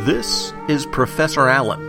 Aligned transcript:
This 0.00 0.52
is 0.68 0.84
Professor 0.84 1.48
Allen, 1.48 1.80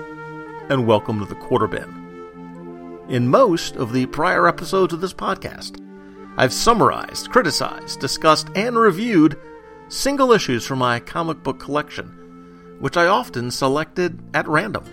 and 0.69 0.87
welcome 0.87 1.19
to 1.19 1.25
the 1.25 1.35
Quarter 1.35 1.67
Bin. 1.67 3.05
In 3.09 3.27
most 3.27 3.75
of 3.75 3.91
the 3.91 4.05
prior 4.05 4.47
episodes 4.47 4.93
of 4.93 5.01
this 5.01 5.13
podcast, 5.13 5.83
I've 6.37 6.53
summarized, 6.53 7.29
criticized, 7.29 7.99
discussed, 7.99 8.47
and 8.55 8.77
reviewed 8.77 9.37
single 9.89 10.31
issues 10.31 10.65
from 10.65 10.79
my 10.79 11.01
comic 11.01 11.43
book 11.43 11.59
collection, 11.59 12.77
which 12.79 12.95
I 12.95 13.07
often 13.07 13.51
selected 13.51 14.17
at 14.33 14.47
random. 14.47 14.85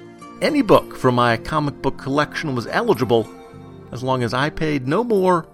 Any 0.42 0.62
book 0.62 0.96
from 0.96 1.14
my 1.14 1.36
comic 1.36 1.80
book 1.80 1.96
collection 1.96 2.56
was 2.56 2.66
eligible 2.66 3.30
as 3.92 4.02
long 4.02 4.24
as 4.24 4.34
I 4.34 4.50
paid 4.50 4.88
no 4.88 5.04
more 5.04 5.46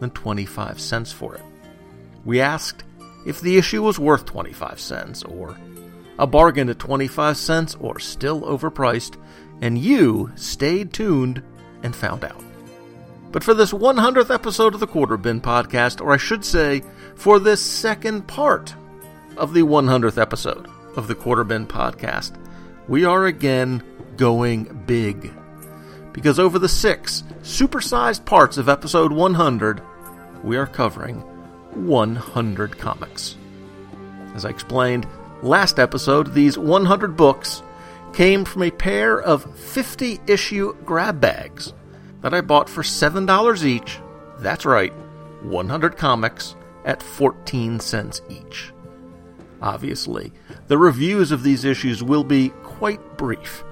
than 0.00 0.10
25 0.10 0.80
cents 0.80 1.12
for 1.12 1.34
it. 1.34 1.42
We 2.24 2.40
asked 2.40 2.84
if 3.26 3.42
the 3.42 3.58
issue 3.58 3.82
was 3.82 3.98
worth 3.98 4.24
25 4.24 4.80
cents 4.80 5.22
or 5.24 5.58
a 6.22 6.26
bargain 6.26 6.68
at 6.68 6.78
25 6.78 7.36
cents 7.36 7.76
or 7.80 7.98
still 7.98 8.42
overpriced, 8.42 9.20
and 9.60 9.76
you 9.76 10.30
stayed 10.36 10.92
tuned 10.92 11.42
and 11.82 11.96
found 11.96 12.22
out. 12.22 12.40
But 13.32 13.42
for 13.42 13.54
this 13.54 13.72
100th 13.72 14.32
episode 14.32 14.72
of 14.72 14.78
the 14.78 14.86
Quarter 14.86 15.16
Bin 15.16 15.40
podcast, 15.40 16.00
or 16.00 16.12
I 16.12 16.18
should 16.18 16.44
say, 16.44 16.84
for 17.16 17.40
this 17.40 17.60
second 17.60 18.28
part 18.28 18.72
of 19.36 19.52
the 19.52 19.62
100th 19.62 20.16
episode 20.16 20.68
of 20.94 21.08
the 21.08 21.16
Quarter 21.16 21.42
Bin 21.42 21.66
podcast, 21.66 22.36
we 22.86 23.04
are 23.04 23.26
again 23.26 23.82
going 24.16 24.84
big. 24.86 25.34
Because 26.12 26.38
over 26.38 26.60
the 26.60 26.68
six 26.68 27.24
supersized 27.42 28.24
parts 28.24 28.58
of 28.58 28.68
episode 28.68 29.10
100, 29.10 29.82
we 30.44 30.56
are 30.56 30.68
covering 30.68 31.16
100 31.74 32.78
comics. 32.78 33.34
As 34.36 34.44
I 34.44 34.50
explained, 34.50 35.04
last 35.42 35.78
episode, 35.78 36.34
these 36.34 36.56
100 36.56 37.16
books 37.16 37.62
came 38.12 38.44
from 38.44 38.62
a 38.62 38.70
pair 38.70 39.20
of 39.20 39.58
50 39.58 40.20
issue 40.26 40.74
grab 40.84 41.20
bags 41.20 41.72
that 42.20 42.34
I 42.34 42.40
bought 42.40 42.68
for 42.68 42.82
$7 42.82 43.64
each. 43.64 43.98
That's 44.38 44.64
right, 44.64 44.92
100 45.42 45.96
comics 45.96 46.54
at 46.84 47.02
14 47.02 47.80
cents 47.80 48.22
each. 48.28 48.72
Obviously, 49.60 50.32
the 50.66 50.78
reviews 50.78 51.30
of 51.30 51.42
these 51.42 51.64
issues 51.64 52.02
will 52.02 52.24
be 52.24 52.50
quite 52.62 53.16
brief, 53.16 53.62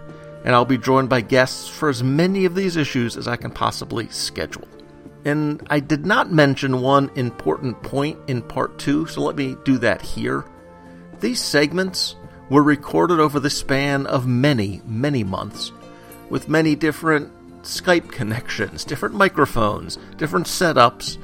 and 0.44 0.55
I'll 0.55 0.64
be 0.64 0.78
joined 0.78 1.09
by 1.09 1.20
guests 1.20 1.69
for 1.69 1.89
as 1.89 2.03
many 2.03 2.44
of 2.44 2.55
these 2.55 2.77
issues 2.77 3.16
as 3.16 3.27
I 3.27 3.37
can 3.37 3.50
possibly 3.50 4.09
schedule. 4.09 4.69
And 5.25 5.66
I 5.69 5.81
did 5.81 6.06
not 6.06 6.33
mention 6.33 6.81
one 6.81 7.11
important 7.16 7.83
point 7.83 8.19
in 8.28 8.41
part 8.41 8.78
two, 8.78 9.06
so 9.06 9.20
let 9.20 9.37
me 9.37 9.56
do 9.64 9.78
that 9.78 10.00
here. 10.00 10.44
These 11.20 11.42
segments 11.42 12.16
were 12.48 12.62
recorded 12.62 13.20
over 13.20 13.38
the 13.38 13.50
span 13.50 14.06
of 14.06 14.26
many, 14.26 14.80
many 14.86 15.22
months, 15.22 15.70
with 16.30 16.48
many 16.48 16.74
different 16.74 17.30
Skype 17.62 18.10
connections, 18.10 18.84
different 18.84 19.14
microphones, 19.14 19.98
different 20.16 20.46
setups, 20.46 21.18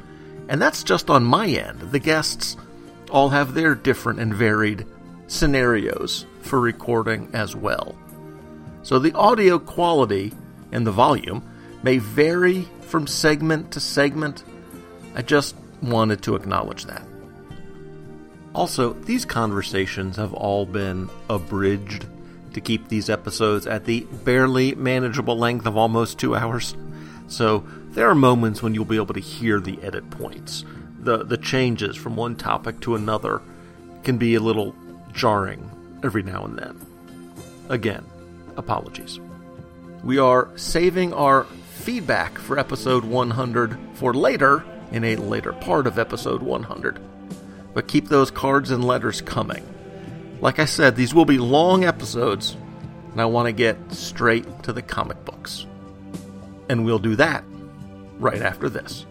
and 0.48 0.60
that's 0.60 0.84
just 0.84 1.08
on 1.08 1.24
my 1.24 1.48
end. 1.48 1.80
The 1.80 1.98
guests 1.98 2.58
all 3.10 3.30
have 3.30 3.54
their 3.54 3.74
different 3.74 4.20
and 4.20 4.34
varied 4.34 4.86
scenarios 5.28 6.26
for 6.42 6.60
recording 6.60 7.30
as 7.32 7.56
well. 7.56 7.96
So 8.82 8.98
the 8.98 9.14
audio 9.14 9.58
quality 9.58 10.32
and 10.72 10.86
the 10.86 10.92
volume 10.92 11.42
may 11.82 11.98
vary 11.98 12.68
from 12.82 13.06
segment 13.06 13.72
to 13.72 13.80
segment. 13.80 14.44
I 15.14 15.22
just 15.22 15.56
wanted 15.80 16.22
to 16.22 16.36
acknowledge 16.36 16.84
that. 16.84 17.05
Also, 18.56 18.94
these 18.94 19.26
conversations 19.26 20.16
have 20.16 20.32
all 20.32 20.64
been 20.64 21.10
abridged 21.28 22.06
to 22.54 22.60
keep 22.62 22.88
these 22.88 23.10
episodes 23.10 23.66
at 23.66 23.84
the 23.84 24.00
barely 24.24 24.74
manageable 24.74 25.36
length 25.36 25.66
of 25.66 25.76
almost 25.76 26.18
two 26.18 26.34
hours. 26.34 26.74
So 27.28 27.64
there 27.90 28.08
are 28.08 28.14
moments 28.14 28.62
when 28.62 28.72
you'll 28.72 28.86
be 28.86 28.96
able 28.96 29.12
to 29.12 29.20
hear 29.20 29.60
the 29.60 29.78
edit 29.82 30.08
points. 30.08 30.64
The 31.00 31.22
the 31.22 31.36
changes 31.36 31.96
from 31.96 32.16
one 32.16 32.34
topic 32.34 32.80
to 32.80 32.94
another 32.94 33.42
can 34.04 34.16
be 34.16 34.36
a 34.36 34.40
little 34.40 34.74
jarring 35.12 35.70
every 36.02 36.22
now 36.22 36.46
and 36.46 36.58
then. 36.58 36.80
Again, 37.68 38.06
apologies. 38.56 39.20
We 40.02 40.16
are 40.16 40.48
saving 40.56 41.12
our 41.12 41.44
feedback 41.74 42.38
for 42.38 42.58
episode 42.58 43.04
100 43.04 43.78
for 43.92 44.14
later 44.14 44.64
in 44.92 45.04
a 45.04 45.16
later 45.16 45.52
part 45.52 45.86
of 45.86 45.98
episode 45.98 46.40
100 46.40 46.98
but 47.76 47.86
keep 47.86 48.08
those 48.08 48.30
cards 48.30 48.70
and 48.70 48.82
letters 48.82 49.20
coming. 49.20 49.62
Like 50.40 50.58
I 50.58 50.64
said, 50.64 50.96
these 50.96 51.12
will 51.12 51.26
be 51.26 51.36
long 51.36 51.84
episodes, 51.84 52.56
and 53.12 53.20
I 53.20 53.26
want 53.26 53.48
to 53.48 53.52
get 53.52 53.76
straight 53.92 54.62
to 54.62 54.72
the 54.72 54.80
comic 54.80 55.22
books. 55.26 55.66
And 56.70 56.86
we'll 56.86 56.98
do 56.98 57.16
that 57.16 57.44
right 58.18 58.40
after 58.40 58.70
this. 58.70 59.04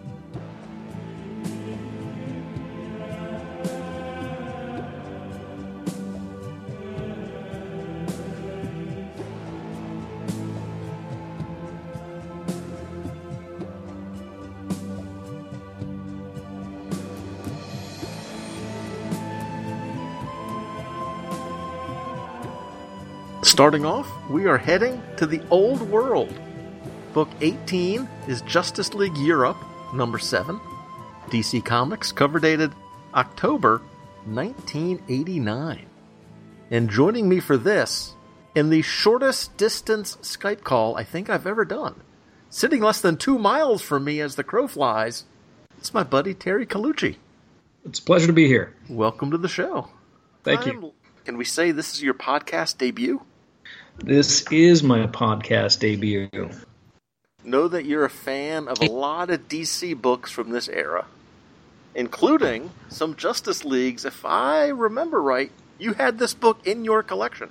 Starting 23.56 23.86
off, 23.86 24.12
we 24.30 24.48
are 24.48 24.58
heading 24.58 25.02
to 25.16 25.26
the 25.26 25.42
old 25.50 25.80
world. 25.84 26.38
Book 27.14 27.30
18 27.40 28.06
is 28.28 28.42
Justice 28.42 28.94
League 28.94 29.16
Europe, 29.16 29.56
number 29.94 30.20
7. 30.20 30.60
DC 31.30 31.64
Comics, 31.64 32.12
cover 32.12 32.38
dated 32.38 32.74
October 33.14 33.82
1989. 34.26 35.86
And 36.70 36.90
joining 36.90 37.30
me 37.30 37.40
for 37.40 37.56
this, 37.56 38.14
in 38.56 38.72
the 38.72 38.82
shortest 38.82 39.56
distance 39.56 40.18
Skype 40.18 40.66
call 40.66 40.98
I 40.98 41.06
think 41.06 41.30
I've 41.30 41.48
ever 41.48 41.64
done, 41.64 41.96
sitting 42.50 42.82
less 42.82 43.00
than 43.00 43.16
two 43.16 43.40
miles 43.40 43.82
from 43.82 44.04
me 44.04 44.20
as 44.20 44.36
the 44.36 44.44
crow 44.44 44.68
flies, 44.68 45.24
it's 45.78 45.94
my 45.94 46.04
buddy 46.04 46.34
Terry 46.34 46.66
Colucci. 46.66 47.16
It's 47.86 48.00
a 48.00 48.04
pleasure 48.04 48.28
to 48.28 48.34
be 48.34 48.48
here. 48.48 48.76
Welcome 48.90 49.32
to 49.32 49.38
the 49.38 49.48
show. 49.48 49.88
Thank 50.44 50.66
you. 50.66 50.92
Can 51.24 51.38
we 51.38 51.46
say 51.46 51.72
this 51.72 51.94
is 51.94 52.04
your 52.04 52.16
podcast 52.16 52.80
debut? 52.80 53.22
This 53.97 54.45
is 54.51 54.83
my 54.83 55.07
podcast 55.07 55.79
debut. 55.79 56.29
Know 57.44 57.67
that 57.67 57.85
you're 57.85 58.06
a 58.06 58.09
fan 58.09 58.67
of 58.67 58.81
a 58.81 58.91
lot 58.91 59.29
of 59.29 59.47
DC 59.47 60.00
books 60.00 60.31
from 60.31 60.50
this 60.50 60.67
era, 60.67 61.06
including 61.95 62.72
some 62.89 63.16
Justice 63.16 63.63
Leagues. 63.63 64.03
If 64.03 64.25
I 64.25 64.67
remember 64.67 65.22
right, 65.22 65.51
you 65.79 65.94
had 65.94 66.19
this 66.19 66.33
book 66.33 66.67
in 66.67 66.83
your 66.83 67.03
collection. 67.03 67.50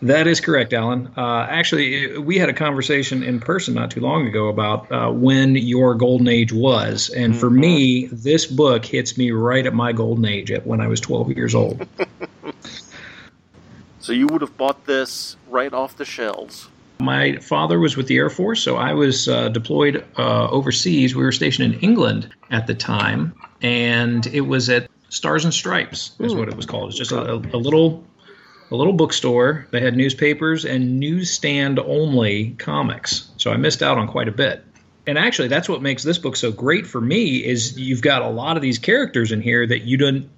That 0.00 0.28
is 0.28 0.40
correct, 0.40 0.72
Alan. 0.72 1.10
Uh, 1.16 1.46
actually, 1.50 2.18
we 2.18 2.38
had 2.38 2.48
a 2.48 2.54
conversation 2.54 3.24
in 3.24 3.40
person 3.40 3.74
not 3.74 3.90
too 3.90 4.00
long 4.00 4.28
ago 4.28 4.46
about 4.48 4.92
uh, 4.92 5.10
when 5.10 5.56
your 5.56 5.96
golden 5.96 6.28
age 6.28 6.52
was. 6.52 7.10
And 7.10 7.36
for 7.36 7.48
mm-hmm. 7.48 7.60
me, 7.60 8.06
this 8.06 8.46
book 8.46 8.84
hits 8.84 9.18
me 9.18 9.32
right 9.32 9.66
at 9.66 9.74
my 9.74 9.92
golden 9.92 10.24
age 10.24 10.52
at 10.52 10.64
when 10.64 10.80
I 10.80 10.86
was 10.86 11.00
12 11.00 11.32
years 11.32 11.54
old. 11.56 11.84
So 14.08 14.14
you 14.14 14.26
would 14.28 14.40
have 14.40 14.56
bought 14.56 14.86
this 14.86 15.36
right 15.50 15.70
off 15.70 15.98
the 15.98 16.06
shelves. 16.06 16.70
My 16.98 17.36
father 17.40 17.78
was 17.78 17.94
with 17.94 18.06
the 18.06 18.16
Air 18.16 18.30
Force, 18.30 18.62
so 18.62 18.76
I 18.76 18.94
was 18.94 19.28
uh, 19.28 19.50
deployed 19.50 20.02
uh, 20.16 20.48
overseas. 20.48 21.14
We 21.14 21.22
were 21.22 21.30
stationed 21.30 21.74
in 21.74 21.80
England 21.80 22.34
at 22.50 22.66
the 22.66 22.74
time, 22.74 23.34
and 23.60 24.26
it 24.28 24.40
was 24.40 24.70
at 24.70 24.88
Stars 25.10 25.44
and 25.44 25.52
Stripes, 25.52 26.12
is 26.20 26.34
what 26.34 26.48
it 26.48 26.56
was 26.56 26.64
called. 26.64 26.88
It's 26.88 26.96
just 26.96 27.12
a, 27.12 27.34
a 27.34 27.58
little 27.58 28.02
a 28.70 28.76
little 28.76 28.94
bookstore. 28.94 29.66
They 29.72 29.80
had 29.82 29.94
newspapers 29.94 30.64
and 30.64 30.98
newsstand 30.98 31.78
only 31.78 32.52
comics. 32.52 33.28
So 33.36 33.52
I 33.52 33.58
missed 33.58 33.82
out 33.82 33.98
on 33.98 34.08
quite 34.08 34.28
a 34.28 34.32
bit. 34.32 34.64
And 35.06 35.18
actually, 35.18 35.48
that's 35.48 35.68
what 35.68 35.82
makes 35.82 36.02
this 36.02 36.16
book 36.16 36.36
so 36.36 36.50
great 36.50 36.86
for 36.86 37.02
me 37.02 37.44
is 37.44 37.78
you've 37.78 38.00
got 38.00 38.22
a 38.22 38.30
lot 38.30 38.56
of 38.56 38.62
these 38.62 38.78
characters 38.78 39.32
in 39.32 39.42
here 39.42 39.66
that 39.66 39.82
you 39.82 39.98
didn't, 39.98 40.30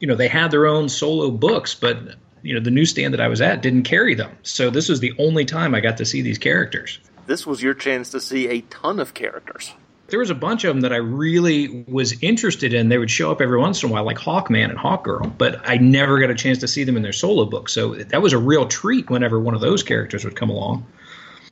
you 0.00 0.06
know, 0.06 0.14
they 0.14 0.28
had 0.28 0.50
their 0.50 0.66
own 0.66 0.88
solo 0.88 1.30
books, 1.30 1.74
but 1.74 2.14
you 2.42 2.54
know 2.54 2.60
the 2.60 2.70
newsstand 2.70 3.14
that 3.14 3.20
I 3.20 3.28
was 3.28 3.40
at 3.40 3.62
didn't 3.62 3.84
carry 3.84 4.14
them. 4.14 4.36
So 4.42 4.70
this 4.70 4.88
was 4.88 5.00
the 5.00 5.12
only 5.18 5.44
time 5.44 5.74
I 5.74 5.80
got 5.80 5.96
to 5.98 6.04
see 6.04 6.22
these 6.22 6.38
characters. 6.38 6.98
This 7.26 7.46
was 7.46 7.62
your 7.62 7.74
chance 7.74 8.10
to 8.10 8.20
see 8.20 8.48
a 8.48 8.62
ton 8.62 8.98
of 9.00 9.14
characters. 9.14 9.74
There 10.08 10.18
was 10.18 10.30
a 10.30 10.34
bunch 10.34 10.64
of 10.64 10.74
them 10.74 10.80
that 10.80 10.92
I 10.92 10.96
really 10.96 11.84
was 11.86 12.22
interested 12.22 12.72
in. 12.72 12.88
They 12.88 12.96
would 12.96 13.10
show 13.10 13.30
up 13.30 13.42
every 13.42 13.58
once 13.58 13.82
in 13.82 13.90
a 13.90 13.92
while, 13.92 14.04
like 14.04 14.16
Hawkman 14.16 14.70
and 14.70 14.78
Hawkgirl, 14.78 15.36
but 15.36 15.60
I 15.68 15.76
never 15.76 16.18
got 16.18 16.30
a 16.30 16.34
chance 16.34 16.58
to 16.58 16.68
see 16.68 16.84
them 16.84 16.96
in 16.96 17.02
their 17.02 17.12
solo 17.12 17.44
books. 17.44 17.74
So 17.74 17.94
that 17.94 18.22
was 18.22 18.32
a 18.32 18.38
real 18.38 18.66
treat 18.66 19.10
whenever 19.10 19.38
one 19.38 19.54
of 19.54 19.60
those 19.60 19.82
characters 19.82 20.24
would 20.24 20.34
come 20.34 20.48
along. 20.48 20.86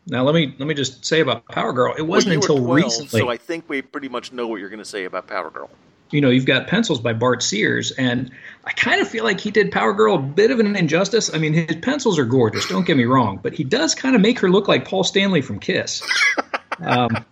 Now 0.07 0.23
let 0.23 0.35
me 0.35 0.55
let 0.59 0.69
me 0.69 0.75
just 0.75 1.05
say 1.05 1.21
about 1.21 1.45
Power 1.47 1.73
Girl. 1.73 1.95
It 1.99 2.03
wasn't 2.03 2.37
well, 2.37 2.57
until 2.57 2.65
12, 2.65 2.77
recently. 2.77 3.21
So 3.21 3.29
I 3.29 3.37
think 3.37 3.69
we 3.69 3.83
pretty 3.83 4.09
much 4.09 4.33
know 4.33 4.47
what 4.47 4.61
you're 4.61 4.71
going 4.71 4.79
to 4.79 4.85
say 4.85 5.05
about 5.05 5.27
Power 5.27 5.51
Girl. 5.51 5.69
You 6.11 6.21
know, 6.21 6.31
you've 6.31 6.47
got 6.47 6.69
pencils 6.69 7.01
by 7.01 7.13
Bart 7.13 7.43
Sears, 7.43 7.91
and 7.93 8.31
I 8.65 8.73
kind 8.73 9.01
of 9.01 9.09
feel 9.09 9.25
like 9.25 9.41
he 9.41 9.51
did 9.51 9.73
Power 9.73 9.93
Girl 9.93 10.15
a 10.15 10.19
bit 10.19 10.51
of 10.51 10.61
an 10.61 10.77
injustice. 10.77 11.33
I 11.35 11.39
mean, 11.39 11.53
his 11.53 11.77
pencils 11.77 12.19
are 12.19 12.25
gorgeous, 12.25 12.69
don't 12.69 12.87
get 12.87 12.97
me 12.97 13.05
wrong, 13.05 13.41
but 13.43 13.55
he 13.55 13.65
does 13.65 13.95
kind 13.95 14.15
of 14.15 14.23
make 14.23 14.39
her 14.39 14.49
look 14.49 14.69
like 14.69 14.87
Paul 14.87 15.05
Stanley 15.05 15.43
from 15.43 15.59
Kiss. 15.59 16.03
Um, 16.79 17.25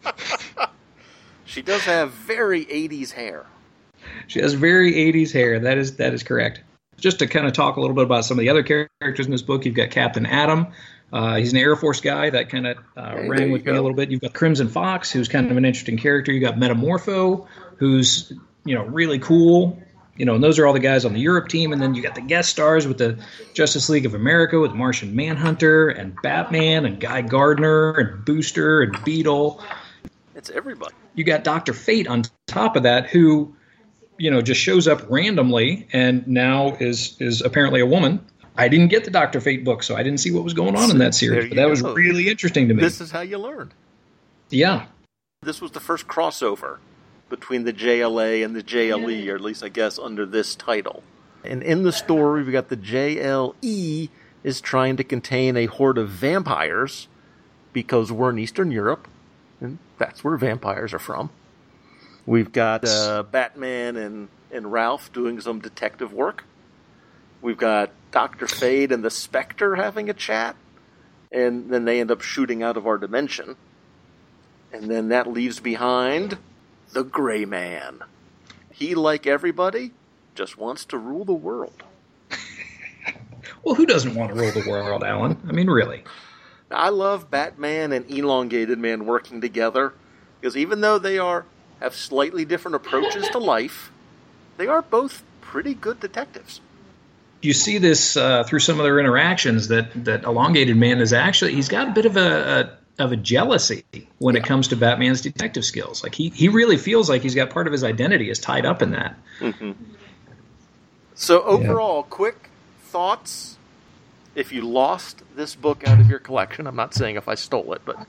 she 1.45 1.63
does 1.63 1.83
have 1.83 2.13
very 2.13 2.65
80s 2.65 3.13
hair. 3.13 3.47
She 4.27 4.41
has 4.41 4.55
very 4.55 4.93
80s 4.93 5.33
hair. 5.33 5.61
That 5.61 5.79
is 5.79 5.97
that 5.97 6.15
is 6.15 6.23
correct. 6.23 6.63
Just 6.97 7.19
to 7.19 7.27
kind 7.27 7.47
of 7.47 7.53
talk 7.53 7.77
a 7.77 7.81
little 7.81 7.95
bit 7.95 8.05
about 8.05 8.25
some 8.25 8.39
of 8.39 8.41
the 8.41 8.49
other 8.49 8.63
characters 8.63 9.27
in 9.27 9.33
this 9.33 9.43
book, 9.43 9.65
you've 9.65 9.75
got 9.75 9.91
Captain 9.91 10.27
Atom. 10.27 10.69
Uh, 11.13 11.37
he's 11.37 11.53
an 11.53 11.59
Air 11.59 11.77
Force 11.77 12.01
guy 12.01 12.31
that 12.31 12.49
kind 12.49 12.67
of 12.67 12.79
uh, 12.97 13.11
hey, 13.11 13.29
rang 13.29 13.53
with 13.53 13.65
me 13.65 13.73
a 13.73 13.75
little 13.75 13.95
bit. 13.95 14.11
You've 14.11 14.21
got 14.21 14.33
Crimson 14.33 14.69
Fox, 14.69 15.13
who's 15.13 15.29
kind 15.29 15.51
of 15.51 15.57
an 15.57 15.65
interesting 15.65 15.99
character. 15.99 16.33
You 16.33 16.41
got 16.41 16.57
Metamorpho, 16.57 17.47
who's 17.77 18.33
you 18.65 18.75
know 18.75 18.85
really 18.85 19.19
cool. 19.19 19.79
You 20.17 20.25
know, 20.25 20.37
and 20.37 20.45
those 20.45 20.61
are 20.61 20.67
all 20.67 20.73
the 20.73 20.79
guys 20.79 21.05
on 21.05 21.13
the 21.13 21.19
Europe 21.19 21.49
team, 21.49 21.73
and 21.73 21.83
then 21.83 21.97
you 21.97 22.01
got 22.01 22.15
the 22.15 22.21
guest 22.21 22.49
stars 22.49 22.87
with 22.87 22.99
the 22.99 23.19
Justice 23.53 23.89
League 23.89 24.07
of 24.07 24.15
America 24.15 24.61
with 24.61 24.73
Martian 24.73 25.17
Manhunter 25.17 25.89
and 25.89 26.15
Batman 26.23 26.85
and 26.85 27.01
Guy 27.01 27.23
Gardner 27.23 27.95
and 27.95 28.25
Booster 28.25 28.83
and 28.83 28.97
Beetle. 29.05 29.61
It's 30.37 30.51
everybody. 30.51 30.95
You 31.15 31.25
got 31.25 31.43
Doctor 31.43 31.73
Fate 31.73 32.07
on 32.07 32.23
top 32.47 32.77
of 32.77 32.85
that, 32.85 33.09
who 33.09 33.57
you 34.17 34.31
know 34.31 34.41
just 34.41 34.61
shows 34.61 34.87
up 34.87 35.05
randomly 35.11 35.89
and 35.93 36.27
now 36.29 36.77
is 36.77 37.17
is 37.21 37.41
apparently 37.41 37.81
a 37.81 37.87
woman. 37.87 38.25
I 38.57 38.69
didn't 38.69 38.89
get 38.89 39.05
the 39.05 39.11
Doctor 39.11 39.41
Fate 39.41 39.65
book, 39.65 39.83
so 39.83 39.97
I 39.97 40.05
didn't 40.05 40.21
see 40.21 40.31
what 40.31 40.45
was 40.45 40.55
going 40.55 40.77
on 40.77 40.91
in 40.93 40.99
that 40.99 41.15
series. 41.15 41.49
But 41.49 41.57
that 41.57 41.65
go. 41.65 41.71
was 41.71 41.83
really 41.83 42.29
interesting 42.29 42.69
to 42.69 42.75
me. 42.75 42.81
This 42.81 43.01
is 43.01 43.11
how 43.11 43.21
you 43.21 43.39
learn. 43.39 43.73
Yeah. 44.51 44.87
This 45.43 45.61
was 45.61 45.73
the 45.73 45.81
first 45.81 46.07
crossover 46.07 46.79
between 47.35 47.65
the 47.65 47.73
JLA 47.73 48.45
and 48.45 48.55
the 48.55 48.63
JLE, 48.63 49.29
or 49.29 49.35
at 49.35 49.41
least 49.41 49.65
I 49.65 49.69
guess 49.69 49.99
under 49.99 50.25
this 50.25 50.55
title. 50.55 51.03
And 51.43 51.63
in 51.63 51.83
the 51.83 51.91
story, 51.91 52.45
we've 52.45 52.53
got 52.53 52.69
the 52.69 52.77
JLE 52.77 54.09
is 54.45 54.61
trying 54.61 54.97
to 54.97 55.05
contain 55.05 55.57
a 55.57 55.67
horde 55.67 55.99
of 55.99 56.09
vampires 56.09 57.09
because 57.73 58.13
we're 58.13 58.31
in 58.31 58.39
Eastern 58.39 58.71
Europe, 58.71 59.09
and 59.61 59.79
that's 59.99 60.23
where 60.23 60.37
vampires 60.37 60.95
are 60.95 61.01
from. 61.01 61.31
We've 62.25 62.53
got 62.53 62.87
uh, 62.87 63.25
Batman 63.25 63.97
and, 63.97 64.29
and 64.53 64.71
Ralph 64.71 65.13
doing 65.13 65.41
some 65.41 65.59
detective 65.59 66.13
work. 66.13 66.45
We've 67.43 67.59
got 67.59 67.91
Dr. 68.13 68.47
Fate 68.47 68.93
and 68.93 69.05
the 69.05 69.11
Spectre 69.11 69.75
having 69.75 70.09
a 70.09 70.15
chat. 70.15 70.57
And 71.33 71.69
then 71.69 71.85
they 71.85 72.01
end 72.01 72.13
up 72.13 72.23
shooting 72.23 72.63
out 72.63 72.77
of 72.77 72.87
our 72.87 72.97
dimension. 72.97 73.57
And 74.73 74.89
then 74.89 75.09
that 75.09 75.27
leaves 75.27 75.59
behind 75.59 76.39
the 76.95 77.05
Gray 77.05 77.45
Man. 77.45 78.01
He, 78.73 78.95
like 78.95 79.27
everybody, 79.27 79.91
just 80.35 80.57
wants 80.57 80.85
to 80.87 80.99
rule 80.99 81.25
the 81.25 81.35
world. 81.35 81.83
well, 83.63 83.75
who 83.75 83.85
doesn't 83.85 84.15
want 84.15 84.35
to 84.35 84.41
rule 84.41 84.53
the 84.53 84.69
world, 84.69 85.03
Alan? 85.05 85.37
I 85.47 85.53
mean, 85.53 85.69
really. 85.69 86.05
I 86.71 86.89
love 86.89 87.31
Batman 87.31 87.93
and 87.93 88.11
Elongated 88.11 88.79
Man 88.79 89.07
working 89.07 89.41
together 89.41 89.93
because 90.41 90.57
even 90.57 90.81
though 90.81 90.99
they 90.99 91.19
are 91.19 91.45
have 91.81 91.95
slightly 91.95 92.45
different 92.45 92.77
approaches 92.77 93.29
to 93.29 93.39
life, 93.39 93.91
they 94.57 94.67
are 94.67 94.83
both 94.83 95.23
pretty 95.41 95.75
good 95.75 96.01
detectives. 96.01 96.61
You 97.43 97.53
see 97.53 97.79
this 97.79 98.17
uh, 98.17 98.45
through 98.45 98.61
some 98.61 98.81
of 98.81 98.85
their 98.85 98.99
interactions 98.99 99.69
that 99.69 100.05
that 100.05 100.25
elongated 100.25 100.77
man 100.77 101.01
is 101.01 101.13
actually 101.13 101.55
he's 101.55 101.69
got 101.69 101.89
a 101.89 101.91
bit 101.91 102.07
of 102.07 102.17
a, 102.17 102.21
a 102.21 102.84
of 102.99 103.13
a 103.13 103.17
jealousy 103.17 103.85
when 104.19 104.35
yeah. 104.35 104.41
it 104.41 104.47
comes 104.47 104.69
to 104.69 104.77
Batman's 104.77 105.21
detective 105.21 105.65
skills. 105.65 106.03
Like 106.03 106.15
he 106.15 106.29
he 106.31 106.49
really 106.49 106.77
feels 106.77 107.09
like 107.09 107.23
he's 107.23 107.35
got 107.35 107.51
part 107.51 107.67
of 107.67 107.73
his 107.73 107.85
identity 107.85 108.31
is 108.31 108.39
tied 108.39 108.67
up 108.67 108.83
in 108.83 108.93
that. 108.93 109.17
Mm-hmm. 109.41 109.73
So 111.15 111.43
overall, 111.43 111.99
yeah. 111.99 112.11
quick 112.11 112.51
thoughts. 112.85 113.57
If 114.35 114.53
you 114.53 114.63
lost 114.63 115.23
this 115.37 115.55
book 115.55 115.87
out 115.87 116.01
of 116.01 116.11
your 116.11 116.19
collection, 116.19 116.67
I'm 116.67 116.75
not 116.75 116.93
saying 116.93 117.15
if 117.15 117.29
I 117.29 117.37
stole 117.37 117.73
it, 117.75 117.83
but 117.85 118.05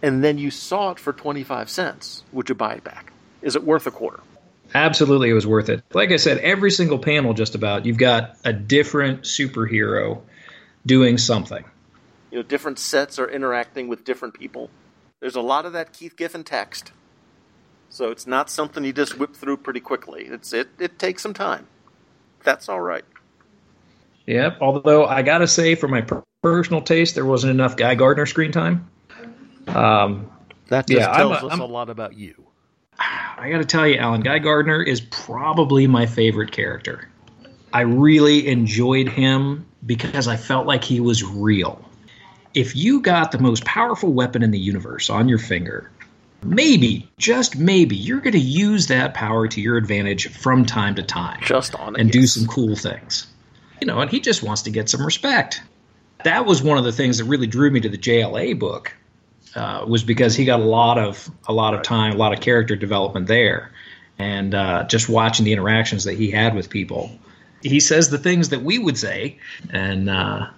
and 0.00 0.22
then 0.22 0.38
you 0.38 0.50
saw 0.50 0.90
it 0.90 1.00
for 1.00 1.12
25 1.12 1.70
cents, 1.70 2.22
would 2.32 2.48
you 2.48 2.54
buy 2.54 2.74
it 2.74 2.84
back? 2.84 3.12
Is 3.42 3.56
it 3.56 3.64
worth 3.64 3.86
a 3.86 3.90
quarter? 3.90 4.20
Absolutely, 4.74 5.30
it 5.30 5.34
was 5.34 5.46
worth 5.46 5.68
it. 5.68 5.82
Like 5.92 6.12
I 6.12 6.16
said, 6.16 6.38
every 6.38 6.70
single 6.70 6.98
panel, 6.98 7.32
just 7.32 7.54
about, 7.54 7.86
you've 7.86 7.98
got 7.98 8.36
a 8.44 8.52
different 8.52 9.22
superhero 9.22 10.20
doing 10.84 11.16
something. 11.16 11.64
You 12.34 12.40
know, 12.40 12.48
different 12.48 12.80
sets 12.80 13.20
are 13.20 13.30
interacting 13.30 13.86
with 13.86 14.02
different 14.02 14.34
people. 14.34 14.68
There's 15.20 15.36
a 15.36 15.40
lot 15.40 15.66
of 15.66 15.74
that 15.74 15.92
Keith 15.92 16.16
Giffen 16.16 16.42
text. 16.42 16.90
So 17.90 18.10
it's 18.10 18.26
not 18.26 18.50
something 18.50 18.82
you 18.82 18.92
just 18.92 19.16
whip 19.16 19.36
through 19.36 19.58
pretty 19.58 19.78
quickly. 19.78 20.24
It's 20.24 20.52
it 20.52 20.66
it 20.80 20.98
takes 20.98 21.22
some 21.22 21.32
time. 21.32 21.68
That's 22.42 22.68
all 22.68 22.80
right. 22.80 23.04
Yep. 24.26 24.58
Although 24.60 25.06
I 25.06 25.22
gotta 25.22 25.46
say, 25.46 25.76
for 25.76 25.86
my 25.86 26.04
personal 26.42 26.82
taste, 26.82 27.14
there 27.14 27.24
wasn't 27.24 27.52
enough 27.52 27.76
Guy 27.76 27.94
Gardner 27.94 28.26
screen 28.26 28.50
time. 28.50 28.90
Um, 29.68 30.28
that 30.70 30.88
just 30.88 30.98
yeah, 30.98 31.16
tells 31.16 31.38
I'm, 31.38 31.44
us 31.44 31.52
I'm, 31.52 31.60
a 31.60 31.66
lot 31.66 31.88
about 31.88 32.14
you. 32.14 32.34
I 32.98 33.48
got 33.48 33.58
to 33.58 33.64
tell 33.64 33.86
you, 33.86 33.98
Alan 33.98 34.22
Guy 34.22 34.40
Gardner 34.40 34.82
is 34.82 35.00
probably 35.00 35.86
my 35.86 36.06
favorite 36.06 36.50
character. 36.50 37.08
I 37.72 37.82
really 37.82 38.48
enjoyed 38.48 39.08
him 39.08 39.66
because 39.86 40.26
I 40.26 40.36
felt 40.36 40.66
like 40.66 40.82
he 40.82 40.98
was 40.98 41.22
real. 41.22 41.83
If 42.54 42.76
you 42.76 43.00
got 43.00 43.32
the 43.32 43.38
most 43.38 43.64
powerful 43.64 44.12
weapon 44.12 44.42
in 44.42 44.50
the 44.50 44.58
universe 44.58 45.10
on 45.10 45.28
your 45.28 45.38
finger, 45.38 45.90
maybe, 46.42 47.08
just 47.18 47.56
maybe, 47.56 47.96
you're 47.96 48.20
going 48.20 48.32
to 48.32 48.38
use 48.38 48.86
that 48.86 49.14
power 49.14 49.48
to 49.48 49.60
your 49.60 49.76
advantage 49.76 50.28
from 50.28 50.64
time 50.64 50.94
to 50.94 51.02
time. 51.02 51.40
Just 51.42 51.74
on 51.74 51.96
it, 51.96 52.00
and 52.00 52.14
yes. 52.14 52.20
do 52.20 52.26
some 52.26 52.46
cool 52.46 52.76
things. 52.76 53.26
You 53.80 53.86
know, 53.86 54.00
and 54.00 54.10
he 54.10 54.20
just 54.20 54.42
wants 54.42 54.62
to 54.62 54.70
get 54.70 54.88
some 54.88 55.04
respect. 55.04 55.62
That 56.22 56.46
was 56.46 56.62
one 56.62 56.78
of 56.78 56.84
the 56.84 56.92
things 56.92 57.18
that 57.18 57.24
really 57.24 57.46
drew 57.46 57.70
me 57.70 57.80
to 57.80 57.88
the 57.88 57.98
JLA 57.98 58.58
book 58.58 58.94
uh, 59.54 59.84
was 59.86 60.02
because 60.04 60.34
he 60.34 60.44
got 60.44 60.60
a 60.60 60.64
lot 60.64 60.98
of 60.98 61.30
a 61.46 61.52
lot 61.52 61.74
of 61.74 61.82
time, 61.82 62.14
a 62.14 62.16
lot 62.16 62.32
of 62.32 62.40
character 62.40 62.76
development 62.76 63.26
there, 63.26 63.72
and 64.18 64.54
uh, 64.54 64.84
just 64.84 65.08
watching 65.08 65.44
the 65.44 65.52
interactions 65.52 66.04
that 66.04 66.14
he 66.14 66.30
had 66.30 66.54
with 66.54 66.70
people. 66.70 67.10
He 67.62 67.80
says 67.80 68.10
the 68.10 68.18
things 68.18 68.50
that 68.50 68.62
we 68.62 68.78
would 68.78 68.98
say, 68.98 69.38
and 69.70 70.10
uh, 70.10 70.48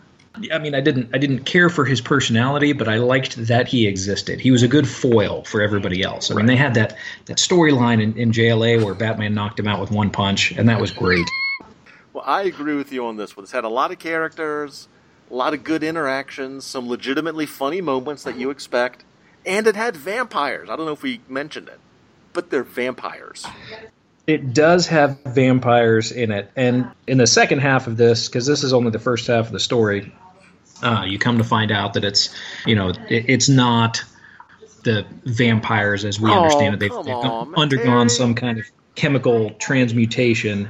I 0.53 0.59
mean, 0.59 0.75
I 0.75 0.81
didn't 0.81 1.11
I 1.15 1.19
didn't 1.19 1.45
care 1.45 1.69
for 1.69 1.85
his 1.85 2.01
personality, 2.01 2.73
but 2.73 2.89
I 2.89 2.99
liked 2.99 3.37
that 3.47 3.69
he 3.69 3.87
existed. 3.87 4.41
He 4.41 4.51
was 4.51 4.63
a 4.63 4.69
good 4.69 4.89
foil 4.89 5.45
for 5.45 5.63
everybody 5.63 6.03
else. 6.03 6.31
I 6.31 6.35
mean, 6.35 6.47
they 6.47 6.57
had 6.57 6.75
that 6.75 6.97
that 7.27 7.39
storyline 7.39 8.03
in, 8.03 8.17
in 8.17 8.33
JLA 8.33 8.85
where 8.85 8.95
Batman 8.95 9.35
knocked 9.35 9.59
him 9.59 9.69
out 9.69 9.81
with 9.81 9.91
one 9.91 10.11
punch, 10.11 10.53
and 10.53 10.69
that 10.69 10.81
was 10.81 10.91
great. 10.91 11.27
Well, 12.13 12.25
I 12.27 12.43
agree 12.43 12.77
with 12.77 12.93
you 12.93 13.07
on 13.07 13.17
this 13.17 13.37
one. 13.37 13.45
It's 13.45 13.53
had 13.53 13.65
a 13.65 13.69
lot 13.69 13.93
of 13.93 13.99
characters 13.99 14.89
a 15.31 15.35
lot 15.35 15.55
of 15.55 15.65
good 15.65 15.83
interactions, 15.83 16.65
some 16.65 16.89
legitimately 16.89 17.47
funny 17.47 17.81
moments 17.81 18.23
that 18.25 18.37
you 18.37 18.51
expect, 18.51 19.05
and 19.45 19.67
it 19.67 19.77
had 19.77 19.97
vampires. 19.97 20.69
I 20.71 20.77
don't 20.77 20.87
know 20.87 20.93
if 20.93 21.03
we 21.03 21.21
mentioned 21.29 21.69
it, 21.69 21.81
but 22.33 22.51
they're 22.51 22.63
vampires. 22.63 23.47
It 24.27 24.55
does 24.55 24.89
have 24.89 25.21
vampires 25.25 26.13
in 26.13 26.33
it, 26.33 26.51
and 26.57 26.91
in 27.07 27.19
the 27.19 27.27
second 27.27 27.61
half 27.61 27.87
of 27.87 27.97
this, 27.97 28.29
because 28.29 28.47
this 28.47 28.65
is 28.65 28.73
only 28.73 28.91
the 28.91 28.99
first 28.99 29.27
half 29.27 29.47
of 29.47 29.53
the 29.53 29.61
story, 29.61 30.13
uh, 30.83 31.05
you 31.07 31.19
come 31.19 31.39
to 31.39 31.45
find 31.45 31.71
out 31.71 31.95
that 31.95 32.05
it's, 32.05 32.35
you 32.67 32.75
know, 32.75 32.91
it, 32.91 33.25
it's 33.29 33.49
not 33.49 34.05
the 34.83 35.07
vampires 35.25 36.05
as 36.05 36.21
we 36.21 36.31
oh, 36.31 36.35
understand 36.35 36.75
it. 36.75 36.81
They've, 36.81 37.05
they've 37.05 37.15
on, 37.15 37.55
undergone 37.57 38.09
some 38.09 38.35
kind 38.35 38.59
of 38.59 38.67
chemical 38.95 39.51
transmutation. 39.51 40.69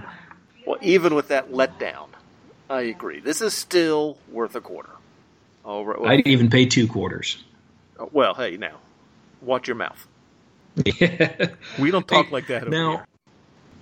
Well, 0.67 0.79
even 0.83 1.15
with 1.15 1.29
that 1.29 1.53
letdown, 1.53 2.09
I 2.69 2.83
agree. 2.83 3.21
This 3.21 3.41
is 3.41 3.55
still 3.55 4.19
worth 4.31 4.57
a 4.57 4.61
quarter. 4.61 4.91
All 5.65 5.85
right. 5.85 6.01
Well, 6.01 6.11
I'd 6.11 6.27
even 6.27 6.51
pay 6.51 6.67
two 6.67 6.89
quarters. 6.89 7.43
Uh, 7.99 8.07
well, 8.13 8.35
hey, 8.35 8.57
now, 8.57 8.77
watch 9.41 9.69
your 9.69 9.77
mouth. 9.77 10.07
Yeah. 10.85 11.49
We 11.79 11.91
don't 11.91 12.07
talk 12.07 12.27
hey, 12.27 12.33
like 12.33 12.47
that 12.49 12.69
now. 12.69 12.91
Here. 12.91 13.07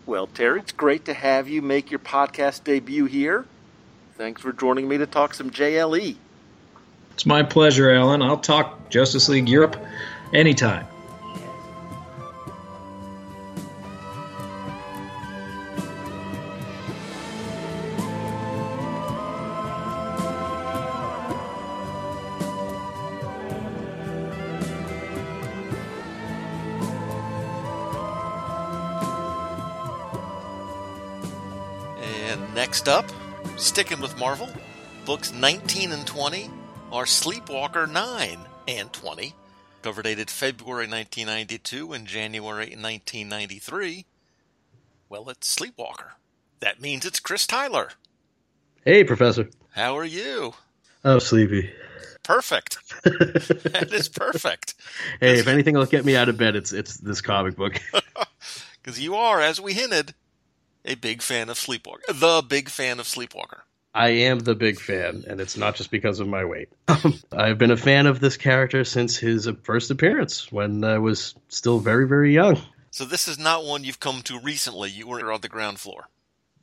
Well, 0.06 0.26
Terry, 0.26 0.60
it's 0.60 0.72
great 0.72 1.06
to 1.06 1.14
have 1.14 1.48
you 1.48 1.62
make 1.62 1.90
your 1.90 2.00
podcast 2.00 2.64
debut 2.64 3.06
here. 3.06 3.46
Thanks 4.16 4.40
for 4.40 4.52
joining 4.52 4.86
me 4.86 4.96
to 4.98 5.06
talk 5.06 5.34
some 5.34 5.50
JLE. 5.50 6.14
It's 7.14 7.26
my 7.26 7.42
pleasure, 7.42 7.90
Alan. 7.90 8.22
I'll 8.22 8.38
talk 8.38 8.88
Justice 8.88 9.28
League 9.28 9.48
Europe 9.48 9.76
anytime. 10.32 10.86
And 32.00 32.54
next 32.54 32.88
up, 32.88 33.06
sticking 33.64 34.00
with 34.00 34.18
Marvel, 34.18 34.50
books 35.06 35.32
19 35.32 35.90
and 35.92 36.06
20 36.06 36.50
are 36.92 37.06
Sleepwalker 37.06 37.86
9 37.86 38.38
and 38.68 38.92
20, 38.92 39.34
cover 39.82 40.02
dated 40.02 40.30
February 40.30 40.86
1992 40.86 41.94
and 41.94 42.06
January 42.06 42.66
1993, 42.66 44.04
Well, 45.08 45.30
it's 45.30 45.48
Sleepwalker. 45.48 46.12
That 46.60 46.80
means 46.80 47.06
it's 47.06 47.20
Chris 47.20 47.46
Tyler. 47.46 47.90
Hey, 48.84 49.02
Professor. 49.02 49.48
How 49.70 49.96
are 49.96 50.04
you? 50.04 50.54
I'm 51.02 51.20
sleepy. 51.20 51.70
Perfect. 52.22 52.76
that 53.04 53.88
is 53.92 54.08
perfect. 54.08 54.74
Hey, 55.20 55.38
if 55.38 55.46
anything 55.46 55.74
will 55.74 55.86
get 55.86 56.04
me 56.04 56.16
out 56.16 56.28
of 56.28 56.36
bed, 56.36 56.54
it's 56.54 56.72
it's 56.72 56.96
this 56.98 57.20
comic 57.20 57.56
book. 57.56 57.80
Because 58.82 59.00
you 59.00 59.14
are, 59.14 59.40
as 59.40 59.58
we 59.58 59.72
hinted, 59.72 60.14
a 60.84 60.94
big 60.94 61.22
fan 61.22 61.48
of 61.48 61.58
Sleepwalker. 61.58 62.02
The 62.12 62.42
big 62.46 62.68
fan 62.68 63.00
of 63.00 63.06
Sleepwalker. 63.06 63.62
I 63.94 64.08
am 64.08 64.40
the 64.40 64.56
big 64.56 64.80
fan, 64.80 65.24
and 65.28 65.40
it's 65.40 65.56
not 65.56 65.76
just 65.76 65.90
because 65.90 66.18
of 66.18 66.26
my 66.26 66.44
weight. 66.44 66.68
I've 67.32 67.58
been 67.58 67.70
a 67.70 67.76
fan 67.76 68.06
of 68.06 68.18
this 68.18 68.36
character 68.36 68.84
since 68.84 69.16
his 69.16 69.48
first 69.62 69.90
appearance 69.92 70.50
when 70.50 70.82
I 70.82 70.98
was 70.98 71.34
still 71.48 71.78
very, 71.78 72.08
very 72.08 72.34
young. 72.34 72.60
So 72.90 73.04
this 73.04 73.28
is 73.28 73.38
not 73.38 73.64
one 73.64 73.84
you've 73.84 74.00
come 74.00 74.22
to 74.22 74.40
recently. 74.40 74.90
You 74.90 75.06
were 75.06 75.32
on 75.32 75.40
the 75.42 75.48
ground 75.48 75.78
floor. 75.78 76.08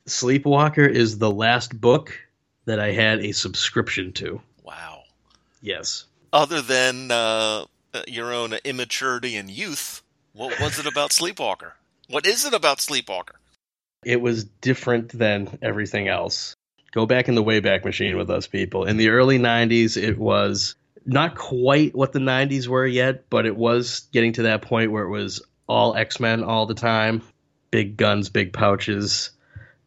Sleepwalker 0.06 0.86
is 0.86 1.18
the 1.18 1.30
last 1.30 1.78
book 1.80 2.18
that 2.66 2.78
I 2.78 2.92
had 2.92 3.20
a 3.20 3.32
subscription 3.32 4.12
to. 4.14 4.42
Wow. 4.62 5.04
Yes. 5.62 6.04
Other 6.32 6.60
than 6.60 7.10
uh, 7.10 7.64
your 8.06 8.32
own 8.32 8.54
immaturity 8.64 9.36
and 9.36 9.50
youth, 9.50 10.02
what 10.32 10.58
was 10.60 10.78
it 10.78 10.86
about 10.86 11.12
Sleepwalker? 11.12 11.72
What 12.08 12.26
is 12.26 12.44
it 12.44 12.52
about 12.52 12.80
Sleepwalker? 12.80 13.36
It 14.04 14.20
was 14.20 14.44
different 14.44 15.16
than 15.16 15.58
everything 15.62 16.08
else. 16.08 16.56
Go 16.92 17.06
back 17.06 17.28
in 17.28 17.34
the 17.34 17.42
Wayback 17.42 17.84
Machine 17.84 18.16
with 18.16 18.30
us 18.30 18.46
people. 18.46 18.84
In 18.84 18.96
the 18.96 19.10
early 19.10 19.38
90s, 19.38 19.96
it 19.96 20.18
was 20.18 20.74
not 21.06 21.36
quite 21.36 21.94
what 21.94 22.12
the 22.12 22.18
90s 22.18 22.66
were 22.66 22.86
yet, 22.86 23.28
but 23.30 23.46
it 23.46 23.56
was 23.56 24.08
getting 24.12 24.34
to 24.34 24.42
that 24.42 24.62
point 24.62 24.92
where 24.92 25.04
it 25.04 25.10
was 25.10 25.42
all 25.66 25.96
X 25.96 26.20
Men 26.20 26.44
all 26.44 26.66
the 26.66 26.74
time 26.74 27.22
big 27.72 27.96
guns, 27.96 28.28
big 28.28 28.52
pouches, 28.52 29.30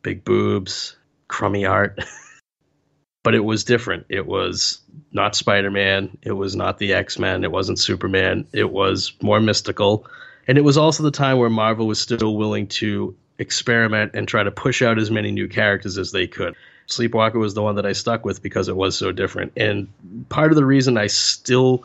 big 0.01 0.25
boobs, 0.25 0.97
crummy 1.29 1.65
art. 1.65 2.03
but 3.23 3.35
it 3.35 3.39
was 3.39 3.63
different. 3.63 4.07
It 4.09 4.25
was 4.25 4.81
not 5.13 5.35
Spider 5.35 5.71
Man. 5.71 6.17
It 6.21 6.33
was 6.33 6.55
not 6.55 6.77
the 6.77 6.93
X 6.93 7.17
Men. 7.17 7.45
It 7.45 7.51
wasn't 7.51 7.79
Superman. 7.79 8.47
It 8.51 8.69
was 8.69 9.13
more 9.21 9.39
mystical. 9.39 10.07
And 10.47 10.57
it 10.57 10.61
was 10.61 10.77
also 10.77 11.03
the 11.03 11.11
time 11.11 11.37
where 11.37 11.49
Marvel 11.49 11.87
was 11.87 11.99
still 11.99 12.35
willing 12.35 12.67
to 12.67 13.15
experiment 13.37 14.11
and 14.13 14.27
try 14.27 14.43
to 14.43 14.51
push 14.51 14.81
out 14.81 14.97
as 14.97 15.11
many 15.11 15.31
new 15.31 15.47
characters 15.47 15.97
as 15.97 16.11
they 16.11 16.27
could. 16.27 16.55
Sleepwalker 16.87 17.39
was 17.39 17.53
the 17.53 17.61
one 17.61 17.75
that 17.75 17.85
I 17.85 17.93
stuck 17.93 18.25
with 18.25 18.41
because 18.41 18.67
it 18.67 18.75
was 18.75 18.97
so 18.97 19.11
different. 19.11 19.53
And 19.57 19.87
part 20.29 20.51
of 20.51 20.55
the 20.55 20.65
reason 20.65 20.97
I 20.97 21.07
still 21.07 21.83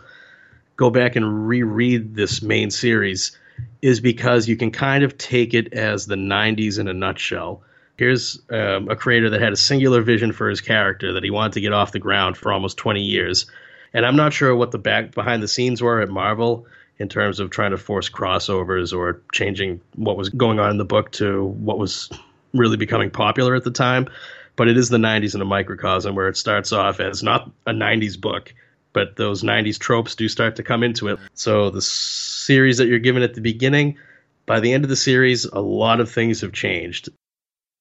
go 0.77 0.91
back 0.91 1.17
and 1.17 1.49
reread 1.49 2.15
this 2.15 2.43
main 2.43 2.71
series 2.71 3.37
is 3.83 4.01
because 4.01 4.49
you 4.49 4.57
can 4.57 4.71
kind 4.71 5.05
of 5.05 5.17
take 5.19 5.55
it 5.55 5.73
as 5.73 6.07
the 6.07 6.17
90s 6.17 6.79
in 6.79 6.89
a 6.89 6.95
nutshell. 6.95 7.63
Here's 7.97 8.41
um, 8.51 8.89
a 8.89 8.97
creator 8.97 9.31
that 9.31 9.41
had 9.41 9.53
a 9.53 9.57
singular 9.57 10.01
vision 10.01 10.33
for 10.33 10.49
his 10.49 10.61
character 10.61 11.13
that 11.13 11.25
he 11.25 11.31
wanted 11.31 11.55
to 11.55 11.61
get 11.61 11.73
off 11.73 11.93
the 11.93 11.99
ground 11.99 12.37
for 12.37 12.53
almost 12.53 12.79
20 12.79 13.03
years. 13.03 13.47
And 13.93 14.07
I'm 14.07 14.17
not 14.17 14.33
sure 14.33 14.55
what 14.55 14.71
the 14.71 14.79
back 14.79 15.15
behind 15.15 15.43
the 15.43 15.49
scenes 15.49 15.83
were 15.83 16.01
at 16.01 16.09
Marvel 16.09 16.67
in 17.01 17.09
terms 17.09 17.41
of 17.41 17.49
trying 17.49 17.71
to 17.71 17.79
force 17.79 18.11
crossovers 18.11 18.97
or 18.97 19.23
changing 19.33 19.81
what 19.97 20.19
was 20.19 20.29
going 20.29 20.61
on 20.61 20.71
in 20.71 20.77
the 20.77 20.85
book 20.85 21.11
to 21.11 21.47
what 21.47 21.79
was 21.79 22.11
really 22.53 22.77
becoming 22.77 23.11
popular 23.11 23.55
at 23.55 23.65
the 23.65 23.71
time. 23.71 24.07
But 24.55 24.69
it 24.69 24.77
is 24.77 24.91
the 24.91 24.99
90s 24.99 25.35
in 25.35 25.41
a 25.41 25.47
microcosm 25.47 26.15
where 26.15 26.29
it 26.29 26.37
starts 26.37 26.73
off 26.73 27.01
as 27.01 27.23
not 27.23 27.51
a 27.67 27.73
90s 27.73 28.21
book, 28.21 28.53
but 28.93 29.17
those 29.17 29.43
90s 29.43 29.79
tropes 29.79 30.15
do 30.15 30.29
start 30.29 30.57
to 30.57 30.63
come 30.63 30.83
into 30.83 31.09
it. 31.09 31.19
So 31.33 31.71
the 31.71 31.81
series 31.81 32.77
that 32.77 32.87
you're 32.87 32.99
given 32.99 33.23
at 33.23 33.33
the 33.33 33.41
beginning, 33.41 33.97
by 34.45 34.61
the 34.61 34.75
end 34.75 34.85
of 34.85 34.91
the 34.91 34.97
series, 34.97 35.47
a 35.47 35.61
lot 35.61 36.01
of 36.01 36.11
things 36.11 36.43
have 36.43 36.53
changed. 36.53 37.09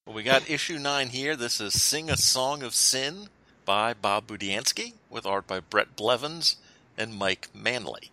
Well, 0.07 0.15
we 0.15 0.23
got 0.23 0.49
issue 0.49 0.79
nine 0.79 1.09
here. 1.09 1.35
This 1.35 1.59
is 1.59 1.81
Sing 1.81 2.09
a 2.09 2.15
Song 2.15 2.63
of 2.63 2.73
Sin 2.73 3.27
by 3.65 3.93
Bob 3.93 4.27
Budiansky 4.27 4.93
with 5.09 5.25
art 5.25 5.45
by 5.45 5.59
Bret 5.59 5.97
Blevins 5.97 6.55
and 6.97 7.13
Mike 7.13 7.49
Manley. 7.53 8.11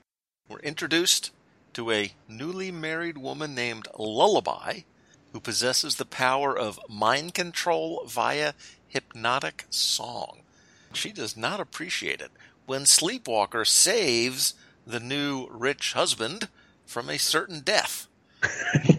We're 0.49 0.59
introduced 0.61 1.33
to 1.73 1.91
a 1.91 2.13
newly 2.29 2.71
married 2.71 3.19
woman 3.19 3.55
named 3.55 3.89
Lullaby 3.99 4.81
who 5.33 5.41
possesses 5.41 5.97
the 5.97 6.05
power 6.05 6.57
of 6.57 6.79
mind 6.89 7.35
control 7.35 8.05
via 8.07 8.55
hypnotic 8.87 9.65
song. 9.71 10.43
She 10.93 11.11
does 11.11 11.37
not 11.37 11.59
appreciate 11.59 12.21
it 12.21 12.31
when 12.65 12.87
Sleepwalker 12.87 13.65
saves 13.65 14.55
the 14.87 15.01
new 15.01 15.49
rich 15.51 15.95
husband 15.95 16.49
from 16.87 17.11
a 17.11 17.19
certain 17.19 17.61
death. 17.61 18.07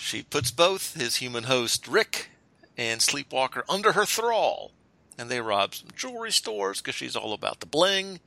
she 0.00 0.24
puts 0.24 0.50
both 0.50 0.94
his 0.94 1.16
human 1.16 1.44
host 1.44 1.86
Rick 1.86 2.30
and 2.76 3.00
Sleepwalker 3.00 3.64
under 3.68 3.92
her 3.92 4.04
thrall, 4.04 4.72
and 5.16 5.30
they 5.30 5.40
rob 5.40 5.76
some 5.76 5.88
jewelry 5.96 6.32
stores 6.32 6.80
because 6.80 6.96
she's 6.96 7.14
all 7.14 7.32
about 7.32 7.60
the 7.60 7.66
bling. 7.66 8.18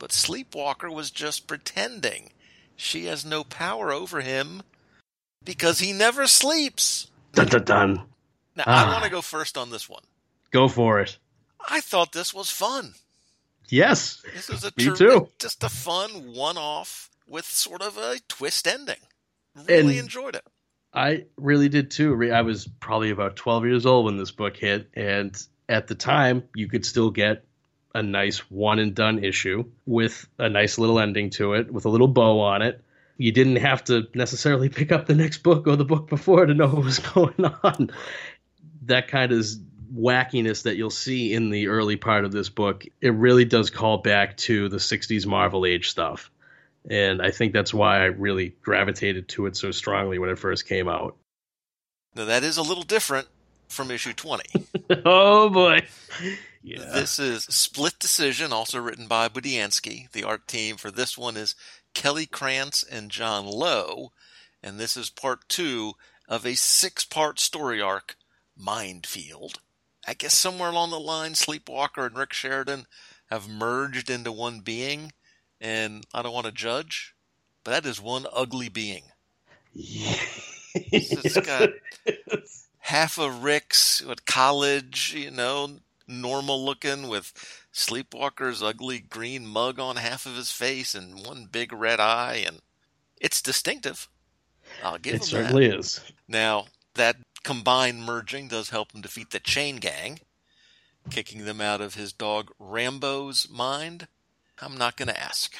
But 0.00 0.12
Sleepwalker 0.12 0.90
was 0.90 1.10
just 1.10 1.46
pretending. 1.46 2.30
She 2.74 3.04
has 3.04 3.24
no 3.24 3.44
power 3.44 3.92
over 3.92 4.22
him 4.22 4.62
because 5.44 5.78
he 5.78 5.92
never 5.92 6.26
sleeps. 6.26 7.10
Dun 7.34 7.48
dun 7.48 7.64
dun. 7.64 8.02
Now, 8.56 8.64
ah. 8.66 8.88
I 8.88 8.92
want 8.92 9.04
to 9.04 9.10
go 9.10 9.20
first 9.20 9.58
on 9.58 9.70
this 9.70 9.90
one. 9.90 10.02
Go 10.50 10.68
for 10.68 11.00
it. 11.00 11.18
I 11.68 11.80
thought 11.80 12.12
this 12.12 12.32
was 12.32 12.50
fun. 12.50 12.94
Yes. 13.68 14.22
This 14.34 14.48
was 14.48 14.64
a 14.64 14.72
me 14.78 14.86
ter- 14.86 14.96
too. 14.96 15.28
Just 15.38 15.62
a 15.62 15.68
fun 15.68 16.32
one-off 16.32 17.10
with 17.28 17.44
sort 17.44 17.82
of 17.82 17.98
a 17.98 18.18
twist 18.26 18.66
ending. 18.66 18.96
Really 19.54 19.98
and 19.98 20.06
enjoyed 20.06 20.34
it. 20.34 20.46
I 20.94 21.26
really 21.36 21.68
did 21.68 21.90
too. 21.90 22.32
I 22.32 22.40
was 22.40 22.66
probably 22.66 23.10
about 23.10 23.36
12 23.36 23.66
years 23.66 23.84
old 23.84 24.06
when 24.06 24.16
this 24.16 24.30
book 24.30 24.56
hit, 24.56 24.88
and 24.94 25.36
at 25.68 25.88
the 25.88 25.94
time, 25.94 26.44
you 26.54 26.68
could 26.68 26.86
still 26.86 27.10
get 27.10 27.44
a 27.94 28.02
nice 28.02 28.38
one 28.50 28.78
and 28.78 28.94
done 28.94 29.24
issue 29.24 29.64
with 29.86 30.28
a 30.38 30.48
nice 30.48 30.78
little 30.78 30.98
ending 30.98 31.30
to 31.30 31.54
it, 31.54 31.72
with 31.72 31.84
a 31.84 31.88
little 31.88 32.08
bow 32.08 32.40
on 32.40 32.62
it. 32.62 32.82
You 33.16 33.32
didn't 33.32 33.56
have 33.56 33.84
to 33.84 34.06
necessarily 34.14 34.68
pick 34.70 34.92
up 34.92 35.06
the 35.06 35.14
next 35.14 35.38
book 35.42 35.66
or 35.66 35.76
the 35.76 35.84
book 35.84 36.08
before 36.08 36.46
to 36.46 36.54
know 36.54 36.68
what 36.68 36.84
was 36.84 36.98
going 37.14 37.44
on. 37.62 37.90
That 38.82 39.08
kind 39.08 39.32
of 39.32 39.44
wackiness 39.94 40.62
that 40.62 40.76
you'll 40.76 40.90
see 40.90 41.32
in 41.34 41.50
the 41.50 41.68
early 41.68 41.96
part 41.96 42.24
of 42.24 42.32
this 42.32 42.48
book, 42.48 42.86
it 43.00 43.14
really 43.14 43.44
does 43.44 43.70
call 43.70 43.98
back 43.98 44.36
to 44.36 44.68
the 44.68 44.76
60s 44.76 45.26
Marvel 45.26 45.66
Age 45.66 45.90
stuff. 45.90 46.30
And 46.88 47.20
I 47.20 47.30
think 47.30 47.52
that's 47.52 47.74
why 47.74 48.00
I 48.00 48.04
really 48.06 48.54
gravitated 48.62 49.28
to 49.30 49.46
it 49.46 49.56
so 49.56 49.70
strongly 49.70 50.18
when 50.18 50.30
it 50.30 50.38
first 50.38 50.66
came 50.66 50.88
out. 50.88 51.16
Now, 52.14 52.24
that 52.24 52.42
is 52.42 52.56
a 52.56 52.62
little 52.62 52.82
different 52.82 53.28
from 53.68 53.90
issue 53.90 54.12
20. 54.12 54.66
oh, 55.04 55.50
boy. 55.50 55.86
Yeah. 56.62 56.90
This 56.92 57.18
is 57.18 57.44
Split 57.44 57.98
Decision, 57.98 58.52
also 58.52 58.80
written 58.80 59.06
by 59.06 59.28
Budiansky. 59.28 60.10
The 60.12 60.24
art 60.24 60.46
team 60.46 60.76
for 60.76 60.90
this 60.90 61.16
one 61.16 61.36
is 61.36 61.54
Kelly 61.94 62.26
Krantz 62.26 62.82
and 62.82 63.10
John 63.10 63.46
Lowe. 63.46 64.12
And 64.62 64.78
this 64.78 64.96
is 64.96 65.08
part 65.08 65.48
two 65.48 65.94
of 66.28 66.44
a 66.44 66.54
six 66.54 67.04
part 67.04 67.40
story 67.40 67.80
arc, 67.80 68.16
Mindfield. 68.58 69.56
I 70.06 70.14
guess 70.14 70.36
somewhere 70.36 70.70
along 70.70 70.90
the 70.90 71.00
line, 71.00 71.32
Sleepwalker 71.34 72.06
and 72.06 72.16
Rick 72.16 72.32
Sheridan 72.34 72.86
have 73.30 73.48
merged 73.48 74.10
into 74.10 74.32
one 74.32 74.60
being. 74.60 75.12
And 75.60 76.06
I 76.12 76.22
don't 76.22 76.32
want 76.32 76.46
to 76.46 76.52
judge, 76.52 77.14
but 77.64 77.70
that 77.70 77.86
is 77.86 78.00
one 78.00 78.26
ugly 78.32 78.68
being. 78.68 79.04
Yeah. 79.72 80.16
it's 80.74 81.40
got 81.40 81.70
half 82.78 83.18
of 83.18 83.44
Rick's 83.44 84.02
at 84.08 84.26
college, 84.26 85.14
you 85.16 85.30
know, 85.30 85.78
normal 86.10 86.64
looking 86.64 87.08
with 87.08 87.32
Sleepwalker's 87.72 88.62
ugly 88.62 88.98
green 88.98 89.46
mug 89.46 89.78
on 89.78 89.96
half 89.96 90.26
of 90.26 90.36
his 90.36 90.50
face 90.50 90.94
and 90.94 91.24
one 91.24 91.46
big 91.50 91.72
red 91.72 92.00
eye, 92.00 92.44
and 92.46 92.60
it's 93.20 93.40
distinctive. 93.40 94.08
I'll 94.82 94.98
give 94.98 95.14
it 95.14 95.22
him 95.22 95.26
certainly 95.26 95.68
that. 95.68 95.78
is. 95.78 96.00
Now 96.28 96.66
that 96.94 97.16
combined 97.42 98.02
merging 98.02 98.48
does 98.48 98.70
help 98.70 98.92
him 98.92 99.00
defeat 99.00 99.30
the 99.30 99.40
Chain 99.40 99.76
Gang, 99.76 100.20
kicking 101.10 101.44
them 101.44 101.60
out 101.60 101.80
of 101.80 101.94
his 101.94 102.12
dog 102.12 102.50
Rambo's 102.58 103.48
mind. 103.50 104.08
I'm 104.60 104.76
not 104.76 104.96
going 104.96 105.08
to 105.08 105.20
ask. 105.20 105.54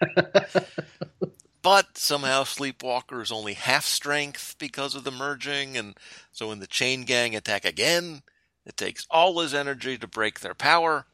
but 1.62 1.96
somehow 1.96 2.44
Sleepwalker 2.44 3.22
is 3.22 3.32
only 3.32 3.54
half 3.54 3.84
strength 3.84 4.56
because 4.58 4.94
of 4.94 5.04
the 5.04 5.10
merging, 5.10 5.76
and 5.76 5.96
so 6.32 6.48
when 6.48 6.58
the 6.58 6.66
Chain 6.66 7.04
Gang 7.04 7.34
attack 7.34 7.64
again, 7.64 8.22
it 8.64 8.76
takes 8.76 9.06
all 9.10 9.40
his 9.40 9.54
energy 9.54 9.98
to 9.98 10.06
break 10.06 10.40
their 10.40 10.54
power, 10.54 11.06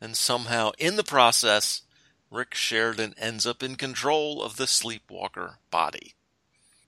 and 0.00 0.16
somehow 0.16 0.72
in 0.78 0.96
the 0.96 1.04
process, 1.04 1.82
Rick 2.30 2.54
Sheridan 2.54 3.14
ends 3.18 3.46
up 3.46 3.62
in 3.62 3.76
control 3.76 4.42
of 4.42 4.56
the 4.56 4.66
Sleepwalker 4.66 5.58
body. 5.70 6.14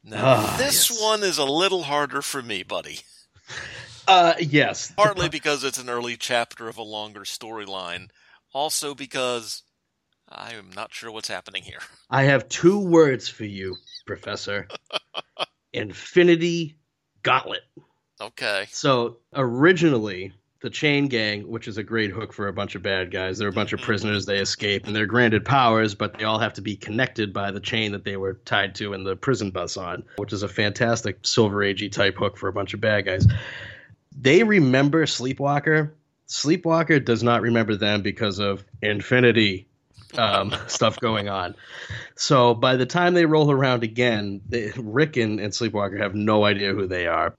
Now, 0.02 0.36
oh, 0.36 0.56
this 0.58 0.90
yes. 0.90 1.02
one 1.02 1.22
is 1.22 1.38
a 1.38 1.44
little 1.44 1.84
harder 1.84 2.20
for 2.20 2.42
me, 2.42 2.62
buddy. 2.62 3.00
Uh, 4.06 4.34
yes. 4.38 4.92
Partly 4.94 5.28
because 5.28 5.64
it's 5.64 5.78
an 5.78 5.88
early 5.88 6.16
chapter 6.16 6.68
of 6.68 6.76
a 6.76 6.82
longer 6.82 7.22
storyline, 7.22 8.08
also 8.52 8.94
because 8.94 9.62
I 10.28 10.54
am 10.54 10.70
not 10.74 10.92
sure 10.92 11.10
what's 11.10 11.28
happening 11.28 11.62
here. 11.62 11.78
I 12.10 12.24
have 12.24 12.48
two 12.48 12.80
words 12.80 13.28
for 13.28 13.44
you, 13.44 13.76
Professor 14.06 14.68
Infinity 15.72 16.76
Gauntlet. 17.22 17.62
Okay. 18.24 18.66
So 18.70 19.18
originally, 19.34 20.32
the 20.60 20.70
Chain 20.70 21.08
Gang, 21.08 21.46
which 21.46 21.68
is 21.68 21.76
a 21.76 21.82
great 21.82 22.10
hook 22.10 22.32
for 22.32 22.48
a 22.48 22.52
bunch 22.52 22.74
of 22.74 22.82
bad 22.82 23.10
guys, 23.10 23.36
they're 23.36 23.48
a 23.48 23.52
bunch 23.52 23.74
of 23.74 23.80
prisoners. 23.80 24.24
They 24.24 24.38
escape 24.38 24.86
and 24.86 24.96
they're 24.96 25.04
granted 25.04 25.44
powers, 25.44 25.94
but 25.94 26.16
they 26.16 26.24
all 26.24 26.38
have 26.38 26.54
to 26.54 26.62
be 26.62 26.74
connected 26.74 27.34
by 27.34 27.50
the 27.50 27.60
chain 27.60 27.92
that 27.92 28.04
they 28.04 28.16
were 28.16 28.40
tied 28.46 28.74
to 28.76 28.94
in 28.94 29.04
the 29.04 29.14
prison 29.14 29.50
bus 29.50 29.76
on, 29.76 30.04
which 30.16 30.32
is 30.32 30.42
a 30.42 30.48
fantastic 30.48 31.18
Silver 31.22 31.58
Agey 31.58 31.92
type 31.92 32.16
hook 32.16 32.38
for 32.38 32.48
a 32.48 32.52
bunch 32.52 32.72
of 32.72 32.80
bad 32.80 33.04
guys. 33.04 33.26
They 34.18 34.42
remember 34.42 35.04
Sleepwalker. 35.04 35.92
Sleepwalker 36.26 36.98
does 36.98 37.22
not 37.22 37.42
remember 37.42 37.76
them 37.76 38.00
because 38.00 38.38
of 38.38 38.64
Infinity 38.80 39.68
um, 40.16 40.54
stuff 40.66 40.98
going 41.00 41.28
on. 41.28 41.56
So 42.16 42.54
by 42.54 42.76
the 42.76 42.86
time 42.86 43.14
they 43.14 43.26
roll 43.26 43.50
around 43.50 43.82
again, 43.82 44.40
they, 44.48 44.72
Rick 44.76 45.16
and, 45.16 45.40
and 45.40 45.52
Sleepwalker 45.52 45.98
have 45.98 46.14
no 46.14 46.44
idea 46.44 46.72
who 46.72 46.86
they 46.86 47.06
are. 47.06 47.34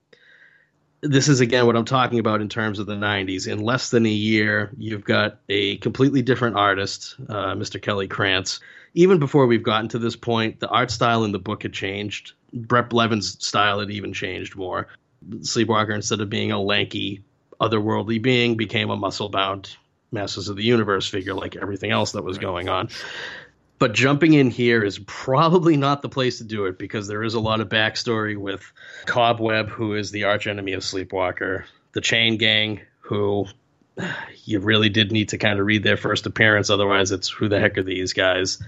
This 1.08 1.28
is 1.28 1.40
again 1.40 1.68
what 1.68 1.76
I'm 1.76 1.86
talking 1.86 2.18
about 2.18 2.42
in 2.42 2.50
terms 2.50 2.80
of 2.80 2.88
the 2.88 2.96
90s. 2.96 3.48
In 3.48 3.60
less 3.60 3.92
than 3.92 4.06
a 4.06 4.10
year, 4.10 4.72
you've 4.78 5.04
got 5.04 5.38
a 5.50 5.78
completely 5.78 6.24
different 6.24 6.56
artist, 6.56 7.16
uh, 7.30 7.54
Mr. 7.54 7.80
Kelly 7.80 8.08
Krantz. 8.08 8.60
Even 8.96 9.20
before 9.20 9.46
we've 9.46 9.62
gotten 9.62 9.90
to 9.90 10.00
this 10.00 10.16
point, 10.16 10.60
the 10.60 10.70
art 10.70 10.90
style 10.90 11.24
in 11.24 11.32
the 11.32 11.40
book 11.40 11.62
had 11.64 11.74
changed. 11.74 12.34
Bret 12.54 12.90
Blevins' 12.90 13.46
style 13.46 13.82
had 13.82 13.92
even 13.92 14.14
changed 14.14 14.56
more. 14.56 14.88
Sleepwalker, 15.42 15.94
instead 15.94 16.22
of 16.22 16.30
being 16.30 16.52
a 16.52 16.60
lanky, 16.60 17.24
otherworldly 17.62 18.22
being, 18.22 18.58
became 18.58 18.90
a 18.90 18.98
muscle 18.98 19.30
bound 19.30 19.76
Masters 20.12 20.50
of 20.50 20.56
the 20.56 20.64
Universe 20.64 21.08
figure 21.08 21.34
like 21.34 21.56
everything 21.56 21.92
else 21.92 22.14
that 22.14 22.24
was 22.24 22.40
going 22.40 22.70
on. 22.70 22.90
But 23.78 23.94
jumping 23.94 24.34
in 24.34 24.50
here 24.50 24.84
is 24.84 25.00
probably 25.06 25.76
not 25.76 26.02
the 26.02 26.10
place 26.10 26.38
to 26.38 26.44
do 26.46 26.66
it 26.66 26.78
because 26.78 27.08
there 27.08 27.24
is 27.24 27.34
a 27.34 27.40
lot 27.40 27.60
of 27.60 27.68
backstory 27.68 28.38
with 28.38 28.64
Cobweb, 29.06 29.68
who 29.68 29.96
is 29.96 30.12
the 30.12 30.24
archenemy 30.24 30.74
of 30.74 30.84
Sleepwalker, 30.84 31.66
the 31.92 32.02
Chain 32.02 32.38
Gang, 32.38 32.82
who 33.00 33.46
you 34.46 34.60
really 34.60 34.90
did 34.90 35.12
need 35.12 35.30
to 35.30 35.38
kind 35.38 35.60
of 35.60 35.66
read 35.66 35.84
their 35.84 35.98
first 35.98 36.26
appearance, 36.26 36.70
otherwise, 36.70 37.12
it's 37.12 37.30
who 37.30 37.48
the 37.48 37.60
heck 37.60 37.78
are 37.78 37.84
these 37.84 38.14
guys? 38.14 38.62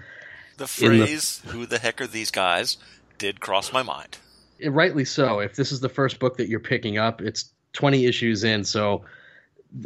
The 0.58 0.68
phrase, 0.68 1.40
the, 1.40 1.52
who 1.52 1.66
the 1.66 1.80
heck 1.80 2.02
are 2.02 2.08
these 2.08 2.32
guys, 2.32 2.78
did 3.18 3.40
cross 3.40 3.72
my 3.72 3.84
mind. 3.84 4.18
Rightly 4.66 5.06
so. 5.06 5.40
If 5.40 5.56
this 5.56 5.72
is 5.72 5.80
the 5.80 5.90
first 5.90 6.20
book 6.20 6.38
that 6.38 6.50
you're 6.50 6.60
picking 6.60 6.98
up, 6.98 7.22
it's 7.22 7.52
20 7.74 8.06
issues 8.06 8.44
in, 8.44 8.64
so 8.64 9.06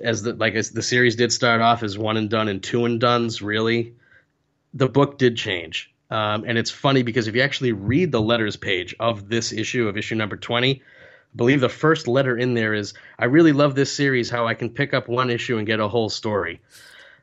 as 0.03 0.23
the 0.23 0.33
like 0.33 0.53
as 0.53 0.71
the 0.71 0.81
series 0.81 1.15
did 1.15 1.33
start 1.33 1.59
off 1.59 1.83
as 1.83 1.97
one 1.97 2.15
and 2.15 2.29
done 2.29 2.47
and 2.47 2.61
two 2.61 2.85
and 2.85 2.99
duns 2.99 3.41
really 3.41 3.95
the 4.73 4.87
book 4.87 5.17
did 5.17 5.37
change. 5.37 5.91
Um, 6.09 6.43
and 6.45 6.57
it's 6.57 6.71
funny 6.71 7.03
because 7.03 7.27
if 7.27 7.35
you 7.35 7.41
actually 7.41 7.71
read 7.71 8.11
the 8.11 8.21
letters 8.21 8.57
page 8.57 8.93
of 8.99 9.29
this 9.29 9.53
issue 9.53 9.87
of 9.87 9.97
issue 9.97 10.15
number 10.15 10.35
20 10.35 10.81
I 10.81 11.37
believe 11.37 11.61
the 11.61 11.69
first 11.69 12.09
letter 12.09 12.37
in 12.37 12.53
there 12.53 12.73
is 12.73 12.93
i 13.17 13.23
really 13.23 13.53
love 13.53 13.75
this 13.75 13.93
series 13.93 14.29
how 14.29 14.45
i 14.45 14.53
can 14.53 14.69
pick 14.69 14.93
up 14.93 15.07
one 15.07 15.29
issue 15.29 15.57
and 15.57 15.65
get 15.65 15.79
a 15.79 15.87
whole 15.87 16.09
story. 16.09 16.59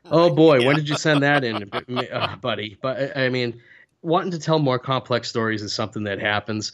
Oh 0.05 0.33
boy 0.33 0.59
yeah. 0.59 0.67
when 0.67 0.75
did 0.75 0.89
you 0.89 0.95
send 0.95 1.21
that 1.21 1.43
in 1.43 1.69
oh, 2.11 2.35
buddy? 2.41 2.79
But 2.81 3.15
i 3.15 3.29
mean 3.29 3.61
wanting 4.01 4.31
to 4.31 4.39
tell 4.39 4.57
more 4.57 4.79
complex 4.79 5.29
stories 5.29 5.61
is 5.61 5.73
something 5.73 6.05
that 6.05 6.19
happens. 6.19 6.71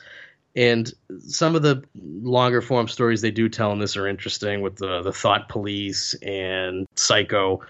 And 0.56 0.90
some 1.20 1.56
of 1.56 1.64
the 1.64 1.84
longer 1.94 2.62
form 2.62 2.88
stories 2.88 3.22
they 3.22 3.32
do 3.32 3.50
tell 3.50 3.74
in 3.74 3.80
this 3.80 3.98
are 3.98 4.08
interesting 4.08 4.62
with 4.62 4.78
the 4.78 5.02
the 5.02 5.12
thought 5.12 5.50
police 5.50 6.14
and 6.22 6.88
psycho 6.96 7.62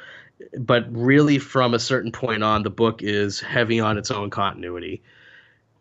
but 0.57 0.85
really 0.91 1.39
from 1.39 1.73
a 1.73 1.79
certain 1.79 2.11
point 2.11 2.43
on 2.43 2.63
the 2.63 2.69
book 2.69 3.01
is 3.01 3.39
heavy 3.39 3.79
on 3.79 3.97
its 3.97 4.11
own 4.11 4.29
continuity 4.29 5.01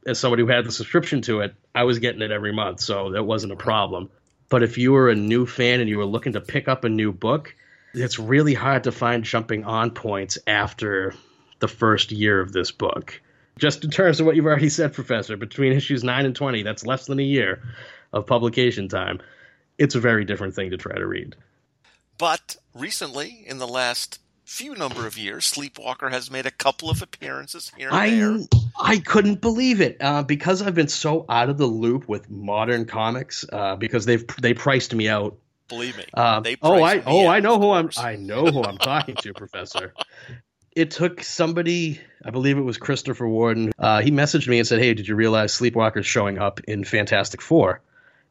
as 0.06 0.18
somebody 0.18 0.42
who 0.42 0.48
had 0.48 0.64
the 0.64 0.72
subscription 0.72 1.22
to 1.22 1.40
it 1.40 1.54
i 1.74 1.84
was 1.84 1.98
getting 1.98 2.22
it 2.22 2.30
every 2.30 2.52
month 2.52 2.80
so 2.80 3.10
that 3.10 3.24
wasn't 3.24 3.52
a 3.52 3.56
problem 3.56 4.10
but 4.48 4.62
if 4.62 4.78
you 4.78 4.92
were 4.92 5.08
a 5.08 5.14
new 5.14 5.46
fan 5.46 5.80
and 5.80 5.88
you 5.88 5.98
were 5.98 6.04
looking 6.04 6.34
to 6.34 6.40
pick 6.40 6.68
up 6.68 6.84
a 6.84 6.88
new 6.88 7.12
book 7.12 7.54
it's 7.94 8.18
really 8.18 8.54
hard 8.54 8.84
to 8.84 8.92
find 8.92 9.24
jumping 9.24 9.64
on 9.64 9.90
points 9.90 10.38
after 10.46 11.14
the 11.60 11.68
first 11.68 12.12
year 12.12 12.40
of 12.40 12.52
this 12.52 12.70
book 12.70 13.20
just 13.58 13.84
in 13.84 13.90
terms 13.90 14.20
of 14.20 14.26
what 14.26 14.36
you've 14.36 14.46
already 14.46 14.68
said, 14.68 14.92
Professor, 14.92 15.36
between 15.36 15.72
issues 15.72 16.02
9 16.02 16.26
and 16.26 16.34
20, 16.34 16.62
that's 16.62 16.84
less 16.84 17.06
than 17.06 17.18
a 17.18 17.24
year 17.24 17.62
of 18.12 18.26
publication 18.26 18.88
time. 18.88 19.20
It's 19.78 19.94
a 19.94 20.00
very 20.00 20.24
different 20.24 20.54
thing 20.54 20.70
to 20.70 20.76
try 20.76 20.96
to 20.96 21.06
read. 21.06 21.36
But 22.18 22.56
recently, 22.74 23.44
in 23.46 23.58
the 23.58 23.66
last 23.66 24.20
few 24.44 24.74
number 24.74 25.06
of 25.06 25.18
years, 25.18 25.46
Sleepwalker 25.46 26.10
has 26.10 26.30
made 26.30 26.46
a 26.46 26.50
couple 26.50 26.90
of 26.90 27.02
appearances 27.02 27.72
here 27.76 27.88
and 27.88 27.96
I, 27.96 28.10
there. 28.10 28.38
I 28.78 28.98
couldn't 28.98 29.40
believe 29.40 29.80
it 29.80 29.98
uh, 30.00 30.22
because 30.22 30.62
I've 30.62 30.74
been 30.74 30.88
so 30.88 31.24
out 31.28 31.48
of 31.48 31.58
the 31.58 31.66
loop 31.66 32.08
with 32.08 32.30
modern 32.30 32.84
comics 32.86 33.44
uh, 33.50 33.76
because 33.76 34.04
they've 34.04 34.24
they 34.40 34.54
priced 34.54 34.94
me 34.94 35.08
out. 35.08 35.38
Believe 35.68 35.96
me, 35.96 36.04
uh, 36.12 36.40
they 36.40 36.56
oh 36.60 36.82
I 36.82 37.02
oh. 37.06 37.26
I 37.26 37.40
know 37.40 37.58
who 37.58 37.70
I'm 37.70 37.90
I 37.96 38.16
know 38.20 38.46
who 38.46 38.62
I'm 38.62 38.78
talking 38.78 39.16
to, 39.16 39.32
Professor 39.32 39.94
it 40.74 40.90
took 40.90 41.22
somebody, 41.22 42.00
I 42.24 42.30
believe 42.30 42.58
it 42.58 42.62
was 42.62 42.78
Christopher 42.78 43.28
Warden. 43.28 43.72
Uh, 43.78 44.00
he 44.00 44.10
messaged 44.10 44.48
me 44.48 44.58
and 44.58 44.66
said, 44.66 44.80
"Hey, 44.80 44.94
did 44.94 45.06
you 45.06 45.14
realize 45.14 45.56
Sleepwalker's 45.56 46.06
showing 46.06 46.38
up 46.38 46.60
in 46.66 46.84
Fantastic 46.84 47.40
Four? 47.40 47.80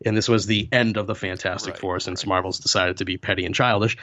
And 0.06 0.16
this 0.16 0.30
was 0.30 0.46
the 0.46 0.68
end 0.72 0.98
of 0.98 1.08
the 1.08 1.16
Fantastic 1.16 1.76
right, 1.76 1.80
Four 1.80 2.00
since 2.00 2.24
right. 2.24 2.30
Marvel's 2.30 2.60
decided 2.60 2.98
to 2.98 3.06
be 3.06 3.18
petty 3.18 3.46
and 3.46 3.56
childish. 3.56 3.98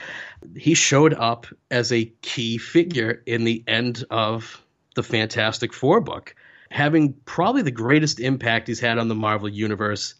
He 0.56 0.74
showed 0.74 1.14
up 1.14 1.46
as 1.70 1.92
a 1.92 2.06
key 2.22 2.58
figure 2.58 3.22
in 3.26 3.44
the 3.44 3.62
end 3.66 4.04
of 4.10 4.62
the 4.94 5.02
Fantastic 5.02 5.72
Four 5.72 6.00
book, 6.00 6.34
having 6.70 7.14
probably 7.24 7.62
the 7.62 7.70
greatest 7.70 8.20
impact 8.20 8.68
he's 8.68 8.80
had 8.80 8.98
on 8.98 9.08
the 9.08 9.14
Marvel 9.14 9.48
universe 9.48 10.14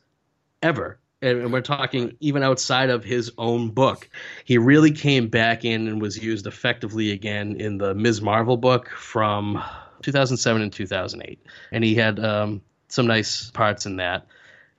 ever 0.62 1.00
and 1.22 1.52
we're 1.52 1.60
talking 1.60 2.16
even 2.20 2.42
outside 2.42 2.90
of 2.90 3.04
his 3.04 3.30
own 3.36 3.70
book. 3.70 4.08
He 4.44 4.58
really 4.58 4.90
came 4.90 5.28
back 5.28 5.64
in 5.64 5.86
and 5.86 6.00
was 6.00 6.22
used 6.22 6.46
effectively 6.46 7.10
again 7.10 7.56
in 7.56 7.78
the 7.78 7.94
Ms. 7.94 8.22
Marvel 8.22 8.56
book 8.56 8.88
from 8.90 9.62
2007 10.02 10.62
and 10.62 10.72
2008. 10.72 11.44
And 11.72 11.84
he 11.84 11.94
had 11.94 12.18
um, 12.20 12.62
some 12.88 13.06
nice 13.06 13.50
parts 13.50 13.86
in 13.86 13.96
that. 13.96 14.26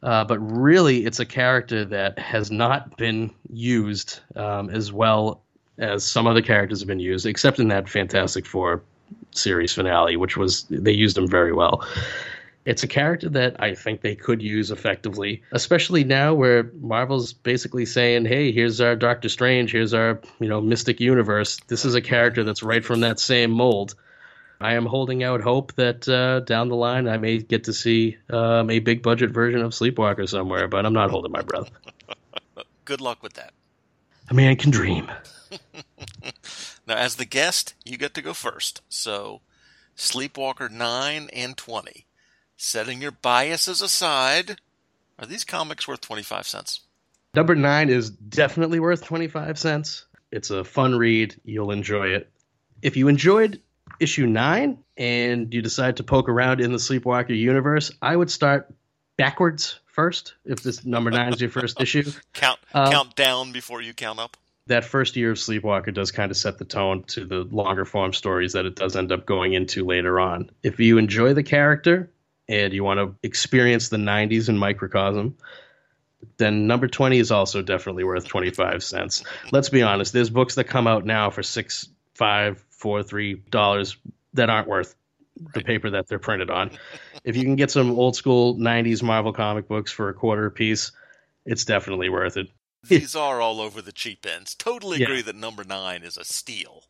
Uh, 0.04 0.24
but 0.24 0.40
really, 0.40 1.06
it's 1.06 1.20
a 1.20 1.26
character 1.26 1.86
that 1.86 2.18
has 2.18 2.50
not 2.50 2.98
been 2.98 3.32
used 3.52 4.20
um, 4.36 4.70
as 4.70 4.92
well 4.92 5.42
as 5.78 6.04
some 6.04 6.28
other 6.28 6.42
characters 6.42 6.80
have 6.80 6.88
been 6.88 7.00
used, 7.00 7.26
except 7.26 7.60
in 7.60 7.68
that 7.68 7.88
Fantastic 7.88 8.46
Four 8.46 8.82
series 9.32 9.74
finale, 9.74 10.18
which 10.18 10.38
was 10.38 10.64
they 10.70 10.92
used 10.92 11.18
him 11.18 11.28
very 11.28 11.54
well. 11.54 11.86
It's 12.66 12.84
a 12.84 12.88
character 12.88 13.28
that 13.30 13.56
I 13.60 13.74
think 13.74 14.02
they 14.02 14.16
could 14.16 14.42
use 14.42 14.70
effectively, 14.70 15.42
especially 15.52 16.04
now 16.04 16.34
where 16.34 16.72
Marvel's 16.80 17.34
basically 17.34 17.86
saying, 17.86 18.26
"Hey, 18.26 18.52
here's 18.52 18.80
our 18.82 18.96
Doctor 18.96 19.30
Strange, 19.30 19.72
here's 19.72 19.94
our, 19.94 20.20
you 20.40 20.48
know, 20.48 20.62
Mystic 20.62 21.00
Universe. 21.00 21.60
This 21.68 21.86
is 21.86 21.96
a 21.96 22.02
character 22.02 22.44
that's 22.44 22.64
right 22.64 22.84
from 22.84 23.02
that 23.02 23.20
same 23.20 23.52
mold." 23.52 23.96
I 24.62 24.74
am 24.74 24.86
holding 24.86 25.24
out 25.24 25.42
hope 25.42 25.74
that 25.74 26.08
uh, 26.08 26.42
down 26.42 26.70
the 26.70 26.76
line 26.76 27.08
I 27.08 27.18
may 27.18 27.40
get 27.40 27.64
to 27.66 27.74
see 27.74 28.18
um, 28.30 28.70
a 28.70 28.80
big 28.80 29.02
budget 29.02 29.32
version 29.32 29.62
of 29.62 29.72
Sleepwalker 29.72 30.28
somewhere, 30.28 30.68
but 30.68 30.86
I'm 30.86 30.94
not 30.94 31.10
holding 31.10 31.32
my 31.32 31.42
breath. 31.42 31.72
Good 32.86 33.02
luck 33.02 33.24
with 33.24 33.34
that. 33.34 33.54
A 34.30 34.34
man 34.34 34.56
can 34.56 34.72
dream. 34.72 35.12
now, 36.88 36.96
as 36.96 37.16
the 37.16 37.26
guest, 37.26 37.74
you 37.84 37.98
get 37.98 38.14
to 38.14 38.22
go 38.22 38.34
first. 38.34 38.82
So, 38.88 39.42
Sleepwalker 39.96 40.70
9 40.70 41.30
and 41.34 41.58
20 41.58 42.06
setting 42.62 43.02
your 43.02 43.12
biases 43.12 43.82
aside, 43.82 44.62
are 45.18 45.26
these 45.26 45.44
comics 45.44 45.88
worth 45.88 46.02
25 46.02 46.46
cents? 46.46 46.82
Number 47.34 47.56
nine 47.56 47.90
is 47.90 48.12
definitely 48.12 48.80
worth 48.80 49.04
25 49.04 49.58
cents. 49.58 50.06
It's 50.32 50.52
a 50.52 50.64
fun 50.64 50.96
read. 50.96 51.40
You'll 51.44 51.72
enjoy 51.72 52.10
it. 52.10 52.30
If 52.82 52.98
you 52.98 53.08
enjoyed 53.08 53.62
issue 54.02 54.26
nine 54.26 54.80
and 54.98 55.54
you 55.54 55.62
decide 55.62 55.98
to 55.98 56.04
poke 56.04 56.30
around 56.30 56.62
in 56.62 56.72
the 56.72 56.80
Sleepwalker 56.80 57.34
universe, 57.34 57.92
I 58.02 58.16
would 58.16 58.32
start 58.32 58.74
backwards 59.18 59.80
first 59.86 60.36
if 60.46 60.64
this 60.64 60.86
number 60.86 61.12
nine 61.12 61.34
is 61.34 61.42
your 61.42 61.50
first 61.50 61.80
issue. 61.82 62.10
Count 62.34 62.60
uh, 62.74 62.92
count 62.92 63.16
down 63.16 63.52
before 63.52 63.82
you 63.82 63.94
count 63.94 64.20
up. 64.20 64.38
That 64.68 64.86
first 64.86 65.16
year 65.16 65.32
of 65.32 65.38
Sleepwalker 65.38 65.94
does 65.94 66.12
kind 66.12 66.32
of 66.32 66.38
set 66.38 66.58
the 66.58 66.66
tone 66.66 67.04
to 67.08 67.26
the 67.26 67.44
longer 67.44 67.84
form 67.84 68.14
stories 68.14 68.54
that 68.54 68.66
it 68.66 68.76
does 68.76 68.96
end 68.96 69.12
up 69.12 69.26
going 69.26 69.54
into 69.54 69.86
later 69.86 70.20
on. 70.20 70.50
If 70.64 70.80
you 70.80 70.98
enjoy 70.98 71.34
the 71.34 71.44
character, 71.44 72.12
and 72.52 72.74
you 72.74 72.84
want 72.84 73.00
to 73.00 73.16
experience 73.24 73.88
the 73.90 73.98
90s 73.98 74.50
in 74.50 74.58
microcosm, 74.58 75.38
then 76.38 76.68
number 76.68 76.88
20 76.88 77.18
is 77.18 77.32
also 77.32 77.62
definitely 77.62 78.04
worth 78.04 78.28
25 78.28 78.84
cents. 78.84 79.24
Let's 79.52 79.70
be 79.70 79.82
honest, 79.82 80.12
there's 80.12 80.30
books 80.30 80.56
that 80.56 80.66
come 80.66 80.86
out 80.86 81.06
now 81.06 81.30
for 81.30 81.44
six, 81.44 81.88
five, 82.14 82.64
four, 82.82 83.04
three 83.04 83.36
dollars 83.50 83.98
that 84.34 84.50
aren't 84.50 84.68
worth 84.68 84.96
right. 85.40 85.54
the 85.54 85.62
paper 85.62 85.92
that 85.92 86.08
they're 86.08 86.20
printed 86.20 86.50
on. 86.50 86.72
if 87.24 87.38
you 87.38 87.44
can 87.44 87.56
get 87.56 87.72
some 87.72 87.92
old 87.92 88.16
school 88.16 88.56
90s 88.56 89.04
Marvel 89.04 89.34
comic 89.34 89.68
books 89.68 89.92
for 89.92 90.10
a 90.10 90.14
quarter 90.14 90.48
a 90.48 90.52
piece, 90.52 90.92
it's 91.46 91.66
definitely 91.66 92.10
worth 92.10 92.38
it. 92.38 92.48
These 92.88 93.16
are 93.16 93.40
all 93.40 93.62
over 93.62 93.80
the 93.82 93.92
cheap 93.92 94.26
ends. 94.26 94.56
Totally 94.56 95.00
yeah. 95.00 95.06
agree 95.06 95.22
that 95.22 95.36
number 95.36 95.64
nine 95.64 96.02
is 96.02 96.18
a 96.18 96.26
steal. 96.26 96.84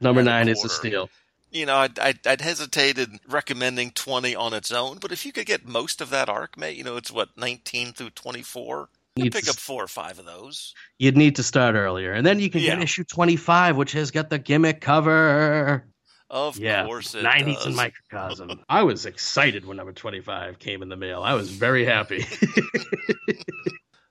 Number 0.00 0.22
nine 0.22 0.48
is 0.48 0.64
a 0.64 0.68
steal 0.70 1.10
you 1.54 1.66
know, 1.66 1.76
I'd, 1.76 1.98
I'd, 2.00 2.26
I'd, 2.26 2.40
hesitated 2.40 3.20
recommending 3.28 3.92
20 3.92 4.34
on 4.34 4.52
its 4.52 4.72
own, 4.72 4.98
but 4.98 5.12
if 5.12 5.24
you 5.24 5.32
could 5.32 5.46
get 5.46 5.64
most 5.64 6.00
of 6.00 6.10
that 6.10 6.28
arc, 6.28 6.58
mate, 6.58 6.76
you 6.76 6.82
know, 6.82 6.96
it's 6.96 7.12
what, 7.12 7.28
19 7.36 7.92
through 7.92 8.10
24? 8.10 8.88
You 9.16 9.24
You'd 9.24 9.32
pick 9.32 9.48
up 9.48 9.54
four 9.56 9.84
or 9.84 9.86
five 9.88 10.18
of 10.18 10.24
those. 10.24 10.74
You'd 10.98 11.16
need 11.16 11.36
to 11.36 11.44
start 11.44 11.76
earlier, 11.76 12.12
and 12.12 12.26
then 12.26 12.40
you 12.40 12.50
can 12.50 12.60
get 12.62 12.78
Yeah. 12.78 12.82
issue 12.84 13.04
twenty-five, 13.04 13.76
which 13.76 13.92
has 13.92 14.10
got 14.10 14.28
the 14.28 14.38
gimmick 14.40 14.80
cover. 14.80 15.86
Of 16.30 16.58
yeah, 16.58 16.84
course 16.84 17.14
nineties 17.14 17.58
does. 17.58 17.66
in 17.66 17.74
microcosm. 17.76 18.64
I 18.68 18.82
was 18.82 19.06
excited 19.06 19.64
when 19.66 19.76
number 19.76 19.92
twenty-five 19.92 20.58
came 20.58 20.82
in 20.82 20.88
the 20.88 20.96
mail. 20.96 21.22
I 21.22 21.34
was 21.34 21.50
very 21.50 21.84
happy. 21.84 22.24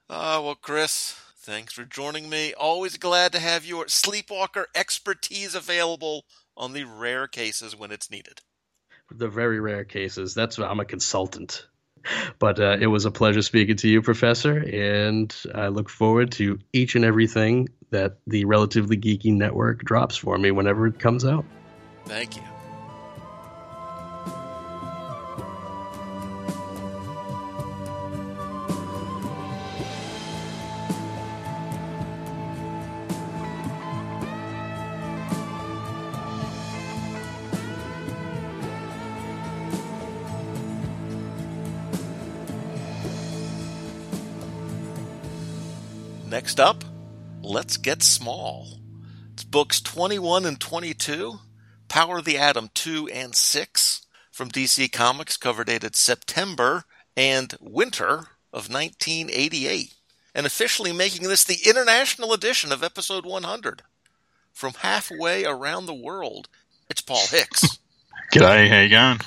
Ah, 0.10 0.42
well, 0.42 0.54
Chris, 0.56 1.18
thanks 1.38 1.74
for 1.74 1.86
joining 1.86 2.30
me. 2.30 2.54
Always 2.54 2.98
glad 2.98 3.32
to 3.32 3.40
have 3.40 3.66
your 3.66 3.88
sleepwalker 3.88 4.68
expertise 4.76 5.56
available 5.56 6.26
on 6.56 6.74
the 6.74 6.84
rare 6.84 7.26
cases 7.28 7.76
when 7.76 7.92
it's 7.92 8.12
needed. 8.12 8.42
the 9.10 9.28
very 9.28 9.60
rare 9.60 9.86
cases. 9.86 10.36
That's 10.36 10.58
why 10.60 10.68
I'm 10.68 10.80
a 10.80 10.86
consultant. 10.86 11.66
But 12.40 12.60
uh, 12.60 12.78
it 12.80 12.88
was 12.88 13.06
a 13.06 13.12
pleasure 13.12 13.42
speaking 13.42 13.78
to 13.78 13.88
you, 13.88 14.02
Professor, 14.02 14.58
and 14.58 15.34
I 15.56 15.68
look 15.68 15.90
forward 15.90 16.32
to 16.34 16.60
each 16.74 16.96
and 16.96 17.06
everything 17.06 17.70
that 17.92 18.18
the 18.28 18.46
Relatively 18.46 18.98
Geeky 18.98 19.34
Network 19.34 19.84
drops 19.84 20.18
for 20.18 20.38
me 20.38 20.52
whenever 20.52 20.88
it 20.88 21.00
comes 21.00 21.26
out. 21.26 21.46
Thank 22.06 22.36
you. 22.36 22.53
Next 46.54 46.70
up, 46.70 46.84
Let's 47.42 47.78
Get 47.78 48.04
Small. 48.04 48.78
It's 49.32 49.44
books 49.44 49.82
21 49.82 50.46
and 50.46 50.60
22, 50.60 51.40
Power 51.88 52.20
of 52.20 52.26
the 52.26 52.38
Atom 52.38 52.70
2 52.76 53.08
and 53.08 53.34
6 53.34 54.06
from 54.32 54.52
DC 54.52 54.92
Comics, 54.92 55.36
cover 55.36 55.64
dated 55.64 55.96
September 55.96 56.84
and 57.18 57.58
winter 57.60 58.28
of 58.54 58.70
1988, 58.70 59.96
and 60.36 60.46
officially 60.46 60.92
making 60.92 61.28
this 61.28 61.44
the 61.44 61.68
international 61.68 62.34
edition 62.34 62.72
of 62.72 62.84
episode 62.84 63.26
100. 63.26 63.82
From 64.52 64.74
halfway 64.74 65.46
around 65.46 65.88
the 65.88 65.94
world, 65.96 66.50
it's 66.88 67.02
Paul 67.02 67.26
Hicks. 67.32 67.80
G'day, 68.32 68.70
how 68.70 68.82
you 68.82 68.90
going? 68.90 69.22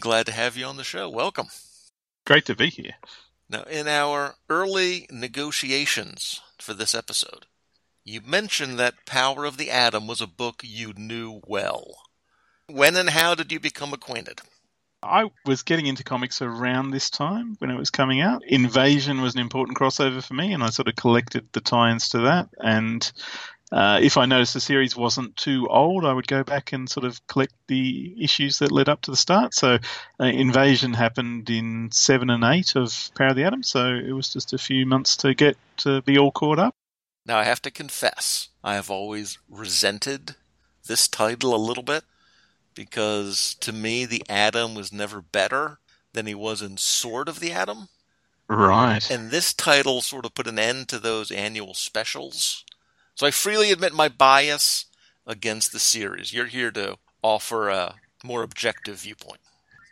Glad 0.00 0.26
to 0.26 0.32
have 0.32 0.58
you 0.58 0.66
on 0.66 0.76
the 0.76 0.84
show. 0.84 1.08
Welcome. 1.08 1.46
Great 2.26 2.44
to 2.44 2.54
be 2.54 2.68
here. 2.68 2.96
Now, 3.52 3.64
in 3.64 3.86
our 3.86 4.36
early 4.48 5.06
negotiations 5.10 6.40
for 6.58 6.72
this 6.72 6.94
episode, 6.94 7.44
you 8.02 8.22
mentioned 8.22 8.78
that 8.78 9.04
Power 9.04 9.44
of 9.44 9.58
the 9.58 9.70
Atom 9.70 10.06
was 10.06 10.22
a 10.22 10.26
book 10.26 10.62
you 10.64 10.94
knew 10.96 11.42
well. 11.46 11.98
When 12.66 12.96
and 12.96 13.10
how 13.10 13.34
did 13.34 13.52
you 13.52 13.60
become 13.60 13.92
acquainted? 13.92 14.40
I 15.02 15.30
was 15.44 15.64
getting 15.64 15.84
into 15.84 16.02
comics 16.02 16.40
around 16.40 16.92
this 16.92 17.10
time 17.10 17.56
when 17.58 17.70
it 17.70 17.76
was 17.76 17.90
coming 17.90 18.22
out. 18.22 18.42
Invasion 18.46 19.20
was 19.20 19.34
an 19.34 19.40
important 19.40 19.76
crossover 19.76 20.24
for 20.24 20.32
me, 20.32 20.54
and 20.54 20.64
I 20.64 20.70
sort 20.70 20.88
of 20.88 20.96
collected 20.96 21.46
the 21.52 21.60
tie-ins 21.60 22.08
to 22.10 22.20
that. 22.20 22.48
And 22.56 23.12
uh, 23.72 23.98
if 24.02 24.18
I 24.18 24.26
noticed 24.26 24.52
the 24.52 24.60
series 24.60 24.94
wasn't 24.94 25.34
too 25.36 25.66
old, 25.68 26.04
I 26.04 26.12
would 26.12 26.28
go 26.28 26.44
back 26.44 26.72
and 26.72 26.88
sort 26.88 27.04
of 27.04 27.26
collect 27.26 27.54
the 27.68 28.14
issues 28.22 28.58
that 28.58 28.70
led 28.70 28.88
up 28.88 29.00
to 29.02 29.10
the 29.10 29.16
start. 29.16 29.54
So, 29.54 29.78
uh, 30.20 30.24
Invasion 30.24 30.92
happened 30.92 31.48
in 31.48 31.90
seven 31.90 32.28
and 32.28 32.44
eight 32.44 32.76
of 32.76 33.10
Power 33.16 33.28
of 33.28 33.36
the 33.36 33.44
Atom, 33.44 33.62
so 33.62 33.94
it 33.94 34.12
was 34.12 34.32
just 34.32 34.52
a 34.52 34.58
few 34.58 34.84
months 34.84 35.16
to 35.18 35.34
get 35.34 35.56
to 35.78 36.02
be 36.02 36.18
all 36.18 36.30
caught 36.30 36.58
up. 36.58 36.74
Now, 37.24 37.38
I 37.38 37.44
have 37.44 37.62
to 37.62 37.70
confess, 37.70 38.48
I 38.62 38.74
have 38.74 38.90
always 38.90 39.38
resented 39.48 40.36
this 40.86 41.08
title 41.08 41.54
a 41.54 41.56
little 41.56 41.84
bit 41.84 42.04
because 42.74 43.54
to 43.60 43.72
me, 43.72 44.04
the 44.04 44.22
Atom 44.28 44.74
was 44.74 44.92
never 44.92 45.22
better 45.22 45.78
than 46.12 46.26
he 46.26 46.34
was 46.34 46.60
in 46.60 46.76
Sword 46.76 47.28
of 47.28 47.40
the 47.40 47.52
Atom. 47.52 47.88
Right. 48.48 49.08
And 49.10 49.30
this 49.30 49.54
title 49.54 50.02
sort 50.02 50.26
of 50.26 50.34
put 50.34 50.46
an 50.46 50.58
end 50.58 50.88
to 50.88 50.98
those 50.98 51.30
annual 51.30 51.74
specials. 51.74 52.64
So 53.14 53.26
I 53.26 53.30
freely 53.30 53.70
admit 53.72 53.92
my 53.94 54.08
bias 54.08 54.86
against 55.26 55.72
the 55.72 55.78
series. 55.78 56.32
You're 56.32 56.46
here 56.46 56.70
to 56.72 56.96
offer 57.22 57.68
a 57.68 57.94
more 58.24 58.42
objective 58.42 59.00
viewpoint. 59.00 59.40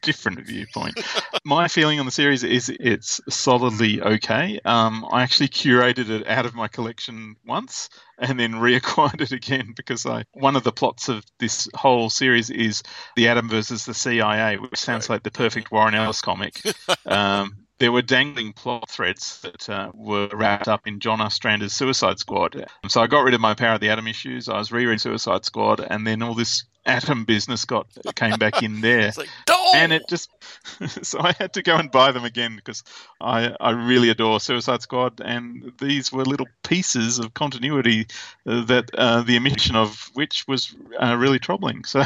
different 0.03 0.41
viewpoint. 0.47 0.99
My 1.45 1.69
feeling 1.69 2.01
on 2.01 2.07
the 2.07 2.13
series 2.13 2.43
is 2.43 2.71
it's 2.81 3.21
solidly 3.29 4.01
okay. 4.01 4.59
Um, 4.65 5.05
I 5.13 5.23
actually 5.23 5.49
curated 5.49 6.09
it 6.09 6.27
out 6.27 6.47
of 6.47 6.55
my 6.55 6.69
collection 6.69 7.37
once 7.47 7.91
and 8.19 8.41
then 8.41 8.53
reacquired 8.55 9.21
it 9.21 9.33
again 9.33 9.73
because 9.77 10.07
I 10.07 10.25
one 10.33 10.57
of 10.57 10.65
the 10.65 10.73
plots 10.73 11.09
of 11.11 11.23
this 11.39 11.69
whole 11.75 12.09
series 12.09 12.49
is 12.51 12.83
the 13.15 13.29
Atom 13.29 13.49
versus 13.51 13.85
the 13.85 13.95
CIA, 13.95 14.57
which 14.57 14.79
sounds 14.81 15.09
Right. 15.09 15.17
like 15.17 15.23
the 15.23 15.31
perfect 15.31 15.71
Warren 15.71 15.95
Ellis 15.95 16.23
comic. 16.23 16.61
um, 17.07 17.67
there 17.81 17.91
were 17.91 18.03
dangling 18.03 18.53
plot 18.53 18.89
threads 18.89 19.41
that 19.41 19.69
uh, 19.69 19.91
were 19.95 20.29
wrapped 20.33 20.69
up 20.69 20.87
in 20.87 21.01
John 21.01 21.19
Ostrander's 21.19 21.73
Suicide 21.73 22.19
Squad. 22.19 22.67
So 22.89 23.01
I 23.01 23.07
got 23.07 23.25
rid 23.25 23.35
of 23.35 23.41
my 23.41 23.55
Power 23.55 23.75
of 23.75 23.81
the 23.81 23.89
Atom 23.89 24.07
issues. 24.07 24.49
I 24.49 24.59
was 24.59 24.71
rereading 24.71 24.99
Suicide 24.99 25.47
Squad, 25.47 25.81
and 25.81 26.07
then 26.07 26.23
all 26.23 26.35
this 26.35 26.65
Atom 26.87 27.25
business 27.25 27.65
got 27.65 27.87
came 28.15 28.39
back 28.39 28.63
in 28.63 28.81
there 28.83 29.09
It's 29.09 29.19
like, 29.19 29.29
and 29.75 29.93
it 29.93 30.03
just 30.09 30.31
so 31.03 31.21
I 31.21 31.33
had 31.39 31.53
to 31.55 31.63
go 31.63 31.77
and 31.77 31.91
buy 31.91 32.13
them 32.13 32.25
again 32.25 32.57
because 32.57 32.83
I 33.21 33.55
I 33.61 33.71
really 33.71 34.09
adore 34.09 34.41
Suicide 34.41 34.83
Squad 34.83 35.21
and 35.23 35.73
these 35.79 36.11
were 36.11 36.25
little 36.25 36.49
pieces 36.65 37.19
of 37.19 37.35
continuity 37.35 38.07
uh, 38.47 38.65
that 38.65 38.91
uh, 38.95 39.23
the 39.23 39.37
omission 39.37 39.77
of 39.77 40.11
which 40.15 40.47
was 40.49 40.75
uh, 40.99 41.17
really 41.17 41.39
troubling. 41.39 41.85
So 41.91 42.05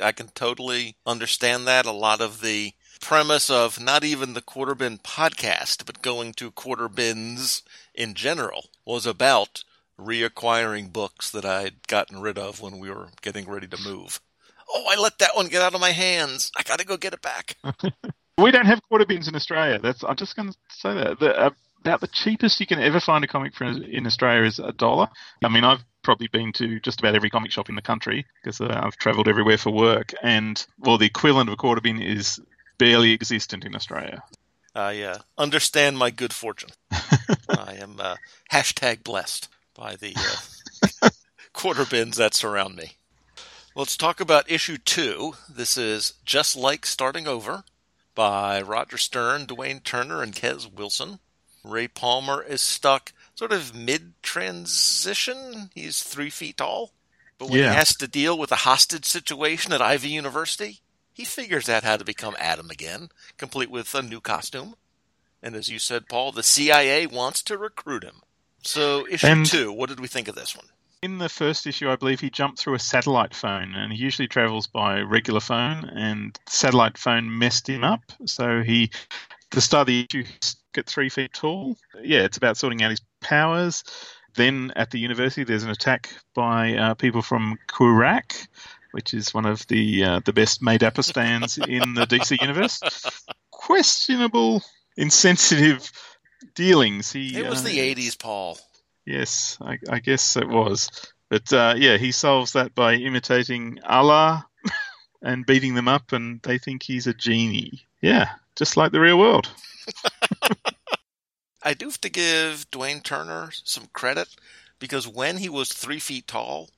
I 0.00 0.12
can 0.12 0.28
totally 0.28 0.96
understand 1.06 1.66
that. 1.66 1.86
A 1.86 1.92
lot 1.92 2.20
of 2.20 2.40
the 2.40 2.72
premise 3.02 3.50
of 3.50 3.78
not 3.78 4.04
even 4.04 4.32
the 4.32 4.40
Quarter 4.40 4.76
Bin 4.76 4.96
podcast, 4.96 5.84
but 5.84 6.00
going 6.00 6.32
to 6.34 6.50
Quarter 6.50 6.88
Bins 6.88 7.62
in 7.94 8.14
general 8.14 8.70
was 8.86 9.04
about 9.04 9.64
reacquiring 10.00 10.90
books 10.90 11.30
that 11.30 11.44
I'd 11.44 11.86
gotten 11.88 12.20
rid 12.20 12.38
of 12.38 12.62
when 12.62 12.78
we 12.78 12.88
were 12.88 13.08
getting 13.20 13.50
ready 13.50 13.66
to 13.66 13.76
move. 13.82 14.20
Oh, 14.72 14.86
I 14.88 14.98
let 14.98 15.18
that 15.18 15.36
one 15.36 15.48
get 15.48 15.60
out 15.60 15.74
of 15.74 15.80
my 15.80 15.90
hands. 15.90 16.50
I 16.56 16.62
got 16.62 16.78
to 16.78 16.86
go 16.86 16.96
get 16.96 17.12
it 17.12 17.20
back. 17.20 17.56
we 18.38 18.50
don't 18.50 18.66
have 18.66 18.80
quarter 18.88 19.04
bins 19.04 19.28
in 19.28 19.34
Australia. 19.34 19.78
That's 19.78 20.02
I'm 20.04 20.16
just 20.16 20.36
going 20.36 20.50
to 20.50 20.56
say 20.70 20.94
that 20.94 21.18
the, 21.18 21.38
uh, 21.38 21.50
about 21.80 22.00
the 22.00 22.06
cheapest 22.06 22.60
you 22.60 22.66
can 22.66 22.80
ever 22.80 23.00
find 23.00 23.24
a 23.24 23.28
comic 23.28 23.52
in 23.60 24.06
Australia 24.06 24.44
is 24.44 24.60
a 24.60 24.72
dollar. 24.72 25.08
I 25.44 25.48
mean 25.48 25.64
I've 25.64 25.84
probably 26.02 26.28
been 26.28 26.52
to 26.54 26.80
just 26.80 27.00
about 27.00 27.16
every 27.16 27.30
comic 27.30 27.50
shop 27.50 27.68
in 27.68 27.74
the 27.74 27.82
country 27.82 28.26
because 28.42 28.60
uh, 28.60 28.80
I've 28.82 28.96
travelled 28.96 29.28
everywhere 29.28 29.58
for 29.58 29.70
work, 29.70 30.14
and 30.22 30.64
well 30.78 30.98
the 30.98 31.06
equivalent 31.06 31.48
of 31.48 31.54
a 31.54 31.56
quarter 31.56 31.80
bin 31.80 32.00
is 32.00 32.40
barely 32.82 33.12
existent 33.12 33.64
in 33.64 33.76
Australia. 33.76 34.24
I 34.74 35.02
uh, 35.02 35.18
understand 35.38 35.98
my 35.98 36.10
good 36.10 36.32
fortune. 36.32 36.70
I 36.90 37.76
am 37.78 38.00
uh, 38.00 38.16
hashtag 38.50 39.04
blessed 39.04 39.48
by 39.72 39.94
the 39.94 40.14
uh, 41.02 41.10
quarter 41.52 41.84
bins 41.84 42.16
that 42.16 42.34
surround 42.34 42.74
me. 42.74 42.92
Let's 43.76 43.96
talk 43.96 44.18
about 44.20 44.50
issue 44.50 44.78
two. 44.78 45.34
This 45.48 45.76
is 45.76 46.14
Just 46.24 46.56
Like 46.56 46.84
Starting 46.84 47.28
Over 47.28 47.62
by 48.16 48.60
Roger 48.60 48.98
Stern, 48.98 49.46
Dwayne 49.46 49.82
Turner, 49.84 50.20
and 50.20 50.34
Kez 50.34 50.70
Wilson. 50.72 51.20
Ray 51.62 51.86
Palmer 51.86 52.42
is 52.42 52.60
stuck 52.60 53.12
sort 53.36 53.52
of 53.52 53.76
mid 53.76 54.14
transition. 54.22 55.70
He's 55.72 56.02
three 56.02 56.30
feet 56.30 56.56
tall. 56.56 56.90
But 57.38 57.48
when 57.48 57.60
Yeah. 57.60 57.70
he 57.70 57.76
has 57.76 57.94
to 57.96 58.08
deal 58.08 58.36
with 58.36 58.50
a 58.50 58.56
hostage 58.66 59.04
situation 59.04 59.72
at 59.72 59.80
Ivy 59.80 60.08
University, 60.08 60.80
he 61.12 61.24
figures 61.24 61.68
out 61.68 61.84
how 61.84 61.96
to 61.96 62.04
become 62.04 62.34
Atom 62.38 62.70
again, 62.70 63.10
complete 63.36 63.70
with 63.70 63.94
a 63.94 64.02
new 64.02 64.20
costume. 64.20 64.74
And 65.42 65.54
as 65.56 65.68
you 65.68 65.78
said, 65.78 66.08
Paul, 66.08 66.32
the 66.32 66.42
CIA 66.42 67.06
wants 67.06 67.42
to 67.42 67.58
recruit 67.58 68.04
him. 68.04 68.22
So, 68.62 69.06
issue 69.08 69.26
And- 69.26 69.46
two, 69.46 69.72
what 69.72 69.88
did 69.88 70.00
we 70.00 70.06
think 70.08 70.28
of 70.28 70.34
this 70.34 70.56
one? 70.56 70.66
In 71.02 71.18
the 71.18 71.28
first 71.28 71.66
issue, 71.66 71.90
I 71.90 71.96
believe 71.96 72.20
he 72.20 72.30
jumped 72.30 72.60
through 72.60 72.74
a 72.74 72.78
satellite 72.78 73.34
phone, 73.34 73.74
and 73.74 73.92
he 73.92 73.98
usually 73.98 74.28
travels 74.28 74.68
by 74.68 75.00
regular 75.00 75.40
phone, 75.40 75.84
and 75.88 76.38
satellite 76.48 76.96
phone 76.96 77.38
messed 77.38 77.68
him 77.68 77.82
up. 77.82 78.02
So 78.24 78.62
he, 78.62 78.92
the 79.50 79.60
start 79.60 79.80
of 79.82 79.86
the 79.88 80.06
issue, 80.08 80.22
he's 80.22 80.56
at 80.76 80.86
three 80.86 81.08
feet 81.08 81.32
tall. 81.32 81.76
Yeah, 82.00 82.20
it's 82.20 82.36
about 82.36 82.56
sorting 82.56 82.84
out 82.84 82.90
his 82.90 83.02
powers. 83.20 83.82
Then 84.36 84.72
at 84.76 84.92
the 84.92 85.00
university, 85.00 85.42
there's 85.42 85.64
an 85.64 85.70
attack 85.70 86.08
by 86.34 86.74
uh, 86.74 86.94
people 86.94 87.20
from 87.20 87.58
Qurac, 87.68 88.46
which 88.92 89.14
is 89.14 89.34
one 89.34 89.46
of 89.46 89.66
the 89.66 90.04
uh, 90.04 90.20
the 90.24 90.32
best 90.32 90.62
made 90.62 90.82
apostans 90.82 91.58
in 91.58 91.94
the 91.94 92.06
DC 92.06 92.40
universe. 92.40 92.80
Questionable, 93.50 94.62
insensitive 94.96 95.90
dealings. 96.54 97.12
He 97.12 97.36
It 97.36 97.48
was 97.48 97.64
uh, 97.64 97.68
the 97.68 97.94
80s, 97.94 98.18
Paul. 98.18 98.58
Yes, 99.04 99.58
I, 99.60 99.78
I 99.90 99.98
guess 99.98 100.36
it 100.36 100.48
was. 100.48 100.88
But 101.28 101.52
uh, 101.52 101.74
yeah, 101.76 101.96
he 101.96 102.12
solves 102.12 102.52
that 102.52 102.74
by 102.74 102.94
imitating 102.94 103.80
Allah 103.84 104.46
and 105.22 105.46
beating 105.46 105.74
them 105.74 105.88
up, 105.88 106.12
and 106.12 106.40
they 106.42 106.58
think 106.58 106.82
he's 106.82 107.06
a 107.06 107.14
genie. 107.14 107.86
Yeah, 108.00 108.28
just 108.56 108.76
like 108.76 108.92
the 108.92 109.00
real 109.00 109.18
world. 109.18 109.50
I 111.62 111.74
do 111.74 111.86
have 111.86 112.00
to 112.00 112.10
give 112.10 112.70
Dwayne 112.70 113.02
Turner 113.02 113.50
some 113.64 113.86
credit 113.92 114.28
because 114.78 115.06
when 115.06 115.38
he 115.38 115.48
was 115.48 115.72
three 115.72 116.00
feet 116.00 116.26
tall, 116.26 116.70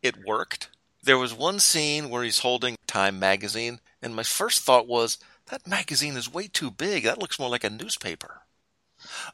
it 0.00 0.24
worked. 0.24 0.70
There 1.02 1.18
was 1.18 1.32
one 1.32 1.60
scene 1.60 2.10
where 2.10 2.22
he's 2.22 2.40
holding 2.40 2.76
Time 2.86 3.18
magazine, 3.18 3.80
and 4.02 4.14
my 4.14 4.22
first 4.22 4.62
thought 4.62 4.86
was, 4.86 5.18
that 5.46 5.66
magazine 5.66 6.16
is 6.16 6.32
way 6.32 6.48
too 6.48 6.70
big. 6.70 7.04
That 7.04 7.18
looks 7.18 7.38
more 7.38 7.48
like 7.48 7.64
a 7.64 7.70
newspaper. 7.70 8.42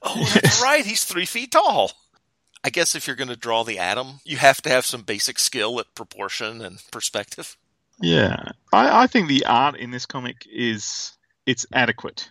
Oh, 0.03 0.31
that's 0.35 0.62
right. 0.62 0.85
He's 0.85 1.05
three 1.05 1.27
feet 1.27 1.53
tall. 1.53 1.92
I 2.62 2.70
guess 2.70 2.94
if 2.94 3.07
you're 3.07 3.16
going 3.16 3.29
to 3.29 3.37
draw 3.37 3.62
the 3.62 3.79
atom, 3.79 4.20
you 4.24 4.38
have 4.38 4.62
to 4.62 4.70
have 4.70 4.87
some 4.87 5.03
basic 5.03 5.38
skill 5.38 5.79
at 5.81 5.94
proportion 5.94 6.62
and 6.62 6.83
perspective. 6.90 7.57
Yeah, 8.00 8.53
I, 8.72 9.03
I 9.03 9.07
think 9.07 9.29
the 9.29 9.44
art 9.46 9.77
in 9.77 9.90
this 9.90 10.07
comic 10.07 10.46
is 10.50 11.12
it's 11.46 11.66
adequate. 11.72 12.31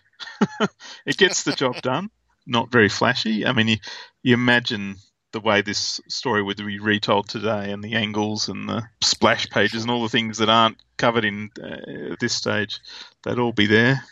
it 1.06 1.16
gets 1.16 1.44
the 1.44 1.52
job 1.52 1.80
done. 1.82 2.10
Not 2.46 2.70
very 2.70 2.88
flashy. 2.88 3.46
I 3.46 3.52
mean, 3.52 3.68
you, 3.68 3.76
you 4.22 4.34
imagine 4.34 4.96
the 5.34 5.40
way 5.40 5.60
this 5.60 6.00
story 6.06 6.42
would 6.42 6.56
be 6.56 6.78
retold 6.78 7.28
today, 7.28 7.72
and 7.72 7.82
the 7.82 7.94
angles 7.94 8.48
and 8.48 8.68
the 8.68 8.84
splash 9.02 9.50
pages 9.50 9.82
and 9.82 9.90
all 9.90 10.02
the 10.02 10.08
things 10.08 10.38
that 10.38 10.48
aren't 10.48 10.78
covered 10.96 11.24
in 11.24 11.50
uh, 11.60 12.14
this 12.20 12.34
stage, 12.34 12.80
they'd 13.24 13.38
all 13.40 13.52
be 13.52 13.66
there. 13.66 14.04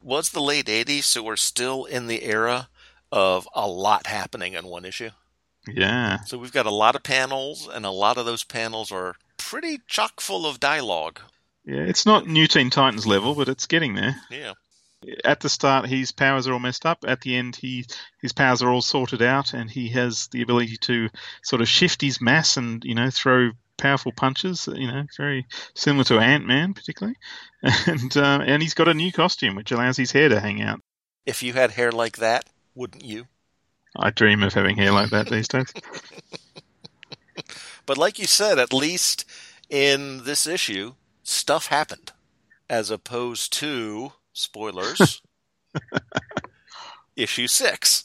Was 0.00 0.30
the 0.30 0.40
late 0.40 0.66
'80s, 0.66 1.02
so 1.02 1.24
we're 1.24 1.34
still 1.34 1.84
in 1.84 2.06
the 2.06 2.22
era 2.22 2.68
of 3.10 3.48
a 3.54 3.66
lot 3.66 4.06
happening 4.06 4.52
in 4.52 4.66
one 4.66 4.84
issue. 4.84 5.10
Yeah. 5.66 6.20
So 6.20 6.38
we've 6.38 6.52
got 6.52 6.66
a 6.66 6.70
lot 6.70 6.94
of 6.94 7.02
panels, 7.02 7.68
and 7.70 7.84
a 7.84 7.90
lot 7.90 8.16
of 8.16 8.24
those 8.24 8.44
panels 8.44 8.92
are 8.92 9.16
pretty 9.36 9.80
chock 9.88 10.20
full 10.20 10.46
of 10.46 10.60
dialogue. 10.60 11.20
Yeah, 11.64 11.82
it's 11.82 12.06
not 12.06 12.28
New 12.28 12.46
Teen 12.46 12.70
Titans 12.70 13.04
level, 13.04 13.34
but 13.34 13.48
it's 13.48 13.66
getting 13.66 13.96
there. 13.96 14.14
Yeah. 14.30 14.52
At 15.24 15.40
the 15.40 15.48
start, 15.48 15.86
his 15.86 16.12
powers 16.12 16.46
are 16.46 16.52
all 16.52 16.58
messed 16.58 16.86
up. 16.86 17.04
At 17.06 17.20
the 17.20 17.36
end, 17.36 17.56
he 17.56 17.84
his 18.20 18.32
powers 18.32 18.62
are 18.62 18.70
all 18.70 18.82
sorted 18.82 19.22
out, 19.22 19.54
and 19.54 19.70
he 19.70 19.88
has 19.90 20.28
the 20.28 20.42
ability 20.42 20.76
to 20.82 21.08
sort 21.42 21.62
of 21.62 21.68
shift 21.68 22.00
his 22.00 22.20
mass 22.20 22.56
and 22.56 22.84
you 22.84 22.94
know 22.94 23.10
throw 23.10 23.50
powerful 23.76 24.12
punches. 24.12 24.68
You 24.72 24.88
know, 24.88 25.04
very 25.16 25.46
similar 25.74 26.04
to 26.04 26.18
Ant 26.18 26.46
Man, 26.46 26.74
particularly. 26.74 27.16
And 27.86 28.16
uh, 28.16 28.40
and 28.46 28.62
he's 28.62 28.74
got 28.74 28.88
a 28.88 28.94
new 28.94 29.12
costume 29.12 29.56
which 29.56 29.72
allows 29.72 29.96
his 29.96 30.12
hair 30.12 30.28
to 30.28 30.38
hang 30.38 30.62
out. 30.62 30.80
If 31.24 31.42
you 31.42 31.52
had 31.52 31.72
hair 31.72 31.90
like 31.90 32.18
that, 32.18 32.44
wouldn't 32.74 33.04
you? 33.04 33.26
I 33.96 34.10
dream 34.10 34.42
of 34.42 34.54
having 34.54 34.76
hair 34.76 34.92
like 34.92 35.10
that 35.10 35.28
these 35.28 35.48
days. 35.48 35.72
But 37.86 37.96
like 37.96 38.18
you 38.18 38.26
said, 38.26 38.58
at 38.58 38.72
least 38.72 39.24
in 39.70 40.24
this 40.24 40.46
issue, 40.46 40.94
stuff 41.22 41.68
happened, 41.68 42.12
as 42.68 42.90
opposed 42.90 43.52
to 43.54 44.12
spoilers. 44.36 45.22
issue 47.16 47.46
six. 47.46 48.04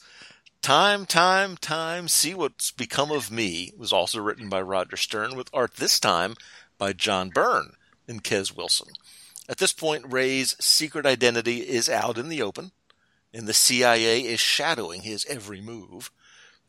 Time, 0.62 1.06
time, 1.06 1.56
time, 1.56 2.08
see 2.08 2.34
what's 2.34 2.70
become 2.70 3.10
of 3.10 3.30
me 3.30 3.72
was 3.76 3.92
also 3.92 4.20
written 4.20 4.48
by 4.48 4.62
Roger 4.62 4.96
Stern 4.96 5.36
with 5.36 5.50
art 5.52 5.74
this 5.74 5.98
time 6.00 6.36
by 6.78 6.92
John 6.92 7.30
Byrne 7.30 7.72
and 8.08 8.22
Kez 8.22 8.56
Wilson. 8.56 8.88
At 9.48 9.58
this 9.58 9.72
point, 9.72 10.04
Ray's 10.08 10.56
secret 10.60 11.04
identity 11.04 11.58
is 11.58 11.88
out 11.88 12.16
in 12.16 12.28
the 12.28 12.42
open, 12.42 12.70
and 13.34 13.46
the 13.46 13.52
CIA 13.52 14.20
is 14.20 14.40
shadowing 14.40 15.02
his 15.02 15.26
every 15.26 15.60
move. 15.60 16.10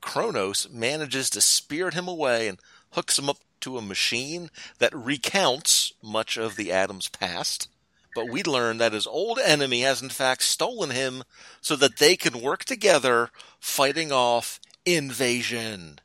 Chronos 0.02 0.68
manages 0.70 1.30
to 1.30 1.42
spirit 1.42 1.94
him 1.94 2.08
away 2.08 2.48
and 2.48 2.60
hooks 2.92 3.18
him 3.18 3.30
up 3.30 3.38
to 3.62 3.78
a 3.78 3.82
machine 3.82 4.50
that 4.80 4.94
recounts 4.94 5.94
much 6.02 6.36
of 6.36 6.56
the 6.56 6.72
Atom's 6.72 7.08
past. 7.08 7.70
But 8.16 8.30
we 8.30 8.44
learn 8.44 8.78
that 8.78 8.94
his 8.94 9.08
old 9.08 9.40
enemy 9.40 9.82
has 9.82 10.02
in 10.02 10.10
fact 10.10 10.44
stolen 10.44 10.92
him 10.92 11.24
so 11.62 11.76
that 11.78 11.98
they 11.98 12.16
can 12.16 12.42
work 12.42 12.64
together 12.64 13.30
fighting 13.60 14.12
off 14.12 14.60
invasion. 14.86 16.00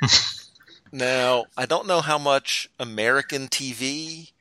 now, 0.92 1.44
I 1.56 1.66
don't 1.66 1.86
know 1.86 2.00
how 2.00 2.18
much 2.18 2.70
American 2.78 3.48
TV 3.48 4.32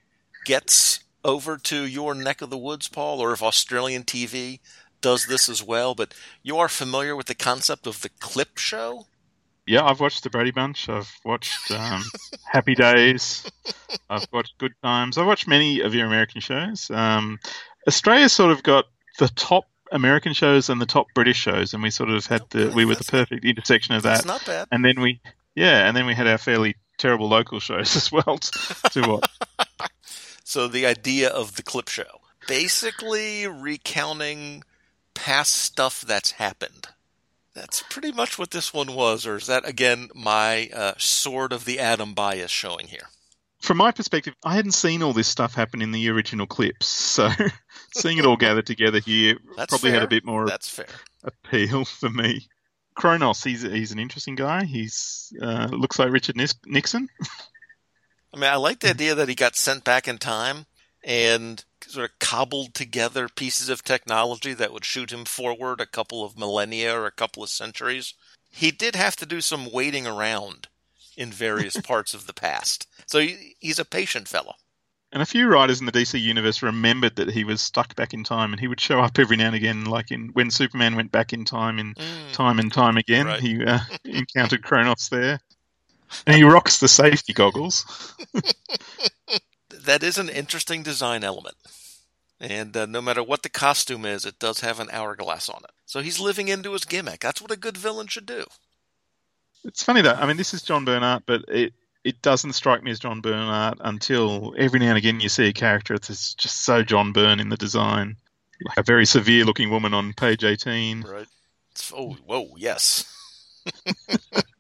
gets 0.46 1.00
over 1.24 1.58
to 1.58 1.86
your 1.86 2.14
neck 2.14 2.42
of 2.42 2.50
the 2.50 2.58
woods, 2.58 2.88
Paul, 2.88 3.20
or 3.20 3.34
if 3.34 3.42
Australian 3.42 4.04
TV 4.04 4.60
does 5.02 5.26
this 5.26 5.50
as 5.50 5.62
well, 5.62 5.96
but 5.96 6.14
you 6.44 6.58
are 6.58 6.70
familiar 6.70 7.16
with 7.16 7.28
the 7.28 7.36
concept 7.36 7.88
of 7.88 8.02
the 8.02 8.10
clip 8.20 8.58
show? 8.58 9.08
Yeah, 9.68 9.84
I've 9.84 10.00
watched 10.00 10.24
the 10.24 10.30
Brady 10.30 10.52
Bunch. 10.52 10.90
I've 10.90 11.12
watched 11.24 11.72
um, 11.72 12.04
Happy 12.46 12.76
Days. 12.76 13.50
I've 14.10 14.28
watched 14.32 14.58
Good 14.60 14.74
Times. 14.84 15.18
I've 15.18 15.26
watched 15.26 15.48
many 15.48 15.80
of 15.80 15.96
your 15.96 16.06
American 16.06 16.42
shows. 16.42 16.92
Um, 16.92 17.40
Australia's 17.88 18.34
sort 18.34 18.52
of 18.52 18.62
got 18.62 18.86
the 19.18 19.28
top 19.30 19.66
American 19.92 20.34
shows 20.34 20.70
and 20.70 20.80
the 20.80 20.86
top 20.86 21.08
British 21.16 21.38
shows, 21.38 21.74
and 21.74 21.82
we 21.82 21.90
sort 21.90 22.10
of 22.10 22.26
had 22.26 22.44
the 22.52 22.72
we 22.76 22.86
were 22.86 22.96
the 22.96 23.04
perfect 23.04 23.44
intersection 23.44 23.96
of 23.96 24.04
that. 24.04 24.26
Not 24.26 24.46
bad. 24.46 24.68
And 24.72 24.86
then 24.86 25.02
we, 25.02 25.20
yeah, 25.56 25.88
and 25.88 25.98
then 25.98 26.06
we 26.06 26.14
had 26.14 26.28
our 26.28 26.38
fairly 26.38 26.76
terrible 26.98 27.28
local 27.28 27.60
shows 27.60 27.96
as 27.96 28.12
well 28.12 28.38
to, 28.38 28.90
to 28.92 29.10
watch. 29.10 29.30
So 30.48 30.68
the 30.68 30.86
idea 30.86 31.28
of 31.28 31.56
the 31.56 31.64
clip 31.64 31.88
show, 31.90 32.22
basically 32.48 33.48
recounting 33.48 34.64
past 35.16 35.56
stuff 35.56 36.02
that's 36.02 36.32
happened. 36.32 36.90
That's 37.56 37.82
pretty 37.90 38.12
much 38.12 38.38
what 38.38 38.52
this 38.52 38.74
one 38.74 38.94
was, 38.94 39.26
or 39.26 39.38
is 39.38 39.48
that 39.48 39.68
again 39.68 40.10
my 40.14 40.70
uh, 40.74 40.94
sword 40.98 41.54
of 41.54 41.66
the 41.66 41.80
atom 41.80 42.14
bias 42.14 42.52
showing 42.52 42.88
here? 42.88 43.08
From 43.62 43.78
my 43.78 43.92
perspective, 43.92 44.36
I 44.44 44.54
hadn't 44.56 44.74
seen 44.74 45.02
all 45.02 45.14
this 45.14 45.28
stuff 45.30 45.56
happen 45.56 45.82
in 45.82 45.92
the 45.92 46.10
original 46.10 46.46
clips, 46.46 46.86
so 46.86 47.30
seeing 47.96 48.18
it 48.18 48.26
all 48.26 48.36
gathered 48.36 48.68
together 48.68 49.00
here 49.00 49.38
That's 49.56 49.70
probably 49.70 49.92
fair. 49.92 50.00
had 50.02 50.04
a 50.06 50.10
bit 50.10 50.26
more 50.26 50.46
That's 50.46 50.70
fair. 50.70 50.86
appeal 51.24 51.86
for 51.86 52.10
me. 52.10 52.48
Chronos, 52.96 53.44
he's 53.44 53.62
he's 53.64 53.92
an 53.92 54.00
interesting 54.00 54.36
guy. 54.36 54.66
He's 54.66 55.34
uh, 55.42 55.68
looks 55.72 55.98
like 55.98 56.12
Richard 56.12 56.36
Nis- 56.38 56.56
Nixon. 56.66 57.08
I 58.34 58.38
mean, 58.38 58.50
I 58.50 58.58
like 58.58 58.80
the 58.80 58.90
idea 58.90 59.16
that 59.16 59.30
he 59.30 59.36
got 59.36 59.56
sent 59.56 59.84
back 59.86 60.08
in 60.10 60.18
time 60.18 60.66
and 61.04 61.64
sort 61.88 62.10
of 62.10 62.20
cobbled 62.20 62.74
together 62.74 63.28
pieces 63.30 63.70
of 63.70 63.84
technology 63.84 64.54
that 64.54 64.74
would 64.74 64.86
shoot 64.86 65.12
him 65.12 65.26
forward 65.26 65.80
a 65.82 65.86
couple 65.86 66.24
of 66.24 66.38
millennia 66.38 66.98
or 66.98 67.06
a 67.06 67.12
couple 67.12 67.44
of 67.44 67.50
centuries. 67.50 68.14
He 68.52 68.72
did 68.72 68.96
have 68.96 69.16
to 69.18 69.26
do 69.26 69.42
some 69.42 69.72
waiting 69.72 70.08
around 70.08 70.68
in 71.18 71.32
various 71.32 71.78
parts 71.82 72.14
of 72.14 72.28
the 72.28 72.34
past. 72.34 72.88
So 73.06 73.20
he, 73.20 73.56
he's 73.60 73.80
a 73.80 73.86
patient 73.86 74.28
fellow. 74.28 74.54
And 75.12 75.22
a 75.22 75.26
few 75.26 75.48
writers 75.48 75.80
in 75.80 75.86
the 75.86 75.94
DC 75.94 76.20
universe 76.20 76.62
remembered 76.62 77.16
that 77.16 77.30
he 77.30 77.46
was 77.46 77.62
stuck 77.62 77.96
back 77.96 78.14
in 78.14 78.24
time, 78.26 78.52
and 78.52 78.60
he 78.60 78.68
would 78.68 78.82
show 78.82 79.00
up 79.00 79.18
every 79.18 79.38
now 79.38 79.48
and 79.48 79.56
again, 79.56 79.86
like 79.86 80.12
in 80.12 80.30
when 80.34 80.52
Superman 80.52 80.96
went 80.98 81.12
back 81.12 81.32
in 81.32 81.46
time, 81.46 81.80
in 81.80 81.94
Mm. 81.94 82.34
time 82.34 82.60
and 82.60 82.74
time 82.74 82.98
again. 82.98 83.26
Right. 83.28 83.40
He 83.40 83.64
uh, 83.64 83.80
encountered 84.04 84.64
Chronos 84.64 85.08
there, 85.08 85.40
and 86.28 86.36
he 86.36 86.44
rocks 86.44 86.80
the 86.80 86.90
safety 86.90 87.32
goggles. 87.32 87.86
That 89.86 90.04
is 90.04 90.18
an 90.18 90.30
interesting 90.30 90.84
design 90.84 91.24
element. 91.24 91.56
And 92.40 92.76
uh, 92.76 92.86
no 92.86 93.02
matter 93.02 93.24
what 93.24 93.44
the 93.44 93.50
costume 93.50 94.06
is, 94.06 94.26
it 94.26 94.40
does 94.40 94.60
have 94.60 94.80
an 94.80 94.90
hourglass 94.92 95.48
on 95.50 95.62
it. 95.64 95.72
So 95.86 96.02
he's 96.02 96.20
living 96.20 96.48
into 96.48 96.74
his 96.74 96.84
gimmick. 96.84 97.22
That's 97.22 97.42
what 97.42 97.52
a 97.52 97.58
good 97.58 97.78
villain 97.78 98.08
should 98.08 98.26
do. 98.26 98.46
It's 99.64 99.84
funny 99.84 100.02
though. 100.02 100.14
I 100.14 100.26
mean, 100.28 100.38
this 100.38 100.54
is 100.54 100.62
John 100.62 100.86
Byrne 100.86 101.22
but 101.26 101.46
it 101.48 101.74
it 102.04 102.22
doesn't 102.22 102.54
strike 102.54 102.84
me 102.84 102.92
as 102.92 103.00
John 103.00 103.20
Byrne 103.22 103.76
until 103.80 104.54
every 104.58 104.80
now 104.80 104.90
and 104.90 104.98
again 104.98 105.20
you 105.20 105.30
see 105.30 105.48
a 105.48 105.54
character 105.54 105.98
that's 105.98 106.36
just 106.36 106.64
so 106.64 106.84
John 106.84 107.12
Byrne 107.14 107.40
in 107.40 107.50
the 107.50 107.58
design, 107.58 108.18
like 108.64 108.78
a 108.78 108.84
very 108.84 109.08
severe-looking 109.08 109.72
woman 109.72 109.94
on 109.96 110.14
page 110.14 110.44
eighteen. 110.44 111.02
Right. 111.02 111.28
It's- 111.72 111.92
oh, 111.96 112.16
whoa, 112.26 112.50
yes. 112.58 113.12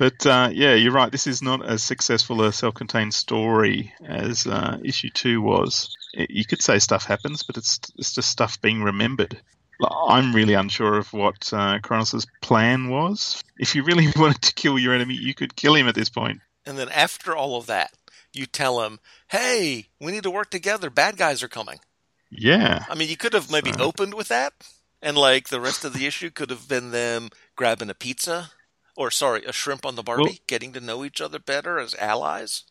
But 0.00 0.24
uh, 0.24 0.48
yeah, 0.50 0.72
you're 0.76 0.92
right. 0.92 1.12
This 1.12 1.26
is 1.26 1.42
not 1.42 1.62
as 1.62 1.82
successful 1.82 2.42
a 2.42 2.54
self-contained 2.54 3.12
story 3.12 3.92
as 4.02 4.46
uh, 4.46 4.78
issue 4.82 5.10
two 5.10 5.42
was. 5.42 5.94
It, 6.14 6.30
you 6.30 6.46
could 6.46 6.62
say 6.62 6.78
stuff 6.78 7.04
happens, 7.04 7.42
but 7.42 7.58
it's 7.58 7.78
it's 7.98 8.14
just 8.14 8.30
stuff 8.30 8.58
being 8.62 8.82
remembered. 8.82 9.38
I'm 10.08 10.34
really 10.34 10.54
unsure 10.54 10.96
of 10.96 11.12
what 11.12 11.52
uh, 11.52 11.80
Chronos' 11.82 12.26
plan 12.40 12.88
was. 12.88 13.42
If 13.58 13.74
you 13.74 13.82
really 13.82 14.06
wanted 14.16 14.40
to 14.40 14.54
kill 14.54 14.78
your 14.78 14.94
enemy, 14.94 15.16
you 15.16 15.34
could 15.34 15.54
kill 15.54 15.74
him 15.74 15.86
at 15.86 15.94
this 15.94 16.08
point. 16.08 16.40
And 16.64 16.78
then 16.78 16.88
after 16.88 17.36
all 17.36 17.56
of 17.56 17.66
that, 17.66 17.92
you 18.32 18.46
tell 18.46 18.82
him, 18.82 19.00
hey, 19.28 19.88
we 20.00 20.12
need 20.12 20.22
to 20.22 20.30
work 20.30 20.48
together. 20.48 20.88
Bad 20.88 21.18
guys 21.18 21.42
are 21.42 21.48
coming. 21.48 21.78
Yeah, 22.30 22.86
I 22.88 22.94
mean, 22.94 23.10
you 23.10 23.18
could 23.18 23.34
have 23.34 23.50
maybe 23.50 23.74
So- 23.74 23.84
opened 23.84 24.14
with 24.14 24.28
that, 24.28 24.54
and 25.02 25.18
like 25.18 25.50
the 25.50 25.60
rest 25.60 25.84
of 25.84 25.92
the 25.92 26.06
issue 26.06 26.30
could 26.30 26.48
have 26.48 26.68
been 26.68 26.90
them 26.90 27.28
grabbing 27.54 27.90
a 27.90 27.94
pizza, 27.94 28.50
or 28.96 29.10
sorry, 29.10 29.44
a 29.44 29.52
shrimp 29.52 29.86
on 29.86 29.94
the 29.96 30.02
Barbie, 30.02 30.22
Well- 30.22 30.34
getting 30.46 30.72
to 30.74 30.80
know 30.80 31.04
each 31.04 31.20
other 31.20 31.38
better 31.38 31.78
as 31.78 31.94
allies. 31.94 32.64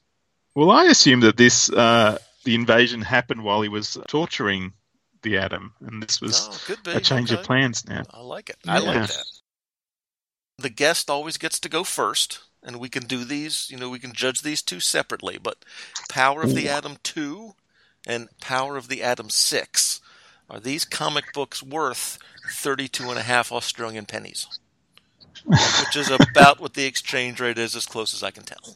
Well, 0.55 0.71
I 0.71 0.86
assume 0.86 1.21
that 1.21 1.38
this 1.38 1.71
uh, 1.71 2.17
the 2.43 2.55
invasion 2.55 3.01
happened 3.01 3.43
while 3.43 3.62
he 3.62 3.69
was 3.69 3.97
torturing 4.08 4.73
the 5.21 5.38
Atom, 5.38 5.73
and 5.82 6.01
this 6.01 6.21
was 6.21 6.47
oh, 6.69 6.75
a 6.91 6.99
change 7.01 7.32
okay. 7.32 7.39
of 7.39 7.45
plans 7.45 7.88
now. 7.88 8.03
I 8.10 8.21
like 8.21 8.49
it. 8.49 8.58
I 8.67 8.79
like 8.79 9.08
that. 9.08 9.25
The 10.58 10.69
guest 10.69 11.10
always 11.10 11.38
gets 11.38 11.60
to 11.60 11.69
go 11.69 11.84
first, 11.84 12.39
and 12.63 12.77
we 12.77 12.89
can 12.89 13.05
do 13.05 13.23
these, 13.23 13.69
you 13.69 13.77
know, 13.77 13.89
we 13.89 13.99
can 13.99 14.13
judge 14.13 14.41
these 14.41 14.62
two 14.62 14.79
separately, 14.79 15.38
but 15.41 15.63
Power 16.10 16.41
of 16.41 16.55
the 16.55 16.67
Ooh. 16.67 16.71
Atom 16.71 16.97
2 17.03 17.55
and 18.05 18.27
Power 18.41 18.75
of 18.75 18.88
the 18.88 19.01
Atom 19.01 19.29
6 19.29 20.01
are 20.49 20.60
these 20.60 20.84
comic 20.86 21.32
books 21.34 21.63
worth 21.63 22.17
32 22.51 23.10
and 23.10 23.19
a 23.19 23.23
half 23.23 23.51
Australian 23.51 24.05
pennies, 24.05 24.60
which 25.45 25.95
is 25.95 26.10
about 26.10 26.60
what 26.60 26.73
the 26.73 26.86
exchange 26.86 27.39
rate 27.39 27.58
is, 27.58 27.75
as 27.75 27.86
close 27.86 28.13
as 28.13 28.23
I 28.23 28.32
can 28.32 28.43
tell. 28.43 28.75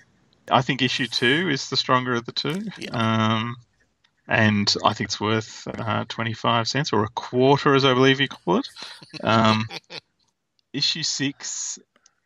I 0.50 0.62
think 0.62 0.82
issue 0.82 1.08
two 1.08 1.50
is 1.50 1.70
the 1.70 1.78
stronger 1.78 2.14
of 2.14 2.26
the 2.26 2.32
two. 2.32 2.64
Yeah. 2.78 2.90
Um, 2.92 3.56
and 4.28 4.74
I 4.86 4.94
think 4.94 5.10
it's 5.10 5.20
worth 5.20 5.68
uh, 5.68 6.06
25 6.08 6.68
cents 6.68 6.94
or 6.94 7.04
a 7.04 7.10
quarter, 7.10 7.76
as 7.76 7.86
I 7.86 7.94
believe 7.94 8.22
you 8.22 8.28
call 8.28 8.58
it. 8.58 8.68
Um, 9.24 9.68
issue 10.74 11.04
six, 11.04 11.78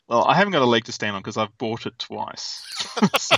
well, 0.07 0.23
I 0.25 0.35
haven't 0.35 0.53
got 0.53 0.61
a 0.61 0.65
leg 0.65 0.85
to 0.85 0.91
stand 0.91 1.15
on 1.15 1.21
because 1.21 1.37
I've 1.37 1.57
bought 1.57 1.85
it 1.85 1.97
twice. 1.97 2.61
so, 3.17 3.35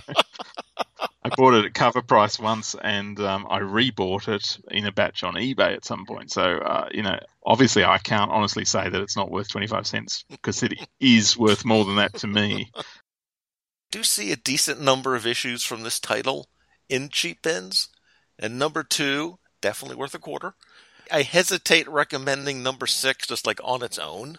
I 1.21 1.29
bought 1.29 1.53
it 1.53 1.65
at 1.65 1.73
cover 1.73 2.01
price 2.01 2.39
once 2.39 2.75
and 2.81 3.19
um, 3.19 3.45
I 3.49 3.59
rebought 3.59 4.29
it 4.29 4.57
in 4.71 4.85
a 4.85 4.91
batch 4.91 5.23
on 5.23 5.33
eBay 5.33 5.75
at 5.75 5.83
some 5.83 6.05
point. 6.05 6.31
So, 6.31 6.43
uh, 6.43 6.87
you 6.91 7.03
know, 7.03 7.19
obviously 7.45 7.83
I 7.83 7.97
can't 7.97 8.31
honestly 8.31 8.63
say 8.63 8.87
that 8.87 9.01
it's 9.01 9.17
not 9.17 9.29
worth 9.29 9.49
25 9.49 9.85
cents 9.85 10.23
because 10.29 10.63
it 10.63 10.73
is 10.99 11.37
worth 11.37 11.65
more 11.65 11.83
than 11.83 11.97
that 11.97 12.13
to 12.15 12.27
me. 12.27 12.71
Do 13.91 14.03
see 14.03 14.31
a 14.31 14.37
decent 14.37 14.79
number 14.79 15.15
of 15.15 15.27
issues 15.27 15.65
from 15.65 15.81
this 15.81 15.99
title 15.99 16.47
in 16.87 17.09
cheap 17.09 17.41
bins. 17.41 17.89
And 18.37 18.57
number 18.57 18.83
two, 18.83 19.39
definitely 19.61 19.97
worth 19.97 20.15
a 20.15 20.19
quarter. 20.19 20.53
I 21.11 21.23
hesitate 21.23 21.89
recommending 21.89 22.63
number 22.63 22.87
six 22.87 23.27
just 23.27 23.45
like 23.45 23.59
on 23.63 23.83
its 23.83 23.99
own. 23.99 24.37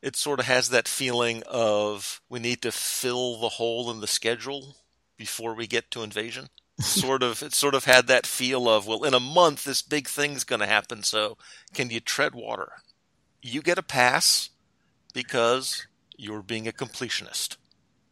It 0.00 0.16
sort 0.16 0.40
of 0.40 0.46
has 0.46 0.70
that 0.70 0.88
feeling 0.88 1.44
of 1.46 2.20
we 2.28 2.40
need 2.40 2.62
to 2.62 2.72
fill 2.72 3.38
the 3.38 3.50
hole 3.50 3.88
in 3.90 4.00
the 4.00 4.08
schedule 4.08 4.74
before 5.22 5.54
we 5.54 5.66
get 5.68 5.90
to 5.92 6.02
invasion. 6.02 6.48
sort 6.80 7.22
of 7.22 7.42
it 7.42 7.52
sort 7.54 7.74
of 7.76 7.84
had 7.84 8.06
that 8.08 8.26
feel 8.26 8.68
of 8.68 8.86
well 8.88 9.04
in 9.04 9.14
a 9.14 9.20
month 9.20 9.62
this 9.64 9.82
big 9.82 10.08
thing's 10.08 10.42
going 10.44 10.58
to 10.60 10.66
happen 10.66 11.02
so 11.02 11.36
can 11.74 11.90
you 11.90 12.00
tread 12.00 12.34
water 12.34 12.72
you 13.42 13.60
get 13.62 13.78
a 13.78 13.82
pass 13.82 14.50
because 15.14 15.86
you're 16.16 16.42
being 16.42 16.66
a 16.66 16.72
completionist 16.72 17.56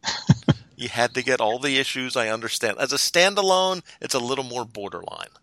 you 0.77 0.87
had 0.89 1.13
to 1.15 1.23
get 1.23 1.41
all 1.41 1.59
the 1.59 1.77
issues 1.79 2.15
i 2.15 2.29
understand 2.29 2.77
as 2.79 2.93
a 2.93 2.97
standalone 2.97 3.81
it's 3.99 4.15
a 4.15 4.19
little 4.29 4.45
more 4.45 4.63
borderline 4.63 5.33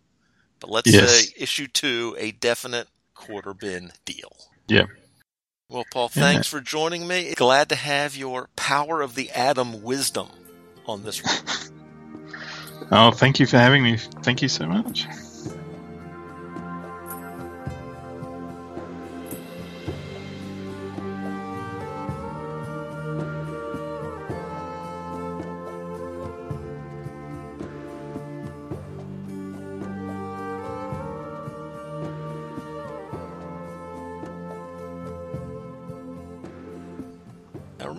but 0.61 0.71
let's 0.71 0.93
Yes. 0.93 1.11
say 1.11 1.33
issue 1.37 1.67
2 1.67 2.17
a 2.19 2.31
definite 2.33 2.89
quarter 3.15 3.53
bin 3.53 3.91
deal 4.07 4.33
Yeah. 4.69 4.87
well 5.69 5.85
paul 5.93 6.11
Yeah. 6.15 6.23
Uh, 6.23 6.25
thanks 6.25 6.47
for 6.47 6.61
joining 6.61 7.07
me 7.07 7.35
glad 7.35 7.69
to 7.69 7.75
have 7.77 8.17
your 8.17 8.49
power 8.57 9.03
of 9.03 9.17
the 9.17 9.31
atom 9.33 9.83
wisdom 9.83 10.29
on 10.89 11.03
this 11.03 11.23
one 11.23 11.35
Oh, 12.91 13.11
thank 13.11 13.39
you 13.39 13.47
for 13.47 13.59
having 13.59 13.83
me. 13.83 13.99
Thank 13.99 14.41
you 14.41 14.49
so 14.49 14.67
much. 14.67 15.07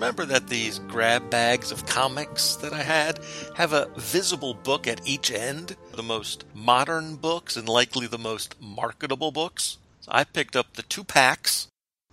Remember 0.10 0.34
that 0.34 0.48
these 0.48 0.80
grab 0.88 1.30
bags 1.30 1.72
of 1.72 1.86
comics 1.86 2.56
that 2.56 2.74
I 2.74 2.82
had 2.82 3.19
have 3.54 3.74
a 3.74 3.89
visible 3.95 4.56
book 4.56 4.88
at 4.88 5.08
each 5.08 5.30
end, 5.30 5.76
the 5.93 6.02
most 6.02 6.45
modern 6.56 7.15
books 7.15 7.56
and 7.56 7.69
likely 7.69 8.08
the 8.08 8.17
most 8.17 8.60
marketable 8.60 9.32
books. 9.32 9.78
So 10.02 10.12
I 10.12 10.24
picked 10.24 10.56
up 10.56 10.74
the 10.74 10.82
two 10.82 11.04
packs 11.04 11.67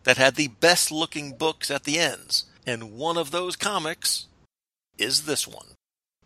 that 0.04 0.18
had 0.18 0.34
the 0.34 0.48
best 0.48 0.92
looking 0.92 1.38
books 1.38 1.70
at 1.70 1.84
the 1.84 1.98
ends, 1.98 2.44
and 2.66 2.92
one 2.92 3.16
of 3.16 3.30
those 3.30 3.56
comics 3.56 4.26
is 4.98 5.24
this 5.24 5.48
one. 5.48 5.68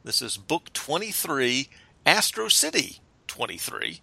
This 0.02 0.20
is 0.20 0.36
book 0.38 0.72
23, 0.72 1.68
Astro 2.04 2.48
City 2.48 2.98
23, 3.28 4.00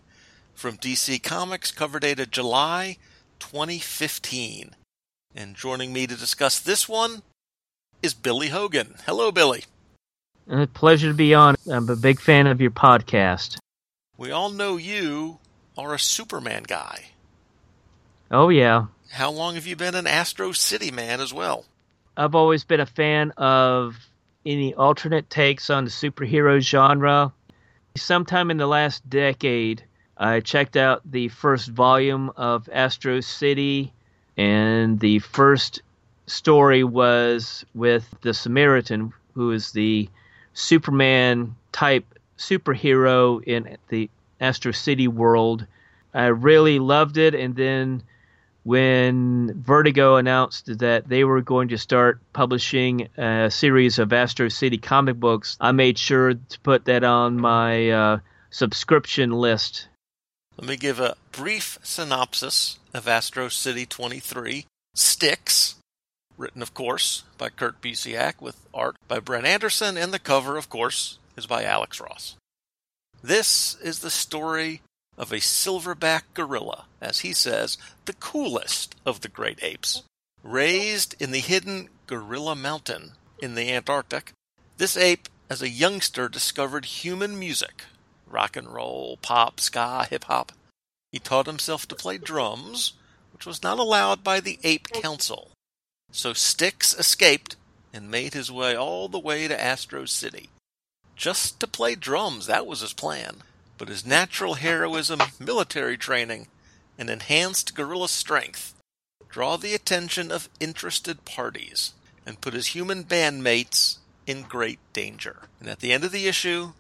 from 0.54 0.78
DC 0.78 1.22
Comics, 1.22 1.74
cover 1.74 2.00
dated 2.00 2.32
July 2.32 2.96
2015. 3.40 4.74
And 5.36 5.54
joining 5.54 5.92
me 5.92 6.08
to 6.08 6.16
discuss 6.16 6.60
this 6.60 6.88
one 6.88 7.24
is 8.02 8.14
Billy 8.14 8.50
Hogan. 8.50 8.96
Hello, 9.06 9.32
Billy. 9.32 9.64
A 10.50 10.68
pleasure 10.68 11.10
to 11.10 11.14
be 11.14 11.34
on. 11.34 11.56
I'm 11.70 11.90
a 11.90 11.96
big 11.96 12.20
fan 12.20 12.48
of 12.48 12.62
your 12.62 12.72
podcast. 12.72 13.58
We 14.18 14.32
all 14.32 14.50
know 14.50 14.78
you 14.78 15.40
are 15.78 15.94
a 15.94 16.00
Superman 16.00 16.64
guy. 16.64 17.06
Oh, 18.32 18.50
yeah. 18.50 18.86
How 19.12 19.32
long 19.32 19.56
have 19.56 19.68
you 19.68 19.76
been 19.76 19.96
an 19.96 20.08
Astro 20.08 20.52
City 20.52 20.92
man 20.92 21.22
as 21.22 21.34
well? 21.34 21.66
I've 22.16 22.36
always 22.36 22.64
been 22.64 22.80
a 22.80 22.86
fan 22.86 23.32
of 23.38 23.96
any 24.46 24.74
alternate 24.74 25.30
takes 25.30 25.70
on 25.70 25.86
the 25.86 25.92
superhero 25.92 26.60
genre. 26.60 27.34
Sometime 27.96 28.52
in 28.52 28.58
the 28.58 28.68
last 28.68 29.08
decade, 29.10 29.84
I 30.18 30.40
checked 30.40 30.78
out 30.78 31.02
the 31.06 31.28
first 31.28 31.70
volume 31.70 32.32
of 32.36 32.70
Astro 32.72 33.22
City, 33.22 33.94
and 34.36 35.00
the 35.00 35.20
first 35.20 35.82
story 36.28 36.84
was 36.84 37.66
with 37.74 38.14
the 38.22 38.34
Samaritan, 38.34 39.14
who 39.34 39.52
is 39.52 39.72
the 39.72 40.10
Superman 40.54 41.56
type 41.72 42.06
superhero 42.38 43.44
in 43.44 43.78
the 43.90 44.10
Astro 44.40 44.72
City 44.72 45.08
world. 45.08 45.66
I 46.14 46.28
really 46.28 46.80
loved 46.80 47.18
it, 47.18 47.34
and 47.34 47.56
then 47.56 48.04
when 48.68 49.54
Vertigo 49.62 50.18
announced 50.18 50.80
that 50.80 51.08
they 51.08 51.24
were 51.24 51.42
going 51.42 51.70
to 51.70 51.78
start 51.78 52.20
publishing 52.34 53.08
a 53.18 53.50
series 53.50 53.98
of 53.98 54.12
Astro 54.12 54.50
City 54.50 54.78
comic 54.78 55.16
books, 55.16 55.56
I 55.62 55.72
made 55.72 55.98
sure 55.98 56.34
to 56.34 56.60
put 56.64 56.84
that 56.86 57.06
on 57.06 57.40
my 57.40 57.90
uh, 57.90 58.20
subscription 58.50 59.32
list. 59.32 59.88
Let 60.58 60.68
me 60.68 60.76
give 60.76 61.00
a 61.00 61.16
brief 61.32 61.80
synopsis 61.82 62.80
of 62.94 63.08
Astro 63.08 63.48
City 63.48 63.86
23 63.86 64.66
Sticks, 64.96 65.76
written, 66.38 66.62
of 66.62 66.74
course, 66.74 67.24
by 67.38 67.50
Kurt 67.50 67.82
Busiek, 67.82 68.42
with 68.42 68.66
art 68.74 68.96
by 69.08 69.20
Brent 69.20 69.46
Anderson, 69.46 69.98
and 69.98 70.14
the 70.14 70.20
cover, 70.20 70.58
of 70.58 70.70
course, 70.70 71.18
is 71.36 71.46
by 71.46 71.64
Alex 71.64 72.00
Ross. 72.00 72.36
This 73.22 73.76
is 73.82 74.00
the 74.00 74.12
story 74.12 74.82
of 75.18 75.32
a 75.32 75.38
silverback 75.38 76.24
gorilla, 76.34 76.86
as 77.02 77.20
he 77.20 77.34
says, 77.34 77.78
the 78.06 78.14
coolest 78.14 78.96
of 79.06 79.22
the 79.22 79.30
great 79.30 79.60
apes. 79.64 80.04
Raised 80.44 81.16
in 81.20 81.32
the 81.32 81.40
hidden 81.40 81.90
Gorilla 82.06 82.56
Mountain 82.56 83.14
in 83.40 83.56
the 83.56 83.72
Antarctic, 83.72 84.32
this 84.78 84.96
ape, 84.96 85.28
as 85.50 85.62
a 85.62 85.70
youngster, 85.70 86.30
discovered 86.30 86.86
human 86.86 87.40
music 87.40 87.84
rock 88.30 88.56
and 88.56 88.68
roll, 88.68 89.18
pop, 89.22 89.60
ska, 89.60 90.06
hip 90.10 90.26
hop. 90.26 90.52
He 91.12 91.20
taught 91.20 91.48
himself 91.48 91.88
to 91.88 91.96
play 91.96 92.18
drums, 92.18 92.94
which 93.34 93.46
was 93.46 93.64
not 93.64 93.80
allowed 93.80 94.24
by 94.24 94.40
the 94.40 94.60
Ape 94.64 94.88
Council. 94.90 95.52
So 96.12 96.34
Sticks 96.34 96.94
escaped 96.94 97.56
and 97.94 98.10
made 98.10 98.34
his 98.34 98.52
way 98.52 98.76
all 98.76 99.08
the 99.08 99.20
way 99.20 99.48
to 99.48 99.64
Astro 99.64 100.06
City. 100.06 100.50
Just 101.16 101.60
to 101.60 101.68
play 101.68 101.96
drums, 101.96 102.48
that 102.48 102.68
was 102.68 102.82
his 102.82 102.94
plan. 102.94 103.44
But 103.78 103.90
his 103.90 104.06
natural 104.06 104.56
heroism, 104.56 105.20
military 105.40 105.98
training, 105.98 106.48
and 106.98 107.10
enhanced 107.10 107.76
gorilla 107.76 108.10
strength 108.10 108.74
draw 109.30 109.58
the 109.58 109.76
attention 109.76 110.32
of 110.32 110.50
interested 110.60 111.26
parties 111.26 111.94
and 112.26 112.42
put 112.42 112.54
his 112.54 112.68
human 112.68 113.04
bandmates 113.04 113.98
in 114.26 114.42
great 114.44 114.80
danger. 114.94 115.44
And 115.60 115.70
at 115.70 115.80
the 115.80 115.92
end 115.92 116.04
of 116.04 116.12
the 116.12 116.28
issue, 116.28 116.74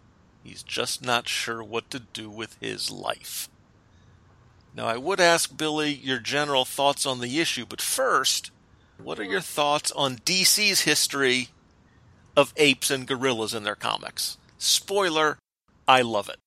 he's 0.43 0.63
just 0.63 1.03
not 1.03 1.27
sure 1.27 1.63
what 1.63 1.89
to 1.91 1.99
do 1.99 2.29
with 2.29 2.57
his 2.59 2.89
life. 2.89 3.49
Now, 4.75 4.85
I 4.85 4.97
would 4.97 5.19
ask 5.19 5.55
Billy 5.55 5.93
your 5.93 6.19
general 6.19 6.65
thoughts 6.65 7.05
on 7.05 7.19
the 7.19 7.39
issue, 7.39 7.65
but 7.67 7.81
first, 7.81 8.51
what 9.03 9.19
are 9.19 9.23
your 9.23 9.41
thoughts 9.41 9.91
on 9.91 10.17
DC's 10.17 10.81
history 10.81 11.49
of 12.35 12.53
apes 12.57 12.91
and 12.91 13.07
gorillas 13.07 13.53
in 13.53 13.63
their 13.63 13.75
comics? 13.75 14.37
Spoiler, 14.57 15.37
I 15.87 16.01
love 16.01 16.29
it. 16.29 16.37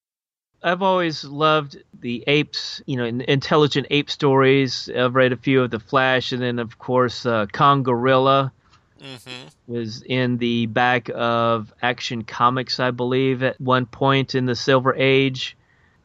I've 0.62 0.82
always 0.82 1.24
loved 1.24 1.82
the 2.00 2.22
apes, 2.26 2.82
you 2.86 2.96
know, 2.96 3.04
intelligent 3.04 3.86
ape 3.90 4.10
stories. 4.10 4.90
I've 4.94 5.14
read 5.14 5.32
a 5.32 5.36
few 5.36 5.62
of 5.62 5.70
the 5.70 5.80
Flash, 5.80 6.32
and 6.32 6.42
then 6.42 6.58
of 6.58 6.78
course, 6.78 7.24
uh, 7.24 7.46
Congorilla 7.46 8.52
hmm 9.00 9.46
was 9.66 10.02
in 10.02 10.36
the 10.38 10.66
back 10.66 11.08
of 11.14 11.72
Action 11.80 12.24
Comics, 12.24 12.80
I 12.80 12.90
believe, 12.90 13.42
at 13.42 13.58
one 13.60 13.86
point 13.86 14.34
in 14.34 14.46
the 14.46 14.56
Silver 14.56 14.94
Age. 14.94 15.56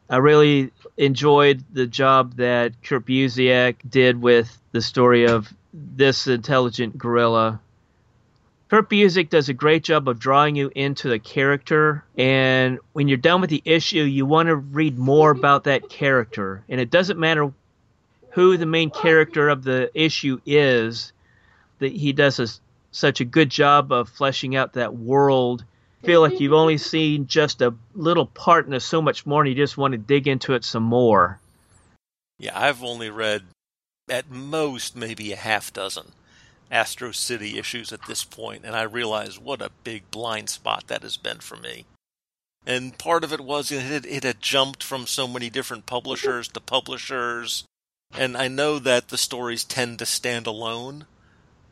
I 0.09 0.17
really 0.17 0.71
enjoyed 0.97 1.63
the 1.73 1.87
job 1.87 2.35
that 2.35 2.73
Kurt 2.83 3.05
Busiek 3.05 3.75
did 3.89 4.21
with 4.21 4.55
the 4.71 4.81
story 4.81 5.27
of 5.27 5.51
this 5.75 6.27
intelligent 6.27 6.97
gorilla. 6.97 7.59
Kurt 8.69 8.89
Busiek 8.89 9.29
does 9.29 9.47
a 9.47 9.53
great 9.53 9.83
job 9.83 10.07
of 10.07 10.17
drawing 10.19 10.55
you 10.55 10.71
into 10.73 11.07
the 11.07 11.19
character, 11.19 12.03
and 12.17 12.79
when 12.93 13.07
you're 13.07 13.17
done 13.17 13.41
with 13.41 13.49
the 13.49 13.61
issue, 13.63 14.01
you 14.01 14.25
want 14.25 14.47
to 14.47 14.55
read 14.55 14.97
more 14.97 15.31
about 15.31 15.65
that 15.65 15.87
character. 15.89 16.63
And 16.67 16.81
it 16.81 16.89
doesn't 16.89 17.19
matter 17.19 17.51
who 18.31 18.57
the 18.57 18.65
main 18.65 18.89
character 18.89 19.49
of 19.49 19.63
the 19.63 19.91
issue 19.93 20.39
is, 20.45 21.13
that 21.79 21.91
he 21.91 22.11
does 22.11 22.39
a, 22.39 22.47
such 22.91 23.21
a 23.21 23.25
good 23.25 23.49
job 23.49 23.91
of 23.91 24.09
fleshing 24.09 24.55
out 24.55 24.73
that 24.73 24.95
world. 24.95 25.63
Feel 26.03 26.21
like 26.21 26.39
you've 26.39 26.53
only 26.53 26.77
seen 26.77 27.27
just 27.27 27.61
a 27.61 27.73
little 27.93 28.25
part 28.25 28.65
and 28.65 28.73
there's 28.73 28.85
so 28.85 29.01
much 29.01 29.25
more, 29.25 29.41
and 29.41 29.49
you 29.49 29.55
just 29.55 29.77
want 29.77 29.91
to 29.91 29.97
dig 29.97 30.27
into 30.27 30.53
it 30.53 30.63
some 30.63 30.83
more. 30.83 31.39
Yeah, 32.39 32.59
I've 32.59 32.83
only 32.83 33.09
read 33.09 33.43
at 34.09 34.29
most 34.29 34.95
maybe 34.95 35.31
a 35.31 35.37
half 35.37 35.73
dozen 35.73 36.11
Astro 36.71 37.11
City 37.11 37.57
issues 37.57 37.91
at 37.91 38.05
this 38.07 38.23
point, 38.23 38.65
and 38.65 38.75
I 38.75 38.83
realize 38.83 39.39
what 39.39 39.61
a 39.61 39.71
big 39.83 40.09
blind 40.11 40.49
spot 40.49 40.85
that 40.87 41.03
has 41.03 41.17
been 41.17 41.39
for 41.39 41.57
me. 41.57 41.85
And 42.65 42.97
part 42.97 43.23
of 43.23 43.31
it 43.31 43.41
was 43.41 43.71
it 43.71 43.81
had, 43.81 44.05
it 44.05 44.23
had 44.23 44.41
jumped 44.41 44.83
from 44.83 45.05
so 45.05 45.27
many 45.27 45.49
different 45.49 45.85
publishers 45.85 46.47
to 46.49 46.59
publishers, 46.59 47.65
and 48.17 48.35
I 48.35 48.47
know 48.47 48.79
that 48.79 49.09
the 49.09 49.17
stories 49.17 49.63
tend 49.63 49.99
to 49.99 50.05
stand 50.05 50.47
alone, 50.47 51.05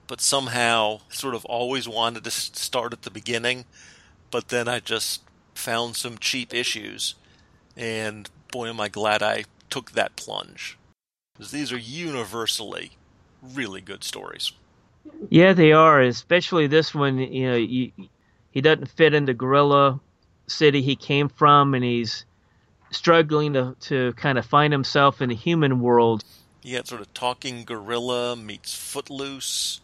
but 0.08 0.22
somehow 0.22 1.02
sort 1.10 1.34
of 1.34 1.46
always 1.46 1.88
wanted 1.88 2.24
to 2.24 2.32
start 2.32 2.94
at 2.94 3.02
the 3.02 3.10
beginning, 3.12 3.66
but 4.30 4.50
then 4.50 4.68
I 4.68 4.80
just 4.80 5.22
found 5.56 5.96
some 5.96 6.18
cheap 6.20 6.54
issues, 6.54 7.16
and 7.76 8.30
boy, 8.52 8.68
am 8.68 8.80
I 8.80 8.90
glad 8.90 9.24
I 9.24 9.46
took 9.72 9.92
that 9.92 10.16
plunge. 10.16 10.78
Because 11.34 11.52
these 11.52 11.72
are 11.72 11.78
universally 11.78 12.92
really 13.42 13.82
good 13.82 14.04
stories. 14.04 14.52
Yeah, 15.30 15.54
they 15.54 15.74
are, 15.74 16.02
especially 16.02 16.68
this 16.68 16.94
one. 16.94 17.18
You 17.18 17.50
know, 17.50 17.56
you, 17.58 17.92
he 18.52 18.62
doesn't 18.62 18.88
fit 18.88 19.14
into 19.14 19.34
Gorilla 19.34 20.00
City 20.48 20.82
he 20.82 20.96
came 20.96 21.30
from, 21.30 21.74
and 21.74 21.84
he's 21.84 22.26
struggling 22.92 23.54
to 23.54 23.76
to 23.82 24.14
kind 24.14 24.38
of 24.38 24.46
find 24.46 24.72
himself 24.72 25.22
in 25.22 25.30
the 25.30 25.36
human 25.36 25.82
world. 25.82 26.24
He 26.62 26.74
had 26.74 26.88
sort 26.88 27.02
of 27.02 27.14
talking 27.14 27.66
gorilla 27.66 28.36
meets 28.38 28.74
Footloose, 28.74 29.82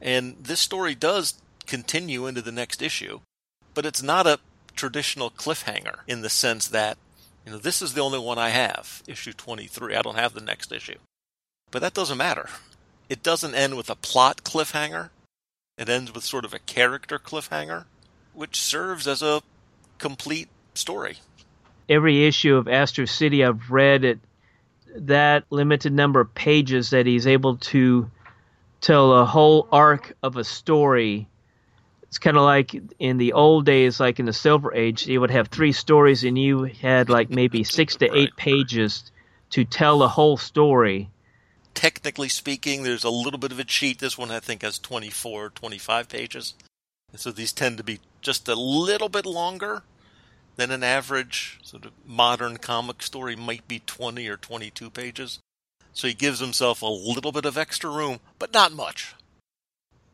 and 0.00 0.36
this 0.42 0.60
story 0.60 0.94
does 0.94 1.34
continue 1.66 2.26
into 2.26 2.42
the 2.42 2.50
next 2.50 2.82
issue, 2.82 3.20
but 3.74 3.86
it's 3.86 4.02
not 4.02 4.26
a 4.26 4.40
traditional 4.74 5.30
cliffhanger 5.30 5.98
in 6.08 6.22
the 6.22 6.28
sense 6.28 6.66
that 6.68 6.98
you 7.44 7.52
know 7.52 7.58
this 7.58 7.82
is 7.82 7.94
the 7.94 8.00
only 8.00 8.18
one 8.18 8.38
I 8.38 8.50
have, 8.50 9.02
issue 9.06 9.32
23. 9.32 9.94
I 9.94 10.02
don't 10.02 10.16
have 10.16 10.34
the 10.34 10.40
next 10.40 10.72
issue. 10.72 10.98
But 11.70 11.82
that 11.82 11.94
doesn't 11.94 12.18
matter 12.18 12.48
it 13.08 13.22
doesn't 13.22 13.54
end 13.54 13.76
with 13.76 13.90
a 13.90 13.96
plot 13.96 14.42
cliffhanger. 14.44 15.10
It 15.76 15.88
ends 15.88 16.14
with 16.14 16.24
sort 16.24 16.44
of 16.44 16.54
a 16.54 16.58
character 16.58 17.18
cliffhanger, 17.18 17.84
which 18.32 18.60
serves 18.60 19.06
as 19.06 19.22
a 19.22 19.42
complete 19.98 20.48
story. 20.74 21.18
Every 21.88 22.26
issue 22.26 22.56
of 22.56 22.68
Astro 22.68 23.04
City 23.04 23.44
I've 23.44 23.70
read 23.70 24.04
it 24.04 24.18
that 24.96 25.44
limited 25.50 25.92
number 25.92 26.20
of 26.20 26.34
pages 26.34 26.90
that 26.90 27.06
he's 27.06 27.26
able 27.26 27.56
to 27.56 28.10
tell 28.80 29.12
a 29.12 29.24
whole 29.24 29.68
arc 29.72 30.16
of 30.22 30.36
a 30.36 30.44
story. 30.44 31.28
It's 32.14 32.18
kind 32.20 32.36
of 32.36 32.44
like 32.44 32.80
in 33.00 33.18
the 33.18 33.32
old 33.32 33.66
days, 33.66 33.98
like 33.98 34.20
in 34.20 34.26
the 34.26 34.32
Silver 34.32 34.72
Age, 34.72 35.04
you 35.08 35.20
would 35.20 35.32
have 35.32 35.48
three 35.48 35.72
stories 35.72 36.22
and 36.22 36.38
you 36.38 36.62
had 36.62 37.08
like 37.08 37.28
maybe 37.28 37.64
six 37.78 37.96
to 37.96 38.16
eight 38.16 38.36
pages 38.36 39.10
to 39.50 39.64
tell 39.64 40.00
a 40.02 40.08
whole 40.08 40.36
story 40.36 41.10
technically 41.74 42.28
speaking, 42.28 42.82
there's 42.82 43.02
a 43.04 43.10
little 43.10 43.38
bit 43.38 43.52
of 43.52 43.58
a 43.58 43.64
cheat. 43.64 43.98
This 43.98 44.16
one, 44.16 44.30
I 44.30 44.40
think, 44.40 44.62
has 44.62 44.78
24, 44.78 45.50
25 45.50 46.08
pages. 46.08 46.54
And 47.10 47.20
so 47.20 47.30
these 47.30 47.52
tend 47.52 47.78
to 47.78 47.84
be 47.84 48.00
just 48.22 48.48
a 48.48 48.54
little 48.54 49.08
bit 49.08 49.26
longer 49.26 49.82
than 50.56 50.70
an 50.70 50.84
average 50.84 51.58
sort 51.62 51.84
of 51.84 51.92
modern 52.06 52.58
comic 52.58 53.02
story 53.02 53.36
might 53.36 53.66
be 53.66 53.80
20 53.80 54.28
or 54.28 54.36
22 54.36 54.88
pages. 54.90 55.40
So 55.92 56.08
he 56.08 56.14
gives 56.14 56.40
himself 56.40 56.80
a 56.80 56.86
little 56.86 57.32
bit 57.32 57.44
of 57.44 57.58
extra 57.58 57.90
room, 57.90 58.20
but 58.38 58.52
not 58.52 58.72
much. 58.72 59.14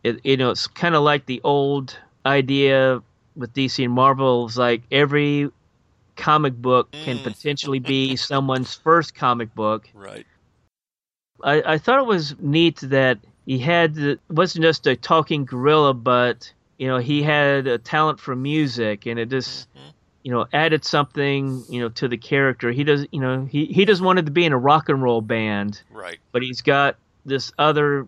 It, 0.03 0.21
you 0.25 0.37
know, 0.37 0.51
it's 0.51 0.67
kind 0.67 0.95
of 0.95 1.03
like 1.03 1.27
the 1.27 1.41
old 1.45 1.97
idea 2.25 3.03
with 3.37 3.53
DC 3.55 3.85
and 3.85 3.93
Marvel. 3.93 4.47
It's 4.47 4.57
like 4.57 4.83
every 4.91 5.51
comic 6.17 6.55
book 6.55 6.91
can 6.93 7.19
mm. 7.19 7.23
potentially 7.23 7.79
be 7.79 8.17
someone's 8.17 8.75
first 8.75 9.15
comic 9.15 9.55
book. 9.55 9.89
Right. 9.95 10.27
I, 11.43 11.75
I 11.75 11.79
thought 11.79 11.99
it 11.99 12.07
was 12.07 12.35
neat 12.39 12.77
that 12.83 13.19
he 13.47 13.59
had 13.59 13.97
it 13.97 14.21
wasn't 14.29 14.63
just 14.63 14.87
a 14.87 14.97
talking 14.97 15.45
gorilla, 15.45 15.95
but 15.95 16.53
you 16.79 16.87
know 16.87 16.99
he 16.99 17.23
had 17.23 17.67
a 17.67 17.79
talent 17.79 18.21
for 18.21 18.37
music, 18.37 19.07
and 19.07 19.19
it 19.19 19.29
just 19.29 19.73
mm-hmm. 19.75 19.89
you 20.23 20.33
know 20.33 20.47
added 20.53 20.85
something 20.85 21.65
you 21.69 21.81
know 21.81 21.89
to 21.91 22.09
the 22.09 22.17
character. 22.17 22.71
He 22.71 22.85
does 22.85 23.07
you 23.11 23.21
know 23.21 23.45
he 23.47 23.67
he 23.67 23.85
just 23.85 24.03
wanted 24.03 24.27
to 24.27 24.33
be 24.33 24.45
in 24.45 24.53
a 24.53 24.59
rock 24.59 24.89
and 24.89 25.03
roll 25.03 25.21
band, 25.21 25.83
right? 25.91 26.19
But 26.33 26.43
he's 26.43 26.61
got 26.61 26.97
this 27.25 27.53
other. 27.59 28.07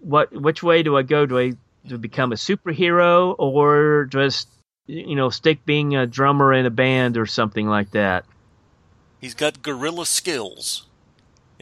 What 0.00 0.32
which 0.32 0.62
way 0.62 0.82
do 0.82 0.96
I 0.96 1.02
go? 1.02 1.26
Do 1.26 1.38
I 1.38 1.52
do 1.86 1.98
become 1.98 2.32
a 2.32 2.36
superhero 2.36 3.34
or 3.38 4.06
just 4.10 4.48
you 4.86 5.16
know 5.16 5.30
stick 5.30 5.64
being 5.64 5.96
a 5.96 6.06
drummer 6.06 6.52
in 6.52 6.66
a 6.66 6.70
band 6.70 7.16
or 7.16 7.26
something 7.26 7.66
like 7.66 7.90
that? 7.92 8.24
He's 9.20 9.34
got 9.34 9.62
gorilla 9.62 10.06
skills 10.06 10.86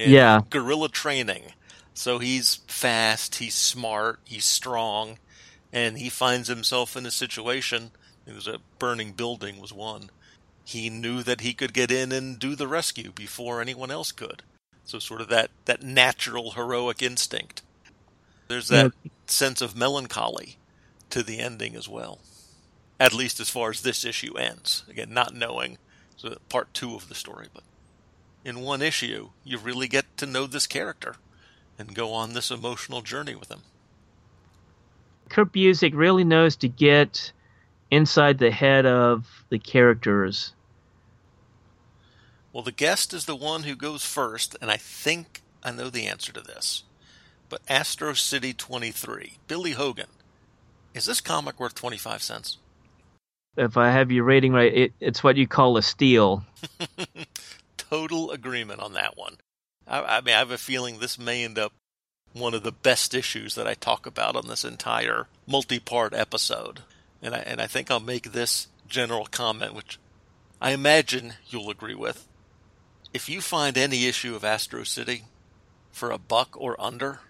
yeah. 0.06 0.40
Gorilla 0.50 0.88
training. 0.88 1.52
So 1.94 2.18
he's 2.18 2.56
fast, 2.68 3.36
he's 3.36 3.54
smart, 3.54 4.20
he's 4.24 4.44
strong, 4.44 5.18
and 5.72 5.98
he 5.98 6.08
finds 6.08 6.48
himself 6.48 6.96
in 6.96 7.06
a 7.06 7.10
situation. 7.10 7.90
It 8.26 8.34
was 8.34 8.46
a 8.46 8.60
burning 8.78 9.12
building 9.12 9.60
was 9.60 9.72
one. 9.72 10.10
He 10.64 10.90
knew 10.90 11.22
that 11.22 11.40
he 11.40 11.54
could 11.54 11.72
get 11.72 11.90
in 11.90 12.12
and 12.12 12.38
do 12.38 12.54
the 12.54 12.68
rescue 12.68 13.10
before 13.10 13.60
anyone 13.60 13.90
else 13.90 14.12
could. 14.12 14.42
So 14.84 14.98
sort 14.98 15.20
of 15.20 15.28
that, 15.28 15.50
that 15.64 15.82
natural 15.82 16.52
heroic 16.52 17.02
instinct. 17.02 17.62
There's 18.48 18.68
that 18.68 18.92
yeah. 19.02 19.10
sense 19.26 19.60
of 19.60 19.76
melancholy 19.76 20.56
to 21.10 21.22
the 21.22 21.38
ending 21.38 21.76
as 21.76 21.88
well. 21.88 22.20
At 22.98 23.12
least 23.12 23.38
as 23.38 23.50
far 23.50 23.70
as 23.70 23.82
this 23.82 24.04
issue 24.04 24.36
ends. 24.36 24.84
Again, 24.88 25.12
not 25.12 25.34
knowing 25.34 25.78
so 26.16 26.36
part 26.48 26.74
two 26.74 26.94
of 26.94 27.08
the 27.08 27.14
story, 27.14 27.46
but 27.54 27.62
in 28.44 28.60
one 28.60 28.82
issue, 28.82 29.30
you 29.44 29.58
really 29.58 29.86
get 29.86 30.04
to 30.16 30.26
know 30.26 30.46
this 30.46 30.66
character 30.66 31.16
and 31.78 31.94
go 31.94 32.12
on 32.12 32.32
this 32.32 32.50
emotional 32.50 33.02
journey 33.02 33.34
with 33.34 33.50
him. 33.50 33.62
Kurt 35.28 35.52
Busiek 35.52 35.94
really 35.94 36.24
knows 36.24 36.56
to 36.56 36.68
get 36.68 37.32
inside 37.90 38.38
the 38.38 38.50
head 38.50 38.86
of 38.86 39.44
the 39.50 39.58
characters. 39.58 40.54
Well, 42.52 42.62
the 42.62 42.72
guest 42.72 43.12
is 43.12 43.26
the 43.26 43.36
one 43.36 43.62
who 43.62 43.76
goes 43.76 44.04
first, 44.04 44.56
and 44.60 44.70
I 44.70 44.76
think 44.76 45.42
I 45.62 45.70
know 45.70 45.90
the 45.90 46.06
answer 46.06 46.32
to 46.32 46.40
this. 46.40 46.82
But 47.48 47.62
Astro 47.68 48.12
City 48.12 48.52
23, 48.52 49.38
Billy 49.46 49.72
Hogan. 49.72 50.08
Is 50.94 51.06
this 51.06 51.20
comic 51.20 51.58
worth 51.58 51.74
25 51.74 52.22
cents? 52.22 52.58
If 53.56 53.76
I 53.76 53.90
have 53.90 54.12
your 54.12 54.24
rating 54.24 54.52
right, 54.52 54.72
it, 54.72 54.92
it's 55.00 55.24
what 55.24 55.36
you 55.36 55.46
call 55.46 55.76
a 55.76 55.82
steal. 55.82 56.44
total 57.88 58.30
agreement 58.30 58.80
on 58.80 58.92
that 58.92 59.16
one. 59.16 59.36
I, 59.86 60.18
I 60.18 60.20
mean, 60.20 60.34
I 60.34 60.38
have 60.38 60.50
a 60.50 60.58
feeling 60.58 60.98
this 60.98 61.18
may 61.18 61.44
end 61.44 61.58
up 61.58 61.72
one 62.32 62.54
of 62.54 62.62
the 62.62 62.72
best 62.72 63.14
issues 63.14 63.54
that 63.54 63.66
I 63.66 63.74
talk 63.74 64.06
about 64.06 64.36
on 64.36 64.46
this 64.48 64.64
entire 64.64 65.26
multi-part 65.46 66.14
episode. 66.14 66.80
And 67.22 67.34
I, 67.34 67.38
and 67.38 67.60
I 67.60 67.66
think 67.66 67.90
I'll 67.90 68.00
make 68.00 68.32
this 68.32 68.68
general 68.86 69.26
comment, 69.26 69.74
which 69.74 69.98
I 70.60 70.72
imagine 70.72 71.34
you'll 71.48 71.70
agree 71.70 71.94
with. 71.94 72.28
If 73.14 73.28
you 73.28 73.40
find 73.40 73.78
any 73.78 74.06
issue 74.06 74.36
of 74.36 74.44
Astro 74.44 74.84
City 74.84 75.24
for 75.90 76.10
a 76.10 76.18
buck 76.18 76.50
or 76.56 76.80
under, 76.80 77.20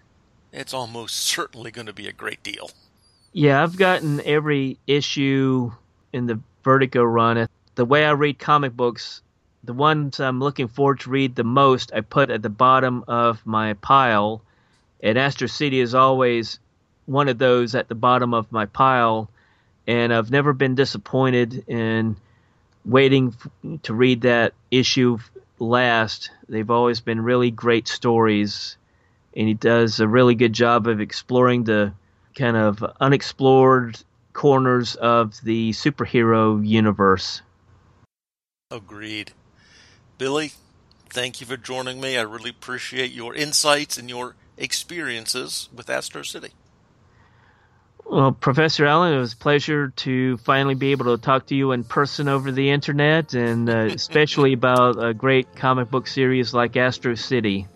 it's 0.51 0.73
almost 0.73 1.15
certainly 1.23 1.71
going 1.71 1.87
to 1.87 1.93
be 1.93 2.07
a 2.07 2.13
great 2.13 2.43
deal. 2.43 2.71
Yeah, 3.31 3.61
I've 3.61 3.77
gotten 3.77 4.21
every 4.25 4.79
issue 4.87 5.71
in 6.11 6.25
the 6.25 6.39
Vertigo 6.63 7.03
run. 7.03 7.47
The 7.75 7.85
way 7.85 8.03
I 8.03 8.11
read 8.11 8.39
comic 8.39 8.75
books, 8.75 9.21
the 9.63 9.73
ones 9.73 10.19
I'm 10.19 10.39
looking 10.39 10.67
forward 10.67 11.01
to 11.01 11.09
read 11.09 11.35
the 11.35 11.43
most, 11.43 11.91
I 11.93 12.01
put 12.01 12.31
at 12.31 12.41
the 12.41 12.49
bottom 12.49 13.03
of 13.07 13.45
my 13.45 13.73
pile. 13.73 14.41
And 15.01 15.17
Astro 15.17 15.47
City 15.47 15.79
is 15.79 15.95
always 15.95 16.59
one 17.05 17.29
of 17.29 17.37
those 17.37 17.75
at 17.75 17.87
the 17.87 17.95
bottom 17.95 18.33
of 18.33 18.51
my 18.51 18.65
pile. 18.65 19.29
And 19.87 20.13
I've 20.13 20.31
never 20.31 20.53
been 20.53 20.75
disappointed 20.75 21.63
in 21.67 22.17
waiting 22.85 23.35
to 23.83 23.93
read 23.93 24.21
that 24.21 24.53
issue 24.71 25.19
last. 25.59 26.31
They've 26.47 26.69
always 26.69 26.99
been 26.99 27.21
really 27.21 27.51
great 27.51 27.87
stories. 27.87 28.77
And 29.35 29.47
he 29.47 29.53
does 29.53 29.99
a 29.99 30.07
really 30.07 30.35
good 30.35 30.53
job 30.53 30.87
of 30.87 30.99
exploring 30.99 31.63
the 31.63 31.93
kind 32.35 32.57
of 32.57 32.83
unexplored 32.99 33.99
corners 34.33 34.95
of 34.95 35.39
the 35.43 35.71
superhero 35.71 36.65
universe. 36.65 37.41
Agreed. 38.71 39.31
Billy, 40.17 40.51
thank 41.09 41.41
you 41.41 41.47
for 41.47 41.57
joining 41.57 41.99
me. 41.99 42.17
I 42.17 42.21
really 42.21 42.51
appreciate 42.51 43.11
your 43.11 43.33
insights 43.35 43.97
and 43.97 44.09
your 44.09 44.35
experiences 44.57 45.69
with 45.73 45.89
Astro 45.89 46.23
City. 46.23 46.51
Well, 48.05 48.31
Professor 48.31 48.85
Allen, 48.85 49.13
it 49.13 49.19
was 49.19 49.33
a 49.33 49.37
pleasure 49.37 49.89
to 49.97 50.37
finally 50.37 50.73
be 50.73 50.91
able 50.91 51.15
to 51.15 51.21
talk 51.21 51.45
to 51.47 51.55
you 51.55 51.73
in 51.73 51.83
person 51.83 52.27
over 52.27 52.51
the 52.51 52.71
internet, 52.71 53.35
and 53.35 53.69
uh, 53.69 53.89
especially 53.93 54.53
about 54.61 55.03
a 55.03 55.13
great 55.13 55.55
comic 55.55 55.91
book 55.91 56.07
series 56.07 56.53
like 56.53 56.75
Astro 56.75 57.13
City. 57.13 57.67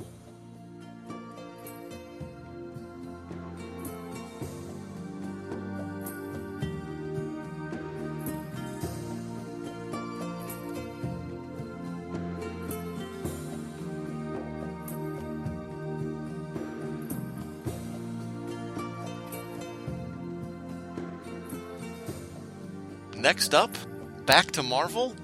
Next 23.33 23.55
up, 23.55 23.75
back 24.27 24.51
to 24.51 24.61
Marvel 24.61 25.15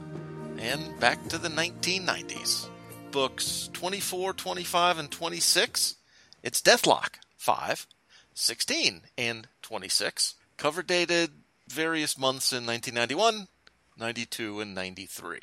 and 0.57 0.99
back 0.99 1.27
to 1.27 1.37
the 1.37 1.47
1990s. 1.47 2.67
Books 3.11 3.69
24, 3.73 4.33
25, 4.33 4.97
and 4.97 5.11
26. 5.11 5.95
It's 6.41 6.59
Deathlok 6.59 7.19
5, 7.37 7.85
16, 8.33 9.01
and 9.15 9.47
26. 9.61 10.33
Cover 10.57 10.81
dated 10.81 11.29
various 11.67 12.17
months 12.17 12.51
in 12.51 12.65
1991, 12.65 13.47
92, 13.95 14.59
and 14.59 14.73
93. 14.73 15.39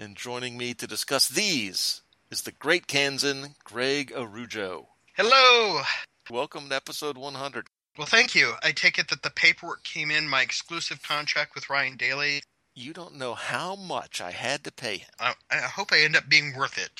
And 0.00 0.16
joining 0.16 0.58
me 0.58 0.74
to 0.74 0.88
discuss 0.88 1.28
these 1.28 2.02
is 2.32 2.42
the 2.42 2.50
great 2.50 2.88
Kansan, 2.88 3.54
Greg 3.62 4.10
Arujo. 4.10 4.86
Hello. 5.14 5.82
Welcome 6.28 6.68
to 6.70 6.74
episode 6.74 7.16
100. 7.16 7.68
Well, 7.98 8.06
thank 8.06 8.34
you. 8.34 8.54
I 8.62 8.72
take 8.72 8.98
it 8.98 9.08
that 9.08 9.22
the 9.22 9.30
paperwork 9.30 9.84
came 9.84 10.10
in 10.10 10.28
my 10.28 10.42
exclusive 10.42 11.02
contract 11.02 11.54
with 11.54 11.68
Ryan 11.68 11.96
Daly. 11.96 12.42
You 12.74 12.92
don't 12.92 13.16
know 13.16 13.34
how 13.34 13.74
much 13.74 14.20
I 14.20 14.30
had 14.30 14.64
to 14.64 14.72
pay 14.72 14.98
him. 14.98 15.08
I, 15.18 15.34
I 15.50 15.56
hope 15.56 15.92
I 15.92 16.00
end 16.00 16.16
up 16.16 16.28
being 16.28 16.56
worth 16.56 16.78
it. 16.78 16.90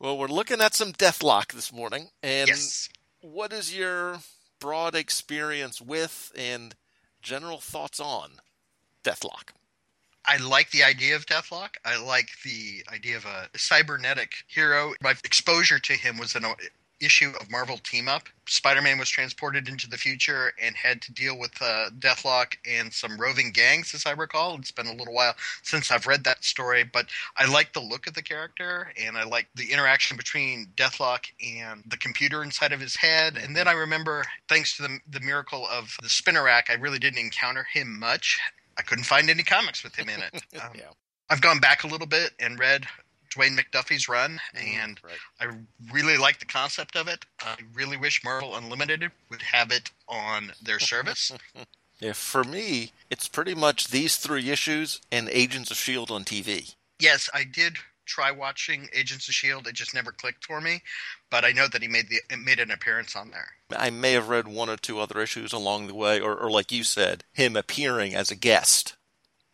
Well, 0.00 0.16
we're 0.16 0.28
looking 0.28 0.60
at 0.60 0.74
some 0.74 0.92
Deathlok 0.92 1.52
this 1.52 1.72
morning. 1.72 2.08
And 2.22 2.48
yes. 2.48 2.88
what 3.20 3.52
is 3.52 3.76
your 3.76 4.18
broad 4.58 4.94
experience 4.94 5.80
with 5.80 6.32
and 6.36 6.74
general 7.22 7.58
thoughts 7.58 8.00
on 8.00 8.40
Deathlok? 9.04 9.50
I 10.24 10.36
like 10.36 10.70
the 10.70 10.84
idea 10.84 11.16
of 11.16 11.26
Deathlok. 11.26 11.76
I 11.84 12.02
like 12.02 12.28
the 12.44 12.84
idea 12.92 13.16
of 13.16 13.24
a 13.24 13.48
cybernetic 13.56 14.32
hero. 14.46 14.92
My 15.02 15.14
exposure 15.24 15.78
to 15.78 15.92
him 15.94 16.18
was 16.18 16.36
in 16.36 16.44
a 16.44 16.54
issue 17.00 17.32
of 17.40 17.50
Marvel 17.50 17.78
Team 17.78 18.08
Up. 18.08 18.24
Spider 18.46 18.80
Man 18.80 18.98
was 18.98 19.08
transported 19.08 19.68
into 19.68 19.88
the 19.88 19.96
future 19.96 20.52
and 20.60 20.74
had 20.74 21.02
to 21.02 21.12
deal 21.12 21.38
with 21.38 21.52
uh, 21.60 21.90
Deathlok 21.98 22.56
and 22.66 22.92
some 22.92 23.20
roving 23.20 23.52
gangs, 23.52 23.94
as 23.94 24.06
I 24.06 24.12
recall. 24.12 24.56
It's 24.56 24.70
been 24.70 24.86
a 24.86 24.94
little 24.94 25.14
while 25.14 25.34
since 25.62 25.90
I've 25.90 26.06
read 26.06 26.24
that 26.24 26.44
story, 26.44 26.84
but 26.84 27.06
I 27.36 27.46
like 27.46 27.72
the 27.72 27.80
look 27.80 28.06
of 28.06 28.14
the 28.14 28.22
character 28.22 28.92
and 29.00 29.16
I 29.16 29.24
like 29.24 29.48
the 29.54 29.72
interaction 29.72 30.16
between 30.16 30.68
Deathlok 30.76 31.26
and 31.44 31.82
the 31.86 31.98
computer 31.98 32.42
inside 32.42 32.72
of 32.72 32.80
his 32.80 32.96
head. 32.96 33.36
And 33.36 33.54
then 33.54 33.68
I 33.68 33.72
remember, 33.72 34.24
thanks 34.48 34.76
to 34.76 34.82
the, 34.82 34.98
the 35.10 35.20
miracle 35.20 35.66
of 35.70 35.96
the 36.02 36.08
spinner 36.08 36.44
rack, 36.44 36.68
I 36.70 36.74
really 36.74 36.98
didn't 36.98 37.18
encounter 37.18 37.66
him 37.72 37.98
much. 37.98 38.38
I 38.76 38.82
couldn't 38.82 39.04
find 39.04 39.28
any 39.28 39.42
comics 39.42 39.82
with 39.82 39.96
him 39.96 40.08
in 40.08 40.22
it. 40.22 40.42
Um, 40.60 40.70
yeah. 40.74 40.90
I've 41.30 41.42
gone 41.42 41.60
back 41.60 41.84
a 41.84 41.86
little 41.86 42.06
bit 42.06 42.32
and 42.40 42.58
read 42.58 42.86
Dwayne 43.30 43.58
McDuffie's 43.58 44.08
run, 44.08 44.40
mm-hmm. 44.54 44.80
and 44.80 45.00
right. 45.02 45.18
I 45.40 45.46
really 45.92 46.16
like 46.16 46.38
the 46.38 46.46
concept 46.46 46.96
of 46.96 47.08
it. 47.08 47.24
I 47.40 47.56
really 47.74 47.96
wish 47.96 48.24
Marvel 48.24 48.56
Unlimited 48.56 49.10
would 49.30 49.42
have 49.42 49.70
it 49.70 49.90
on 50.08 50.52
their 50.62 50.78
service. 50.78 51.32
Yeah, 52.00 52.12
for 52.12 52.44
me, 52.44 52.92
it's 53.10 53.26
pretty 53.26 53.56
much 53.56 53.88
these 53.88 54.18
three 54.18 54.50
issues 54.50 55.00
and 55.10 55.28
Agents 55.30 55.72
of 55.72 55.76
S.H.I.E.L.D. 55.76 56.14
on 56.14 56.22
TV. 56.22 56.76
yes, 57.00 57.28
I 57.34 57.42
did 57.42 57.76
try 58.08 58.30
watching 58.30 58.88
Agents 58.92 59.28
of 59.28 59.34
Shield. 59.34 59.66
It 59.66 59.74
just 59.74 59.94
never 59.94 60.10
clicked 60.10 60.44
for 60.44 60.60
me, 60.60 60.82
but 61.30 61.44
I 61.44 61.52
know 61.52 61.68
that 61.68 61.82
he 61.82 61.88
made 61.88 62.06
the 62.08 62.20
made 62.36 62.58
an 62.58 62.70
appearance 62.70 63.14
on 63.14 63.30
there. 63.30 63.48
I 63.76 63.90
may 63.90 64.12
have 64.12 64.28
read 64.28 64.48
one 64.48 64.70
or 64.70 64.76
two 64.76 64.98
other 64.98 65.20
issues 65.20 65.52
along 65.52 65.86
the 65.86 65.94
way, 65.94 66.20
or, 66.20 66.36
or 66.36 66.50
like 66.50 66.72
you 66.72 66.84
said, 66.84 67.24
him 67.32 67.56
appearing 67.56 68.14
as 68.14 68.30
a 68.30 68.36
guest. 68.36 68.96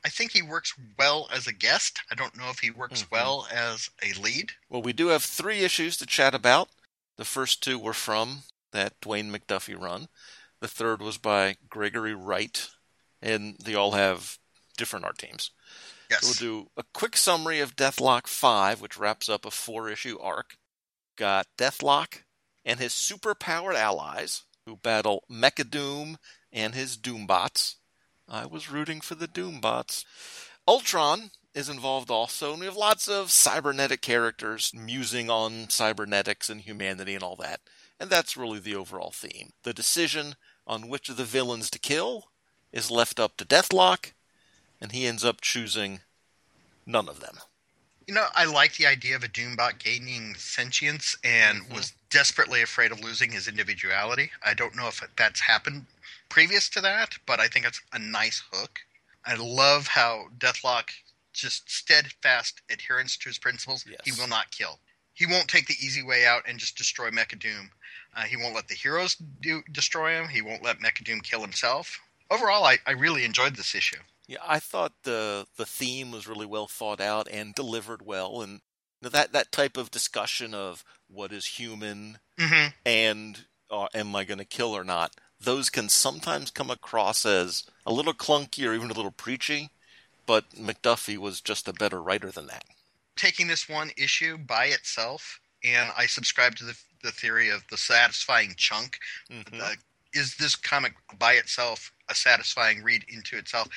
I 0.04 0.10
think 0.10 0.32
he 0.32 0.42
works 0.42 0.74
well 0.98 1.28
as 1.32 1.46
a 1.46 1.52
guest. 1.52 2.00
I 2.10 2.14
don't 2.14 2.36
know 2.36 2.50
if 2.50 2.58
he 2.58 2.70
works 2.70 3.02
Mhm. 3.02 3.10
well 3.10 3.48
as 3.50 3.88
a 4.02 4.12
lead. 4.14 4.52
Well, 4.68 4.82
we 4.82 4.92
do 4.92 5.08
have 5.08 5.24
three 5.24 5.60
issues 5.64 5.96
to 5.96 6.06
chat 6.06 6.34
about. 6.34 6.70
The 7.16 7.24
first 7.24 7.62
two 7.62 7.78
were 7.78 7.94
from 7.94 8.44
that 8.72 9.00
Dwayne 9.00 9.30
McDuffie 9.30 9.80
run. 9.80 10.08
The 10.60 10.68
third 10.68 11.00
was 11.00 11.16
by 11.18 11.56
Gregory 11.68 12.14
Wright, 12.14 12.68
and 13.22 13.56
they 13.58 13.74
all 13.74 13.92
have 13.92 14.38
different 14.76 15.04
art 15.04 15.18
teams. 15.18 15.50
Yes. 16.10 16.22
We'll 16.22 16.34
do 16.34 16.70
a 16.76 16.82
quick 16.92 17.16
summary 17.16 17.60
of 17.60 17.76
Deathlok 17.76 18.26
5, 18.26 18.80
which 18.80 18.96
wraps 18.98 19.28
up 19.28 19.44
a 19.46 19.50
four 19.50 19.88
issue 19.88 20.18
arc. 20.20 20.58
Got 21.16 21.46
Deathlok 21.56 22.24
and 22.64 22.78
his 22.78 22.92
superpowered 22.92 23.74
allies 23.76 24.42
who 24.66 24.76
battle 24.76 25.24
Mechadoom 25.30 26.18
and 26.52 26.74
his 26.74 26.96
Doombots. 26.98 27.76
I 28.28 28.46
was 28.46 28.70
rooting 28.70 29.00
for 29.00 29.14
the 29.14 29.28
Doombots. 29.28 30.04
Ultron 30.66 31.30
is 31.54 31.68
involved 31.68 32.10
also, 32.10 32.52
and 32.52 32.60
we 32.60 32.66
have 32.66 32.76
lots 32.76 33.08
of 33.08 33.30
cybernetic 33.30 34.00
characters 34.00 34.72
musing 34.74 35.30
on 35.30 35.68
cybernetics 35.68 36.50
and 36.50 36.60
humanity 36.60 37.14
and 37.14 37.22
all 37.22 37.36
that. 37.36 37.60
And 38.00 38.10
that's 38.10 38.36
really 38.36 38.58
the 38.58 38.74
overall 38.74 39.12
theme. 39.12 39.52
The 39.62 39.74
decision 39.74 40.34
on 40.66 40.88
which 40.88 41.08
of 41.08 41.16
the 41.16 41.24
villains 41.24 41.70
to 41.70 41.78
kill 41.78 42.30
is 42.72 42.90
left 42.90 43.20
up 43.20 43.36
to 43.36 43.44
Deathlok, 43.44 44.12
and 44.80 44.92
he 44.92 45.06
ends 45.06 45.24
up 45.24 45.40
choosing 45.40 46.00
none 46.84 47.08
of 47.08 47.20
them. 47.20 47.38
You 48.06 48.14
know, 48.14 48.26
I 48.34 48.44
like 48.44 48.76
the 48.76 48.86
idea 48.86 49.16
of 49.16 49.24
a 49.24 49.28
Doombot 49.28 49.78
gaining 49.78 50.34
sentience 50.34 51.16
and 51.24 51.62
Mhm. 51.62 51.70
was 51.70 51.92
desperately 52.10 52.60
afraid 52.60 52.92
of 52.92 53.00
losing 53.00 53.32
his 53.32 53.48
individuality. 53.48 54.30
I 54.42 54.54
don't 54.54 54.74
know 54.74 54.88
if 54.88 55.02
that's 55.16 55.40
happened 55.40 55.86
previous 56.28 56.68
to 56.70 56.80
that, 56.82 57.18
but 57.24 57.40
I 57.40 57.48
think 57.48 57.64
it's 57.64 57.80
a 57.92 57.98
nice 57.98 58.42
hook. 58.52 58.82
I 59.24 59.34
love 59.34 59.88
how 59.88 60.28
Deathlok 60.36 60.90
just 61.32 61.70
steadfast 61.70 62.60
adherence 62.68 63.16
to 63.16 63.28
his 63.28 63.38
principles. 63.38 63.84
Yes. 63.86 64.00
He 64.04 64.12
will 64.12 64.28
not 64.28 64.50
kill. 64.50 64.80
He 65.14 65.26
won't 65.26 65.48
take 65.48 65.66
the 65.66 65.76
easy 65.84 66.02
way 66.02 66.26
out 66.26 66.46
and 66.46 66.58
just 66.58 66.76
destroy 66.76 67.10
Mechadoom. 67.10 67.70
Uh, 68.14 68.22
he 68.22 68.36
won't 68.36 68.54
let 68.54 68.68
the 68.68 68.74
heroes 68.74 69.14
do, 69.14 69.62
destroy 69.72 70.20
him. 70.20 70.28
He 70.28 70.42
won't 70.42 70.62
let 70.62 70.80
Mechadoom 70.80 71.22
kill 71.22 71.40
himself. 71.40 72.00
Overall, 72.30 72.64
I, 72.64 72.78
I 72.86 72.92
really 72.92 73.24
enjoyed 73.24 73.56
this 73.56 73.74
issue. 73.74 74.00
Yeah, 74.26 74.38
I 74.46 74.58
thought 74.58 74.92
the 75.02 75.46
the 75.56 75.66
theme 75.66 76.10
was 76.10 76.26
really 76.26 76.46
well 76.46 76.66
thought 76.66 77.00
out 77.00 77.28
and 77.30 77.54
delivered 77.54 78.02
well, 78.02 78.40
and 78.42 78.52
you 78.54 78.60
know, 79.02 79.08
that 79.10 79.32
that 79.32 79.52
type 79.52 79.76
of 79.76 79.90
discussion 79.90 80.54
of 80.54 80.84
what 81.08 81.32
is 81.32 81.46
human 81.58 82.18
hmm 82.38 82.68
and 82.86 83.46
uh, 83.70 83.88
am 83.94 84.14
I 84.16 84.24
going 84.24 84.38
to 84.38 84.44
kill 84.44 84.72
or 84.76 84.84
not, 84.84 85.16
those 85.40 85.70
can 85.70 85.88
sometimes 85.88 86.50
come 86.50 86.70
across 86.70 87.26
as 87.26 87.64
a 87.86 87.92
little 87.92 88.14
clunky 88.14 88.66
or 88.68 88.74
even 88.74 88.90
a 88.90 88.94
little 88.94 89.10
preachy. 89.12 89.70
But 90.26 90.50
McDuffie 90.52 91.18
was 91.18 91.40
just 91.40 91.68
a 91.68 91.72
better 91.74 92.02
writer 92.02 92.30
than 92.30 92.46
that. 92.48 92.64
taking 93.16 93.46
this 93.46 93.68
one 93.68 93.90
issue 93.96 94.36
by 94.38 94.66
itself, 94.66 95.40
and 95.62 95.90
I 95.96 96.06
subscribe 96.06 96.56
to 96.56 96.64
the, 96.64 96.76
the 97.02 97.12
theory 97.12 97.48
of 97.50 97.64
the 97.70 97.76
satisfying 97.76 98.54
chunk. 98.56 98.98
Mhm. 99.30 99.60
Uh, 99.60 99.74
is 100.12 100.36
this 100.36 100.56
comic 100.56 100.94
by 101.18 101.34
itself 101.34 101.92
a 102.08 102.14
satisfying 102.14 102.82
read 102.82 103.04
into 103.08 103.36
itself? 103.36 103.68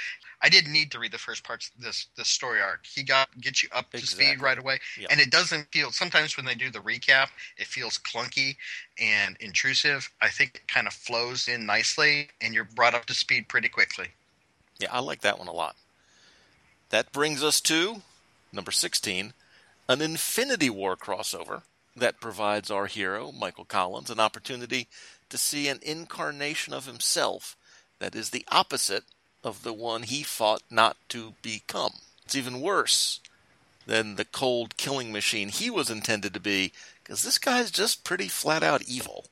I 0.42 0.50
didn't 0.50 0.72
need 0.72 0.92
to 0.92 1.00
read 1.00 1.12
the 1.12 1.18
first 1.18 1.44
parts 1.44 1.72
of 1.76 1.84
this 1.84 2.08
this 2.16 2.28
story 2.28 2.62
arc. 2.62 2.86
He 2.86 3.04
got 3.04 3.30
gets 3.42 3.64
you 3.64 3.70
up 3.72 3.90
to 3.92 3.98
Exactly. 3.98 4.26
speed 4.26 4.42
right 4.42 4.58
away, 4.58 4.80
Yeah. 4.98 5.08
and 5.10 5.20
it 5.20 5.32
doesn't 5.32 5.72
feel. 5.72 5.92
Sometimes 5.92 6.38
when 6.38 6.46
they 6.46 6.56
do 6.56 6.70
the 6.70 6.80
recap, 6.80 7.30
it 7.58 7.68
feels 7.68 7.98
clunky 7.98 8.58
and 9.00 9.36
intrusive. 9.40 10.10
I 10.22 10.30
think 10.30 10.56
it 10.56 10.68
kind 10.68 10.86
of 10.88 10.94
flows 10.94 11.48
in 11.48 11.66
nicely, 11.66 12.30
and 12.40 12.54
you're 12.54 12.66
brought 12.66 12.94
up 12.94 13.06
to 13.08 13.14
speed 13.14 13.50
pretty 13.50 13.70
quickly. 13.70 14.10
Yeah, 14.80 14.90
I 14.92 15.00
like 15.00 15.22
that 15.22 15.40
one 15.40 15.48
a 15.48 15.54
lot. 15.54 15.76
That 16.90 17.12
brings 17.12 17.44
us 17.44 17.60
to 17.62 18.04
number 18.52 18.72
16, 18.72 19.34
an 19.90 20.02
Infinity 20.02 20.70
War 20.70 20.96
crossover 20.96 21.64
that 21.96 22.22
provides 22.22 22.70
our 22.70 22.86
hero, 22.86 23.32
Michael 23.32 23.66
Collins, 23.66 24.10
an 24.10 24.20
opportunity 24.20 24.88
to 25.30 25.38
see 25.38 25.68
an 25.68 25.80
incarnation 25.82 26.74
of 26.74 26.86
himself 26.86 27.58
that 28.00 28.16
is 28.16 28.30
the 28.30 28.46
opposite 28.50 29.04
of 29.44 29.64
the 29.64 29.74
one 29.74 30.04
he 30.04 30.24
fought 30.24 30.62
not 30.70 30.98
to 31.10 31.34
become. 31.42 31.94
It's 32.26 32.36
even 32.36 32.62
worse 32.62 33.20
than 33.86 34.16
the 34.16 34.26
cold 34.26 34.78
killing 34.78 35.12
machine 35.12 35.50
he 35.50 35.70
was 35.70 35.90
intended 35.90 36.34
to 36.34 36.40
be, 36.40 36.74
because 37.04 37.24
this 37.24 37.38
guy's 37.38 37.72
just 37.72 38.04
pretty 38.04 38.28
flat 38.28 38.64
out 38.64 38.84
evil. 38.84 39.26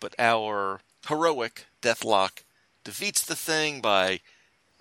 But 0.00 0.14
our 0.18 0.80
heroic 1.08 1.66
Deathlok 1.80 2.42
defeats 2.84 3.24
the 3.24 3.36
thing 3.36 3.80
by 3.80 4.20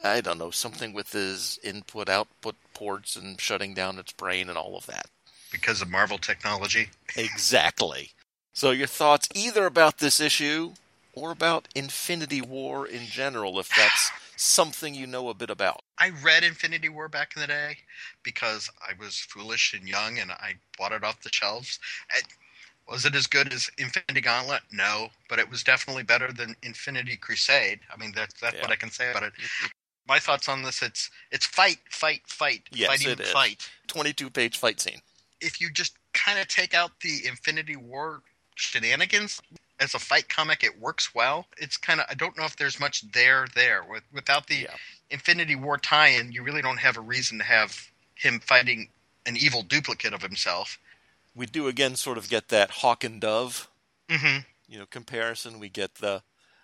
I 0.04 0.20
don't 0.20 0.38
know, 0.38 0.52
something 0.52 0.92
with 0.92 1.14
his 1.14 1.58
input 1.64 2.10
output 2.10 2.56
ports 2.74 3.16
and 3.16 3.40
shutting 3.40 3.74
down 3.74 3.98
its 3.98 4.12
brain 4.12 4.50
and 4.50 4.58
all 4.58 4.76
of 4.76 4.86
that. 4.88 5.06
Because 5.50 5.82
of 5.82 5.90
Marvel 5.90 6.18
technology, 6.18 6.90
Exactly. 7.16 8.12
So, 8.52 8.72
your 8.72 8.88
thoughts 8.88 9.30
either 9.34 9.66
about 9.66 10.00
this 10.00 10.20
issue 10.20 10.74
or 11.14 11.32
about 11.32 11.68
Infinity 11.76 12.41
War 12.41 12.88
in 12.88 13.05
general, 13.05 13.59
if 13.59 13.70
that's 13.76 14.11
something 14.36 14.95
you 14.95 15.07
know 15.07 15.30
a 15.30 15.34
bit 15.34 15.49
about. 15.49 15.82
I 15.97 16.09
read 16.24 16.43
Infinity 16.43 16.89
War 16.89 17.07
back 17.07 17.34
in 17.36 17.41
the 17.41 17.47
day 17.47 17.78
because 18.24 18.70
I 18.82 18.93
was 18.99 19.20
foolish 19.20 19.74
and 19.74 19.88
young 19.88 20.18
and 20.20 20.32
I 20.32 20.55
bought 20.78 20.91
it 20.91 21.03
off 21.03 21.22
the 21.22 21.30
shelves. 21.32 21.80
It, 22.16 22.26
was 22.88 23.05
it 23.05 23.16
as 23.16 23.28
good 23.28 23.53
as 23.53 23.70
Infinity 23.78 24.22
Gauntlet? 24.22 24.61
No, 24.72 25.07
but 25.30 25.39
it 25.39 25.49
was 25.49 25.64
definitely 25.64 26.03
better 26.03 26.34
than 26.34 26.55
Infinity 26.64 27.16
Crusade. 27.16 27.80
I 27.93 27.97
mean, 27.97 28.11
that's 28.14 28.34
that's 28.41 28.59
what 28.61 28.72
I 28.72 28.76
can 28.76 28.91
say 28.91 29.09
about 29.11 29.24
it. 29.24 29.34
My 30.05 30.20
thoughts 30.20 30.49
on 30.49 30.64
this: 30.64 30.82
it's 30.82 31.09
it's 31.32 31.45
fight, 31.45 31.78
fight, 31.89 32.22
fight, 32.26 32.64
Yes, 32.74 32.89
fighting, 32.89 33.09
it 33.11 33.20
is. 33.22 33.32
fight. 33.32 33.70
22 33.88 34.30
page 34.30 34.57
fight 34.57 34.82
scene. 34.82 34.99
If 35.39 35.61
you 35.61 35.72
just 35.72 35.95
kind 36.14 36.39
of 36.39 36.47
take 36.49 36.74
out 36.74 36.91
the 37.01 37.26
Infinity 37.26 37.78
War 37.78 38.22
shenanigans. 38.55 39.41
As 39.80 39.94
a 39.94 40.00
fight 40.00 40.30
comic, 40.30 40.64
it 40.64 40.80
works 40.80 41.14
well. 41.16 41.48
It's 41.58 41.78
kind 41.78 42.00
of 42.00 42.06
I 42.10 42.14
don't 42.14 42.38
know 42.38 42.46
if 42.46 42.56
there's 42.56 42.80
much 42.80 43.10
there 43.12 43.48
there 43.56 43.84
with 43.84 44.04
without 44.14 44.48
the 44.48 44.56
Yeah. 44.56 44.76
Infinity 45.10 45.56
War 45.56 45.78
tie-in, 45.78 46.32
you 46.32 46.44
really 46.44 46.62
don't 46.62 46.78
have 46.80 46.98
a 46.98 47.02
reason 47.02 47.38
to 47.40 47.44
have 47.44 47.92
him 48.16 48.40
fighting 48.40 48.90
an 49.26 49.38
evil 49.38 49.62
duplicate 49.64 50.14
of 50.14 50.22
himself. 50.22 50.80
We 51.36 51.46
do 51.46 51.68
again 51.68 51.96
sort 51.96 52.18
of 52.18 52.30
get 52.30 52.50
that 52.50 52.70
hawk 52.72 53.04
and 53.04 53.20
dove, 53.20 53.70
hmm 54.10 54.40
you 54.68 54.80
know, 54.80 54.86
comparison. 54.86 55.60
We 55.60 55.70
get 55.70 55.96
the 55.96 56.24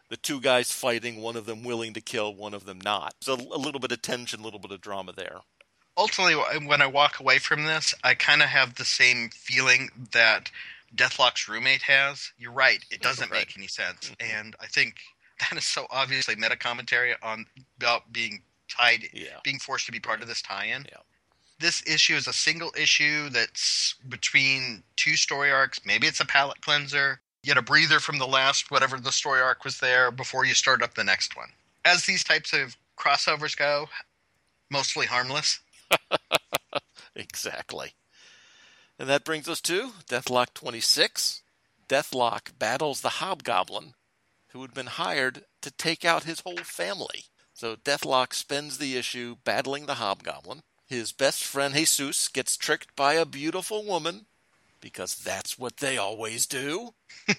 the 0.09 0.17
two 0.17 0.39
guys 0.41 0.71
fighting, 0.71 1.21
one 1.21 1.35
of 1.35 1.45
them 1.45 1.63
willing 1.63 1.93
to 1.93 2.01
kill, 2.01 2.33
one 2.33 2.53
of 2.53 2.65
them 2.65 2.79
not. 2.81 3.13
So 3.21 3.33
a 3.33 3.57
little 3.57 3.79
bit 3.79 3.91
of 3.91 4.01
tension, 4.01 4.39
a 4.39 4.43
little 4.43 4.59
bit 4.59 4.71
of 4.71 4.81
drama 4.81 5.13
there. 5.13 5.41
Ultimately, 5.97 6.35
when 6.65 6.81
I 6.81 6.87
walk 6.87 7.19
away 7.19 7.39
from 7.39 7.65
this, 7.65 7.93
I 8.03 8.15
kind 8.15 8.41
of 8.41 8.49
have 8.49 8.75
the 8.75 8.85
same 8.85 9.29
feeling 9.29 9.89
that 10.13 10.49
Deathlok's 10.95 11.47
roommate 11.47 11.81
has. 11.83 12.31
You're 12.37 12.51
right; 12.51 12.83
it 12.91 13.01
doesn't 13.01 13.29
Right. 13.31 13.39
make 13.41 13.57
any 13.57 13.67
sense, 13.67 14.09
mm-hmm. 14.11 14.37
and 14.37 14.55
I 14.59 14.67
think 14.67 14.95
that 15.39 15.57
is 15.57 15.65
so 15.65 15.87
obviously 15.91 16.35
meta 16.35 16.55
commentary 16.57 17.15
on 17.21 17.45
about 17.77 18.11
being 18.11 18.41
tied 18.69 19.09
Yeah. 19.13 19.39
being 19.43 19.59
forced 19.59 19.85
to 19.87 19.91
be 19.91 19.99
part 19.99 20.21
of 20.21 20.27
this 20.27 20.41
tie-in. 20.41 20.85
Yeah. 20.91 20.97
This 21.59 21.83
issue 21.87 22.15
is 22.15 22.27
a 22.27 22.33
single 22.33 22.71
issue 22.77 23.29
that's 23.29 23.95
between 24.07 24.83
two 24.95 25.15
story 25.17 25.51
arcs. 25.51 25.79
Maybe 25.85 26.07
it's 26.07 26.19
a 26.21 26.25
palate 26.25 26.61
cleanser. 26.61 27.19
You 27.43 27.47
get 27.53 27.57
a 27.57 27.61
breather 27.61 27.99
from 27.99 28.17
the 28.17 28.27
last 28.27 28.71
whatever 28.71 28.99
the 28.99 29.11
story 29.11 29.41
arc 29.41 29.63
was 29.65 29.79
there 29.79 30.09
before 30.11 30.45
you 30.45 30.53
start 30.53 30.81
up 30.81 30.93
the 30.95 31.03
next 31.03 31.35
one. 31.35 31.49
As 31.85 32.05
these 32.05 32.23
types 32.23 32.53
of 32.53 32.77
crossovers 32.97 33.57
go, 33.57 33.87
mostly 34.69 35.05
harmless. 35.05 35.59
Exactly. 37.15 37.91
And 38.99 39.07
that 39.07 39.23
brings 39.23 39.47
us 39.47 39.61
to 39.61 39.93
Deathlok 40.09 40.53
26. 40.53 41.41
Deathlok 41.87 42.59
battles 42.59 42.99
the 42.99 43.09
Hobgoblin, 43.09 43.93
who 44.49 44.61
had 44.61 44.73
been 44.73 44.87
hired 44.87 45.45
to 45.61 45.71
take 45.71 46.03
out 46.03 46.25
his 46.25 46.41
whole 46.41 46.57
family. 46.57 47.23
So 47.53 47.77
Deathlok 47.77 48.33
spends 48.33 48.77
the 48.77 48.97
issue 48.97 49.37
battling 49.45 49.85
the 49.85 49.95
Hobgoblin. 49.95 50.61
His 50.85 51.13
best 51.13 51.45
friend 51.45 51.73
Jesus 51.73 52.27
gets 52.27 52.57
tricked 52.57 52.93
by 52.97 53.13
a 53.13 53.25
beautiful 53.25 53.85
woman, 53.85 54.25
because 54.81 55.15
that's 55.15 55.57
what 55.57 55.77
they 55.77 55.97
always 55.97 56.45
do. 56.45 56.93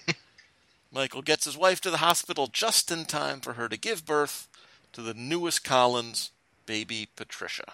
Michael 0.91 1.21
gets 1.21 1.45
his 1.45 1.57
wife 1.57 1.79
to 1.81 1.91
the 1.91 1.97
hospital 1.97 2.47
just 2.47 2.91
in 2.91 3.05
time 3.05 3.39
for 3.39 3.53
her 3.53 3.69
to 3.69 3.77
give 3.77 4.05
birth 4.05 4.47
to 4.93 5.01
the 5.01 5.13
newest 5.13 5.63
Collins, 5.63 6.31
baby 6.65 7.07
Patricia. 7.15 7.73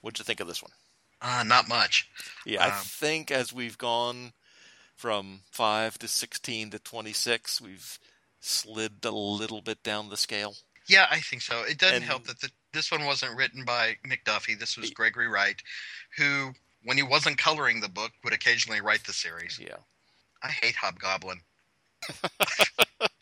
What'd 0.00 0.18
you 0.18 0.24
think 0.24 0.40
of 0.40 0.48
this 0.48 0.62
one? 0.62 0.72
Uh, 1.22 1.44
not 1.44 1.68
much. 1.68 2.10
Yeah, 2.44 2.64
I 2.64 2.70
Um, 2.76 2.84
think 2.84 3.30
as 3.30 3.52
we've 3.52 3.78
gone 3.78 4.32
from 4.96 5.42
5 5.52 5.98
to 6.00 6.08
16 6.08 6.70
to 6.70 6.78
26, 6.80 7.60
we've 7.60 7.98
slid 8.40 9.04
a 9.04 9.10
little 9.12 9.62
bit 9.62 9.82
down 9.84 10.08
the 10.08 10.16
scale. 10.16 10.56
Yeah, 10.88 11.06
I 11.10 11.20
think 11.20 11.42
so. 11.42 11.62
It 11.62 11.78
doesn't 11.78 11.96
And- 11.96 12.04
help 12.04 12.24
that 12.26 12.40
the, 12.40 12.50
this 12.72 12.90
one 12.90 13.04
wasn't 13.04 13.36
written 13.36 13.64
by 13.64 13.96
McDuffie. 14.04 14.58
This 14.58 14.76
was 14.76 14.90
Gregory 14.90 15.28
Wright, 15.28 15.62
who, 16.16 16.52
when 16.82 16.96
he 16.96 17.04
wasn't 17.04 17.38
coloring 17.38 17.80
the 17.80 17.88
book, 17.88 18.10
would 18.24 18.32
occasionally 18.32 18.80
write 18.80 19.04
the 19.04 19.12
series. 19.12 19.60
Yeah. 19.60 19.76
I 20.42 20.48
hate 20.48 20.74
Hobgoblin. 20.74 21.40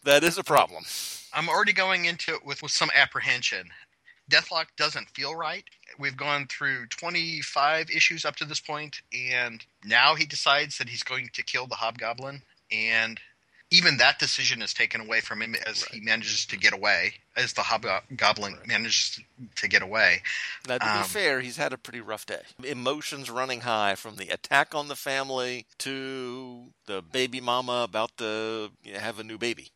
That 0.04 0.24
is 0.24 0.38
a 0.38 0.42
problem. 0.44 0.84
I'm 1.34 1.50
already 1.50 1.74
going 1.74 2.06
into 2.06 2.34
it 2.34 2.42
with, 2.44 2.62
with 2.62 2.72
some 2.72 2.90
apprehension. 2.94 3.68
Deathlok 4.30 4.66
doesn't 4.76 5.10
feel 5.10 5.34
right. 5.34 5.64
We've 5.98 6.16
gone 6.16 6.46
through 6.46 6.86
25 6.86 7.90
issues 7.90 8.24
up 8.24 8.36
to 8.36 8.44
this 8.44 8.60
point, 8.60 9.02
and 9.12 9.64
now 9.84 10.14
he 10.14 10.24
decides 10.24 10.78
that 10.78 10.88
he's 10.88 11.02
going 11.02 11.30
to 11.34 11.42
kill 11.42 11.66
the 11.66 11.74
Hobgoblin, 11.74 12.42
and 12.70 13.20
even 13.72 13.98
that 13.98 14.18
decision 14.18 14.62
is 14.62 14.74
taken 14.74 15.00
away 15.00 15.20
from 15.20 15.42
him 15.42 15.54
as 15.66 15.84
he 15.84 16.00
manages 16.00 16.44
to 16.46 16.56
get 16.56 16.72
away, 16.72 17.14
as 17.36 17.52
the 17.52 17.62
Hobgoblin 17.62 18.56
manages 18.66 19.20
to 19.56 19.68
get 19.68 19.82
away. 19.82 20.22
Now, 20.66 20.78
to 20.78 20.84
be 20.84 21.00
Um, 21.00 21.04
fair, 21.04 21.40
he's 21.40 21.56
had 21.56 21.72
a 21.72 21.78
pretty 21.78 22.00
rough 22.00 22.26
day. 22.26 22.42
Emotions 22.64 23.30
running 23.30 23.60
high 23.60 23.94
from 23.94 24.16
the 24.16 24.28
attack 24.28 24.74
on 24.74 24.88
the 24.88 24.96
family 24.96 25.66
to 25.78 26.72
the 26.86 27.00
baby 27.02 27.40
mama 27.40 27.82
about 27.82 28.16
to 28.18 28.72
have 28.92 29.18
a 29.18 29.24
new 29.24 29.38
baby. 29.38 29.70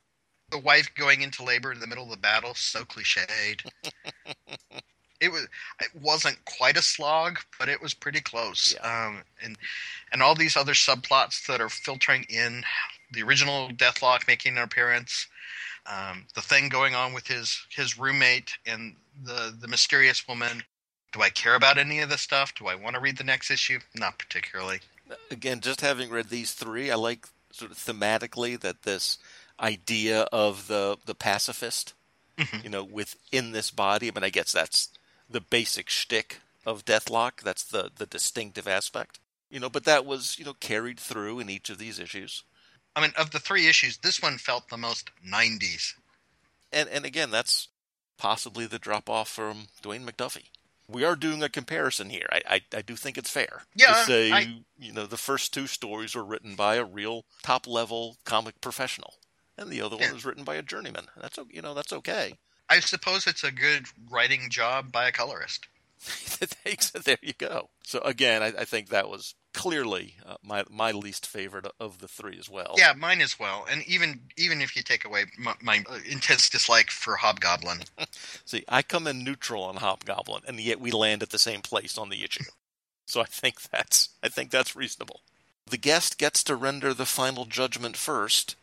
The 0.54 0.60
wife 0.60 0.88
going 0.94 1.22
into 1.22 1.42
labor 1.42 1.72
in 1.72 1.80
the 1.80 1.86
middle 1.88 2.04
of 2.04 2.10
the 2.10 2.16
battle 2.16 2.54
so 2.54 2.84
cliched. 2.84 3.66
It 5.20 5.32
was 5.32 5.46
it 5.80 5.88
wasn't 5.94 6.44
quite 6.44 6.76
a 6.76 6.82
slog 6.82 7.38
but 7.58 7.68
it 7.70 7.80
was 7.80 7.94
pretty 7.94 8.20
close. 8.20 8.74
Um, 8.82 9.22
and 9.42 9.56
and 10.12 10.22
all 10.22 10.34
these 10.34 10.56
other 10.56 10.74
subplots 10.74 11.46
that 11.46 11.62
are 11.62 11.70
filtering 11.70 12.26
in 12.28 12.62
the 13.12 13.22
original 13.22 13.70
deathlok 13.70 14.26
making 14.26 14.58
an 14.58 14.64
appearance 14.64 15.26
um, 15.86 16.26
the 16.34 16.40
thing 16.42 16.68
going 16.68 16.94
on 16.94 17.12
with 17.12 17.26
his 17.26 17.66
his 17.70 17.98
roommate 17.98 18.56
and 18.66 18.96
the 19.22 19.54
the 19.58 19.68
mysterious 19.68 20.26
woman. 20.26 20.62
Do 21.12 21.22
i 21.22 21.30
care 21.30 21.54
about 21.54 21.78
any 21.78 22.00
of 22.00 22.10
this 22.10 22.22
stuff? 22.22 22.54
Do 22.54 22.66
i 22.66 22.74
want 22.74 22.94
to 22.94 23.00
read 23.00 23.18
the 23.18 23.24
next 23.24 23.50
issue? 23.50 23.78
Not 23.94 24.18
particularly. 24.18 24.80
Again, 25.30 25.60
just 25.60 25.80
having 25.80 26.10
read 26.10 26.28
these 26.28 26.52
three, 26.52 26.90
I 26.90 26.96
like 26.96 27.28
sort 27.52 27.70
of 27.70 27.76
thematically 27.76 28.58
that 28.60 28.82
this 28.82 29.18
idea 29.60 30.22
of 30.32 30.66
the 30.68 30.98
the 31.04 31.14
pacifist, 31.14 31.94
Mhm. 32.38 32.64
you 32.64 32.70
know, 32.70 32.84
within 32.84 33.52
this 33.52 33.70
body. 33.70 34.08
I 34.08 34.10
mean, 34.14 34.24
I 34.24 34.30
guess 34.30 34.52
that's 34.52 34.88
the 35.30 35.40
basic 35.40 35.88
shtick 35.90 36.40
of 36.66 36.84
Deathlok. 36.84 37.40
That's 37.42 37.62
the 37.64 37.90
the 37.96 38.06
distinctive 38.06 38.66
aspect, 38.68 39.18
you 39.50 39.60
know. 39.60 39.70
But 39.70 39.84
that 39.84 40.04
was 40.04 40.38
you 40.38 40.44
know 40.44 40.54
carried 40.54 40.98
through 41.00 41.40
in 41.40 41.48
each 41.50 41.70
of 41.70 41.78
these 41.78 41.98
issues. 41.98 42.42
i 42.96 43.00
mean 43.00 43.12
of 43.16 43.30
the 43.32 43.40
three 43.40 43.66
issues 43.66 43.96
this 43.98 44.22
one 44.22 44.38
felt 44.38 44.68
the 44.68 44.76
most 44.76 45.10
90s 45.26 45.94
and 46.72 46.88
and 46.88 47.04
again, 47.04 47.30
that's 47.30 47.68
possibly 48.18 48.66
the 48.66 48.78
drop 48.78 49.08
off 49.10 49.28
from 49.28 49.68
Dwayne 49.82 50.08
McDuffie. 50.08 50.50
We 50.88 51.02
are 51.04 51.16
doing 51.16 51.42
a 51.42 51.48
comparison 51.48 52.10
here. 52.10 52.26
I 52.30 52.42
I, 52.56 52.60
I 52.78 52.82
do 52.82 52.94
think 52.96 53.16
it's 53.18 53.30
fair 53.30 53.62
Yeah, 53.74 53.94
to 53.94 54.04
say 54.04 54.32
I- 54.32 54.62
you 54.78 54.92
know 54.92 55.06
the 55.06 55.16
first 55.16 55.52
two 55.54 55.66
stories 55.66 56.14
were 56.14 56.24
written 56.24 56.54
by 56.56 56.76
a 56.76 56.84
real 56.84 57.24
top 57.42 57.66
level 57.66 58.16
comic 58.24 58.60
professional, 58.60 59.14
and 59.58 59.70
the 59.70 59.80
other 59.82 59.96
Yeah. 59.96 60.06
one 60.06 60.14
was 60.14 60.24
written 60.24 60.44
by 60.44 60.56
a 60.56 60.62
journeyman. 60.62 61.06
That's 61.20 61.38
you 61.50 61.62
know 61.62 61.74
that's 61.74 61.92
okay. 61.92 62.34
I 62.68 62.80
suppose 62.80 63.26
it's 63.26 63.44
a 63.44 63.52
good 63.52 63.86
writing 64.10 64.48
job 64.50 64.90
by 64.90 65.06
a 65.08 65.12
colorist. 65.12 65.66
There 67.04 67.18
you 67.22 67.32
go. 67.34 67.70
So 67.84 68.00
again, 68.00 68.42
I, 68.42 68.46
I 68.60 68.64
think 68.64 68.88
that 68.88 69.08
was 69.08 69.34
clearly 69.52 70.16
uh, 70.26 70.36
my 70.42 70.64
my 70.70 70.90
least 70.92 71.26
favorite 71.26 71.66
of 71.78 71.98
the 71.98 72.08
three 72.08 72.38
as 72.38 72.50
well. 72.50 72.74
Yeah, 72.76 72.92
mine 72.94 73.20
as 73.20 73.38
well. 73.38 73.66
And 73.70 73.82
even 73.86 74.20
even 74.36 74.60
if 74.60 74.74
you 74.76 74.82
take 74.82 75.04
away 75.04 75.26
my, 75.38 75.54
my 75.62 75.84
uh, 75.88 75.98
intense 76.08 76.48
dislike 76.50 76.90
for 76.90 77.16
Hobgoblin, 77.16 77.80
See, 78.44 78.64
I 78.68 78.82
come 78.82 79.06
in 79.06 79.22
neutral 79.24 79.62
on 79.62 79.76
Hobgoblin, 79.76 80.42
and 80.46 80.58
yet 80.60 80.80
we 80.80 80.90
land 80.90 81.22
at 81.22 81.30
the 81.30 81.38
same 81.38 81.62
place 81.62 81.96
on 81.96 82.08
the 82.08 82.24
issue. 82.24 82.44
So 83.06 83.20
I 83.20 83.26
think 83.26 83.62
that's 83.70 84.10
I 84.22 84.28
think 84.28 84.50
that's 84.50 84.76
reasonable. 84.76 85.20
The 85.66 85.78
guest 85.78 86.18
gets 86.18 86.42
to 86.44 86.56
render 86.56 86.92
the 86.92 87.06
final 87.06 87.44
judgment 87.46 87.96
first. 87.96 88.56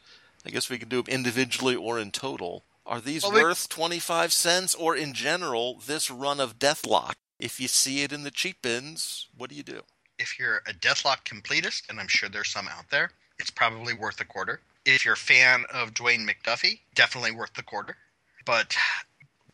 I 0.46 0.50
guess 0.50 0.70
we 0.70 0.80
can 0.80 0.90
do 0.90 1.02
them 1.04 1.14
individually 1.14 1.76
or 1.76 2.00
in 2.00 2.12
total. 2.12 2.64
Are 2.86 3.00
these 3.00 3.24
Well, 3.24 3.32
we- 3.34 3.42
worth 3.44 3.70
twenty 3.70 4.00
five 4.00 4.34
cents, 4.34 4.74
or 4.76 4.96
in 4.96 5.14
general, 5.14 5.80
this 5.80 6.10
run 6.10 6.40
of 6.40 6.58
Deathlok? 6.60 7.14
If 7.40 7.60
you 7.60 7.68
see 7.68 8.04
it 8.04 8.12
in 8.12 8.24
the 8.24 8.32
cheap 8.32 8.62
bins, 8.62 9.28
what 9.36 9.50
do 9.50 9.56
you 9.56 9.64
do? 9.64 9.84
if 10.20 10.38
you're 10.38 10.62
a 10.68 10.74
Deathlok 10.74 11.24
completist, 11.26 11.90
and 11.90 12.00
I'm 12.00 12.08
sure 12.08 12.30
there's 12.30 12.52
some 12.52 12.68
out 12.68 12.88
there, 12.92 13.10
it's 13.40 13.50
probably 13.50 13.96
worth 13.96 14.22
a 14.22 14.26
quarter. 14.26 14.62
If 14.86 15.04
you're 15.04 15.16
a 15.16 15.18
fan 15.18 15.66
of 15.74 15.96
Dwayne 15.96 16.30
McDuffie, 16.30 16.80
definitely 16.94 17.32
worth 17.32 17.54
the 17.56 17.64
quarter. 17.64 17.98
But 18.46 18.78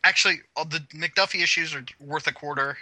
actually, 0.04 0.42
all 0.56 0.66
the 0.66 0.80
McDuffie 0.94 1.42
issues 1.42 1.74
are 1.74 1.86
worth 1.98 2.26
a 2.26 2.34
quarter, 2.34 2.76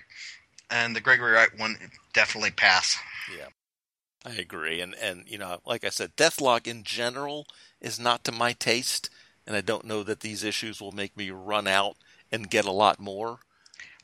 and 0.68 0.96
the 0.96 1.00
Gregory 1.00 1.30
Wright 1.30 1.56
one 1.56 1.78
definitely 2.12 2.50
pass. 2.50 2.96
Yeah, 3.38 3.46
I 4.26 4.34
agree. 4.34 4.80
And 4.80 4.94
and 4.96 5.24
you 5.28 5.38
know, 5.38 5.60
like 5.64 5.84
I 5.84 5.90
said, 5.90 6.16
Deathlok 6.16 6.66
in 6.66 6.82
general 6.82 7.46
is 7.80 8.00
not 8.00 8.24
to 8.24 8.32
my 8.32 8.52
taste, 8.52 9.08
and 9.46 9.54
I 9.56 9.60
don't 9.60 9.84
know 9.86 10.02
that 10.02 10.20
these 10.20 10.42
issues 10.44 10.80
will 10.80 10.92
make 10.92 11.16
me 11.16 11.30
run 11.30 11.68
out 11.68 11.96
and 12.32 12.50
get 12.50 12.64
a 12.64 12.72
lot 12.72 12.98
more. 12.98 13.38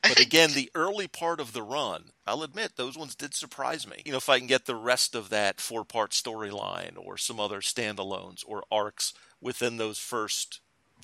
But 0.03 0.21
again, 0.27 0.53
the 0.55 0.71
early 0.77 1.09
part 1.09 1.41
of 1.41 1.53
the 1.53 1.63
run, 1.63 2.11
I'll 2.27 2.45
admit, 2.45 2.77
those 2.77 2.97
ones 2.97 3.17
did 3.17 3.35
surprise 3.35 3.87
me. 3.87 4.03
You 4.05 4.13
know, 4.13 4.19
if 4.19 4.29
I 4.29 4.39
can 4.39 4.47
get 4.47 4.67
the 4.67 4.77
rest 4.77 5.15
of 5.17 5.29
that 5.31 5.61
four 5.61 5.85
part 5.85 6.13
storyline 6.13 6.95
or 6.97 7.19
some 7.19 7.41
other 7.41 7.61
standalones 7.61 8.45
or 8.47 8.65
arcs 8.71 9.13
within 9.41 9.77
those 9.77 9.99
first 9.99 10.61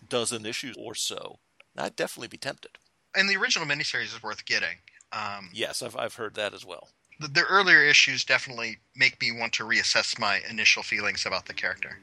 dozen 0.08 0.46
issues 0.46 0.76
or 0.78 0.94
so, 0.94 1.40
I'd 1.76 1.96
definitely 1.96 2.28
be 2.28 2.38
tempted. 2.38 2.78
and 3.16 3.28
the 3.28 3.36
original 3.36 3.66
miniseries 3.66 4.14
is 4.14 4.22
worth 4.22 4.44
getting. 4.44 4.78
Um, 5.12 5.50
Yes, 5.52 5.82
I've, 5.82 5.96
I've 5.96 6.14
heard 6.14 6.34
that 6.34 6.54
as 6.54 6.64
well. 6.64 6.90
The, 7.18 7.28
the 7.28 7.44
earlier 7.44 7.82
issues 7.82 8.24
definitely 8.24 8.78
make 8.96 9.20
me 9.20 9.32
want 9.32 9.52
to 9.54 9.64
reassess 9.64 10.18
my 10.18 10.40
initial 10.48 10.82
feelings 10.82 11.26
about 11.26 11.46
the 11.46 11.54
character. 11.54 11.98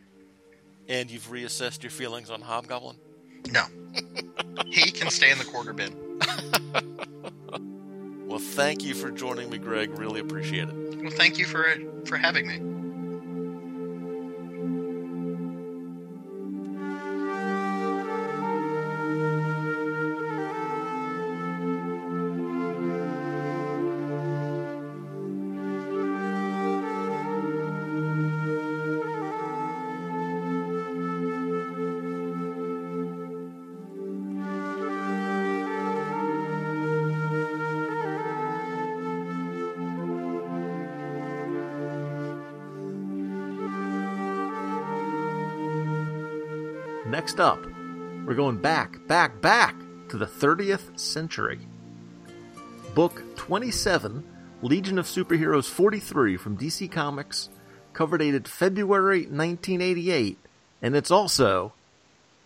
And 0.88 1.10
you've 1.10 1.30
reassessed 1.30 1.84
your 1.84 1.90
feelings 1.92 2.30
on 2.30 2.42
Hobgoblin? 2.42 2.98
No, 3.52 3.66
he 4.68 4.92
can 4.92 5.10
stay 5.10 5.32
in 5.32 5.38
the 5.38 5.46
quarter 5.46 5.74
bin. 5.74 5.96
Well, 8.36 8.40
thank 8.40 8.84
you 8.84 8.96
for 8.96 9.12
joining 9.12 9.50
me, 9.50 9.58
Greg. 9.58 9.98
Really 9.98 10.20
appreciate 10.20 10.68
it. 10.68 11.02
Well, 11.02 11.12
thank 11.12 11.38
you 11.38 11.46
for 11.46 11.70
uh, 11.70 11.76
for 12.06 12.18
having 12.18 12.48
me. 12.48 12.85
Next 47.26 47.40
up, 47.40 47.66
we're 48.24 48.36
going 48.36 48.58
back, 48.58 49.00
back, 49.08 49.42
back 49.42 49.76
to 50.10 50.18
the 50.20 50.28
30th 50.28 51.00
century. 51.00 51.58
Book 52.94 53.24
27, 53.36 54.24
Legion 54.62 55.00
of 55.00 55.08
Superheroes 55.08 55.68
43 55.68 56.38
from 56.38 56.56
DC 56.56 56.92
Comics, 56.92 57.50
cover 57.94 58.20
dated 58.20 58.48
February 58.48 59.22
1988, 59.22 60.38
and 60.84 60.96
it's 60.96 61.10
also, 61.10 61.74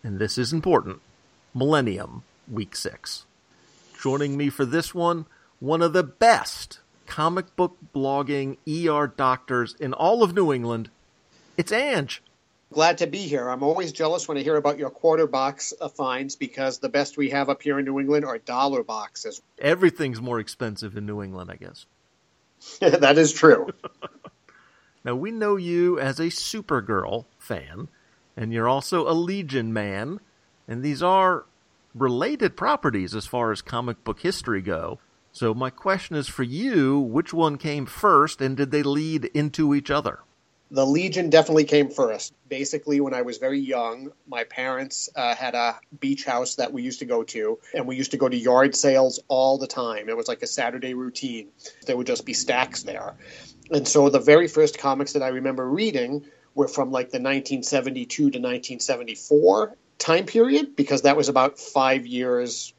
and 0.01 0.17
this 0.17 0.37
is 0.37 0.53
important, 0.53 1.01
Millennium 1.53 2.23
Week 2.49 2.73
6. 2.73 3.25
Joining 4.01 4.37
me 4.37 4.49
for 4.49 4.63
this 4.63 4.95
one, 4.95 5.25
one 5.59 5.81
of 5.81 5.91
the 5.91 6.03
best 6.03 6.79
comic 7.05 7.53
book 7.57 7.75
blogging 7.93 8.55
ER 8.65 9.07
doctors 9.07 9.75
in 9.77 9.91
all 9.91 10.23
of 10.23 10.33
New 10.33 10.53
England. 10.53 10.89
It's 11.57 11.73
Ange. 11.73 12.23
Glad 12.71 12.99
to 12.99 13.07
be 13.07 13.19
here. 13.19 13.49
I'm 13.49 13.63
always 13.63 13.91
jealous 13.91 14.27
when 14.27 14.37
I 14.37 14.41
hear 14.41 14.55
about 14.55 14.77
your 14.77 14.91
quarter 14.91 15.25
box 15.25 15.73
finds 15.95 16.35
because 16.35 16.77
the 16.77 16.89
best 16.89 17.17
we 17.17 17.31
have 17.31 17.49
up 17.49 17.63
here 17.63 17.79
in 17.79 17.85
New 17.85 17.99
England 17.99 18.25
are 18.25 18.37
dollar 18.37 18.83
boxes. 18.83 19.41
Everything's 19.57 20.21
more 20.21 20.39
expensive 20.39 20.95
in 20.95 21.07
New 21.07 21.23
England, 21.23 21.49
I 21.51 21.55
guess. 21.55 21.87
that 22.79 23.17
is 23.17 23.33
true. 23.33 23.69
now, 25.03 25.15
we 25.15 25.31
know 25.31 25.55
you 25.55 25.99
as 25.99 26.19
a 26.19 26.25
Supergirl 26.25 27.25
fan, 27.39 27.87
and 28.37 28.53
you're 28.53 28.69
also 28.69 29.09
a 29.09 29.13
Legion 29.13 29.73
man, 29.73 30.19
and 30.67 30.83
these 30.83 31.01
are 31.01 31.45
related 31.95 32.55
properties 32.55 33.15
as 33.15 33.25
far 33.25 33.51
as 33.51 33.63
comic 33.63 34.03
book 34.03 34.19
history 34.19 34.61
go. 34.61 34.99
So, 35.31 35.55
my 35.55 35.71
question 35.71 36.15
is 36.15 36.27
for 36.27 36.43
you 36.43 36.99
which 36.99 37.33
one 37.33 37.57
came 37.57 37.87
first, 37.87 38.41
and 38.41 38.55
did 38.55 38.69
they 38.69 38.83
lead 38.83 39.25
into 39.25 39.73
each 39.73 39.89
other? 39.89 40.19
The 40.71 40.85
Legion 40.85 41.29
definitely 41.29 41.63
came 41.63 41.89
first. 41.89 42.33
Basically, 42.47 43.01
when 43.01 43.13
I 43.13 43.23
was 43.23 43.37
very 43.37 43.59
young, 43.59 44.11
my 44.27 44.43
parents 44.43 45.09
uh, 45.15 45.35
had 45.35 45.55
a 45.55 45.79
beach 45.99 46.25
house 46.25 46.55
that 46.55 46.71
we 46.71 46.83
used 46.83 46.99
to 46.99 47.05
go 47.05 47.23
to, 47.23 47.59
and 47.73 47.87
we 47.87 47.95
used 47.95 48.11
to 48.11 48.17
go 48.17 48.29
to 48.29 48.37
yard 48.37 48.75
sales 48.75 49.19
all 49.27 49.57
the 49.57 49.67
time. 49.67 50.09
It 50.09 50.17
was 50.17 50.27
like 50.27 50.43
a 50.43 50.47
Saturday 50.47 50.93
routine. 50.93 51.49
There 51.85 51.97
would 51.97 52.07
just 52.07 52.25
be 52.25 52.33
stacks 52.33 52.83
there. 52.83 53.15
And 53.71 53.87
so 53.87 54.09
the 54.09 54.19
very 54.19 54.47
first 54.47 54.77
comics 54.77 55.13
that 55.13 55.23
I 55.23 55.29
remember 55.29 55.67
reading 55.67 56.25
were 56.53 56.67
from 56.67 56.91
like 56.91 57.07
the 57.07 57.17
1972 57.17 58.15
to 58.15 58.25
1974 58.25 59.75
time 59.97 60.25
period, 60.25 60.75
because 60.75 61.01
that 61.03 61.17
was 61.17 61.29
about 61.29 61.59
five 61.59 62.05
years 62.05 62.73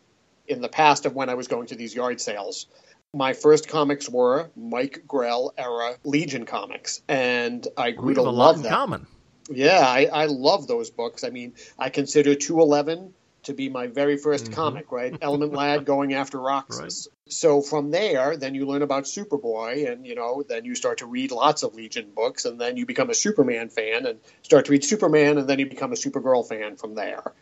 in 0.47 0.61
the 0.61 0.69
past 0.69 1.07
of 1.07 1.15
when 1.15 1.29
I 1.29 1.35
was 1.35 1.49
going 1.49 1.69
to 1.69 1.77
these 1.77 1.95
yard 1.95 2.21
sales 2.21 2.67
my 3.13 3.33
first 3.33 3.69
comics 3.69 4.09
were 4.09 4.51
Mike 4.57 5.05
Grell 5.07 5.53
era 5.57 5.97
Legion 6.05 6.47
comics, 6.47 7.03
and 7.09 7.67
I 7.77 7.91
grew 7.91 8.15
to 8.15 8.23
love 8.23 8.63
them. 8.63 8.73
Common. 8.73 9.07
Yeah, 9.51 9.81
I, 9.81 10.07
I 10.13 10.27
love 10.27 10.69
those 10.69 10.91
books. 10.91 11.25
I 11.25 11.31
mean, 11.31 11.55
I 11.79 11.91
consider 11.91 12.35
211 12.37 13.13
to 13.45 13.55
be 13.55 13.69
my 13.69 13.89
very 13.89 14.17
1st 14.17 14.45
mm-hmm. 14.45 14.53
comic, 14.53 14.93
right? 14.93 15.17
Element 15.21 15.53
Lad 15.53 15.85
going 15.87 16.15
after 16.15 16.39
Roxxas. 16.39 16.81
Right. 16.81 17.33
So 17.33 17.63
from 17.63 17.91
there, 17.91 18.37
then 18.37 18.55
you 18.55 18.67
learn 18.67 18.83
about 18.83 19.05
Superboy, 19.05 19.91
and 19.91 20.07
you 20.07 20.15
know, 20.15 20.45
then 20.49 20.65
you 20.65 20.75
start 20.75 20.99
to 20.99 21.07
read 21.07 21.33
lots 21.33 21.63
of 21.63 21.75
Legion 21.75 22.11
books, 22.15 22.45
and 22.45 22.61
then 22.61 22.77
you 22.77 22.87
become 22.87 23.11
a 23.11 23.15
Superman 23.15 23.71
fan, 23.71 24.07
and 24.07 24.21
start 24.43 24.67
to 24.67 24.73
read 24.73 24.85
Superman, 24.85 25.39
and 25.39 25.49
then 25.49 25.59
you 25.59 25.69
become 25.69 25.93
a 25.93 25.97
Supergirl 25.97 26.49
fan 26.49 26.77
from 26.77 26.95
there. 26.95 27.33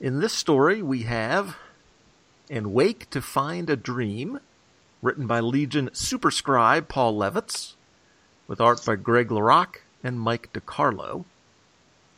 In 0.00 0.20
this 0.20 0.34
story, 0.34 0.82
we 0.82 1.02
have 1.02 1.56
and 2.50 2.72
Wake 2.72 3.08
to 3.10 3.22
Find 3.22 3.70
a 3.70 3.76
Dream, 3.76 4.40
written 5.02 5.26
by 5.26 5.40
Legion 5.40 5.90
superscribe 5.92 6.88
Paul 6.88 7.16
Levitz, 7.16 7.74
with 8.46 8.60
art 8.60 8.84
by 8.84 8.96
Greg 8.96 9.28
LaRocque 9.30 9.82
and 10.02 10.20
Mike 10.20 10.52
DeCarlo. 10.52 11.24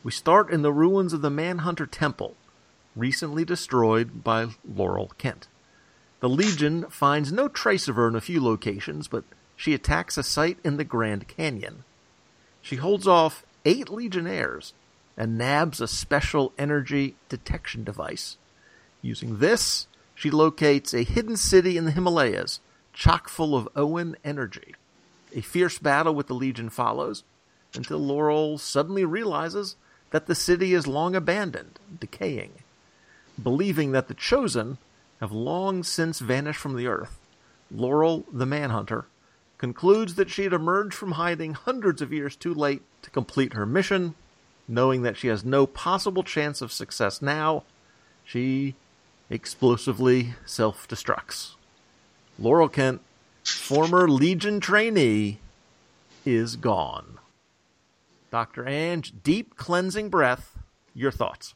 We 0.03 0.11
start 0.11 0.51
in 0.51 0.61
the 0.61 0.73
ruins 0.73 1.13
of 1.13 1.21
the 1.21 1.29
Manhunter 1.29 1.85
Temple, 1.85 2.35
recently 2.95 3.45
destroyed 3.45 4.23
by 4.23 4.47
Laurel 4.65 5.11
Kent. 5.17 5.47
The 6.19 6.29
Legion 6.29 6.85
finds 6.89 7.31
no 7.31 7.47
trace 7.47 7.87
of 7.87 7.95
her 7.95 8.07
in 8.07 8.15
a 8.15 8.21
few 8.21 8.43
locations, 8.43 9.07
but 9.07 9.23
she 9.55 9.73
attacks 9.73 10.17
a 10.17 10.23
site 10.23 10.57
in 10.63 10.77
the 10.77 10.83
Grand 10.83 11.27
Canyon. 11.27 11.83
She 12.61 12.77
holds 12.77 13.07
off 13.07 13.45
eight 13.65 13.89
Legionnaires 13.89 14.73
and 15.15 15.37
nabs 15.37 15.81
a 15.81 15.87
special 15.87 16.53
energy 16.57 17.15
detection 17.29 17.83
device. 17.83 18.37
Using 19.01 19.39
this, 19.39 19.87
she 20.17 20.31
locates 20.31 20.95
a 20.95 21.03
hidden 21.03 21.37
city 21.37 21.77
in 21.77 21.85
the 21.85 21.91
Himalayas, 21.91 22.59
chock 22.91 23.29
full 23.29 23.55
of 23.55 23.69
Oan 23.75 24.15
energy. 24.23 24.73
A 25.35 25.41
fierce 25.41 25.77
battle 25.77 26.15
with 26.15 26.25
the 26.25 26.33
Legion 26.33 26.71
follows, 26.71 27.23
until 27.75 27.99
Laurel 27.99 28.57
suddenly 28.57 29.05
realizes 29.05 29.75
that 30.09 30.25
the 30.25 30.33
city 30.33 30.73
is 30.73 30.87
long 30.87 31.15
abandoned, 31.15 31.77
decaying. 31.99 32.53
Believing 33.41 33.91
that 33.91 34.07
the 34.07 34.15
Chosen 34.15 34.79
have 35.21 35.31
long 35.31 35.83
since 35.83 36.17
vanished 36.17 36.59
from 36.59 36.75
the 36.75 36.87
earth, 36.87 37.19
Laurel, 37.69 38.25
the 38.33 38.47
Manhunter, 38.47 39.05
concludes 39.59 40.15
that 40.15 40.31
she 40.31 40.45
had 40.45 40.53
emerged 40.53 40.95
from 40.95 41.11
hiding 41.11 41.53
hundreds 41.53 42.01
of 42.01 42.11
years 42.11 42.35
too 42.35 42.55
late 42.55 42.81
to 43.03 43.11
complete 43.11 43.53
her 43.53 43.67
mission. 43.67 44.15
Knowing 44.67 45.03
that 45.03 45.15
she 45.15 45.27
has 45.27 45.45
no 45.45 45.67
possible 45.67 46.23
chance 46.23 46.59
of 46.59 46.71
success 46.71 47.21
now, 47.21 47.63
she 48.25 48.73
explosively 49.29 50.33
self 50.45 50.87
destructs. 50.87 51.55
Laurel 52.39 52.69
Kent, 52.69 53.01
former 53.43 54.09
Legion 54.09 54.59
trainee, 54.59 55.39
is 56.25 56.55
gone. 56.55 57.19
Dr. 58.31 58.67
Ange, 58.67 59.13
deep 59.23 59.55
cleansing 59.55 60.09
breath. 60.09 60.57
Your 60.93 61.11
thoughts? 61.11 61.53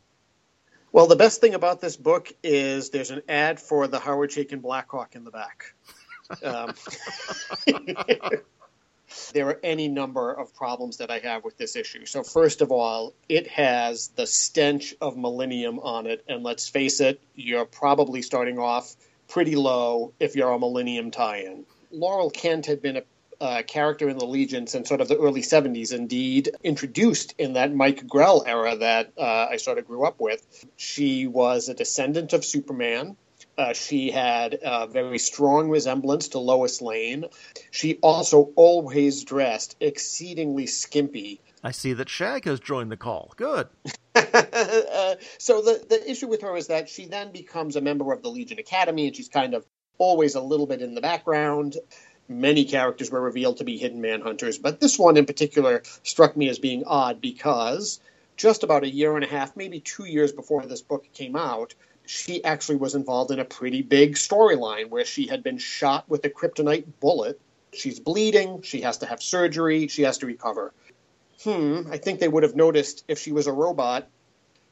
Well, 0.91 1.07
the 1.07 1.15
best 1.15 1.41
thing 1.41 1.53
about 1.53 1.81
this 1.81 1.95
book 1.97 2.31
is 2.43 2.89
there's 2.89 3.11
an 3.11 3.21
ad 3.27 3.59
for 3.59 3.87
the 3.87 3.99
Howard 3.99 4.31
Chaykin 4.31 4.61
Blackhawk 4.61 5.15
in 5.15 5.23
the 5.23 5.31
back. 5.31 5.73
Um, 6.45 6.73
there 9.33 9.47
are 9.49 9.59
any 9.63 9.87
number 9.87 10.31
of 10.31 10.53
problems 10.53 10.97
that 10.97 11.11
I 11.11 11.19
have 11.19 11.43
with 11.43 11.57
this 11.57 11.75
issue. 11.75 12.05
So, 12.05 12.23
first 12.23 12.61
of 12.61 12.71
all, 12.71 13.13
it 13.27 13.47
has 13.47 14.09
the 14.09 14.27
stench 14.27 14.95
of 15.01 15.17
Millennium 15.17 15.79
on 15.79 16.07
it. 16.07 16.23
And 16.27 16.43
let's 16.43 16.67
face 16.67 16.99
it, 16.99 17.21
you're 17.35 17.65
probably 17.65 18.21
starting 18.21 18.59
off 18.59 18.95
pretty 19.27 19.55
low 19.55 20.13
if 20.19 20.35
you're 20.35 20.51
a 20.51 20.59
Millennium 20.59 21.11
tie 21.11 21.39
in. 21.39 21.65
Laurel 21.91 22.29
Kent 22.29 22.65
had 22.65 22.81
been 22.81 22.97
a 22.97 23.03
uh, 23.41 23.63
character 23.63 24.07
in 24.07 24.19
the 24.19 24.25
Legion 24.25 24.67
since 24.67 24.87
sort 24.87 25.01
of 25.01 25.07
the 25.07 25.17
early 25.17 25.41
70s, 25.41 25.91
indeed, 25.91 26.51
introduced 26.63 27.33
in 27.39 27.53
that 27.53 27.73
Mike 27.73 28.05
Grell 28.05 28.43
era 28.45 28.75
that 28.75 29.13
uh, 29.17 29.47
I 29.49 29.57
sort 29.57 29.79
of 29.79 29.87
grew 29.87 30.05
up 30.05 30.19
with. 30.19 30.45
She 30.77 31.25
was 31.25 31.67
a 31.67 31.73
descendant 31.73 32.33
of 32.33 32.45
Superman. 32.45 33.17
Uh, 33.61 33.73
she 33.73 34.09
had 34.09 34.57
a 34.63 34.87
very 34.87 35.19
strong 35.19 35.69
resemblance 35.69 36.29
to 36.29 36.39
Lois 36.39 36.81
Lane. 36.81 37.25
She 37.69 37.99
also 38.01 38.51
always 38.55 39.23
dressed 39.23 39.75
exceedingly 39.79 40.65
skimpy. 40.65 41.41
I 41.63 41.69
see 41.69 41.93
that 41.93 42.09
Shag 42.09 42.45
has 42.45 42.59
joined 42.59 42.91
the 42.91 42.97
call. 42.97 43.33
Good. 43.35 43.67
uh, 44.15 45.15
so 45.37 45.61
the 45.61 45.85
the 45.87 46.09
issue 46.09 46.27
with 46.27 46.41
her 46.41 46.57
is 46.57 46.67
that 46.67 46.89
she 46.89 47.05
then 47.05 47.31
becomes 47.31 47.75
a 47.75 47.81
member 47.81 48.11
of 48.11 48.23
the 48.23 48.29
Legion 48.29 48.57
Academy, 48.57 49.05
and 49.05 49.15
she's 49.15 49.29
kind 49.29 49.53
of 49.53 49.63
always 49.99 50.33
a 50.33 50.41
little 50.41 50.65
bit 50.65 50.81
in 50.81 50.95
the 50.95 51.01
background. 51.01 51.77
Many 52.27 52.65
characters 52.65 53.11
were 53.11 53.21
revealed 53.21 53.57
to 53.57 53.63
be 53.63 53.77
hidden 53.77 54.01
manhunters, 54.01 54.59
but 54.59 54.79
this 54.79 54.97
one 54.97 55.17
in 55.17 55.27
particular 55.27 55.83
struck 56.01 56.35
me 56.35 56.49
as 56.49 56.57
being 56.57 56.83
odd 56.85 57.21
because 57.21 57.99
just 58.37 58.63
about 58.63 58.83
a 58.83 58.89
year 58.89 59.15
and 59.15 59.23
a 59.23 59.27
half, 59.27 59.55
maybe 59.55 59.79
two 59.79 60.05
years 60.05 60.31
before 60.31 60.65
this 60.65 60.81
book 60.81 61.05
came 61.13 61.35
out, 61.35 61.75
she 62.11 62.43
actually 62.43 62.75
was 62.75 62.93
involved 62.93 63.31
in 63.31 63.39
a 63.39 63.45
pretty 63.45 63.81
big 63.81 64.15
storyline 64.15 64.89
where 64.89 65.05
she 65.05 65.27
had 65.27 65.41
been 65.41 65.57
shot 65.57 66.03
with 66.09 66.25
a 66.25 66.29
kryptonite 66.29 66.85
bullet. 66.99 67.39
She's 67.71 68.01
bleeding, 68.01 68.63
she 68.63 68.81
has 68.81 68.97
to 68.97 69.05
have 69.05 69.23
surgery, 69.23 69.87
she 69.87 70.01
has 70.01 70.17
to 70.17 70.25
recover. 70.25 70.73
Hmm, 71.41 71.83
I 71.89 71.97
think 71.97 72.19
they 72.19 72.27
would 72.27 72.43
have 72.43 72.53
noticed 72.53 73.05
if 73.07 73.17
she 73.17 73.31
was 73.31 73.47
a 73.47 73.53
robot. 73.53 74.09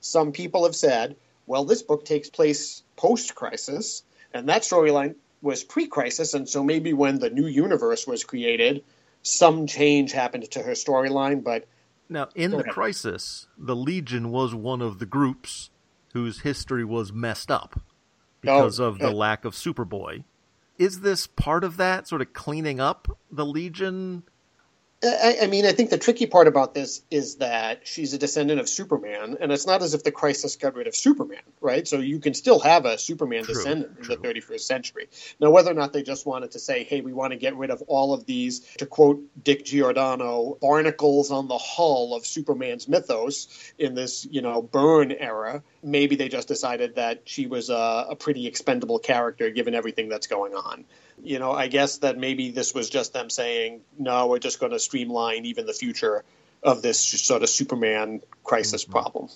Some 0.01 0.33
people 0.33 0.65
have 0.65 0.75
said, 0.75 1.15
well, 1.45 1.63
this 1.63 1.81
book 1.81 2.03
takes 2.03 2.29
place 2.29 2.83
post 2.97 3.35
crisis, 3.35 4.03
and 4.33 4.49
that 4.49 4.63
storyline 4.63 5.15
was 5.41 5.63
pre 5.63 5.87
crisis, 5.87 6.33
and 6.33 6.47
so 6.47 6.61
maybe 6.61 6.91
when 6.91 7.19
the 7.19 7.29
new 7.29 7.47
universe 7.47 8.05
was 8.05 8.25
created, 8.25 8.83
some 9.23 9.65
change 9.65 10.11
happened 10.11 10.51
to 10.51 10.61
her 10.61 10.73
storyline, 10.73 11.41
but. 11.41 11.65
Now, 12.09 12.27
in 12.35 12.51
the 12.51 12.65
crisis, 12.65 13.47
the 13.57 13.77
Legion 13.77 14.29
was 14.29 14.53
one 14.53 14.81
of 14.81 14.99
the 14.99 15.05
groups 15.05 15.69
whose 16.13 16.41
history 16.41 16.83
was 16.83 17.13
messed 17.13 17.51
up 17.51 17.81
because 18.41 18.79
oh, 18.79 18.85
of 18.85 18.99
the 18.99 19.09
eh. 19.09 19.13
lack 19.13 19.45
of 19.45 19.53
Superboy. 19.53 20.23
Is 20.77 21.01
this 21.01 21.27
part 21.27 21.63
of 21.63 21.77
that 21.77 22.07
sort 22.07 22.21
of 22.21 22.31
cleaning 22.33 22.79
up 22.79 23.07
the 23.29 23.45
Legion 23.45 24.23
I, 25.01 25.37
I, 25.43 25.47
mean, 25.47 25.65
I 25.65 25.71
think 25.71 25.91
the 25.91 25.97
tricky 25.97 26.25
part 26.25 26.47
about 26.47 26.73
this 26.73 27.01
is 27.09 27.35
that 27.35 27.87
she's 27.87 28.13
a 28.13 28.17
descendant 28.17 28.59
of 28.59 28.67
Superman, 28.67 29.37
and 29.39 29.49
it's 29.49 29.65
not 29.65 29.81
as 29.81 29.93
if 29.93 30.03
the 30.03 30.11
crisis 30.11 30.57
got 30.57 30.75
rid 30.75 30.87
of 30.87 30.95
Superman, 30.95 31.39
right? 31.61 31.87
So 31.87 31.99
you 31.99 32.19
can 32.19 32.33
still 32.33 32.59
have 32.59 32.85
a 32.85 32.97
Superman 32.97 33.45
true, 33.45 33.53
descendant 33.53 34.03
true. 34.03 34.15
in 34.15 34.21
the 34.21 34.27
31st 34.27 34.59
century. 34.59 35.07
Now, 35.39 35.51
whether 35.51 35.71
or 35.71 35.73
not 35.73 35.93
they 35.93 36.03
just 36.03 36.25
wanted 36.25 36.51
to 36.51 36.59
say, 36.59 36.83
hey, 36.83 36.99
we 36.99 37.13
want 37.13 37.31
to 37.31 37.37
get 37.37 37.55
rid 37.55 37.69
of 37.69 37.81
all 37.83 38.13
of 38.13 38.25
these, 38.25 38.59
to 38.79 38.85
quote 38.85 39.21
Dick 39.41 39.63
Giordano, 39.63 40.57
barnacles 40.59 41.31
on 41.31 41.47
the 41.47 41.57
hull 41.57 42.13
of 42.13 42.25
Superman's 42.25 42.89
mythos 42.89 43.47
in 43.77 43.93
this, 43.93 44.27
you 44.29 44.41
know, 44.41 44.61
Byrne 44.61 45.13
era, 45.13 45.63
maybe 45.81 46.15
they 46.15 46.29
just 46.29 46.47
decided 46.47 46.95
that 46.95 47.21
she 47.25 47.47
was 47.47 47.69
a, 47.69 48.07
a 48.09 48.15
pretty 48.15 48.47
expendable 48.47 48.99
character 48.99 49.49
given 49.49 49.73
everything 49.73 50.09
that's 50.09 50.27
going 50.27 50.53
on 50.53 50.85
you 51.23 51.39
know, 51.39 51.51
I 51.51 51.67
guess 51.67 51.97
that 51.97 52.17
maybe 52.17 52.51
this 52.51 52.73
was 52.73 52.89
just 52.89 53.13
them 53.13 53.29
saying, 53.29 53.81
no, 53.97 54.27
we're 54.27 54.39
just 54.39 54.59
going 54.59 54.71
to 54.71 54.79
streamline 54.79 55.45
even 55.45 55.65
the 55.65 55.73
future 55.73 56.23
of 56.63 56.81
this 56.81 56.99
sort 56.99 57.43
of 57.43 57.49
Superman 57.49 58.21
crisis 58.43 58.83
mm-hmm. 58.83 58.93
problem. 58.93 59.29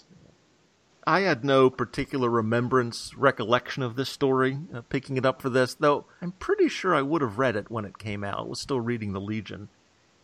I 1.05 1.21
had 1.21 1.43
no 1.43 1.69
particular 1.69 2.29
remembrance, 2.29 3.13
recollection 3.17 3.83
of 3.83 3.97
this 3.97 4.09
story, 4.09 4.57
uh, 4.73 4.81
picking 4.81 5.17
it 5.17 5.25
up 5.25 5.41
for 5.41 5.49
this, 5.49 5.73
though 5.73 6.05
I'm 6.21 6.31
pretty 6.33 6.69
sure 6.69 6.95
I 6.95 7.01
would 7.01 7.21
have 7.21 7.37
read 7.37 7.57
it 7.57 7.69
when 7.69 7.83
it 7.83 7.97
came 7.97 8.23
out. 8.23 8.39
I 8.39 8.43
was 8.43 8.59
still 8.59 8.79
reading 8.79 9.11
The 9.11 9.19
Legion 9.19 9.67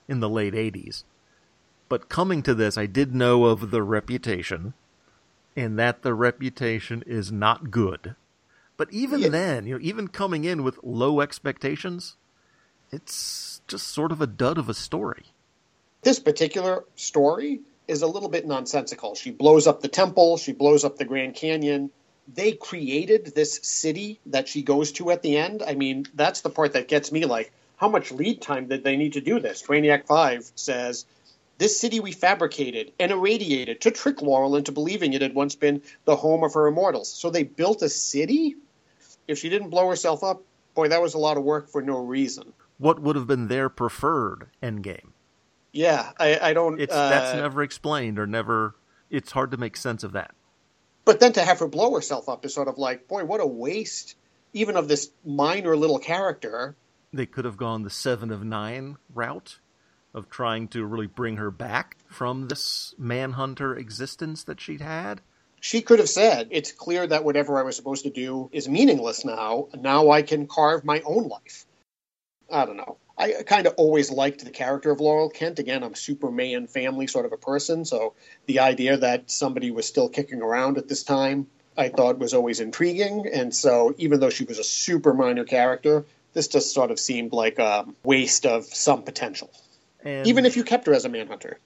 in 0.08 0.22
the 0.22 0.30
late 0.30 0.54
80s. 0.54 1.04
But 1.90 2.08
coming 2.08 2.42
to 2.44 2.54
this, 2.54 2.78
I 2.78 2.86
did 2.86 3.14
know 3.14 3.46
of 3.46 3.72
the 3.72 3.84
reputation, 3.84 4.74
and 5.56 5.78
that 5.80 6.02
the 6.02 6.14
reputation 6.14 7.04
is 7.06 7.32
not 7.32 7.72
good. 7.72 8.16
But 8.78 8.92
even 8.94 9.20
yeah. 9.20 9.30
then, 9.30 9.66
you 9.66 9.74
know, 9.74 9.82
even 9.82 10.08
coming 10.08 10.46
in 10.46 10.64
with 10.64 10.80
low 10.84 11.20
expectations, 11.20 12.16
it's 12.92 13.62
just 13.68 13.88
sort 13.88 14.12
of 14.12 14.22
a 14.22 14.28
dud 14.28 14.58
of 14.58 14.70
a 14.70 14.74
story. 14.74 15.26
This 16.02 16.20
particular 16.20 16.86
story 16.96 17.60
is 17.90 18.02
a 18.02 18.08
little 18.08 18.30
bit 18.30 18.48
nonsensical. 18.48 19.16
She 19.16 19.32
blows 19.32 19.68
up 19.68 19.82
the 19.82 19.88
temple, 19.88 20.38
she 20.38 20.54
blows 20.54 20.86
up 20.86 20.98
the 20.98 21.06
Grand 21.06 21.36
Canyon. 21.36 21.92
They 22.34 22.54
created 22.54 23.34
this 23.36 23.60
city 23.64 24.20
that 24.28 24.48
she 24.48 24.62
goes 24.62 24.92
to 24.94 25.12
at 25.12 25.24
the 25.24 25.36
end. 25.36 25.64
I 25.66 25.74
mean, 25.74 26.06
that's 26.14 26.42
the 26.42 26.50
part 26.50 26.74
that 26.74 26.88
gets 26.88 27.12
me 27.12 27.26
like, 27.26 27.52
how 27.76 27.90
much 27.90 28.12
lead 28.12 28.42
time 28.42 28.68
did 28.68 28.84
they 28.84 28.96
need 28.96 29.14
to 29.14 29.22
do 29.22 29.40
this? 29.40 29.64
Brainiac 29.64 30.06
5 30.06 30.52
says, 30.56 31.06
This 31.60 31.80
city 31.80 32.00
we 32.00 32.14
fabricated 32.14 32.94
and 33.00 33.12
irradiated 33.12 33.82
to 33.82 33.92
trick 33.92 34.22
Laurel 34.22 34.56
into 34.56 34.72
believing 34.72 35.14
it 35.14 35.22
had 35.22 35.36
once 35.36 35.56
been 35.56 35.84
the 36.06 36.16
home 36.16 36.44
of 36.44 36.56
her 36.56 36.66
immortals. 36.68 37.12
So 37.12 37.30
they 37.30 37.44
built 37.44 37.84
a 37.84 37.90
city? 37.90 38.56
if 39.30 39.38
she 39.38 39.48
didn't 39.48 39.70
blow 39.70 39.88
herself 39.88 40.24
up, 40.24 40.42
boy, 40.74 40.90
that 40.90 41.02
was 41.02 41.14
a 41.14 41.20
lot 41.20 41.38
of 41.38 41.44
work 41.44 41.70
for 41.70 41.82
no 41.82 42.00
reason. 42.00 42.52
What 42.80 43.00
would 43.00 43.16
have 43.16 43.28
been 43.28 43.48
their 43.48 43.70
preferred 43.70 44.48
endgame? 44.62 45.12
Yeah, 45.72 46.12
I, 46.20 46.40
I 46.50 46.54
don't. 46.54 46.82
It's 46.82 46.94
uh, 46.94 47.10
that's 47.10 47.36
never 47.36 47.62
explained 47.62 48.18
or 48.18 48.26
never. 48.26 48.76
It's 49.12 49.32
hard 49.32 49.52
to 49.52 49.58
make 49.58 49.78
sense 49.78 50.04
of 50.04 50.14
that. 50.14 50.32
But 51.06 51.20
then 51.20 51.32
to 51.34 51.46
have 51.46 51.60
her 51.60 51.68
blow 51.68 51.94
herself 51.94 52.28
up 52.28 52.44
is 52.44 52.54
sort 52.56 52.68
of 52.68 52.80
like, 52.80 53.08
boy, 53.08 53.24
what 53.24 53.40
a 53.40 53.46
waste, 53.46 54.16
even 54.54 54.76
of 54.76 54.88
this 54.88 55.12
minor 55.24 55.78
little 55.78 56.00
character. 56.00 56.76
They 57.14 57.28
could 57.28 57.46
have 57.46 57.58
gone 57.58 57.84
the 57.84 57.90
seven 57.92 58.32
of 58.32 58.44
nine 58.44 58.98
route 59.14 59.60
of 60.14 60.30
trying 60.30 60.68
to 60.68 60.86
really 60.86 61.08
bring 61.08 61.38
her 61.38 61.52
back 61.52 61.98
from 62.08 62.48
this 62.48 62.96
manhunter 62.98 63.76
existence 63.76 64.44
that 64.44 64.60
she'd 64.60 64.82
had 64.82 65.22
she 65.62 65.82
could 65.82 66.00
have 66.00 66.10
said, 66.10 66.48
It's 66.52 66.72
clear 66.72 67.06
that 67.06 67.24
whatever 67.24 67.60
I 67.60 67.64
was 67.64 67.76
supposed 67.76 68.04
to 68.04 68.10
do 68.10 68.50
is 68.54 68.70
meaningless 68.70 69.26
now. 69.26 69.68
Now 69.78 70.10
I 70.10 70.22
can 70.22 70.48
carve 70.48 70.86
my 70.86 71.02
own 71.02 71.28
life. 71.28 71.66
I 72.52 72.66
don't 72.66 72.78
know. 72.78 72.98
I 73.18 73.44
kind 73.46 73.68
of 73.68 73.74
always 73.76 74.10
liked 74.10 74.46
the 74.46 74.52
character 74.52 74.92
of 74.92 75.02
Laurel 75.02 75.30
Kent. 75.30 75.60
Again, 75.60 75.84
I'm 75.84 75.96
Superman 75.96 76.68
family 76.68 77.08
sort 77.08 77.26
of 77.26 77.34
a 77.34 77.38
person, 77.38 77.84
so 77.84 78.14
the 78.46 78.60
idea 78.60 78.96
that 78.98 79.30
somebody 79.30 79.72
was 79.72 79.86
still 79.86 80.08
kicking 80.08 80.42
around 80.42 80.78
at 80.78 80.88
this 80.88 81.04
time 81.04 81.48
I 81.78 81.88
thought 81.90 82.20
was 82.20 82.34
always 82.34 82.60
intriguing. 82.60 83.28
And 83.32 83.56
so 83.56 83.94
even 83.98 84.20
though 84.20 84.30
she 84.30 84.44
was 84.44 84.60
a 84.60 84.64
super 84.64 85.14
minor 85.14 85.46
character, 85.46 86.06
this 86.34 86.48
just 86.50 86.74
sort 86.74 86.92
of 86.92 87.00
seemed 87.00 87.32
like 87.32 87.58
a 87.58 87.86
waste 88.04 88.46
of 88.46 88.66
some 88.66 89.04
potential. 89.04 89.50
And... 90.04 90.28
Even 90.28 90.46
if 90.46 90.56
you 90.56 90.64
kept 90.64 90.88
her 90.88 90.94
as 90.94 91.06
a 91.06 91.10
manhunter 91.10 91.60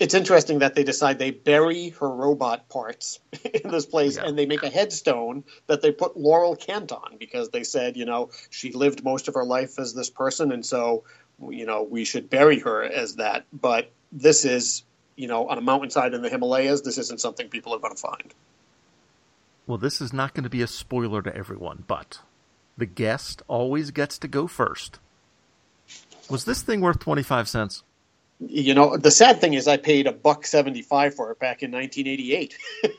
it's 0.00 0.14
interesting 0.14 0.60
that 0.60 0.74
they 0.74 0.82
decide 0.82 1.18
they 1.18 1.30
bury 1.30 1.90
her 1.90 2.08
robot 2.08 2.68
parts 2.70 3.20
in 3.44 3.70
this 3.70 3.84
place 3.84 4.16
yeah. 4.16 4.24
and 4.24 4.36
they 4.36 4.46
make 4.46 4.62
a 4.62 4.70
headstone 4.70 5.44
that 5.66 5.82
they 5.82 5.92
put 5.92 6.16
Laurel 6.16 6.56
Kent 6.56 6.90
on 6.90 7.16
because 7.18 7.50
they 7.50 7.62
said, 7.62 7.98
you 7.98 8.06
know, 8.06 8.30
she 8.48 8.72
lived 8.72 9.04
most 9.04 9.28
of 9.28 9.34
her 9.34 9.44
life 9.44 9.78
as 9.78 9.92
this 9.94 10.08
person 10.08 10.50
and 10.52 10.64
so, 10.64 11.04
you 11.50 11.66
know, 11.66 11.82
we 11.82 12.04
should 12.04 12.30
bury 12.30 12.58
her 12.60 12.82
as 12.82 13.16
that. 13.16 13.44
But 13.52 13.92
this 14.10 14.46
is, 14.46 14.84
you 15.16 15.28
know, 15.28 15.48
on 15.48 15.58
a 15.58 15.60
mountainside 15.60 16.14
in 16.14 16.22
the 16.22 16.30
Himalayas, 16.30 16.80
this 16.80 16.96
isn't 16.96 17.20
something 17.20 17.48
people 17.48 17.74
are 17.74 17.78
going 17.78 17.94
to 17.94 18.00
find. 18.00 18.34
Well, 19.66 19.78
this 19.78 20.00
is 20.00 20.14
not 20.14 20.32
going 20.32 20.44
to 20.44 20.50
be 20.50 20.62
a 20.62 20.66
spoiler 20.66 21.20
to 21.20 21.36
everyone, 21.36 21.84
but 21.86 22.20
the 22.78 22.86
guest 22.86 23.42
always 23.48 23.90
gets 23.90 24.18
to 24.18 24.28
go 24.28 24.46
first. 24.46 24.98
Was 26.30 26.44
this 26.44 26.62
thing 26.62 26.80
worth 26.80 26.98
25 26.98 27.48
cents? 27.48 27.82
you 28.40 28.74
know, 28.74 28.96
the 28.96 29.10
sad 29.10 29.40
thing 29.40 29.54
is 29.54 29.68
I 29.68 29.76
paid 29.76 30.06
a 30.06 30.12
buck 30.12 30.46
75 30.46 31.14
for 31.14 31.30
it 31.30 31.38
back 31.38 31.62
in 31.62 31.70
1988. 31.70 32.56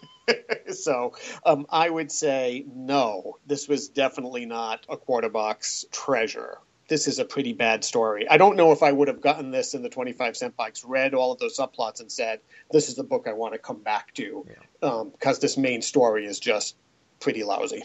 so 0.76 1.14
um, 1.46 1.66
I 1.70 1.90
would 1.90 2.12
say 2.12 2.66
no, 2.74 3.38
this 3.48 3.68
was 3.68 3.90
definitely 3.90 4.46
not 4.46 4.86
a 4.88 4.98
quarter 4.98 5.30
box 5.30 5.86
treasure. 5.92 6.60
This 6.88 7.08
is 7.08 7.20
a 7.20 7.26
pretty 7.26 7.54
bad 7.54 7.84
story. 7.84 8.30
I 8.30 8.38
don't 8.38 8.58
know 8.58 8.72
if 8.74 8.84
I 8.84 8.92
would 8.92 9.08
have 9.08 9.22
gotten 9.22 9.50
this 9.50 9.74
in 9.74 9.82
the 9.82 9.90
25 9.90 10.36
cent 10.36 10.58
box, 10.58 10.84
read 10.84 11.14
all 11.14 11.32
of 11.32 11.40
those 11.40 11.58
subplots, 11.58 12.02
and 12.02 12.12
said, 12.12 12.42
This 12.72 12.90
is 12.90 12.96
the 12.96 13.04
book 13.04 13.28
I 13.28 13.34
want 13.34 13.54
to 13.54 13.60
come 13.60 13.82
back 13.82 14.14
to, 14.16 14.46
because 14.46 14.68
yeah. 14.84 15.30
um, 15.30 15.38
this 15.42 15.58
main 15.58 15.82
story 15.82 16.26
is 16.26 16.38
just 16.40 16.76
pretty 17.22 17.44
lousy. 17.46 17.84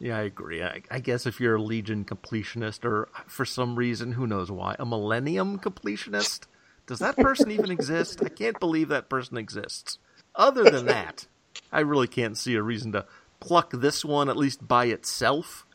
Yeah, 0.00 0.16
I 0.16 0.22
agree. 0.22 0.62
I, 0.62 0.82
I, 0.90 1.00
guess 1.00 1.26
if 1.26 1.40
you're 1.40 1.56
a 1.56 1.62
Legion 1.62 2.04
completionist, 2.04 2.84
or 2.84 3.08
for 3.26 3.44
some 3.44 3.74
reason, 3.74 4.12
who 4.12 4.26
knows 4.26 4.50
why, 4.50 4.76
a 4.78 4.86
Millennium 4.86 5.58
completionist, 5.58 6.46
does 6.86 7.00
that 7.00 7.16
person 7.16 7.50
even 7.50 7.70
exist? 7.70 8.22
I 8.22 8.28
can't 8.28 8.60
believe 8.60 8.88
that 8.88 9.08
person 9.08 9.36
exists. 9.36 9.98
Other 10.36 10.64
than 10.64 10.86
that, 10.86 11.26
I 11.72 11.80
really 11.80 12.06
can't 12.06 12.38
see 12.38 12.54
a 12.54 12.62
reason 12.62 12.92
to 12.92 13.06
pluck 13.40 13.72
this 13.72 14.04
one, 14.04 14.28
at 14.28 14.36
least 14.36 14.68
by 14.68 14.86
itself, 14.86 15.66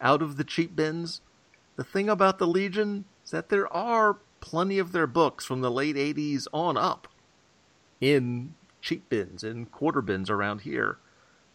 out 0.00 0.22
of 0.22 0.36
the 0.36 0.44
cheap 0.44 0.76
bins. 0.76 1.20
The 1.74 1.84
thing 1.84 2.08
about 2.08 2.38
the 2.38 2.46
Legion 2.46 3.04
is 3.24 3.32
that 3.32 3.48
there 3.48 3.72
are 3.72 4.18
plenty 4.40 4.78
of 4.78 4.92
their 4.92 5.06
books 5.06 5.44
from 5.44 5.60
the 5.60 5.70
late 5.70 5.96
80s 5.96 6.46
on 6.52 6.76
up 6.76 7.08
in 8.00 8.54
cheap 8.80 9.08
bins, 9.08 9.42
in 9.42 9.66
quarter 9.66 10.02
bins 10.02 10.30
around 10.30 10.60
here. 10.60 10.98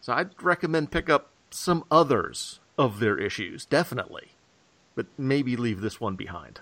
So 0.00 0.12
I'd 0.12 0.42
recommend 0.42 0.90
pick 0.90 1.08
up 1.08 1.30
some 1.50 1.84
others 1.90 2.60
of 2.76 3.00
their 3.00 3.18
issues, 3.18 3.64
definitely, 3.64 4.28
but 4.94 5.06
maybe 5.16 5.56
leave 5.56 5.80
this 5.80 6.00
one 6.00 6.16
behind. 6.16 6.60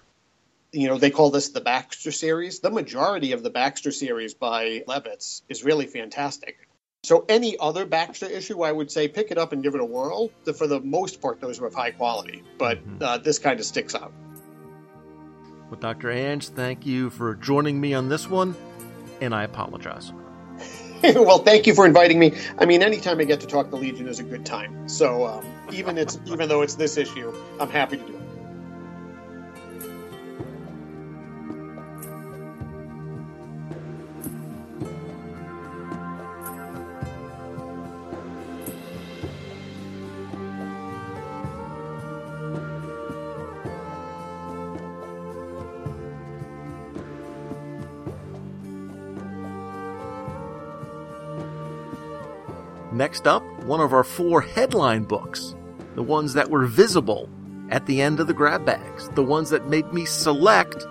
You 0.73 0.89
know, 0.89 0.99
they 0.99 1.11
call 1.11 1.31
this 1.31 1.51
the 1.51 1.61
Baxter 1.61 2.13
series. 2.13 2.61
The 2.61 2.71
majority 2.71 3.33
of 3.33 3.43
the 3.43 3.51
Baxter 3.51 3.93
series 3.93 4.35
by 4.35 4.83
Levitz 4.87 5.43
is 5.49 5.65
really 5.65 5.87
fantastic. 5.87 6.69
So, 7.03 7.25
any 7.29 7.57
other 7.59 7.87
Baxter 7.87 8.27
issue, 8.27 8.63
I 8.63 8.73
would 8.73 8.91
say 8.91 9.07
pick 9.07 9.31
it 9.31 9.39
up 9.39 9.53
and 9.53 9.63
give 9.63 9.75
it 9.75 9.81
a 9.81 9.85
whirl. 9.85 10.31
For 10.57 10.67
the 10.67 10.81
most 10.81 11.21
part, 11.21 11.41
those 11.41 11.61
are 11.61 11.67
of 11.67 11.75
high 11.75 11.93
quality, 11.93 12.43
but 12.59 12.79
mm-hmm. 12.79 13.03
uh, 13.03 13.19
this 13.19 13.39
kind 13.39 13.61
of 13.61 13.67
sticks 13.67 13.95
out. 13.95 14.13
Well, 15.71 15.81
Dr. 15.81 16.11
Ange, 16.11 16.49
thank 16.49 16.85
you 16.85 17.11
for 17.11 17.35
joining 17.35 17.81
me 17.81 17.95
on 17.95 18.09
this 18.09 18.29
one, 18.29 18.57
and 19.21 19.35
I 19.35 19.45
apologize. 19.45 20.13
well, 21.15 21.39
thank 21.39 21.67
you 21.67 21.75
for 21.75 21.87
inviting 21.87 22.19
me. 22.19 22.37
I 22.59 22.67
mean, 22.67 22.83
anytime 22.83 23.21
I 23.21 23.25
get 23.25 23.41
to 23.41 23.47
talk 23.47 23.71
the 23.71 23.77
Legion 23.77 24.09
is 24.09 24.19
a 24.19 24.23
good 24.23 24.47
time. 24.47 24.89
So 24.89 25.27
um, 25.27 25.45
even 25.73 25.99
it's 25.99 26.19
even 26.27 26.49
though 26.49 26.63
it's 26.63 26.75
this 26.75 26.97
issue, 26.97 27.35
I'm 27.61 27.71
happy 27.71 27.97
to 27.97 28.07
do 28.07 28.15
it. 28.15 28.26
Next 52.97 53.27
up, 53.27 53.45
one 53.65 53.83
of 53.83 53.93
our 53.93 54.03
four 54.03 54.41
headline 54.41 55.05
books, 55.05 55.55
the 55.97 56.03
ones 56.03 56.33
that 56.33 56.49
were 56.49 56.65
visible 56.65 57.29
at 57.69 57.85
the 57.85 58.01
end 58.01 58.21
of 58.21 58.27
the 58.27 58.33
grab 58.33 58.65
bags, 58.65 59.11
the 59.11 59.23
ones 59.23 59.51
that 59.51 59.69
made 59.69 59.93
me 59.93 60.07
select 60.07 60.87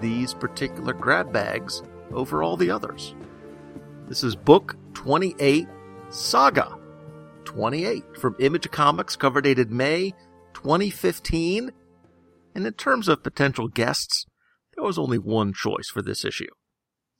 these 0.00 0.34
particular 0.34 0.92
grab 0.92 1.32
bags 1.32 1.84
over 2.12 2.42
all 2.42 2.56
the 2.56 2.72
others. 2.72 3.14
This 4.08 4.24
is 4.24 4.34
book 4.34 4.74
28, 4.94 5.68
Saga 6.08 6.76
28 7.44 8.16
from 8.16 8.34
Image 8.40 8.68
Comics, 8.72 9.14
cover 9.14 9.40
dated 9.40 9.70
May 9.70 10.10
2015. 10.54 11.70
And 12.56 12.66
in 12.66 12.72
terms 12.72 13.06
of 13.06 13.22
potential 13.22 13.68
guests, 13.68 14.26
there 14.74 14.82
was 14.82 14.98
only 14.98 15.18
one 15.18 15.52
choice 15.52 15.88
for 15.88 16.02
this 16.02 16.24
issue. 16.24 16.50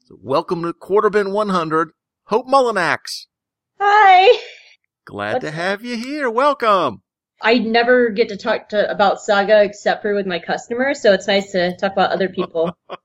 So 0.01 0.19
welcome 0.21 0.65
to 0.65 0.73
Quarterbin 0.73 1.31
100, 1.31 1.91
Hope 2.25 2.49
Mullinax. 2.49 3.27
Hi. 3.81 4.41
Glad 5.05 5.35
What's 5.35 5.45
to 5.45 5.51
have 5.51 5.85
you 5.85 5.97
here. 5.97 6.31
Welcome. 6.31 7.03
I 7.43 7.59
never 7.59 8.11
get 8.11 8.29
to 8.31 8.37
talk 8.37 8.71
to 8.71 8.91
about 8.91 9.21
Saga 9.21 9.63
except 9.63 10.03
for 10.03 10.15
with 10.15 10.27
my 10.27 10.39
customers, 10.39 11.03
so 11.03 11.13
it's 11.13 11.27
nice 11.27 11.53
to 11.53 11.77
talk 11.77 11.93
about 11.93 12.11
other 12.11 12.29
people. 12.29 12.77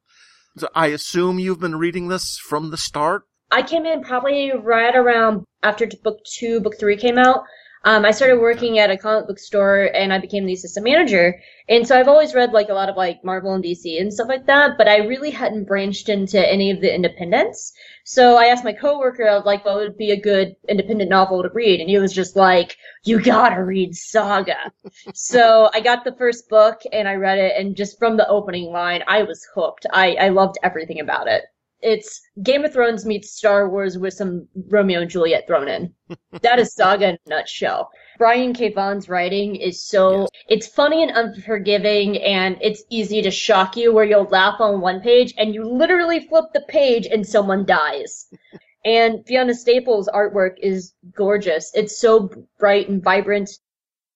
So 0.58 0.68
I 0.76 0.88
assume 0.88 1.40
you've 1.40 1.60
been 1.62 1.78
reading 1.78 2.10
this 2.10 2.38
from 2.38 2.70
the 2.70 2.76
start. 2.76 3.24
I 3.50 3.62
came 3.62 3.86
in 3.86 4.04
probably 4.04 4.52
right 4.52 4.94
around 4.94 5.46
after 5.64 5.88
book 6.04 6.20
two, 6.26 6.60
book 6.60 6.78
three 6.78 6.98
came 6.98 7.18
out. 7.18 7.44
Um, 7.86 8.04
I 8.04 8.12
started 8.12 8.42
working 8.42 8.78
at 8.78 8.92
a 8.92 8.98
comic 8.98 9.28
book 9.28 9.40
store 9.40 9.90
and 9.94 10.12
I 10.12 10.20
became 10.20 10.46
the 10.46 10.54
assistant 10.54 10.84
manager. 10.84 11.42
And 11.70 11.88
so 11.88 11.98
I've 11.98 12.10
always 12.10 12.34
read 12.34 12.52
like 12.52 12.70
a 12.70 12.74
lot 12.74 12.90
of 12.90 12.98
like 12.98 13.24
Marvel 13.24 13.54
and 13.54 13.64
DC 13.64 14.00
and 14.02 14.14
stuff 14.14 14.28
like 14.28 14.48
that, 14.48 14.78
but 14.78 14.90
I 14.90 14.98
really 14.98 15.32
hadn't 15.32 15.66
branched 15.66 16.10
into 16.10 16.40
any 16.40 16.72
of 16.72 16.82
the 16.82 16.94
independents. 16.94 17.72
So 18.04 18.38
I 18.38 18.46
asked 18.46 18.66
my 18.66 18.74
coworker, 18.74 19.28
I 19.28 19.36
was 19.36 19.46
like, 19.46 19.64
what 19.64 19.76
would 19.76 19.98
be 19.98 20.12
a 20.12 20.20
good 20.20 20.56
independent 20.68 21.10
novel 21.10 21.42
to 21.44 21.50
read? 21.54 21.80
And 21.80 21.90
he 21.90 22.00
was 22.00 22.14
just 22.14 22.36
like, 22.36 22.76
you 23.06 23.22
gotta 23.22 23.64
read 23.64 23.96
Saga. 23.96 24.74
so 25.14 25.70
I 25.74 25.80
got 25.80 26.04
the 26.04 26.16
first 26.16 26.50
book 26.50 26.82
and 26.92 27.08
I 27.08 27.14
read 27.14 27.38
it 27.38 27.54
and 27.58 27.78
just 27.78 27.98
from 27.98 28.18
the 28.18 28.28
opening 28.28 28.72
line, 28.72 29.04
I 29.08 29.24
was 29.24 29.48
hooked. 29.56 29.86
I, 29.92 30.16
I 30.16 30.30
loved 30.30 30.58
everything 30.64 31.00
about 31.00 31.28
it. 31.28 31.44
It's 31.82 32.22
Game 32.44 32.66
of 32.66 32.74
Thrones 32.74 33.06
meets 33.06 33.32
Star 33.32 33.70
Wars 33.70 33.98
with 33.98 34.14
some 34.14 34.48
Romeo 34.68 35.02
and 35.02 35.10
Juliet 35.10 35.48
thrown 35.48 35.68
in. 35.68 35.94
that 36.42 36.60
is 36.60 36.74
Saga 36.74 37.10
in 37.10 37.18
a 37.26 37.30
nutshell. 37.30 37.90
Brian 38.18 38.54
K. 38.54 38.72
Vaughan's 38.74 39.08
writing 39.08 39.56
is 39.56 39.82
so 39.82 40.22
Yes. 40.22 40.30
it's 40.50 40.68
funny 40.68 41.04
and 41.04 41.12
unforgiving 41.16 42.18
and 42.22 42.58
it's 42.62 42.84
easy 42.90 43.22
to 43.22 43.32
shock 43.32 43.78
you 43.78 43.94
where 43.94 44.04
you'll 44.04 44.26
laugh 44.26 44.60
on 44.60 44.82
one 44.82 45.00
page 45.00 45.34
and 45.38 45.54
you 45.56 45.64
literally 45.64 46.20
flip 46.28 46.46
the 46.54 46.62
page 46.68 47.06
and 47.08 47.26
someone 47.26 47.66
dies. 47.66 48.28
and 48.86 49.26
Fiona 49.26 49.54
Staples' 49.54 50.10
artwork 50.14 50.56
is 50.62 50.94
gorgeous. 51.16 51.72
It's 51.74 52.00
so 52.00 52.30
bright 52.60 52.90
and 52.90 53.02
vibrant. 53.04 53.50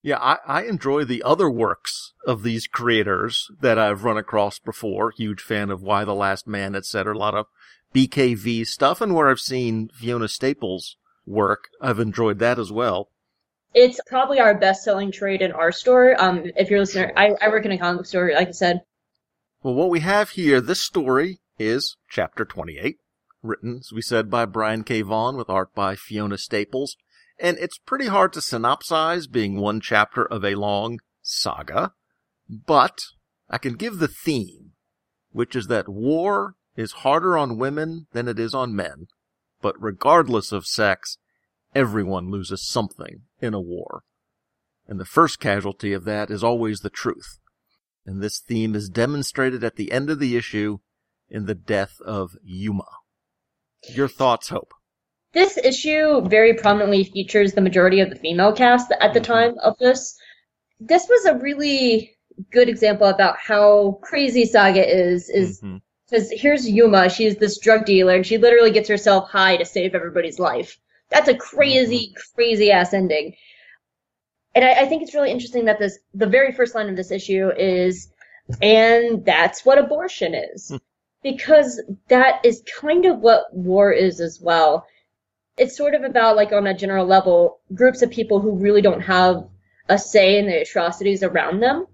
Yeah, 0.03 0.17
I, 0.19 0.37
I 0.45 0.63
enjoy 0.63 1.05
the 1.05 1.23
other 1.23 1.49
works 1.49 2.11
of 2.27 2.43
these 2.43 2.67
creators 2.67 3.49
that 3.61 3.79
I've 3.79 4.03
run 4.03 4.17
across 4.17 4.59
before. 4.59 5.11
Huge 5.11 5.41
fan 5.41 5.71
of 5.71 5.81
Y 5.81 6.03
the 6.03 6.13
Last 6.13 6.45
Man, 6.45 6.75
etc. 6.75 7.15
A 7.15 7.17
lot 7.17 7.33
of 7.33 7.45
BKV 7.95 8.67
stuff, 8.67 8.99
and 8.99 9.15
where 9.15 9.29
I've 9.29 9.39
seen 9.39 9.89
Fiona 9.93 10.27
Staples' 10.27 10.97
work, 11.25 11.69
I've 11.81 11.99
enjoyed 11.99 12.39
that 12.39 12.59
as 12.59 12.69
well. 12.69 13.09
It's 13.73 13.99
probably 14.05 14.41
our 14.41 14.53
best 14.53 14.83
selling 14.83 15.09
trade 15.09 15.41
in 15.41 15.53
our 15.53 15.71
store. 15.71 16.21
Um, 16.21 16.51
if 16.57 16.69
you're 16.69 16.79
a 16.79 16.81
listener, 16.81 17.13
I, 17.15 17.31
I 17.41 17.47
work 17.47 17.65
in 17.65 17.71
a 17.71 17.77
comic 17.77 17.99
book 17.99 18.05
store, 18.05 18.31
like 18.35 18.49
I 18.49 18.51
said. 18.51 18.81
Well, 19.63 19.73
what 19.73 19.89
we 19.89 20.01
have 20.01 20.31
here, 20.31 20.59
this 20.59 20.81
story 20.81 21.39
is 21.57 21.95
chapter 22.09 22.43
28, 22.43 22.97
written, 23.41 23.77
as 23.79 23.93
we 23.93 24.01
said, 24.01 24.29
by 24.29 24.45
Brian 24.45 24.83
K. 24.83 25.01
Vaughan 25.01 25.37
with 25.37 25.49
art 25.49 25.73
by 25.73 25.95
Fiona 25.95 26.37
Staples. 26.37 26.97
And 27.43 27.57
it's 27.59 27.77
pretty 27.77 28.07
hard 28.07 28.33
to 28.33 28.39
synopsize 28.39 29.29
being 29.29 29.59
one 29.59 29.79
chapter 29.79 30.25
of 30.25 30.43
a 30.43 30.55
long 30.55 30.99
saga, 31.21 31.93
but 32.49 32.99
I 33.49 33.59
can 33.59 33.75
give 33.75 33.99
the 33.99 34.07
theme, 34.07 34.71
which 35.31 35.55
is 35.55 35.67
that 35.67 35.87
war 35.87 36.55
is 36.75 37.03
harder 37.03 37.37
on 37.37 37.59
women 37.59 38.07
than 38.13 38.27
it 38.27 38.39
is 38.39 38.55
on 38.55 38.75
men, 38.75 39.05
but 39.61 39.75
regardless 39.79 40.51
of 40.51 40.65
sex, 40.65 41.19
everyone 41.75 42.31
loses 42.31 42.67
something 42.67 43.23
in 43.39 43.53
a 43.53 43.61
war. 43.61 44.01
And 44.87 44.99
the 44.99 45.05
first 45.05 45.39
casualty 45.39 45.93
of 45.93 46.05
that 46.05 46.31
is 46.31 46.43
always 46.43 46.79
the 46.79 46.89
truth 46.89 47.39
and 48.05 48.21
this 48.21 48.39
theme 48.39 48.75
is 48.75 48.89
demonstrated 48.89 49.63
at 49.63 49.75
the 49.75 49.91
end 49.91 50.09
of 50.09 50.19
the 50.19 50.35
issue 50.35 50.79
in 51.29 51.45
the 51.45 51.55
death 51.55 51.93
of 52.05 52.31
Yuma. 52.43 52.87
Your 53.89 54.07
thoughts, 54.07 54.49
Hope? 54.49 54.73
This 55.33 55.57
issue 55.57 56.21
very 56.21 56.53
prominently 56.53 57.03
features 57.03 57.53
the 57.53 57.61
majority 57.61 57.99
of 57.99 58.09
the 58.09 58.15
female 58.15 58.53
cast 58.53 58.91
at 59.01 59.13
the 59.13 59.19
Mhm. 59.19 59.23
time 59.25 59.57
of 59.59 59.77
this. 59.79 60.15
This 60.79 61.07
was 61.09 61.25
a 61.25 61.35
really 61.37 62.15
good 62.51 62.69
example 62.69 63.07
about 63.07 63.37
how 63.37 63.99
crazy 64.01 64.45
Saga 64.45 64.85
is. 64.87 65.29
Is 65.29 65.61
mm-hmm. 65.61 65.77
because 66.09 66.29
here's 66.31 66.69
Yuma, 66.69 67.09
she's 67.09 67.37
this 67.37 67.57
drug 67.57 67.85
dealer, 67.85 68.15
and 68.15 68.25
she 68.25 68.37
literally 68.37 68.71
gets 68.71 68.89
herself 68.89 69.29
high 69.29 69.57
to 69.57 69.65
save 69.65 69.95
everybody's 69.95 70.39
life. 70.39 70.77
That's 71.09 71.27
a 71.29 71.35
crazy, 71.35 72.07
mm-hmm. 72.09 72.35
crazy 72.35 72.71
ass 72.71 72.93
ending. 72.93 73.35
And 74.55 74.63
I, 74.63 74.81
I 74.81 74.85
think 74.85 75.01
it's 75.01 75.15
really 75.15 75.31
interesting 75.31 75.65
that 75.65 75.79
this 75.79 75.97
the 76.13 76.27
very 76.27 76.51
first 76.51 76.75
line 76.75 76.89
of 76.89 76.95
this 76.95 77.11
issue 77.11 77.49
is, 77.57 78.09
and 78.61 79.25
that's 79.25 79.65
what 79.65 79.79
abortion 79.79 80.35
is. 80.35 80.69
Hmm. 80.69 80.77
because 81.23 81.81
that 82.09 82.41
is 82.43 82.61
kind 82.81 83.05
of 83.05 83.19
what 83.19 83.45
war 83.53 83.91
is 83.91 84.19
as 84.19 84.39
well. 84.41 84.85
It's 85.57 85.77
sort 85.77 85.93
of 85.93 86.03
about 86.03 86.35
like 86.35 86.51
on 86.51 86.67
a 86.67 86.73
general 86.73 87.05
level, 87.05 87.59
groups 87.73 88.01
of 88.01 88.09
people 88.09 88.39
who 88.39 88.55
really 88.57 88.81
don't 88.81 89.01
have 89.01 89.47
a 89.89 89.97
say 89.99 90.39
in 90.39 90.47
the 90.47 90.61
atrocities 90.61 91.21
around 91.23 91.59
them. 91.59 91.85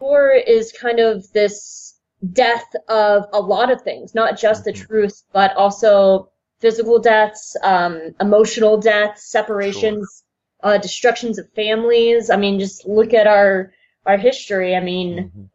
War 0.00 0.30
is 0.30 0.72
kind 0.72 0.98
of 0.98 1.30
this 1.32 1.98
death 2.32 2.66
of 2.88 3.26
a 3.32 3.40
lot 3.40 3.70
of 3.70 3.82
things, 3.82 4.14
not 4.14 4.38
just 4.38 4.64
the 4.64 4.72
Mhm. 4.72 4.86
truth, 4.86 5.22
but 5.32 5.54
also 5.56 6.30
physical 6.60 6.98
deaths, 6.98 7.56
um, 7.62 8.14
emotional 8.20 8.76
deaths, 8.78 9.30
separations, 9.30 10.24
uh, 10.62 10.78
destructions 10.78 11.38
of 11.38 11.48
families. 11.52 12.30
I 12.30 12.36
mean, 12.36 12.58
just 12.58 12.86
look 12.86 13.14
at 13.14 13.26
our 13.26 13.72
our 14.06 14.18
history. 14.18 14.74
I 14.74 14.80
mean, 14.80 15.30
Mhm. 15.34 15.48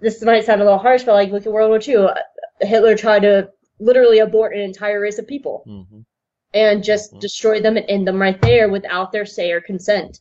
this 0.00 0.22
might 0.22 0.44
sound 0.44 0.60
a 0.60 0.64
little 0.64 0.78
harsh, 0.78 1.02
but 1.04 1.14
like 1.14 1.30
look 1.32 1.46
at 1.46 1.52
World 1.52 1.70
War 1.70 1.80
II. 1.80 2.08
Hitler 2.60 2.96
tried 2.96 3.22
to 3.22 3.50
literally 3.80 4.18
abort 4.20 4.54
an 4.54 4.60
entire 4.60 5.00
race 5.00 5.18
of 5.18 5.26
people 5.26 5.64
Mhm. 5.66 6.04
And 6.54 6.82
just 6.84 7.12
Mhm. 7.12 7.20
destroy 7.20 7.60
them 7.60 7.76
and 7.76 7.84
end 7.88 8.06
them 8.06 8.20
right 8.22 8.40
there 8.40 8.68
without 8.68 9.12
their 9.12 9.26
say 9.26 9.50
or 9.52 9.60
consent. 9.60 10.20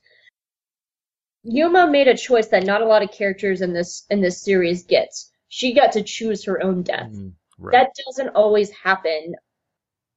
Yuma 1.43 1.87
made 1.87 2.07
a 2.07 2.17
choice 2.17 2.47
that 2.47 2.63
not 2.65 2.81
a 2.81 2.85
lot 2.85 3.03
of 3.03 3.11
characters 3.11 3.61
in 3.61 3.73
this 3.73 4.05
in 4.09 4.21
this 4.21 4.41
series 4.41 4.83
gets. 4.83 5.31
She 5.47 5.73
got 5.73 5.91
to 5.93 6.01
choose 6.03 6.43
her 6.45 6.61
own 6.63 6.83
death. 6.83 7.11
Mhm. 7.11 7.33
Right. 7.59 7.71
That 7.73 7.91
doesn't 8.05 8.29
always 8.29 8.71
happen. 8.71 9.35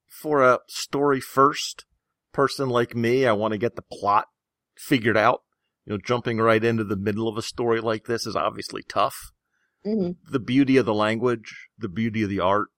For 0.06 0.42
a 0.42 0.60
story 0.68 1.20
first 1.20 1.84
person 2.32 2.68
like 2.70 2.96
me, 2.96 3.26
I 3.26 3.32
want 3.32 3.52
to 3.52 3.58
get 3.58 3.76
the 3.76 3.82
plot 3.82 4.28
figured 4.76 5.16
out. 5.16 5.42
You 5.84 5.92
know, 5.92 5.98
jumping 5.98 6.38
right 6.38 6.62
into 6.64 6.84
the 6.84 6.96
middle 6.96 7.28
of 7.28 7.36
a 7.36 7.42
story 7.42 7.80
like 7.80 8.06
this 8.06 8.26
is 8.26 8.34
obviously 8.36 8.82
tough. 8.82 9.32
hmm 9.84 10.12
the 10.28 10.40
beauty 10.40 10.76
of 10.78 10.86
the 10.86 10.94
language, 10.94 11.68
the 11.78 11.88
beauty 11.88 12.22
of 12.24 12.28
the 12.28 12.40
art 12.40 12.68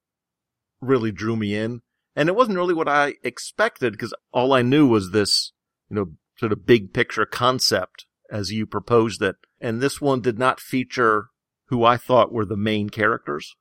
really 0.81 1.11
drew 1.13 1.37
me 1.37 1.55
in. 1.55 1.81
And 2.19 2.29
it 2.29 2.35
wasn't 2.35 2.57
really 2.57 2.75
what 2.75 2.89
I 2.89 3.15
expected 3.23 3.93
because 3.93 4.13
all 4.33 4.53
I 4.53 4.61
knew 4.63 4.89
was 4.89 5.13
this, 5.13 5.53
you 5.89 5.95
know, 5.95 6.07
sort 6.37 6.51
of 6.51 6.67
big 6.67 6.93
picture 6.93 7.25
concept 7.25 8.07
as 8.29 8.51
you 8.51 8.67
proposed 8.67 9.23
it. 9.23 9.37
And 9.61 9.81
this 9.81 10.01
one 10.01 10.21
did 10.21 10.37
not 10.37 10.59
feature 10.59 11.27
who 11.67 11.85
I 11.85 11.97
thought 11.97 12.33
were 12.33 12.45
the 12.45 12.57
main 12.57 12.91
characters. 12.91 13.55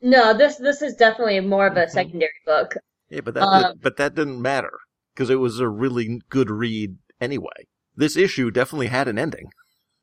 No, 0.00 0.32
this 0.32 0.58
this 0.58 0.80
is 0.80 0.94
definitely 0.94 1.40
more 1.40 1.66
of 1.66 1.76
a 1.76 1.86
Mhm. 1.86 1.90
secondary 1.90 2.30
book. 2.46 2.76
Yeah, 3.08 3.22
but 3.22 3.34
that, 3.34 3.42
Um, 3.42 3.78
but 3.82 3.96
that 3.96 4.14
didn't 4.14 4.40
matter 4.40 4.78
because 5.12 5.28
it 5.28 5.40
was 5.40 5.58
a 5.58 5.68
really 5.68 6.20
good 6.28 6.50
read 6.50 6.98
anyway. 7.20 7.66
This 7.96 8.16
issue 8.16 8.52
definitely 8.52 8.88
had 8.88 9.08
an 9.08 9.18
ending. 9.18 9.46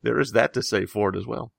There 0.01 0.19
is 0.19 0.33
that 0.33 0.53
to 0.55 0.63
say 0.63 0.85
for 0.85 1.09
it 1.11 1.15
as 1.15 1.25
well. 1.25 1.53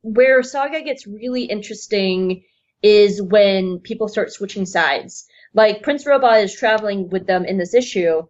where 0.00 0.42
Saga 0.44 0.80
gets 0.80 1.06
really 1.06 1.42
interesting 1.44 2.42
is 2.82 3.20
when 3.20 3.80
people 3.80 4.08
start 4.08 4.32
switching 4.32 4.64
sides. 4.64 5.26
Like 5.54 5.82
Prince 5.82 6.06
Robot 6.06 6.40
is 6.40 6.54
traveling 6.54 7.08
with 7.10 7.26
them 7.26 7.44
in 7.44 7.58
this 7.58 7.74
issue, 7.74 8.22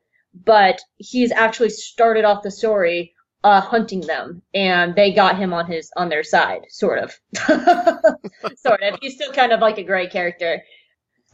but 0.45 0.81
he's 0.97 1.33
actually 1.33 1.71
started 1.71 2.25
off 2.25 2.43
the 2.43 2.51
story 2.51 3.15
uh, 3.45 3.61
hunting 3.61 4.01
them, 4.01 4.43
and 4.55 4.95
they 4.95 5.13
got 5.13 5.39
him 5.39 5.53
on 5.53 5.67
his 5.67 5.91
on 5.97 6.09
their 6.09 6.25
side, 6.25 6.63
sort 6.69 6.99
of. 6.99 7.15
sort 8.57 8.83
of. 8.83 8.99
He's 9.01 9.15
still 9.15 9.33
kind 9.33 9.53
of 9.53 9.61
like 9.61 9.79
a 9.79 9.85
gray 9.85 10.09
character. 10.09 10.63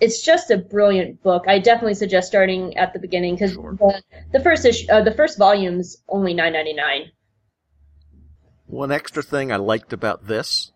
It's 0.01 0.23
just 0.23 0.51
a 0.51 0.59
brilliant 0.59 1.23
book. 1.23 1.45
I 1.47 1.59
definitely 1.61 1.95
suggest 1.95 2.29
starting 2.29 2.77
at 2.77 2.93
the 2.93 2.99
beginning 2.99 3.37
because 3.37 3.53
Sure. 3.53 3.77
the, 3.79 4.03
the 4.33 4.41
first 4.41 4.65
issue, 4.65 4.91
uh, 4.91 5.03
the 5.03 5.15
first 5.15 5.39
volume's 5.39 5.97
only 6.09 6.35
nine 6.35 6.53
ninety 6.53 6.75
nine. 6.75 7.13
One 8.67 8.91
extra 8.91 9.23
thing 9.23 9.53
I 9.53 9.57
liked 9.57 9.93
about 9.93 10.27
this 10.27 10.73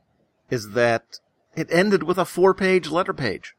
is 0.51 0.71
that 0.71 1.19
it 1.57 1.69
ended 1.71 2.05
with 2.05 2.17
a 2.17 2.25
four 2.25 2.55
page 2.55 2.89
letter 2.89 3.13
page. 3.13 3.55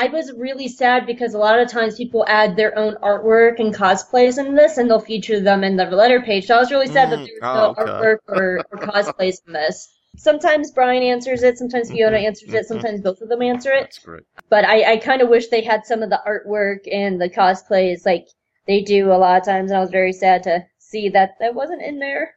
I 0.00 0.06
was 0.06 0.32
really 0.32 0.66
sad 0.66 1.04
because 1.04 1.34
a 1.34 1.38
lot 1.38 1.60
of 1.60 1.68
times 1.68 1.98
people 1.98 2.24
add 2.26 2.56
their 2.56 2.76
own 2.78 2.94
artwork 3.02 3.60
and 3.60 3.74
cosplays 3.74 4.38
in 4.38 4.54
this, 4.54 4.78
and 4.78 4.88
they'll 4.88 4.98
feature 4.98 5.40
them 5.40 5.62
in 5.62 5.76
the 5.76 5.84
letter 5.84 6.22
page. 6.22 6.46
So 6.46 6.56
I 6.56 6.58
was 6.58 6.70
really 6.70 6.86
sad 6.86 7.10
that 7.10 7.16
Mm, 7.16 7.26
there 7.26 7.34
was 7.34 7.42
oh, 7.42 7.54
no 7.54 7.74
okay. 7.82 7.84
artwork 7.84 8.16
or, 8.28 8.64
or 8.72 8.78
cosplays 8.78 9.46
in 9.46 9.52
this. 9.52 9.92
Sometimes 10.16 10.70
Brian 10.70 11.02
answers 11.02 11.42
it, 11.42 11.58
sometimes 11.58 11.90
Fiona 11.90 12.16
Mhm, 12.16 12.24
answers 12.24 12.54
it, 12.54 12.64
mhm. 12.64 12.68
sometimes 12.68 13.02
both 13.02 13.20
of 13.20 13.28
them 13.28 13.42
answer 13.42 13.72
it. 13.72 13.82
That's 13.82 13.98
great. 13.98 14.22
But 14.48 14.64
I, 14.64 14.92
I 14.92 14.96
kind 14.96 15.20
of 15.20 15.28
wish 15.28 15.48
they 15.48 15.60
had 15.60 15.84
some 15.84 16.02
of 16.02 16.08
the 16.08 16.22
artwork 16.26 16.90
and 16.90 17.20
the 17.20 17.28
cosplays 17.28 18.06
like 18.06 18.26
they 18.66 18.80
do 18.80 19.12
a 19.12 19.20
lot 19.20 19.38
of 19.40 19.44
times, 19.44 19.70
and 19.70 19.76
I 19.76 19.80
was 19.82 19.90
very 19.90 20.14
sad 20.14 20.44
to 20.44 20.64
see 20.78 21.10
that 21.10 21.32
that 21.40 21.54
wasn't 21.54 21.82
in 21.82 21.98
there. 21.98 22.36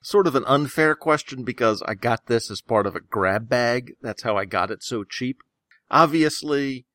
Sort 0.00 0.28
of 0.28 0.36
an 0.36 0.44
unfair 0.46 0.94
question 0.94 1.42
because 1.42 1.82
I 1.82 1.94
got 1.94 2.26
this 2.26 2.52
as 2.52 2.60
part 2.60 2.86
of 2.86 2.94
a 2.94 3.00
grab 3.00 3.48
bag. 3.48 3.94
That's 4.00 4.22
how 4.22 4.36
I 4.36 4.44
got 4.44 4.70
it 4.70 4.84
so 4.84 5.02
cheap. 5.02 5.42
Obviously, 5.90 6.86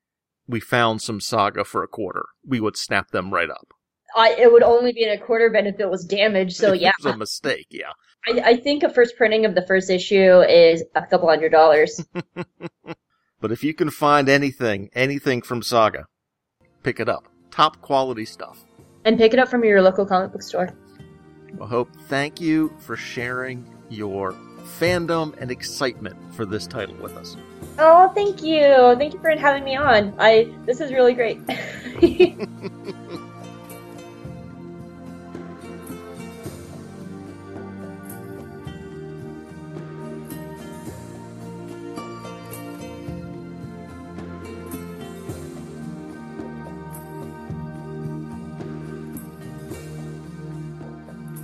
we 0.47 0.59
found 0.59 1.01
some 1.01 1.21
saga 1.21 1.63
for 1.63 1.83
a 1.83 1.87
quarter. 1.87 2.25
We 2.45 2.59
would 2.59 2.77
snap 2.77 3.11
them 3.11 3.33
right 3.33 3.49
up. 3.49 3.67
I, 4.15 4.35
it 4.39 4.51
would 4.51 4.63
only 4.63 4.91
be 4.91 5.03
in 5.03 5.11
a 5.11 5.17
quarter 5.17 5.49
bin 5.49 5.67
if 5.67 5.79
it 5.79 5.89
was 5.89 6.03
damaged. 6.03 6.57
So 6.57 6.73
yeah, 6.73 6.89
it 6.89 7.05
was 7.05 7.13
a 7.13 7.17
mistake. 7.17 7.67
Yeah. 7.69 7.91
I, 8.27 8.41
I 8.51 8.57
think 8.57 8.83
a 8.83 8.89
first 8.89 9.15
printing 9.15 9.45
of 9.45 9.55
the 9.55 9.65
first 9.65 9.89
issue 9.89 10.41
is 10.41 10.83
a 10.95 11.05
couple 11.05 11.29
hundred 11.29 11.51
dollars. 11.51 12.03
but 13.39 13.51
if 13.51 13.63
you 13.63 13.73
can 13.73 13.89
find 13.89 14.27
anything, 14.27 14.89
anything 14.93 15.41
from 15.41 15.61
Saga, 15.61 16.05
pick 16.83 16.99
it 16.99 17.07
up. 17.07 17.27
Top 17.51 17.81
quality 17.81 18.25
stuff. 18.25 18.65
And 19.05 19.17
pick 19.17 19.33
it 19.33 19.39
up 19.39 19.47
from 19.47 19.63
your 19.63 19.81
local 19.81 20.05
comic 20.05 20.31
book 20.31 20.41
store. 20.41 20.69
Well, 21.53 21.67
Hope, 21.67 21.89
thank 22.07 22.41
you 22.41 22.73
for 22.79 22.95
sharing 22.95 23.67
your 23.89 24.33
fandom 24.79 25.35
and 25.39 25.49
excitement 25.51 26.15
for 26.33 26.45
this 26.45 26.67
title 26.67 26.95
with 26.95 27.15
us. 27.15 27.37
Oh, 27.81 28.09
thank 28.09 28.43
you. 28.43 28.93
Thank 28.97 29.13
you 29.13 29.21
for 29.21 29.29
having 29.31 29.63
me 29.63 29.77
on. 29.77 30.13
I 30.19 30.53
this 30.65 30.81
is 30.81 30.91
really 30.91 31.13
great. 31.13 31.39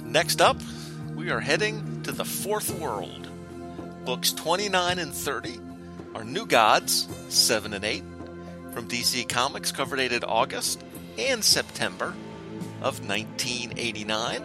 Next 0.03 0.41
up, 0.41 0.57
we 1.15 1.29
are 1.29 1.39
heading 1.39 2.01
to 2.03 2.11
the 2.11 2.25
fourth 2.25 2.77
world. 2.79 3.29
Books 4.03 4.33
29 4.33 4.99
and 4.99 5.13
30 5.13 5.64
are 6.16 6.24
New 6.24 6.47
Gods, 6.47 7.07
7 7.30 7.74
and 7.74 7.86
8, 7.86 8.03
from 8.74 8.88
DC 8.88 9.30
Comics, 9.30 9.72
cover 9.72 9.95
dated 9.95 10.24
August 10.24 10.84
and 11.20 11.43
September 11.43 12.16
of 12.82 13.07
1989. 13.07 14.41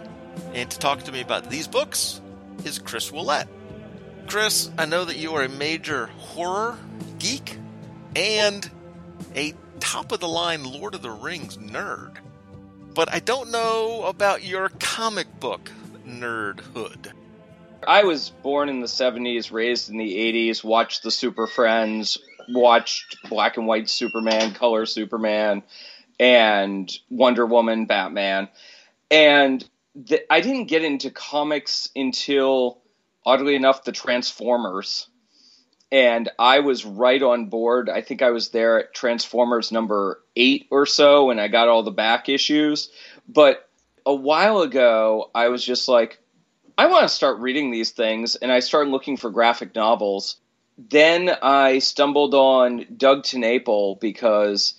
And 0.53 0.69
to 0.69 0.77
talk 0.77 1.01
to 1.03 1.11
me 1.11 1.21
about 1.21 1.49
these 1.49 1.67
books 1.67 2.21
is 2.63 2.77
Chris 2.77 3.11
Willett. 3.11 3.47
Chris, 4.27 4.69
I 4.77 4.85
know 4.85 5.05
that 5.05 5.17
you 5.17 5.33
are 5.33 5.43
a 5.43 5.49
major 5.49 6.07
horror 6.17 6.77
geek 7.17 7.57
and 8.15 8.69
a 9.35 9.55
top 9.79 10.11
of 10.11 10.19
the 10.19 10.27
line 10.27 10.63
Lord 10.63 10.93
of 10.93 11.01
the 11.01 11.09
Rings 11.09 11.57
nerd 11.57 12.17
but 12.93 13.13
I 13.13 13.19
don't 13.19 13.51
know 13.51 14.03
about 14.03 14.43
your 14.43 14.69
comic 14.79 15.39
book 15.39 15.71
nerdhood. 16.05 17.13
I 17.87 18.03
was 18.03 18.29
born 18.29 18.69
in 18.69 18.79
the 18.79 18.87
70s, 18.87 19.51
raised 19.51 19.89
in 19.89 19.97
the 19.97 20.49
80s, 20.49 20.63
watched 20.63 21.03
the 21.03 21.11
Super 21.11 21.47
Friends, 21.47 22.17
watched 22.49 23.17
black 23.29 23.57
and 23.57 23.67
white 23.67 23.89
Superman, 23.89 24.53
color 24.53 24.85
Superman, 24.85 25.63
and 26.19 26.91
Wonder 27.09 27.45
Woman, 27.45 27.85
Batman. 27.85 28.49
And 29.09 29.67
I 30.29 30.41
didn't 30.41 30.65
get 30.65 30.83
into 30.83 31.09
comics 31.09 31.89
until, 31.95 32.81
oddly 33.25 33.55
enough, 33.55 33.83
the 33.83 33.91
Transformers 33.91 35.07
and 35.91 36.29
I 36.39 36.59
was 36.59 36.85
right 36.85 37.21
on 37.21 37.47
board. 37.47 37.89
I 37.89 38.01
think 38.01 38.21
I 38.21 38.31
was 38.31 38.49
there 38.49 38.79
at 38.79 38.93
Transformers 38.93 39.71
number 39.71 40.21
eight 40.35 40.67
or 40.71 40.85
so, 40.85 41.29
and 41.29 41.41
I 41.41 41.49
got 41.49 41.67
all 41.67 41.83
the 41.83 41.91
back 41.91 42.29
issues. 42.29 42.89
But 43.27 43.67
a 44.05 44.15
while 44.15 44.61
ago, 44.61 45.29
I 45.35 45.49
was 45.49 45.63
just 45.63 45.89
like, 45.89 46.19
I 46.77 46.87
want 46.87 47.03
to 47.03 47.09
start 47.09 47.39
reading 47.39 47.71
these 47.71 47.91
things, 47.91 48.35
and 48.35 48.51
I 48.51 48.59
started 48.59 48.91
looking 48.91 49.17
for 49.17 49.29
graphic 49.29 49.75
novels. 49.75 50.37
Then 50.77 51.29
I 51.41 51.79
stumbled 51.79 52.33
on 52.33 52.85
Doug 52.95 53.23
TenNapel 53.23 53.99
because 53.99 54.73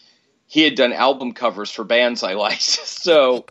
he 0.47 0.63
had 0.63 0.75
done 0.75 0.93
album 0.93 1.33
covers 1.33 1.71
for 1.71 1.85
bands 1.85 2.23
I 2.23 2.35
liked. 2.35 2.63
so, 2.63 3.47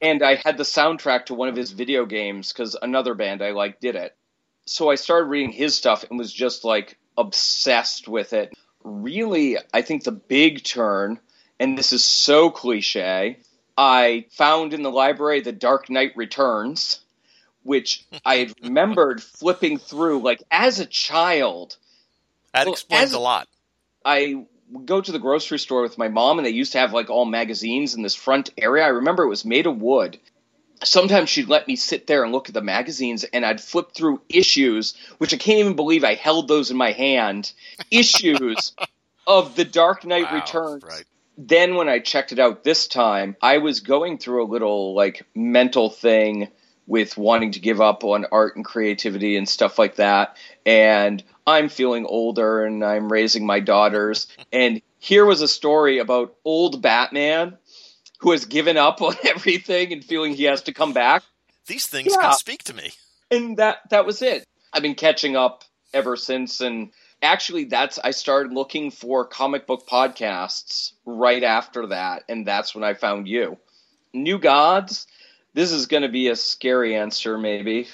and 0.00 0.22
I 0.22 0.36
had 0.36 0.56
the 0.56 0.64
soundtrack 0.64 1.26
to 1.26 1.34
one 1.34 1.48
of 1.48 1.56
his 1.56 1.72
video 1.72 2.06
games 2.06 2.52
because 2.52 2.76
another 2.80 3.14
band 3.14 3.42
I 3.42 3.50
liked 3.50 3.80
did 3.80 3.96
it 3.96 4.16
so 4.70 4.88
I 4.88 4.94
started 4.94 5.26
reading 5.26 5.50
his 5.50 5.74
stuff 5.74 6.04
and 6.08 6.16
was 6.16 6.32
just 6.32 6.64
like 6.64 6.96
obsessed 7.18 8.06
with 8.06 8.32
it. 8.32 8.54
Really, 8.84 9.58
I 9.74 9.82
think 9.82 10.04
the 10.04 10.12
big 10.12 10.62
turn, 10.62 11.18
and 11.58 11.76
this 11.76 11.92
is 11.92 12.04
so 12.04 12.50
cliche, 12.50 13.40
I 13.76 14.26
found 14.30 14.72
in 14.72 14.82
the 14.82 14.90
library 14.90 15.40
The 15.40 15.50
Dark 15.50 15.90
Knight 15.90 16.12
Returns, 16.14 17.00
which 17.62 18.06
I 18.24 18.52
remembered 18.62 19.22
flipping 19.22 19.78
through 19.78 20.20
like 20.22 20.42
as 20.50 20.80
a 20.80 20.86
child. 20.86 21.76
That 22.52 22.66
well, 22.66 22.72
explains 22.72 23.12
a 23.12 23.18
lot. 23.18 23.48
I 24.04 24.46
would 24.70 24.86
go 24.86 25.00
to 25.00 25.12
the 25.12 25.18
grocery 25.18 25.58
store 25.58 25.82
with 25.82 25.98
my 25.98 26.08
mom, 26.08 26.38
and 26.38 26.46
they 26.46 26.50
used 26.50 26.72
to 26.72 26.78
have 26.78 26.92
like 26.92 27.10
all 27.10 27.24
magazines 27.24 27.94
in 27.94 28.02
this 28.02 28.14
front 28.14 28.50
area. 28.58 28.84
I 28.84 28.88
remember 28.88 29.24
it 29.24 29.28
was 29.28 29.44
made 29.44 29.66
of 29.66 29.80
wood, 29.80 30.18
sometimes 30.84 31.28
she'd 31.28 31.48
let 31.48 31.68
me 31.68 31.76
sit 31.76 32.06
there 32.06 32.22
and 32.22 32.32
look 32.32 32.48
at 32.48 32.54
the 32.54 32.62
magazines 32.62 33.24
and 33.24 33.44
I'd 33.44 33.60
flip 33.60 33.92
through 33.92 34.22
issues, 34.28 34.94
which 35.18 35.34
I 35.34 35.36
can't 35.36 35.58
even 35.58 35.76
believe 35.76 36.04
I 36.04 36.14
held 36.14 36.48
those 36.48 36.70
in 36.70 36.76
my 36.76 36.92
hand, 36.92 37.52
issues 37.90 38.72
of 39.26 39.56
The 39.56 39.64
Dark 39.64 40.04
Knight 40.04 40.30
wow, 40.30 40.34
Returns. 40.34 40.82
Right. 40.82 41.04
Then 41.36 41.74
when 41.74 41.88
I 41.88 42.00
checked 42.00 42.32
it 42.32 42.38
out 42.38 42.64
this 42.64 42.86
time, 42.86 43.36
I 43.40 43.58
was 43.58 43.80
going 43.80 44.18
through 44.18 44.44
a 44.44 44.50
little 44.50 44.94
like 44.94 45.26
mental 45.34 45.90
thing 45.90 46.48
with 46.86 47.16
wanting 47.16 47.52
to 47.52 47.60
give 47.60 47.80
up 47.80 48.04
on 48.04 48.26
art 48.32 48.56
and 48.56 48.64
creativity 48.64 49.36
and 49.36 49.48
stuff 49.48 49.78
like 49.78 49.96
that. 49.96 50.36
And 50.66 51.22
I'm 51.46 51.68
feeling 51.68 52.06
older 52.06 52.64
and 52.64 52.84
I'm 52.84 53.10
raising 53.10 53.46
my 53.46 53.60
daughters. 53.60 54.26
And 54.52 54.82
here 54.98 55.24
was 55.24 55.40
a 55.40 55.48
story 55.48 55.98
about 55.98 56.34
old 56.44 56.82
Batman 56.82 57.56
who 58.18 58.32
has 58.32 58.44
given 58.44 58.76
up 58.76 59.02
on 59.02 59.14
everything 59.24 59.92
and 59.92 60.04
feeling 60.04 60.34
he 60.34 60.44
has 60.44 60.62
to 60.62 60.72
come 60.72 60.92
back. 60.92 61.22
These 61.66 61.86
things 61.86 62.12
yeah. 62.14 62.22
can 62.22 62.32
speak 62.34 62.64
to 62.64 62.74
me. 62.74 62.90
And 63.30 63.56
that 63.58 63.78
that 63.90 64.06
was 64.06 64.22
it. 64.22 64.44
I've 64.72 64.82
been 64.82 64.94
catching 64.94 65.36
up 65.36 65.64
ever 65.92 66.16
since 66.16 66.60
and 66.60 66.90
actually 67.22 67.64
that's 67.64 67.98
I 67.98 68.12
started 68.12 68.52
looking 68.52 68.90
for 68.90 69.24
comic 69.24 69.66
book 69.66 69.86
podcasts 69.88 70.92
right 71.04 71.42
after 71.42 71.88
that 71.88 72.24
and 72.28 72.46
that's 72.46 72.74
when 72.74 72.84
I 72.84 72.94
found 72.94 73.28
you. 73.28 73.58
New 74.12 74.38
Gods, 74.38 75.06
this 75.54 75.72
is 75.72 75.86
going 75.86 76.02
to 76.02 76.08
be 76.08 76.28
a 76.28 76.36
scary 76.36 76.96
answer 76.96 77.38
maybe. 77.38 77.88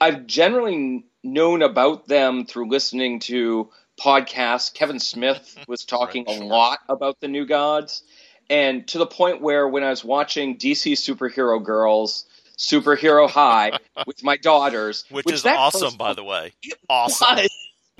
I've 0.00 0.26
generally 0.26 1.04
known 1.22 1.62
about 1.62 2.08
them 2.08 2.46
through 2.46 2.70
listening 2.70 3.20
to 3.20 3.70
podcasts. 4.00 4.72
Kevin 4.72 5.00
Smith 5.00 5.58
was 5.68 5.84
talking 5.84 6.24
right, 6.26 6.40
a 6.40 6.44
lot 6.44 6.78
about 6.88 7.20
the 7.20 7.28
New 7.28 7.46
Gods 7.46 8.02
and 8.50 8.86
to 8.88 8.98
the 8.98 9.06
point 9.06 9.40
where 9.40 9.68
when 9.68 9.82
I 9.82 9.90
was 9.90 10.04
watching 10.04 10.56
DC 10.56 10.92
Superhero 10.92 11.62
Girls, 11.62 12.24
Superhero 12.56 13.28
High 13.28 13.72
with 14.06 14.22
my 14.24 14.36
daughters, 14.36 15.04
which, 15.10 15.26
which 15.26 15.34
is 15.34 15.46
awesome, 15.46 15.96
by 15.96 16.14
the 16.14 16.24
way, 16.24 16.52
awesome. 16.90 17.46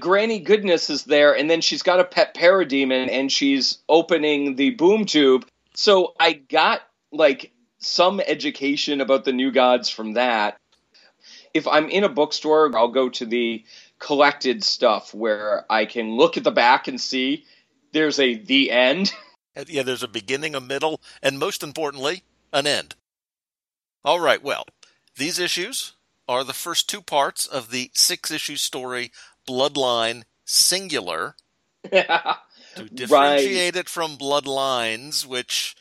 Granny 0.00 0.38
Goodness 0.38 0.90
is 0.90 1.04
there, 1.04 1.36
and 1.36 1.50
then 1.50 1.60
she's 1.60 1.82
got 1.82 1.98
a 1.98 2.04
pet 2.04 2.34
parademon, 2.34 3.10
and 3.10 3.32
she's 3.32 3.78
opening 3.88 4.54
the 4.54 4.70
boom 4.70 5.04
tube. 5.04 5.46
So 5.74 6.14
I 6.20 6.34
got 6.34 6.82
like 7.10 7.52
some 7.78 8.20
education 8.20 9.00
about 9.00 9.24
the 9.24 9.32
new 9.32 9.50
gods 9.50 9.88
from 9.88 10.14
that. 10.14 10.58
If 11.54 11.66
I'm 11.66 11.88
in 11.88 12.04
a 12.04 12.08
bookstore, 12.08 12.76
I'll 12.76 12.88
go 12.88 13.08
to 13.08 13.26
the 13.26 13.64
collected 13.98 14.62
stuff 14.62 15.14
where 15.14 15.64
I 15.70 15.86
can 15.86 16.16
look 16.16 16.36
at 16.36 16.44
the 16.44 16.50
back 16.50 16.88
and 16.88 17.00
see 17.00 17.44
there's 17.92 18.18
a 18.18 18.34
the 18.34 18.70
end. 18.70 19.12
Uh, 19.56 19.64
yeah, 19.66 19.82
there's 19.82 20.04
a 20.04 20.08
beginning, 20.08 20.54
a 20.54 20.60
middle, 20.60 21.00
and 21.20 21.36
most 21.36 21.64
importantly, 21.64 22.22
an 22.52 22.64
end. 22.64 22.94
All 24.04 24.20
right, 24.20 24.40
well, 24.40 24.64
these 25.16 25.40
issues 25.40 25.94
are 26.28 26.44
the 26.44 26.52
first 26.52 26.88
two 26.88 27.02
parts 27.02 27.44
of 27.44 27.70
the 27.70 27.90
six 27.92 28.30
issue 28.30 28.54
story 28.54 29.10
Bloodline 29.48 30.22
Singular. 30.44 31.34
to 31.90 32.84
differentiate 32.94 33.74
right. 33.74 33.80
it 33.80 33.88
from 33.88 34.16
Bloodlines, 34.16 35.26
which 35.26 35.74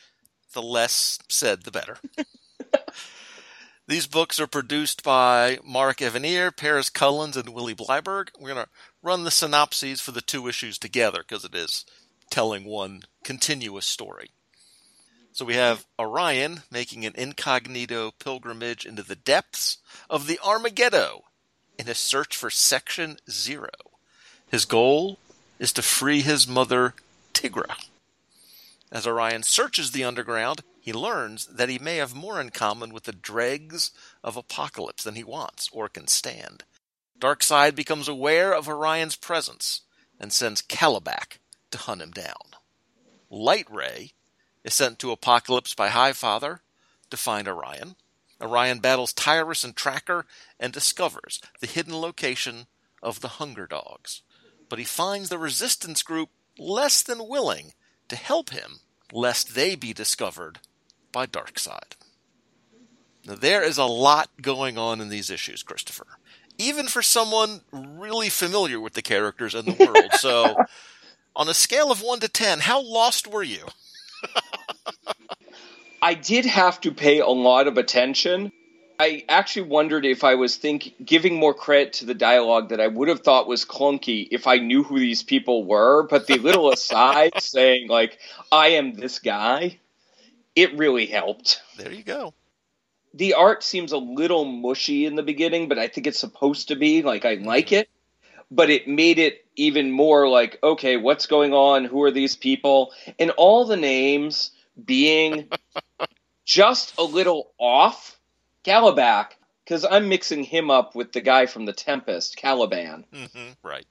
the 0.58 0.62
less 0.62 1.20
said, 1.28 1.62
the 1.62 1.70
better. 1.70 1.98
These 3.86 4.08
books 4.08 4.40
are 4.40 4.48
produced 4.48 5.04
by 5.04 5.58
Mark 5.64 5.98
Evanier, 5.98 6.54
Paris 6.54 6.90
Cullins, 6.90 7.36
and 7.36 7.50
Willie 7.50 7.76
Blyberg. 7.76 8.30
We're 8.40 8.52
going 8.54 8.66
to 8.66 8.70
run 9.00 9.22
the 9.22 9.30
synopses 9.30 10.00
for 10.00 10.10
the 10.10 10.20
two 10.20 10.48
issues 10.48 10.76
together 10.76 11.20
because 11.20 11.44
it 11.44 11.54
is 11.54 11.84
telling 12.28 12.64
one 12.64 13.04
continuous 13.22 13.86
story. 13.86 14.32
So 15.30 15.44
we 15.44 15.54
have 15.54 15.86
Orion 15.96 16.62
making 16.72 17.06
an 17.06 17.14
incognito 17.14 18.10
pilgrimage 18.18 18.84
into 18.84 19.04
the 19.04 19.14
depths 19.14 19.78
of 20.10 20.26
the 20.26 20.40
Armagetto 20.42 21.20
in 21.78 21.86
his 21.86 21.98
search 21.98 22.36
for 22.36 22.50
Section 22.50 23.18
Zero. 23.30 23.70
His 24.50 24.64
goal 24.64 25.20
is 25.60 25.72
to 25.74 25.82
free 25.82 26.22
his 26.22 26.48
mother, 26.48 26.94
Tigra. 27.32 27.87
As 28.90 29.06
Orion 29.06 29.42
searches 29.42 29.92
the 29.92 30.04
underground, 30.04 30.62
he 30.80 30.92
learns 30.92 31.46
that 31.46 31.68
he 31.68 31.78
may 31.78 31.96
have 31.96 32.14
more 32.14 32.40
in 32.40 32.50
common 32.50 32.92
with 32.92 33.04
the 33.04 33.12
dregs 33.12 33.90
of 34.24 34.36
Apokolips 34.36 35.02
than 35.02 35.14
he 35.14 35.24
wants 35.24 35.68
or 35.72 35.88
can 35.88 36.06
stand. 36.06 36.64
Darkseid 37.18 37.74
becomes 37.74 38.08
aware 38.08 38.54
of 38.54 38.68
Orion's 38.68 39.16
presence 39.16 39.82
and 40.18 40.32
sends 40.32 40.62
Kalibak 40.62 41.38
to 41.70 41.78
hunt 41.78 42.00
him 42.00 42.12
down. 42.12 42.54
Lightray 43.30 44.10
is 44.64 44.74
sent 44.74 44.98
to 45.00 45.14
Apokolips 45.14 45.76
by 45.76 45.88
Highfather 45.88 46.60
to 47.10 47.16
find 47.16 47.46
Orion. 47.46 47.96
Orion 48.40 48.78
battles 48.78 49.12
Tyrus 49.12 49.64
and 49.64 49.76
Tracker 49.76 50.24
and 50.58 50.72
discovers 50.72 51.40
the 51.60 51.66
hidden 51.66 52.00
location 52.00 52.66
of 53.02 53.20
the 53.20 53.28
Hunger 53.28 53.66
Dogs. 53.66 54.22
But 54.68 54.78
he 54.78 54.84
finds 54.84 55.28
the 55.28 55.38
resistance 55.38 56.02
group 56.02 56.30
less 56.56 57.02
than 57.02 57.28
willing 57.28 57.72
to 58.08 58.16
help 58.16 58.50
him, 58.50 58.80
lest 59.12 59.54
they 59.54 59.74
be 59.74 59.92
discovered 59.92 60.60
by 61.12 61.26
Darkseid. 61.26 61.96
Now, 63.26 63.34
there 63.34 63.62
is 63.62 63.78
a 63.78 63.84
lot 63.84 64.30
going 64.40 64.78
on 64.78 65.00
in 65.00 65.08
these 65.08 65.30
issues, 65.30 65.62
Christopher. 65.62 66.06
Even 66.56 66.88
for 66.88 67.02
someone 67.02 67.60
really 67.70 68.30
familiar 68.30 68.80
with 68.80 68.94
the 68.94 69.02
characters 69.02 69.54
and 69.54 69.68
the 69.68 69.84
world. 69.84 70.12
so, 70.14 70.56
on 71.36 71.48
a 71.48 71.54
scale 71.54 71.92
of 71.92 72.02
1 72.02 72.20
to 72.20 72.28
10, 72.28 72.60
how 72.60 72.80
lost 72.80 73.26
were 73.26 73.42
you? 73.42 73.66
I 76.02 76.14
did 76.14 76.46
have 76.46 76.80
to 76.82 76.92
pay 76.92 77.18
a 77.18 77.28
lot 77.28 77.66
of 77.66 77.76
attention. 77.76 78.52
I 79.00 79.24
actually 79.28 79.68
wondered 79.68 80.04
if 80.04 80.24
I 80.24 80.34
was 80.34 80.56
think 80.56 80.94
giving 81.04 81.36
more 81.36 81.54
credit 81.54 81.92
to 81.94 82.04
the 82.04 82.14
dialogue 82.14 82.70
that 82.70 82.80
I 82.80 82.88
would 82.88 83.08
have 83.08 83.20
thought 83.20 83.46
was 83.46 83.64
clunky 83.64 84.26
if 84.32 84.48
I 84.48 84.58
knew 84.58 84.82
who 84.82 84.98
these 84.98 85.22
people 85.22 85.64
were, 85.64 86.02
but 86.08 86.26
the 86.26 86.38
little 86.38 86.70
aside 86.72 87.40
saying 87.40 87.88
like 87.88 88.18
I 88.50 88.68
am 88.70 88.94
this 88.94 89.20
guy, 89.20 89.78
it 90.56 90.76
really 90.76 91.06
helped. 91.06 91.62
There 91.76 91.92
you 91.92 92.02
go. 92.02 92.34
The 93.14 93.34
art 93.34 93.62
seems 93.62 93.92
a 93.92 93.98
little 93.98 94.44
mushy 94.44 95.06
in 95.06 95.14
the 95.14 95.22
beginning, 95.22 95.68
but 95.68 95.78
I 95.78 95.86
think 95.86 96.08
it's 96.08 96.18
supposed 96.18 96.68
to 96.68 96.76
be 96.76 97.02
like 97.02 97.24
I 97.24 97.34
like 97.34 97.66
mm-hmm. 97.66 97.74
it. 97.76 97.90
But 98.50 98.70
it 98.70 98.88
made 98.88 99.18
it 99.18 99.44
even 99.54 99.92
more 99.92 100.28
like 100.28 100.58
okay, 100.62 100.96
what's 100.96 101.26
going 101.26 101.54
on? 101.54 101.84
Who 101.84 102.02
are 102.02 102.10
these 102.10 102.34
people? 102.34 102.92
And 103.20 103.30
all 103.32 103.64
the 103.64 103.76
names 103.76 104.50
being 104.84 105.48
just 106.44 106.98
a 106.98 107.04
little 107.04 107.52
off. 107.58 108.17
Kalibak, 108.68 109.28
because 109.64 109.86
I'm 109.90 110.08
mixing 110.08 110.44
him 110.44 110.70
up 110.70 110.94
with 110.94 111.12
the 111.12 111.22
guy 111.22 111.46
from 111.46 111.64
the 111.64 111.72
Tempest, 111.72 112.36
Caliban. 112.36 113.04
Mm-hmm, 113.12 113.66
right. 113.66 113.86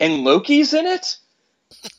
And 0.00 0.24
Loki's 0.24 0.72
in 0.72 0.86
it. 0.86 1.18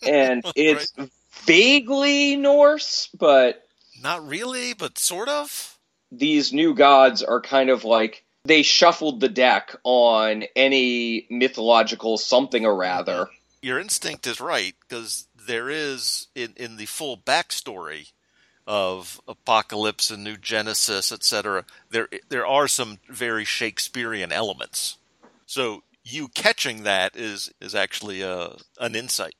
And 0.07 0.43
it's 0.55 0.93
right. 0.97 1.09
vaguely 1.45 2.35
Norse, 2.35 3.09
but. 3.17 3.67
Not 4.03 4.25
really, 4.27 4.73
but 4.73 4.99
sort 4.99 5.29
of. 5.29 5.79
These 6.11 6.53
new 6.53 6.75
gods 6.75 7.23
are 7.23 7.41
kind 7.41 7.71
of 7.71 7.83
like. 7.83 8.23
They 8.45 8.61
shuffled 8.61 9.19
the 9.19 9.29
deck 9.29 9.75
on 9.83 10.43
any 10.55 11.25
mythological 11.31 12.17
something 12.19 12.65
or 12.65 12.75
rather. 12.75 13.29
Your 13.63 13.79
instinct 13.79 14.27
is 14.27 14.39
right, 14.39 14.75
because 14.87 15.27
there 15.47 15.69
is, 15.69 16.27
in, 16.35 16.53
in 16.55 16.77
the 16.77 16.85
full 16.85 17.17
backstory, 17.17 18.11
of 18.65 19.19
Apokolips 19.27 20.11
and 20.11 20.23
New 20.23 20.37
Genesis, 20.37 21.11
etc. 21.11 21.65
There 21.89 22.09
there 22.29 22.45
are 22.45 22.67
some 22.67 22.99
very 23.09 23.45
Shakespearean 23.45 24.31
elements. 24.31 24.97
So 25.45 25.83
you 26.03 26.27
catching 26.29 26.83
that 26.83 27.15
is 27.15 27.51
is 27.61 27.75
actually 27.75 28.21
a, 28.21 28.35
uh, 28.35 28.57
an 28.79 28.95
insight. 28.95 29.35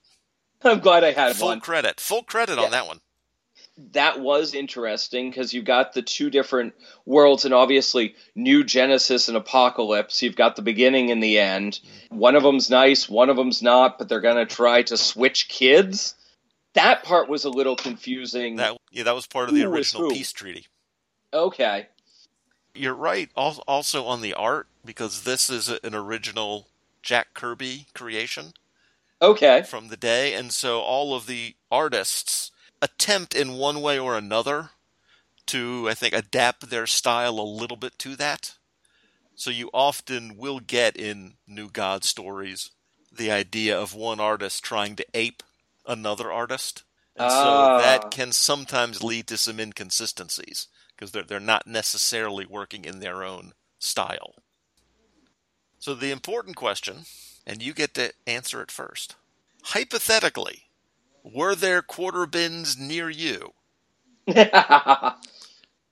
I'm 0.64 0.80
glad 0.80 1.04
I 1.04 1.12
had 1.12 1.36
full 1.36 1.50
one. 1.50 1.60
credit. 1.60 2.00
Full 2.00 2.24
credit 2.24 2.58
yeah. 2.58 2.66
on 2.66 2.72
that 2.72 2.88
one. 2.88 3.00
That 3.92 4.20
was 4.20 4.54
interesting 4.54 5.32
because 5.32 5.52
you've 5.52 5.66
got 5.66 5.94
the 5.94 6.04
two 6.04 6.30
different 6.30 6.74
worlds, 7.06 7.44
and 7.44 7.54
obviously 7.54 8.16
New 8.36 8.64
Genesis 8.64 9.30
and 9.30 9.38
Apokolips 9.38 10.22
You've 10.22 10.36
got 10.36 10.56
the 10.56 10.62
beginning 10.62 11.10
and 11.10 11.24
the 11.24 11.40
end. 11.40 11.80
One 12.10 12.36
of 12.36 12.44
them's 12.44 12.70
nice, 12.70 13.10
one 13.10 13.30
of 13.30 13.36
them's 13.36 13.64
not, 13.64 13.98
but 13.98 14.10
they're 14.10 14.22
going 14.22 14.48
to 14.48 14.56
try 14.56 14.84
to 14.84 14.96
switch 14.96 15.50
kids 15.50 16.14
that 16.74 17.04
part 17.04 17.30
was 17.30 17.46
a 17.46 17.50
little 17.50 17.76
confusing. 17.76 18.58
That 18.58 18.78
yeah, 18.92 19.04
that 19.04 19.16
was 19.16 19.28
part 19.28 19.50
of 19.50 19.56
the 19.56 19.64
original 19.64 20.10
peace 20.10 20.32
treaty. 20.32 20.68
Okay. 21.34 21.88
You're 22.76 22.96
right. 22.96 23.30
Also 23.36 24.06
on 24.06 24.22
the 24.22 24.34
art 24.34 24.68
because 24.84 25.24
this 25.24 25.50
is 25.50 25.70
an 25.70 25.96
original 25.96 26.68
Jack 27.02 27.34
Kirby 27.34 27.88
creation. 27.94 28.54
Okay. 29.22 29.64
From 29.64 29.88
the 29.88 29.98
day, 29.98 30.34
and 30.34 30.52
so 30.52 30.82
all 30.82 31.16
of 31.16 31.28
the 31.28 31.56
artists 31.72 32.52
attempt 32.82 33.34
in 33.34 33.54
one 33.54 33.82
way 33.82 33.98
or 33.98 34.18
another 34.18 34.72
to, 35.48 35.88
I 35.90 35.94
think, 35.94 36.14
adapt 36.14 36.70
their 36.70 36.86
style 36.86 37.40
a 37.40 37.42
little 37.42 37.78
bit 37.78 37.98
to 38.00 38.16
that. 38.18 38.56
So 39.36 39.50
you 39.50 39.70
often 39.74 40.38
will 40.38 40.60
get 40.60 40.98
in 40.98 41.36
New 41.48 41.70
God 41.70 42.04
stories 42.04 42.72
the 43.12 43.32
idea 43.32 43.80
of 43.80 43.94
one 43.94 44.20
artist 44.20 44.64
trying 44.64 44.96
to 44.98 45.06
ape 45.14 45.44
another 45.88 46.32
artist. 46.32 46.84
And 47.16 47.32
so 47.32 47.78
that 47.80 48.06
ah. 48.06 48.10
can 48.10 48.32
sometimes 48.32 49.04
lead 49.04 49.28
to 49.28 49.38
some 49.38 49.60
inconsistencies 49.60 50.68
because 50.96 51.12
they're, 51.12 51.24
they're 51.24 51.40
not 51.40 51.68
necessarily 51.68 52.46
working 52.46 52.86
in 52.86 53.00
their 53.00 53.24
own 53.24 53.54
style. 53.78 54.36
So 55.78 55.94
the 55.94 56.12
important 56.12 56.56
question, 56.56 57.06
and 57.46 57.62
you 57.62 57.74
get 57.74 57.94
to 57.96 58.14
answer 58.26 58.62
it 58.62 58.72
first. 58.72 59.16
Hypothetically, 59.64 60.64
were 61.24 61.56
there 61.56 61.82
quarter 61.82 62.26
bins 62.26 62.78
near 62.78 63.10
you? 63.10 63.54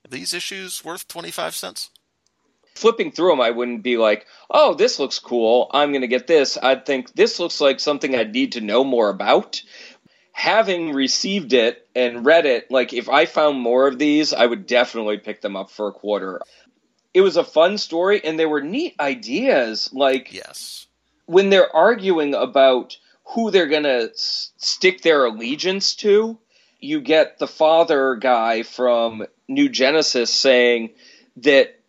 these 0.10 0.34
issues 0.34 0.84
worth 0.84 1.08
25 1.08 1.56
cents? 1.56 1.90
Flipping 2.82 3.12
through 3.12 3.30
them, 3.30 3.42
I 3.42 3.52
wouldn't 3.52 3.84
be 3.84 3.98
like, 3.98 4.26
oh, 4.50 4.74
this 4.74 4.98
looks 4.98 5.20
cool. 5.20 5.70
I'm 5.72 5.92
going 5.92 6.02
to 6.02 6.08
get 6.08 6.26
this. 6.26 6.58
I'd 6.62 6.86
think 6.86 7.14
this 7.14 7.40
looks 7.40 7.62
like 7.62 7.80
something 7.80 8.16
I'd 8.16 8.34
need 8.34 8.54
to 8.54 8.62
know 8.62 8.84
more 8.84 9.10
about 9.10 9.62
having 10.32 10.94
received 10.94 11.54
it 11.54 11.88
and 11.96 12.26
read 12.26 12.46
it, 12.46 12.72
like 12.72 12.94
if 12.94 13.10
I 13.10 13.26
found 13.26 13.60
more 13.60 13.88
of 13.88 14.00
these, 14.00 14.34
I 14.34 14.46
would 14.46 14.66
definitely 14.66 15.18
pick 15.18 15.42
them 15.42 15.56
up 15.56 15.70
for 15.70 15.88
a 15.88 15.94
quarter. 15.94 16.42
It 17.14 17.22
was 17.22 17.38
a 17.38 17.44
fun 17.44 17.78
story 17.78 18.22
and 18.24 18.40
there 18.40 18.50
were 18.50 18.62
neat 18.62 18.96
ideas 19.00 19.90
like 19.94 20.34
yes. 20.34 20.88
When 21.26 21.50
they're 21.50 21.74
arguing 21.76 22.34
about 22.34 22.98
who 23.26 23.52
they're 23.52 23.68
going 23.68 23.84
to 23.84 24.10
s- 24.12 24.52
stick 24.58 25.02
their 25.02 25.26
allegiance 25.26 25.96
to, 25.98 26.40
you 26.80 27.02
get 27.02 27.38
the 27.38 27.48
father 27.48 28.16
guy 28.16 28.64
from 28.64 29.26
New 29.48 29.70
Genesis 29.70 30.34
saying 30.34 30.92
that 31.38 31.81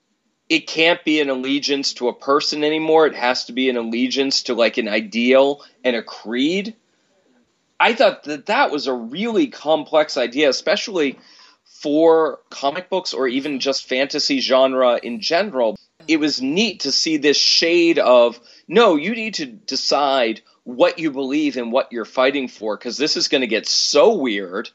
it 0.53 0.67
can't 0.67 1.03
be 1.03 1.19
an 1.23 1.31
allegiance 1.31 1.95
to 1.95 2.09
a 2.09 2.13
person 2.13 2.63
anymore. 2.63 3.07
It 3.07 3.15
has 3.15 3.47
to 3.47 3.55
be 3.55 3.71
an 3.71 3.79
allegiance 3.79 4.43
to 4.45 4.55
like 4.55 4.77
an 4.77 4.87
ideal 4.87 5.65
and 5.83 5.97
a 5.97 6.03
creed. 6.03 6.77
I 7.81 7.95
thought 7.95 8.25
that 8.25 8.45
that 8.47 8.71
was 8.71 8.87
a 8.87 8.93
really 8.93 9.47
complex 9.47 10.19
idea, 10.19 10.51
especially 10.51 11.19
for 11.65 12.41
comic 12.51 12.91
books 12.91 13.15
or 13.15 13.27
even 13.27 13.61
just 13.61 13.89
fantasy 13.89 14.41
genre 14.41 15.01
in 15.03 15.23
general. 15.23 15.79
It 16.07 16.21
was 16.21 16.43
neat 16.43 16.81
to 16.81 16.93
see 16.93 17.17
this 17.17 17.39
shade 17.39 17.99
of 17.99 18.39
no, 18.69 18.97
you 18.97 19.15
need 19.15 19.35
to 19.35 19.47
decide 19.47 20.43
what 20.65 20.99
you 20.99 21.13
believe 21.13 21.57
and 21.57 21.73
what 21.73 21.93
you're 21.93 22.05
fighting 22.05 22.49
for 22.49 22.77
because 22.77 22.99
this 22.99 23.17
is 23.17 23.29
going 23.29 23.41
to 23.41 23.47
get 23.47 23.67
so 23.67 24.17
weird 24.17 24.69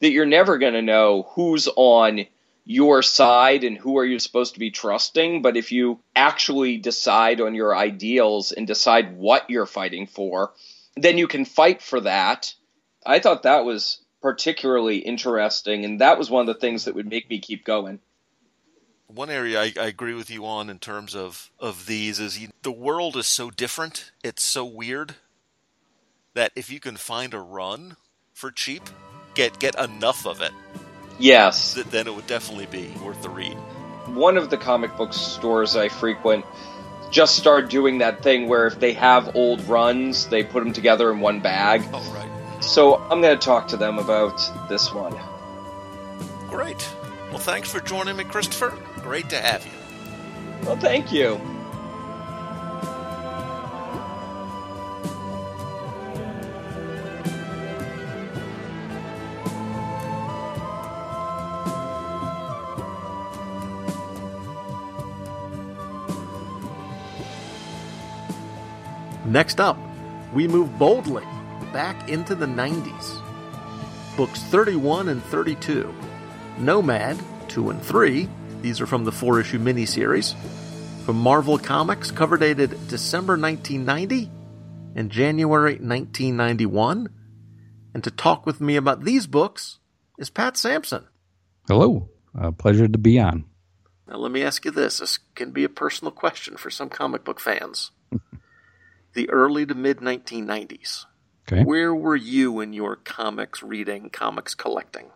that 0.00 0.12
you're 0.12 0.26
never 0.26 0.58
going 0.58 0.74
to 0.74 0.82
know 0.82 1.26
who's 1.30 1.70
on 1.74 2.26
your 2.64 3.02
side 3.02 3.64
and 3.64 3.76
who 3.76 3.98
are 3.98 4.04
you 4.04 4.18
supposed 4.18 4.54
to 4.54 4.60
be 4.60 4.70
trusting 4.70 5.42
but 5.42 5.56
if 5.56 5.72
you 5.72 5.98
actually 6.14 6.76
decide 6.76 7.40
on 7.40 7.54
your 7.54 7.74
ideals 7.74 8.52
and 8.52 8.66
decide 8.66 9.16
what 9.16 9.48
you're 9.50 9.66
fighting 9.66 10.06
for 10.06 10.52
then 10.96 11.18
you 11.18 11.26
can 11.26 11.44
fight 11.44 11.82
for 11.82 12.00
that. 12.00 12.54
I 13.04 13.18
thought 13.18 13.44
that 13.44 13.64
was 13.64 14.00
particularly 14.20 14.98
interesting, 14.98 15.84
and 15.84 16.00
that 16.00 16.18
was 16.18 16.30
one 16.30 16.48
of 16.48 16.54
the 16.54 16.60
things 16.60 16.84
that 16.84 16.94
would 16.94 17.08
make 17.08 17.28
me 17.28 17.38
keep 17.38 17.64
going. 17.64 18.00
One 19.08 19.30
area 19.30 19.60
I, 19.60 19.72
I 19.78 19.86
agree 19.86 20.14
with 20.14 20.30
you 20.30 20.46
on 20.46 20.70
in 20.70 20.78
terms 20.78 21.14
of, 21.14 21.50
of 21.58 21.86
these 21.86 22.18
is 22.18 22.38
you, 22.38 22.48
the 22.62 22.72
world 22.72 23.16
is 23.16 23.26
so 23.26 23.50
different, 23.50 24.12
it's 24.22 24.42
so 24.42 24.64
weird, 24.64 25.16
that 26.34 26.52
if 26.56 26.70
you 26.70 26.80
can 26.80 26.96
find 26.96 27.34
a 27.34 27.40
run 27.40 27.96
for 28.32 28.50
cheap, 28.50 28.82
get 29.34 29.58
get 29.58 29.78
enough 29.78 30.26
of 30.26 30.40
it. 30.40 30.52
Yes. 31.18 31.74
then 31.74 32.06
it 32.06 32.14
would 32.14 32.26
definitely 32.26 32.66
be 32.66 32.92
worth 33.04 33.22
the 33.22 33.30
read. 33.30 33.56
One 34.06 34.36
of 34.36 34.50
the 34.50 34.56
comic 34.56 34.96
book 34.96 35.12
stores 35.12 35.76
I 35.76 35.88
frequent 35.88 36.44
just 37.10 37.36
started 37.36 37.70
doing 37.70 37.98
that 37.98 38.22
thing 38.22 38.48
where 38.48 38.66
if 38.66 38.80
they 38.80 38.94
have 38.94 39.36
old 39.36 39.62
runs, 39.68 40.26
they 40.28 40.42
put 40.42 40.64
them 40.64 40.72
together 40.72 41.12
in 41.12 41.20
one 41.20 41.40
bag. 41.40 41.82
Oh, 41.92 42.12
right. 42.12 42.64
So 42.64 42.96
I'm 42.96 43.20
going 43.20 43.38
to 43.38 43.44
talk 43.44 43.68
to 43.68 43.76
them 43.76 43.98
about 43.98 44.40
this 44.68 44.92
one. 44.92 45.14
Great. 46.48 46.88
Well, 47.28 47.38
thanks 47.38 47.70
for 47.70 47.80
joining 47.80 48.16
me, 48.16 48.24
Christopher. 48.24 48.76
Great 49.00 49.28
to 49.30 49.40
have 49.40 49.64
you. 49.64 49.72
Well, 50.66 50.76
thank 50.76 51.12
you. 51.12 51.40
Next 69.32 69.60
up, 69.60 69.78
we 70.34 70.46
move 70.46 70.78
boldly 70.78 71.24
back 71.72 72.10
into 72.10 72.34
the 72.34 72.44
90s. 72.44 73.18
Books 74.14 74.42
31 74.42 75.08
and 75.08 75.24
32. 75.24 75.90
Nomad, 76.58 77.18
2 77.48 77.70
and 77.70 77.82
3. 77.82 78.28
These 78.60 78.82
are 78.82 78.86
from 78.86 79.06
the 79.06 79.10
four 79.10 79.40
issue 79.40 79.58
miniseries. 79.58 80.34
From 81.06 81.16
Marvel 81.16 81.56
Comics, 81.56 82.10
cover 82.10 82.36
dated 82.36 82.88
December 82.88 83.38
1990 83.38 84.30
and 84.96 85.10
January 85.10 85.76
1991. 85.76 87.08
And 87.94 88.04
to 88.04 88.10
talk 88.10 88.44
with 88.44 88.60
me 88.60 88.76
about 88.76 89.02
these 89.02 89.26
books 89.26 89.78
is 90.18 90.28
Pat 90.28 90.58
Sampson. 90.58 91.06
Hello. 91.68 92.10
Uh, 92.38 92.50
pleasure 92.50 92.86
to 92.86 92.98
be 92.98 93.18
on. 93.18 93.46
Now, 94.06 94.18
let 94.18 94.30
me 94.30 94.42
ask 94.42 94.66
you 94.66 94.70
this. 94.70 94.98
This 94.98 95.20
can 95.34 95.52
be 95.52 95.64
a 95.64 95.70
personal 95.70 96.12
question 96.12 96.58
for 96.58 96.68
some 96.68 96.90
comic 96.90 97.24
book 97.24 97.40
fans. 97.40 97.92
The 99.14 99.28
early 99.30 99.66
to 99.66 99.74
mid 99.74 99.98
1990s. 99.98 101.06
Okay. 101.48 101.64
Where 101.64 101.94
were 101.94 102.16
you 102.16 102.60
in 102.60 102.72
your 102.72 102.96
comics 102.96 103.62
reading, 103.62 104.10
comics 104.10 104.54
collecting? 104.54 105.06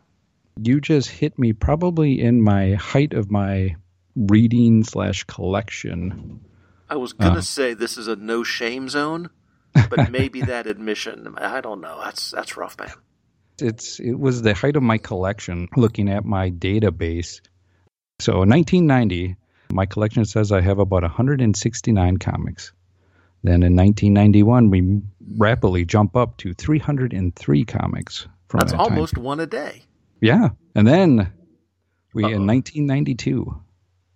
You 0.60 0.80
just 0.80 1.08
hit 1.10 1.38
me 1.38 1.52
probably 1.52 2.20
in 2.20 2.42
my 2.42 2.74
height 2.74 3.12
of 3.12 3.30
my 3.30 3.76
reading 4.16 4.82
slash 4.84 5.24
collection. 5.24 6.40
I 6.88 6.96
was 6.96 7.12
going 7.12 7.32
to 7.32 7.38
Uh. 7.38 7.42
say 7.42 7.74
this 7.74 7.96
is 7.98 8.08
a 8.08 8.16
no 8.16 8.42
shame 8.42 8.88
zone, 8.88 9.30
but 9.74 10.10
maybe 10.10 10.40
that 10.42 10.66
admission, 10.66 11.34
I 11.36 11.60
don't 11.60 11.80
know. 11.80 12.00
That's 12.02 12.30
that's 12.30 12.56
rough, 12.56 12.78
man. 12.78 12.92
It's 13.58 14.00
it 14.00 14.18
was 14.18 14.42
the 14.42 14.54
height 14.54 14.76
of 14.76 14.82
my 14.82 14.98
collection. 14.98 15.68
Looking 15.76 16.08
at 16.10 16.24
my 16.24 16.50
database, 16.50 17.40
so 18.18 18.42
in 18.42 18.48
1990, 18.50 19.36
my 19.72 19.86
collection 19.86 20.24
says 20.24 20.52
I 20.52 20.60
have 20.60 20.78
about 20.78 21.02
169 21.02 22.16
comics. 22.18 22.72
Then 23.46 23.62
in 23.62 23.76
1991, 23.76 24.70
we 24.70 25.02
rapidly 25.36 25.84
jump 25.84 26.16
up 26.16 26.36
to 26.38 26.52
303 26.54 27.64
comics. 27.64 28.26
From 28.48 28.58
That's 28.58 28.72
that 28.72 28.78
time. 28.78 28.92
almost 28.92 29.16
one 29.18 29.40
a 29.40 29.46
day. 29.46 29.82
Yeah. 30.20 30.50
And 30.74 30.86
then 30.86 31.32
we 32.14 32.24
Uh-oh. 32.24 32.32
in 32.32 32.46
1992 32.46 33.62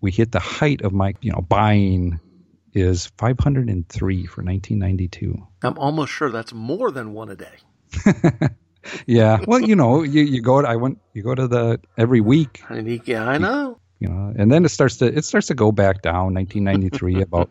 we 0.00 0.10
hit 0.10 0.32
the 0.32 0.40
height 0.40 0.82
of 0.82 0.92
my, 0.92 1.14
you 1.20 1.30
know, 1.32 1.42
buying 1.42 2.18
is 2.72 3.06
503 3.18 4.26
for 4.26 4.42
1992. 4.42 5.46
I'm 5.62 5.78
almost 5.78 6.12
sure 6.12 6.30
that's 6.30 6.54
more 6.54 6.90
than 6.90 7.12
one 7.12 7.28
a 7.30 7.36
day. 7.36 8.48
Yeah. 9.06 9.40
Well, 9.46 9.60
you 9.60 9.76
know, 9.76 10.02
you, 10.02 10.22
you 10.22 10.40
go 10.40 10.62
to, 10.62 10.66
I 10.66 10.76
went 10.76 11.00
you 11.12 11.22
go 11.22 11.34
to 11.34 11.46
the 11.46 11.80
every 11.98 12.22
week, 12.22 12.62
I 12.70 12.80
mean, 12.80 13.02
yeah, 13.04 13.28
I 13.28 13.36
know. 13.36 13.78
You 14.00 14.08
know, 14.08 14.32
and 14.36 14.50
then 14.50 14.64
it 14.64 14.70
starts 14.70 14.96
to 14.96 15.06
it 15.06 15.24
starts 15.24 15.46
to 15.48 15.54
go 15.54 15.70
back 15.70 16.02
down 16.02 16.34
1993 16.34 17.22
about 17.22 17.50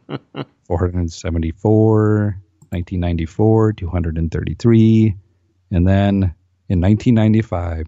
474, 0.66 2.38
1994 2.70 3.74
233, 3.74 5.16
and 5.72 5.88
then 5.88 6.34
in 6.68 6.82
1995 6.82 7.88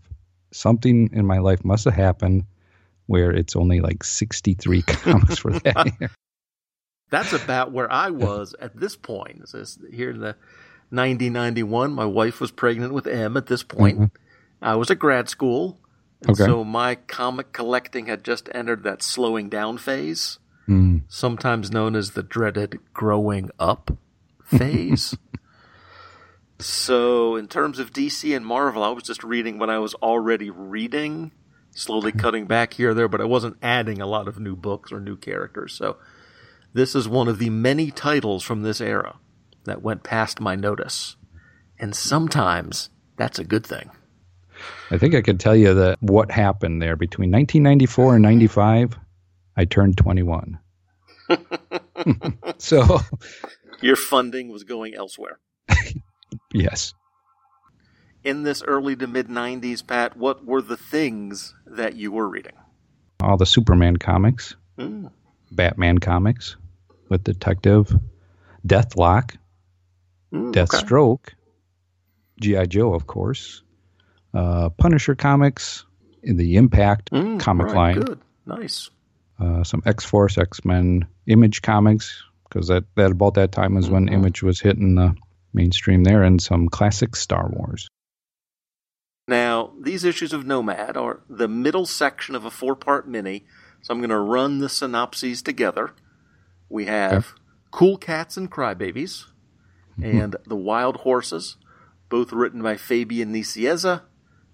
something 0.53 1.09
in 1.13 1.25
my 1.25 1.39
life 1.39 1.63
must 1.63 1.85
have 1.85 1.93
happened 1.93 2.45
where 3.07 3.31
it's 3.31 3.55
only 3.55 3.79
like 3.79 4.03
63 4.03 4.81
comics 4.87 5.37
for 5.37 5.51
that 5.51 5.93
year. 5.99 6.11
That's 7.09 7.33
about 7.33 7.71
where 7.71 7.91
I 7.91 8.09
was 8.09 8.55
at 8.59 8.77
this 8.77 8.95
point. 8.95 9.43
Here 9.91 10.11
in 10.11 10.19
the 10.19 10.35
1991. 10.91 11.93
My 11.93 12.05
wife 12.05 12.39
was 12.39 12.51
pregnant 12.51 12.93
with 12.93 13.07
M 13.07 13.37
at 13.37 13.47
this 13.47 13.63
point. 13.63 13.97
Mm-hmm. 13.97 14.15
I 14.61 14.75
was 14.75 14.91
at 14.91 14.99
grad 14.99 15.29
school. 15.29 15.79
And 16.21 16.31
Okay. 16.31 16.45
So 16.45 16.63
my 16.63 16.95
comic 16.95 17.51
collecting 17.51 18.05
had 18.05 18.23
just 18.23 18.49
entered 18.53 18.83
that 18.83 19.01
slowing 19.01 19.49
down 19.49 19.77
phase, 19.77 20.37
Hmm. 20.67 20.99
sometimes 21.07 21.71
known 21.71 21.95
as 21.95 22.11
the 22.11 22.21
dreaded 22.23 22.79
growing 22.93 23.49
up 23.59 23.97
phase. 24.43 25.17
so, 26.59 27.35
in 27.35 27.47
terms 27.47 27.79
of 27.79 27.91
DC 27.91 28.35
and 28.35 28.45
Marvel, 28.45 28.83
I 28.83 28.89
was 28.89 29.03
just 29.03 29.23
reading 29.23 29.57
when 29.57 29.69
I 29.71 29.79
was 29.79 29.95
already 29.95 30.49
reading, 30.51 31.31
slowly 31.71 32.11
cutting 32.11 32.45
back 32.45 32.73
here 32.75 32.91
or 32.91 32.93
there, 32.93 33.07
but 33.07 33.21
I 33.21 33.25
wasn't 33.25 33.57
adding 33.63 33.99
a 33.99 34.05
lot 34.05 34.27
of 34.27 34.39
new 34.39 34.55
books 34.55 34.91
or 34.91 34.99
new 34.99 35.17
characters. 35.17 35.73
So, 35.73 35.97
this 36.73 36.93
is 36.93 37.07
one 37.07 37.27
of 37.27 37.39
the 37.39 37.49
many 37.49 37.89
titles 37.89 38.43
from 38.43 38.61
this 38.61 38.79
era 38.79 39.15
that 39.63 39.81
went 39.81 40.03
past 40.03 40.39
my 40.39 40.55
notice. 40.55 41.15
And 41.79 41.95
sometimes 41.95 42.89
that's 43.17 43.39
a 43.39 43.43
good 43.43 43.65
thing. 43.65 43.89
I 44.89 44.97
think 44.97 45.15
I 45.15 45.21
could 45.21 45.39
tell 45.39 45.55
you 45.55 45.73
that 45.73 45.97
what 46.01 46.31
happened 46.31 46.81
there 46.81 46.95
between 46.95 47.31
1994 47.31 48.15
and 48.15 48.23
95. 48.23 48.97
I 49.57 49.65
turned 49.65 49.97
21. 49.97 50.59
so, 52.57 52.99
Your 53.81 53.95
funding 53.95 54.49
was 54.49 54.63
going 54.63 54.93
elsewhere. 54.95 55.39
yes. 56.53 56.93
In 58.23 58.43
this 58.43 58.61
early 58.63 58.95
to 58.97 59.07
mid 59.07 59.27
90s, 59.27 59.85
Pat, 59.85 60.15
what 60.15 60.45
were 60.45 60.61
the 60.61 60.77
things 60.77 61.55
that 61.65 61.95
you 61.95 62.11
were 62.11 62.27
reading? 62.29 62.53
All 63.21 63.37
the 63.37 63.45
Superman 63.45 63.97
comics, 63.97 64.55
Hmm. 64.77 65.07
Batman 65.51 65.97
comics 65.97 66.55
with 67.09 67.23
Detective, 67.23 67.93
Deathlok, 68.65 69.35
okay. 70.33 70.59
Deathstroke, 70.59 71.29
G.I. 72.39 72.65
Joe, 72.65 72.93
of 72.93 73.05
course, 73.05 73.63
uh, 74.33 74.69
Punisher 74.69 75.15
comics, 75.15 75.85
in 76.23 76.37
the 76.37 76.55
Impact 76.57 77.09
Hmm, 77.09 77.37
comic 77.37 77.67
right, 77.67 77.75
line, 77.75 77.99
Good. 78.01 78.19
Nice. 78.45 78.89
uh, 79.39 79.63
some 79.63 79.81
X 79.85 80.05
Force, 80.05 80.37
X 80.37 80.63
Men, 80.63 81.07
Image 81.27 81.61
comics, 81.61 82.23
because 82.47 82.67
that, 82.67 82.83
that 82.95 83.11
about 83.11 83.33
that 83.35 83.51
time 83.51 83.75
was 83.75 83.89
when 83.89 84.07
Mhm. 84.07 84.13
Image 84.13 84.43
was 84.43 84.59
hitting 84.59 84.95
the 84.95 85.15
mainstream 85.53 86.03
there, 86.03 86.23
and 86.23 86.41
some 86.41 86.69
classic 86.69 87.15
Star 87.15 87.49
Wars. 87.49 87.87
Now, 89.27 89.71
these 89.79 90.03
issues 90.03 90.33
of 90.33 90.45
Nomad 90.45 90.97
are 90.97 91.21
the 91.29 91.47
middle 91.47 91.85
section 91.85 92.35
of 92.35 92.45
a 92.45 92.51
four 92.51 92.75
part 92.75 93.07
mini, 93.07 93.45
so 93.81 93.93
I'm 93.93 93.99
going 93.99 94.09
to 94.09 94.17
run 94.19 94.59
the 94.59 94.69
synopses 94.69 95.41
together. 95.41 95.91
We 96.69 96.85
have 96.85 97.33
Cool 97.71 97.97
Cats 97.97 98.37
and 98.37 98.51
Crybabies 98.51 99.25
and 100.01 100.35
The 100.45 100.55
Wild 100.55 100.97
Horses, 100.97 101.57
both 102.09 102.31
written 102.33 102.61
by 102.61 102.77
Fabian 102.77 103.33
Nicieza, 103.33 104.01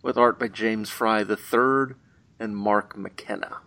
with 0.02 0.18
art 0.18 0.40
by 0.40 0.48
James 0.48 0.90
Fry 0.90 1.22
III 1.22 1.96
and 2.40 2.56
Mark 2.56 2.98
McKenna. 2.98 3.58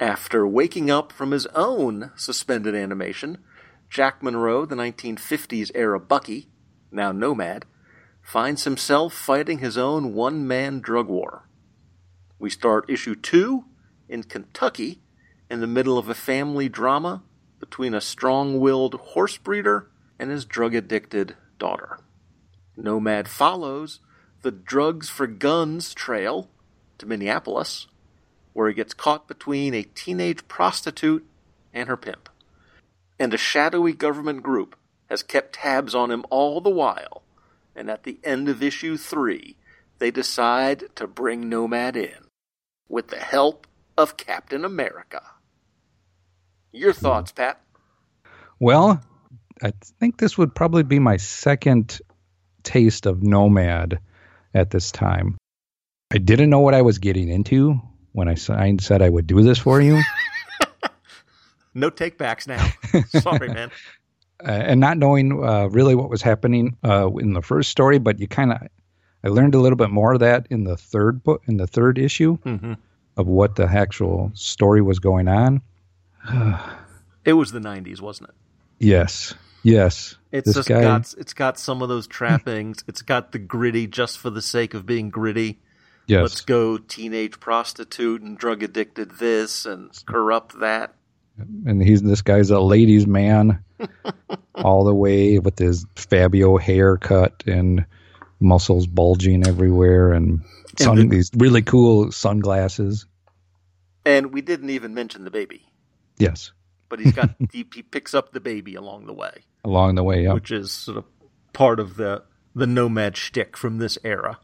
After 0.00 0.46
waking 0.46 0.90
up 0.90 1.12
from 1.12 1.30
his 1.30 1.46
own 1.54 2.10
suspended 2.16 2.74
animation, 2.74 3.38
Jack 3.88 4.22
Monroe, 4.22 4.66
the 4.66 4.74
1950s 4.74 5.70
era 5.74 6.00
Bucky, 6.00 6.48
now 6.90 7.12
Nomad, 7.12 7.64
finds 8.20 8.64
himself 8.64 9.12
fighting 9.12 9.58
his 9.58 9.78
own 9.78 10.14
one 10.14 10.46
man 10.48 10.80
drug 10.80 11.08
war. 11.08 11.48
We 12.38 12.50
start 12.50 12.90
issue 12.90 13.14
two 13.14 13.66
in 14.08 14.24
Kentucky 14.24 15.02
in 15.50 15.60
the 15.60 15.66
middle 15.66 15.98
of 15.98 16.08
a 16.08 16.14
family 16.14 16.68
drama 16.68 17.22
between 17.60 17.94
a 17.94 18.00
strong 18.00 18.58
willed 18.58 18.94
horse 18.94 19.36
breeder 19.36 19.90
and 20.18 20.30
his 20.30 20.44
drug 20.44 20.74
addicted 20.74 21.36
daughter. 21.58 21.98
Nomad 22.76 23.28
follows 23.28 24.00
the 24.44 24.52
drugs 24.52 25.08
for 25.08 25.26
guns 25.26 25.92
trail 25.92 26.48
to 26.98 27.06
Minneapolis, 27.06 27.88
where 28.52 28.68
he 28.68 28.74
gets 28.74 28.94
caught 28.94 29.26
between 29.26 29.74
a 29.74 29.82
teenage 29.82 30.46
prostitute 30.46 31.26
and 31.72 31.88
her 31.88 31.96
pimp. 31.96 32.28
And 33.18 33.34
a 33.34 33.38
shadowy 33.38 33.92
government 33.92 34.44
group 34.44 34.76
has 35.10 35.24
kept 35.24 35.56
tabs 35.56 35.94
on 35.94 36.12
him 36.12 36.24
all 36.30 36.60
the 36.60 36.70
while 36.70 37.24
and 37.76 37.90
at 37.90 38.04
the 38.04 38.18
end 38.24 38.48
of 38.48 38.62
issue 38.62 38.96
three, 38.96 39.56
they 39.98 40.10
decide 40.10 40.84
to 40.96 41.06
bring 41.06 41.48
Nomad 41.48 41.96
in 41.96 42.28
with 42.88 43.08
the 43.08 43.18
help 43.18 43.66
of 43.96 44.16
Captain 44.16 44.64
America. 44.64 45.22
Your 46.72 46.92
thoughts, 46.92 47.32
Pat? 47.32 47.60
Well, 48.58 49.00
I 49.62 49.72
think 50.00 50.18
this 50.18 50.36
would 50.36 50.54
probably 50.54 50.82
be 50.82 50.98
my 50.98 51.16
second 51.16 52.00
taste 52.62 53.06
of 53.06 53.22
Nomad 53.22 54.00
at 54.54 54.70
this 54.70 54.90
time. 54.92 55.36
I 56.12 56.18
didn't 56.18 56.50
know 56.50 56.60
what 56.60 56.74
I 56.74 56.82
was 56.82 56.98
getting 56.98 57.28
into 57.28 57.80
when 58.12 58.28
I 58.28 58.34
signed 58.34 58.82
said 58.82 59.02
I 59.02 59.08
would 59.08 59.26
do 59.26 59.42
this 59.42 59.58
for 59.58 59.80
you. 59.80 60.00
No 61.74 61.90
takebacks 61.90 62.46
now. 62.46 63.20
Sorry, 63.20 63.48
man. 63.48 63.70
uh, 64.44 64.50
and 64.50 64.80
not 64.80 64.96
knowing 64.96 65.44
uh, 65.44 65.66
really 65.66 65.94
what 65.94 66.08
was 66.08 66.22
happening 66.22 66.76
uh, 66.84 67.10
in 67.14 67.32
the 67.32 67.42
first 67.42 67.70
story, 67.70 67.98
but 67.98 68.20
you 68.20 68.28
kind 68.28 68.52
of, 68.52 68.58
I 69.24 69.28
learned 69.28 69.54
a 69.54 69.58
little 69.58 69.76
bit 69.76 69.90
more 69.90 70.12
of 70.14 70.20
that 70.20 70.46
in 70.50 70.64
the 70.64 70.76
third 70.76 71.24
book, 71.24 71.42
in 71.46 71.56
the 71.56 71.66
third 71.66 71.98
issue 71.98 72.36
hmm 72.38 72.74
of 73.16 73.28
what 73.28 73.54
the 73.54 73.64
actual 73.64 74.32
story 74.34 74.82
was 74.82 74.98
going 74.98 75.28
on. 75.28 75.62
It 77.24 77.32
was 77.32 77.52
the 77.52 77.58
'90s, 77.58 78.02
wasn't 78.02 78.28
it? 78.28 78.34
Yes, 78.80 79.32
yes. 79.64 80.16
It's 80.30 80.46
This 80.46 80.54
just 80.56 80.68
guy- 80.68 80.82
got 80.82 81.14
it's 81.18 81.32
got 81.32 81.58
some 81.58 81.82
of 81.82 81.88
those 81.88 82.06
trappings. 82.06 82.84
it's 82.86 83.02
got 83.02 83.32
the 83.32 83.38
gritty 83.38 83.86
just 83.88 84.18
for 84.18 84.30
the 84.30 84.42
sake 84.42 84.74
of 84.74 84.84
being 84.86 85.10
gritty. 85.10 85.60
Yes, 86.06 86.20
Let's 86.22 86.40
go 86.42 86.76
teenage 86.78 87.40
prostitute 87.40 88.20
and 88.22 88.36
drug 88.36 88.62
addicted 88.62 89.12
this 89.12 89.64
and 89.64 89.90
corrupt 90.06 90.60
that. 90.60 90.94
and 91.38 91.82
he's 91.82 92.02
this 92.02 92.20
guy's 92.22 92.50
a 92.50 92.60
ladies' 92.60 93.06
man, 93.06 93.64
all 94.54 94.84
the 94.84 94.94
way 94.94 95.38
with 95.38 95.58
his 95.58 95.86
Fabio 95.96 96.58
haircut 96.58 97.42
and 97.46 97.86
muscles 98.40 98.86
bulging 98.86 99.46
everywhere, 99.46 100.12
and, 100.12 100.42
sun, 100.78 100.98
And 100.98 101.10
the- 101.10 101.16
these 101.16 101.30
really 101.36 101.62
cool 101.62 102.12
sunglasses. 102.12 103.06
And 104.04 104.32
we 104.34 104.42
didn't 104.42 104.70
even 104.70 104.92
mention 104.94 105.24
the 105.24 105.30
baby, 105.30 105.64
Yes, 106.18 106.52
but 106.88 106.98
he's 107.00 107.12
got 107.12 107.30
he, 107.52 107.66
he 107.74 107.82
picks 107.82 108.14
up 108.14 108.32
the 108.32 108.40
baby 108.40 108.74
along 108.74 109.06
the 109.06 109.12
way, 109.14 109.42
along 109.64 109.94
the 109.96 110.02
way. 110.04 110.24
Yeah. 110.24 110.32
which 110.34 110.50
is 110.50 110.70
sort 110.72 110.98
of 110.98 111.04
part 111.52 111.80
of 111.80 111.96
the 111.96 112.22
the 112.54 112.66
nomad 112.66 113.16
shtick 113.16 113.56
from 113.56 113.78
this 113.78 113.98
era. 114.04 114.38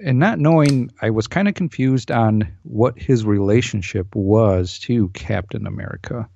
and 0.00 0.18
not 0.18 0.38
knowing, 0.38 0.90
I 1.00 1.10
was 1.10 1.26
kind 1.26 1.48
of 1.48 1.54
confused 1.54 2.10
on 2.10 2.52
what 2.64 2.98
his 2.98 3.24
relationship 3.24 4.14
was 4.14 4.78
to 4.80 5.08
Captain 5.10 5.66
America. 5.66 6.28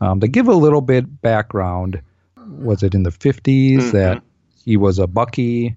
Um, 0.00 0.20
to 0.20 0.28
give 0.28 0.46
a 0.48 0.54
little 0.54 0.80
bit 0.80 1.20
background, 1.22 2.02
was 2.36 2.82
it 2.82 2.94
in 2.94 3.02
the 3.02 3.10
50s 3.10 3.78
Mhm. 3.78 3.92
that 3.92 4.22
he 4.64 4.76
was 4.76 4.98
a 4.98 5.06
Bucky, 5.06 5.76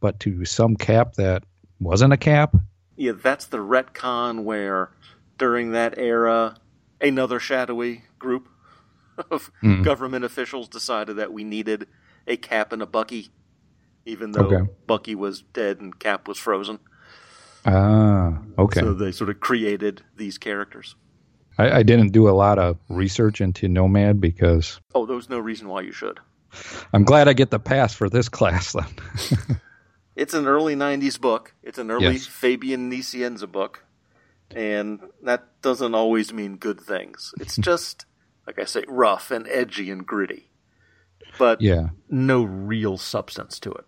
but 0.00 0.20
to 0.20 0.44
some 0.44 0.76
Cap 0.76 1.14
that 1.14 1.42
wasn't 1.80 2.12
a 2.12 2.16
Cap? 2.16 2.54
Yeah, 2.96 3.12
that's 3.20 3.46
the 3.46 3.58
retcon 3.58 4.44
where 4.44 4.90
during 5.38 5.72
that 5.72 5.98
era, 5.98 6.56
another 7.00 7.40
shadowy 7.40 8.02
group 8.18 8.48
of 9.30 9.50
Mm. 9.62 9.82
government 9.84 10.24
officials 10.24 10.68
decided 10.68 11.16
that 11.16 11.32
we 11.32 11.44
needed 11.44 11.86
a 12.26 12.36
Cap 12.36 12.72
and 12.72 12.82
a 12.82 12.86
Bucky, 12.86 13.28
even 14.06 14.32
though 14.32 14.46
Okay. 14.46 14.70
Bucky 14.86 15.14
was 15.14 15.42
dead 15.42 15.80
and 15.80 15.98
Cap 15.98 16.28
was 16.28 16.38
frozen. 16.38 16.78
Ah, 17.66 18.38
okay. 18.58 18.80
So 18.80 18.94
they 18.94 19.12
sort 19.12 19.30
of 19.30 19.40
created 19.40 20.02
these 20.16 20.38
characters. 20.38 20.94
I, 21.58 21.78
I 21.78 21.82
didn't 21.82 22.12
do 22.12 22.28
a 22.28 22.30
lot 22.30 22.58
of 22.58 22.76
research 22.88 23.40
into 23.40 23.68
Nomad 23.68 24.20
because 24.20 24.80
Oh, 24.94 25.06
there's 25.06 25.28
no 25.28 25.38
reason 25.38 25.68
why 25.68 25.80
you 25.82 25.92
should. 25.92 26.20
I'm 26.92 27.04
glad 27.04 27.28
I 27.28 27.32
get 27.32 27.50
the 27.50 27.58
pass 27.58 27.92
for 27.94 28.08
this 28.08 28.28
class 28.38 28.72
then. 28.72 29.58
It's 30.16 30.34
an 30.34 30.46
early 30.46 30.74
90s 30.76 31.20
book. 31.20 31.52
It's 31.62 31.78
an 31.78 31.90
early 31.90 32.04
Yes. 32.12 32.26
Fabian 32.26 32.90
Nicieza 32.90 33.50
book. 33.50 33.84
And 34.54 35.00
that 35.22 35.60
doesn't 35.62 35.94
always 35.94 36.32
mean 36.32 36.56
good 36.56 36.80
things. 36.80 37.32
It's 37.40 37.56
just, 37.60 38.06
like 38.46 38.58
I 38.58 38.64
say, 38.64 38.84
rough 38.88 39.30
and 39.30 39.46
edgy 39.48 39.90
and 39.90 40.06
gritty. 40.06 40.50
But 41.38 41.60
yeah. 41.60 41.90
no 42.08 42.42
real 42.42 42.96
substance 42.96 43.58
to 43.60 43.70
it. 43.72 43.84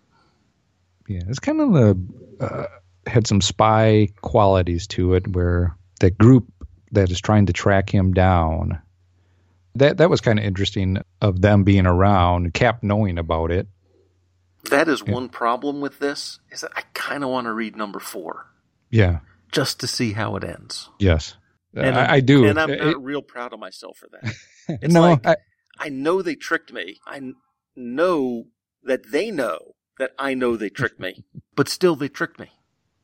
Yeah, 1.09 1.23
it's 1.29 1.39
kind 1.41 1.61
of 1.61 1.73
the 1.73 2.45
uh, 2.45 2.67
had 3.07 3.27
some 3.27 3.41
spy 3.41 4.09
qualities 4.21 4.87
to 4.89 5.15
it, 5.15 5.27
where 5.35 5.77
the 5.99 6.11
group 6.11 6.47
that 6.93 7.11
is 7.11 7.21
trying 7.21 7.47
to 7.47 7.53
track 7.53 7.93
him 7.93 8.13
down. 8.13 8.81
That 9.77 9.97
that 9.99 10.11
was 10.11 10.21
kind 10.21 10.39
of 10.39 10.45
interesting 10.45 10.99
of 11.21 11.41
them 11.41 11.65
being 11.65 11.87
around, 11.87 12.55
Cap 12.55 12.83
knowing 12.83 13.19
about 13.19 13.51
it. 13.51 13.67
That 14.71 14.89
is 14.89 15.03
Yeah. 15.05 15.15
one 15.15 15.29
problem 15.31 15.81
with 15.81 15.99
this, 15.99 16.39
is 16.51 16.61
that 16.61 16.73
I 16.77 16.83
kind 16.95 17.25
of 17.25 17.31
want 17.31 17.47
to 17.47 17.53
read 17.53 17.77
number 17.77 17.99
four 17.99 18.47
Yeah. 18.91 19.21
Just 19.53 19.81
to 19.81 19.87
see 19.87 20.13
how 20.13 20.37
it 20.37 20.45
ends. 20.45 20.89
Yes. 20.99 21.37
And 21.75 21.97
I, 21.97 22.15
I'm- 22.17 22.25
do. 22.27 22.47
And 22.47 22.59
I'm 22.59 22.71
It- 22.71 22.85
not 22.85 23.03
real 23.05 23.23
proud 23.23 23.53
of 23.53 23.61
myself 23.61 23.99
for 23.99 24.09
that. 24.13 24.35
It's 24.83 24.95
no, 24.95 25.01
like- 25.01 25.27
I, 25.27 25.37
I 25.79 25.89
know 25.89 26.23
they 26.23 26.37
tricked 26.37 26.73
me. 26.73 26.99
I 27.07 27.33
know 27.77 28.45
that 28.85 29.11
they 29.11 29.31
know 29.31 29.75
that 29.99 30.13
I 30.19 30.35
know 30.35 30.57
they 30.57 30.69
tricked 30.71 31.01
me, 31.01 31.25
but 31.57 31.69
still 31.69 31.97
they 31.97 32.09
tricked 32.09 32.39
me. 32.39 32.51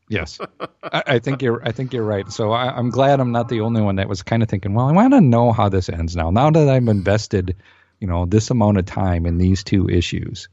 yes. 0.09 0.39
I, 0.83 1.03
I 1.07 1.19
think 1.19 1.43
you're. 1.43 1.61
I 1.67 1.73
think 1.73 1.93
you're 1.93 2.05
right. 2.05 2.31
So 2.31 2.53
I, 2.53 2.77
I'm 2.77 2.91
glad 2.91 3.19
I'm 3.19 3.33
not 3.33 3.49
the 3.49 3.61
only 3.63 3.83
one 3.83 3.97
that 3.97 4.09
was 4.09 4.23
kind 4.23 4.43
of 4.43 4.49
thinking. 4.49 4.75
Well, 4.75 4.87
I 4.87 4.93
want 4.93 5.13
to 5.15 5.21
know 5.21 5.51
how 5.53 5.69
this 5.69 5.89
ends 5.89 6.15
now. 6.15 6.31
Now 6.31 6.51
that 6.51 6.69
I've 6.69 6.87
invested, 6.87 7.57
you 8.01 8.07
know, 8.07 8.27
this 8.27 8.51
amount 8.51 8.79
of 8.79 8.87
time 8.87 9.27
in 9.27 9.39
these 9.39 9.65
two 9.65 9.89
issues. 9.89 10.49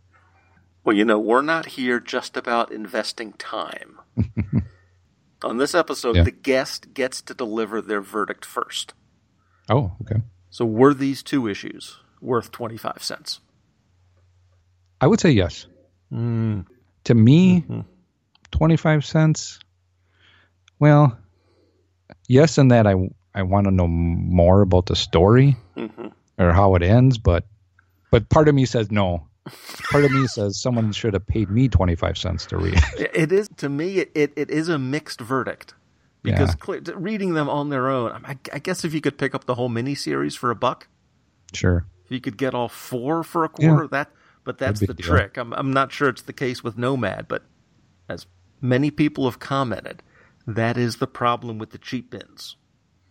Well, 0.83 0.95
you 0.95 1.05
know, 1.05 1.19
we're 1.19 1.43
not 1.43 1.65
here 1.67 1.99
just 1.99 2.35
about 2.35 2.71
investing 2.71 3.33
time. 3.33 3.99
On 5.43 5.57
this 5.57 5.75
episode, 5.75 6.15
Yeah. 6.15 6.23
the 6.23 6.31
guest 6.31 6.93
gets 6.93 7.21
to 7.23 7.33
deliver 7.33 7.81
their 7.81 8.01
verdict 8.01 8.45
first. 8.45 8.93
Oh, 9.69 9.93
okay. 10.01 10.21
So, 10.49 10.65
were 10.65 10.93
these 10.93 11.23
two 11.23 11.47
issues 11.47 11.97
worth 12.21 12.51
25 12.51 13.03
cents? 13.03 13.39
I 15.01 15.07
would 15.07 15.19
say 15.19 15.31
yes. 15.31 15.67
Mm. 16.11 16.65
To 17.05 17.13
me, 17.13 17.61
Mhm. 17.61 17.85
25 18.51 19.03
cents. 19.03 19.59
Well, 20.79 21.17
yes, 22.27 22.57
in 22.57 22.69
that 22.69 22.87
I 22.87 22.95
I 23.35 23.41
want 23.41 23.65
to 23.65 23.71
know 23.71 23.87
more 23.87 24.61
about 24.61 24.85
the 24.85 24.95
story 24.95 25.57
hmm 25.75 26.07
or 26.37 26.51
how 26.51 26.75
it 26.75 26.83
ends, 26.83 27.17
but 27.17 27.45
but 28.11 28.29
part 28.29 28.47
of 28.47 28.53
me 28.55 28.65
says 28.65 28.91
no. 28.91 29.27
Part 29.91 30.05
of 30.05 30.11
me 30.11 30.25
says 30.27 30.59
someone 30.61 30.91
should 30.91 31.13
have 31.13 31.27
paid 31.27 31.49
me 31.49 31.67
25 31.67 32.17
cents 32.17 32.45
to 32.47 32.57
read. 32.57 32.79
it. 32.97 33.31
Is, 33.31 33.49
to 33.57 33.69
me, 33.69 33.99
it, 33.99 34.11
it, 34.15 34.33
it 34.37 34.49
is 34.51 34.69
a 34.69 34.79
mixed 34.79 35.19
verdict. 35.21 35.73
Because 36.23 36.51
Yeah. 36.51 36.55
clear, 36.55 36.81
reading 36.95 37.33
them 37.33 37.49
on 37.49 37.69
their 37.69 37.89
own, 37.89 38.11
I, 38.25 38.37
I 38.53 38.59
guess 38.59 38.85
if 38.85 38.93
you 38.93 39.01
could 39.01 39.17
pick 39.17 39.35
up 39.35 39.45
the 39.45 39.55
whole 39.55 39.69
miniseries 39.69 40.37
for 40.37 40.51
a 40.51 40.55
buck, 40.55 40.87
Sure. 41.53 41.85
if 42.05 42.11
you 42.11 42.21
could 42.21 42.37
get 42.37 42.53
all 42.55 42.69
four 42.69 43.23
for 43.23 43.43
a 43.43 43.49
quarter, 43.49 43.87
that 43.89 44.11
but 44.45 44.57
that's 44.57 44.79
the 44.81 44.93
deal. 44.93 45.05
trick. 45.05 45.37
I'm 45.37 45.53
I'm 45.53 45.73
not 45.73 45.91
sure 45.91 46.09
it's 46.09 46.21
the 46.21 46.33
case 46.33 46.63
with 46.63 46.77
Nomad, 46.77 47.27
but 47.27 47.43
as 48.09 48.25
many 48.61 48.89
people 48.91 49.25
have 49.25 49.39
commented, 49.39 50.01
that 50.47 50.77
is 50.77 50.97
the 50.97 51.07
problem 51.07 51.57
with 51.59 51.71
the 51.71 51.77
cheap 51.77 52.09
bins. 52.11 52.55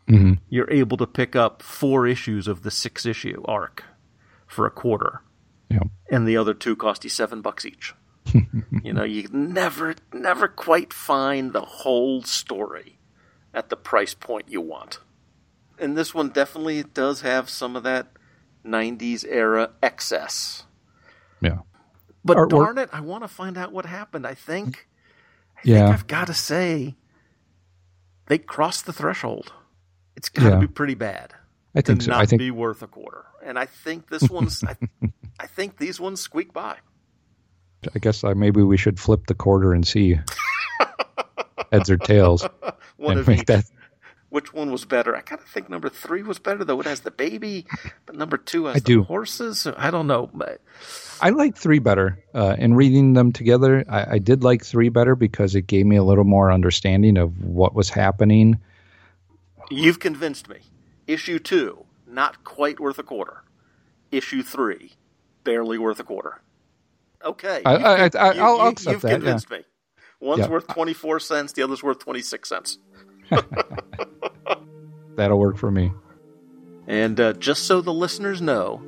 hmm 0.09 0.35
You're 0.49 0.71
able 0.71 0.97
to 0.97 1.07
pick 1.07 1.37
up 1.37 1.63
four 1.63 2.07
issues 2.07 2.49
of 2.49 2.63
the 2.63 2.71
six 2.71 3.05
issue 3.07 3.43
arc 3.47 3.85
for 4.47 4.67
a 4.67 4.71
quarter, 4.71 5.21
Yeah. 5.73 5.81
and 6.11 6.27
the 6.29 6.37
other 6.37 6.55
two 6.55 6.77
cost 6.77 7.05
you 7.05 7.11
seven 7.11 7.41
bucks 7.41 7.65
each. 7.65 7.95
you 8.85 8.93
know, 8.93 9.05
you 9.05 9.29
never 9.33 9.95
never 10.13 10.47
quite 10.49 10.93
find 10.93 11.53
the 11.53 11.61
whole 11.63 12.23
story 12.23 12.99
at 13.55 13.69
the 13.69 13.77
price 13.77 14.15
point 14.15 14.47
you 14.49 14.61
want. 14.61 15.01
And 15.79 15.97
this 15.97 16.15
one 16.15 16.29
definitely 16.29 16.83
does 16.85 17.23
have 17.23 17.51
some 17.51 17.75
of 17.77 17.83
that 17.83 18.09
90s 18.65 19.25
era 19.29 19.71
excess. 19.83 20.65
Yeah. 21.41 21.59
But 22.25 22.37
Or- 22.37 22.47
darn 22.47 22.79
it, 22.79 22.89
I 22.93 23.01
want 23.01 23.25
to 23.25 23.29
find 23.29 23.59
out 23.59 23.73
what 23.73 23.85
happened. 23.87 24.27
I 24.27 24.35
think, 24.35 24.87
I 25.57 25.61
Yeah. 25.65 25.79
think 25.87 25.95
I've 25.95 26.07
got 26.07 26.27
to 26.29 26.35
say, 26.35 26.95
they 28.27 28.39
crossed 28.39 28.87
the 28.87 28.93
threshold. 28.93 29.53
It's 30.17 30.29
got 30.29 30.45
to 30.45 30.51
Yeah. 30.51 30.59
be 30.61 30.67
pretty 30.69 30.95
bad 30.95 31.35
I 31.75 31.81
to 31.81 31.87
think 31.87 32.03
so. 32.03 32.11
not 32.11 32.21
I 32.23 32.27
think 32.27 32.41
be 32.41 32.51
worth 32.51 32.83
a 32.83 32.87
quarter. 32.87 33.25
And 33.45 33.59
I 33.59 33.67
think 33.67 34.09
this 34.11 34.23
one's, 34.31 34.63
I, 34.65 34.77
I 35.41 35.47
think 35.47 35.79
these 35.79 35.99
ones 36.01 36.21
squeak 36.21 36.53
by. 36.53 36.77
I 37.95 37.99
guess 37.99 38.23
uh, 38.23 38.35
maybe 38.35 38.63
we 38.63 38.77
should 38.77 39.01
flip 39.01 39.27
the 39.27 39.35
quarter 39.35 39.73
and 39.73 39.87
see 39.87 40.17
heads 41.73 41.91
or 41.91 41.97
tails 41.97 42.47
One 42.97 43.13
and 43.13 43.21
of 43.21 43.29
make 43.29 43.41
each. 43.41 43.47
that. 43.47 43.65
Which 44.29 44.55
one 44.55 44.71
was 44.73 44.87
better? 44.87 45.15
I 45.15 45.21
kind 45.21 45.43
of 45.43 45.47
think 45.49 45.69
number 45.69 45.91
three 45.91 46.23
was 46.23 46.39
better, 46.39 46.65
though. 46.65 46.81
It 46.81 46.87
has 46.87 47.01
the 47.01 47.11
baby, 47.11 47.67
but 48.07 48.17
number 48.17 48.39
two 48.39 48.65
has 48.65 48.77
I 48.77 48.79
the 48.79 48.85
do. 48.85 49.03
horses. 49.03 49.67
I 49.77 49.91
don't 49.91 50.07
know. 50.07 50.31
But 50.33 50.63
I 51.21 51.29
like 51.31 51.55
three 51.55 51.81
better. 51.81 52.19
Uh, 52.33 52.57
in 52.59 52.73
reading 52.75 53.13
them 53.13 53.33
together, 53.33 53.85
I, 53.91 54.15
I 54.15 54.19
did 54.19 54.43
like 54.43 54.65
three 54.65 54.89
better 54.89 55.15
because 55.17 55.55
it 55.55 55.67
gave 55.67 55.85
me 55.85 55.97
a 55.97 56.03
little 56.03 56.25
more 56.25 56.51
understanding 56.51 57.19
of 57.19 57.45
what 57.45 57.75
was 57.75 57.91
happening. 57.91 58.59
You've 59.71 59.99
convinced 60.01 60.49
me. 60.49 60.61
Issue 61.07 61.39
two, 61.39 61.85
not 62.07 62.45
quite 62.45 62.79
worth 62.81 62.99
a 62.99 63.03
quarter. 63.03 63.43
Issue 64.11 64.43
three, 64.43 64.93
barely 65.45 65.79
worth 65.79 65.99
a 66.01 66.05
quarter. 66.05 66.41
Okay. 67.25 67.63
I- 67.65 67.73
you've 67.77 67.85
I- 67.85 68.09
con- 68.09 68.21
I- 68.21 68.33
you- 68.35 68.41
I'll- 68.43 68.59
I'll 68.61 68.65
you- 68.67 68.71
accept 68.73 68.93
You've 68.93 69.03
that, 69.03 69.09
yeah. 69.09 69.15
convinced 69.17 69.51
me. 69.51 69.65
One's 70.21 70.41
Yeah. 70.41 70.49
worth 70.51 70.69
24 70.69 71.19
cents, 71.21 71.53
the 71.53 71.63
other's 71.63 71.83
worth 71.83 71.99
26 71.99 72.49
cents. 72.49 72.79
That'll 75.17 75.39
work 75.39 75.57
for 75.59 75.71
me. 75.71 75.93
And 76.87 77.19
uh, 77.21 77.33
just 77.35 77.65
so 77.65 77.81
the 77.81 77.93
listeners 77.93 78.41
know, 78.41 78.83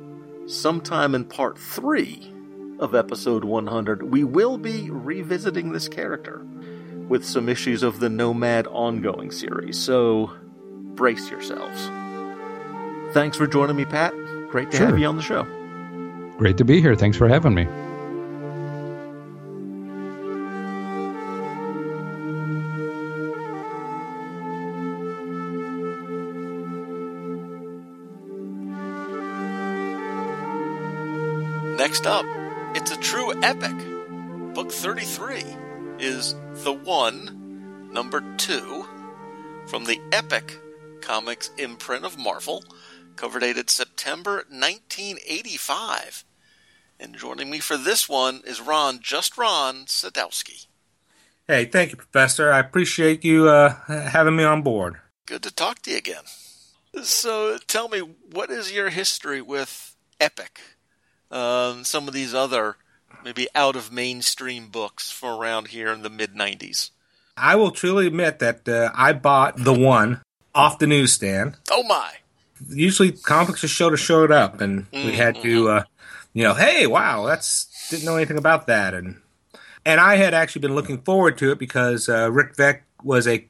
sometime 0.47 1.13
in 1.15 1.25
part 1.25 1.57
three 1.57 2.31
of 2.79 2.93
episode 2.95 3.43
100, 3.45 4.03
we 4.03 4.23
will 4.23 4.57
be 4.57 4.89
revisiting 4.89 5.71
this 5.71 5.87
character 5.87 6.45
with 7.07 7.23
some 7.25 7.47
issues 7.47 7.83
of 7.83 7.99
the 7.99 8.09
Nomad 8.09 8.67
ongoing 8.67 9.31
series. 9.31 9.77
So 9.79 10.31
brace 10.95 11.29
yourselves. 11.29 11.89
Thanks 13.15 13.37
for 13.37 13.47
joining 13.47 13.77
me, 13.77 13.85
Pat. 13.85 14.13
Great 14.49 14.71
to 14.71 14.77
Sure. 14.77 14.87
have 14.87 14.99
you 14.99 15.07
on 15.07 15.15
the 15.15 15.23
show. 15.23 15.43
Great 16.37 16.57
to 16.57 16.65
be 16.65 16.81
here. 16.81 16.95
Thanks 16.97 17.15
for 17.15 17.29
having 17.29 17.53
me. 17.55 17.65
Next 31.77 32.05
up, 32.07 32.25
it's 32.75 32.91
a 32.91 32.97
true 32.97 33.33
epic. 33.43 33.75
Book 34.53 34.71
33 34.71 35.43
is 35.99 36.35
The 36.63 36.73
One, 36.73 37.89
number 37.91 38.21
two, 38.37 38.85
from 39.67 39.85
the 39.85 39.99
Epic 40.11 40.57
Comics 41.01 41.51
imprint 41.57 42.05
of 42.05 42.17
Marvel, 42.17 42.63
cover 43.15 43.39
dated 43.39 43.69
September 43.69 44.45
1985. 44.49 46.23
And 46.99 47.15
joining 47.15 47.49
me 47.49 47.59
for 47.59 47.77
this 47.77 48.07
one 48.07 48.41
is 48.45 48.61
Ron, 48.61 48.99
just 49.01 49.37
Ron 49.37 49.85
Sadowski. 49.85 50.67
Hey, 51.47 51.65
thank 51.65 51.91
you, 51.91 51.97
Professor. 51.97 52.51
I 52.51 52.59
appreciate 52.59 53.23
you 53.23 53.49
uh, 53.49 53.75
having 53.87 54.35
me 54.35 54.43
on 54.43 54.61
board. 54.61 54.95
Good 55.25 55.43
to 55.43 55.53
talk 55.53 55.81
to 55.83 55.91
you 55.91 55.97
again. 55.97 56.23
So, 57.03 57.57
tell 57.67 57.89
me, 57.89 57.99
what 57.99 58.49
is 58.49 58.71
your 58.71 58.89
history 58.89 59.41
with 59.41 59.95
Epic? 60.19 60.61
Um, 61.29 61.83
some 61.83 62.07
of 62.07 62.13
these 62.13 62.33
other, 62.33 62.77
maybe 63.23 63.47
out 63.53 63.75
of 63.75 63.91
mainstream 63.91 64.69
books 64.69 65.11
from 65.11 65.39
around 65.39 65.67
here 65.67 65.91
in 65.91 66.01
the 66.03 66.09
mid 66.09 66.33
90s. 66.33 66.91
I 67.35 67.55
will 67.57 67.71
truly 67.71 68.07
admit 68.07 68.39
that 68.39 68.67
uh, 68.67 68.91
I 68.95 69.11
bought 69.11 69.57
the 69.57 69.73
one 69.73 70.21
off 70.53 70.79
the 70.79 70.87
newsstand. 70.87 71.57
Oh, 71.69 71.83
my. 71.83 72.13
Usually, 72.69 73.11
comics 73.11 73.61
just 73.61 73.73
showed 73.73 73.97
showed 73.97 74.31
up, 74.31 74.61
and 74.61 74.85
we 74.91 75.11
had 75.11 75.41
to, 75.41 75.69
uh, 75.69 75.83
you 76.33 76.43
know, 76.43 76.53
hey, 76.53 76.87
wow, 76.87 77.25
that's 77.25 77.89
didn't 77.89 78.05
know 78.05 78.15
anything 78.15 78.37
about 78.37 78.67
that, 78.67 78.93
and 78.93 79.21
and 79.85 79.99
I 79.99 80.15
had 80.15 80.33
actually 80.33 80.61
been 80.61 80.75
looking 80.75 81.01
forward 81.01 81.37
to 81.39 81.51
it 81.51 81.59
because 81.59 82.09
uh, 82.09 82.31
Rick 82.31 82.55
Veck 82.55 82.83
was 83.03 83.27
a 83.27 83.45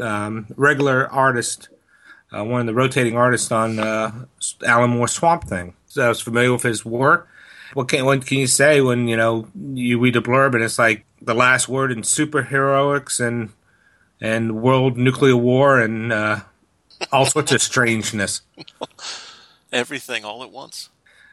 um, 0.00 0.46
regular 0.56 1.10
artist, 1.10 1.68
uh, 2.36 2.44
one 2.44 2.60
of 2.60 2.66
the 2.66 2.74
rotating 2.74 3.16
artists 3.16 3.50
on 3.50 3.78
uh, 3.78 4.26
Alan 4.66 4.90
Moore's 4.90 5.12
Swamp 5.12 5.44
Thing. 5.44 5.74
So 5.86 6.04
I 6.04 6.08
was 6.08 6.20
familiar 6.20 6.52
with 6.52 6.62
his 6.62 6.84
work. 6.84 7.28
What 7.74 7.88
can 7.88 8.04
what 8.04 8.26
can 8.26 8.38
you 8.38 8.46
say 8.46 8.80
when 8.80 9.08
you 9.08 9.16
know 9.16 9.48
you 9.54 9.98
read 9.98 10.16
a 10.16 10.20
blurb 10.20 10.54
and 10.54 10.64
it's 10.64 10.78
like 10.78 11.04
the 11.20 11.34
last 11.34 11.68
word 11.68 11.92
in 11.92 12.00
superheroics 12.00 13.20
and 13.20 13.50
and 14.20 14.62
world 14.62 14.96
nuclear 14.96 15.36
war 15.36 15.78
and 15.78 16.12
uh, 16.12 16.40
all 17.12 17.26
sorts 17.26 17.52
of 17.52 17.62
strangeness. 17.62 18.42
Everything 19.72 20.24
all 20.24 20.42
at 20.42 20.50
once. 20.50 20.88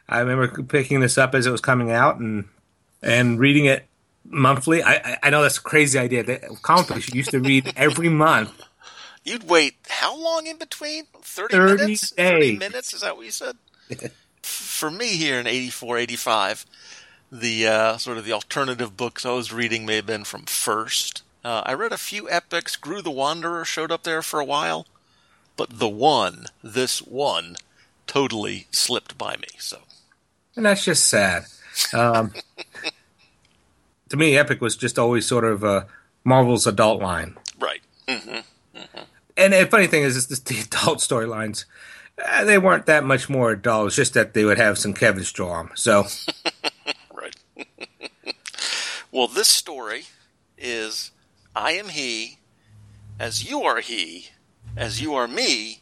I 0.08 0.20
remember 0.20 0.62
picking 0.62 1.00
this 1.00 1.18
up 1.18 1.34
as 1.34 1.46
it 1.46 1.50
was 1.50 1.60
coming 1.60 1.90
out 1.90 2.18
and 2.18 2.44
and 3.02 3.38
reading 3.38 3.64
it 3.66 3.86
monthly. 4.24 4.82
I 4.82 5.18
I- 5.22 5.30
know 5.30 5.42
that's 5.42 5.58
a 5.58 5.62
crazy 5.62 5.98
idea. 5.98 6.22
That 6.22 6.42
comic 6.62 6.88
books 6.88 7.08
you 7.08 7.18
used 7.18 7.30
to 7.30 7.40
read 7.40 7.72
every 7.76 8.08
month. 8.08 8.62
You'd 9.24 9.48
wait 9.48 9.74
how 9.88 10.16
long 10.16 10.46
in 10.46 10.56
between? 10.58 11.04
30, 11.22 11.56
30 11.56 11.76
minutes? 11.82 12.10
30 12.14 12.58
minutes? 12.58 12.94
Is 12.94 13.00
that 13.00 13.16
what 13.16 13.26
you 13.26 13.32
said? 13.32 13.56
For 14.42 14.90
me 14.90 15.08
here 15.16 15.40
in 15.40 15.48
84, 15.48 15.98
85, 15.98 16.66
the 17.32 17.66
uh, 17.66 17.96
sort 17.96 18.18
of 18.18 18.24
the 18.24 18.32
alternative 18.32 18.96
books 18.96 19.26
I 19.26 19.32
was 19.32 19.52
reading 19.52 19.84
may 19.84 19.96
have 19.96 20.06
been 20.06 20.22
from 20.22 20.44
First. 20.44 21.24
Uh, 21.44 21.62
I 21.66 21.72
read 21.74 21.90
a 21.92 21.98
few 21.98 22.30
epics. 22.30 22.76
Groo 22.76 23.02
the 23.02 23.10
Wanderer 23.10 23.64
showed 23.64 23.90
up 23.90 24.04
there 24.04 24.22
for 24.22 24.38
a 24.38 24.44
while. 24.44 24.86
But 25.56 25.78
the 25.78 25.88
one, 25.88 26.46
this 26.62 27.00
one, 27.00 27.56
totally 28.06 28.66
slipped 28.70 29.16
by 29.16 29.36
me. 29.36 29.48
So 29.58 29.78
And 30.54 30.66
that's 30.66 30.84
just 30.84 31.06
sad. 31.06 31.46
Um, 31.92 32.32
to 34.08 34.16
me, 34.16 34.36
Epic 34.36 34.60
was 34.60 34.76
just 34.76 34.98
always 34.98 35.26
sort 35.26 35.44
of 35.44 35.64
uh, 35.64 35.84
Marvel's 36.24 36.66
adult 36.66 37.00
line. 37.00 37.36
Right. 37.58 37.80
hmm 38.08 38.38
And 39.36 39.52
the 39.52 39.66
funny 39.66 39.86
thing 39.86 40.02
is, 40.02 40.16
is 40.16 40.26
this, 40.28 40.40
the 40.40 40.60
adult 40.60 40.98
storylines, 40.98 41.64
uh, 42.24 42.44
they 42.44 42.58
weren't 42.58 42.86
that 42.86 43.04
much 43.04 43.28
more 43.28 43.50
adult. 43.50 43.88
It's 43.88 43.96
just 43.96 44.14
that 44.14 44.34
they 44.34 44.44
would 44.44 44.58
have 44.58 44.78
some 44.78 44.94
Kevin 44.94 45.24
'em. 45.40 45.70
So, 45.74 46.04
Right. 47.14 47.36
well, 49.10 49.28
this 49.28 49.48
story 49.48 50.04
is 50.58 51.10
I 51.54 51.72
am 51.72 51.88
he, 51.90 52.38
as 53.18 53.48
you 53.48 53.62
are 53.62 53.80
he, 53.80 54.28
as 54.76 55.00
you 55.00 55.14
are 55.14 55.28
me, 55.28 55.80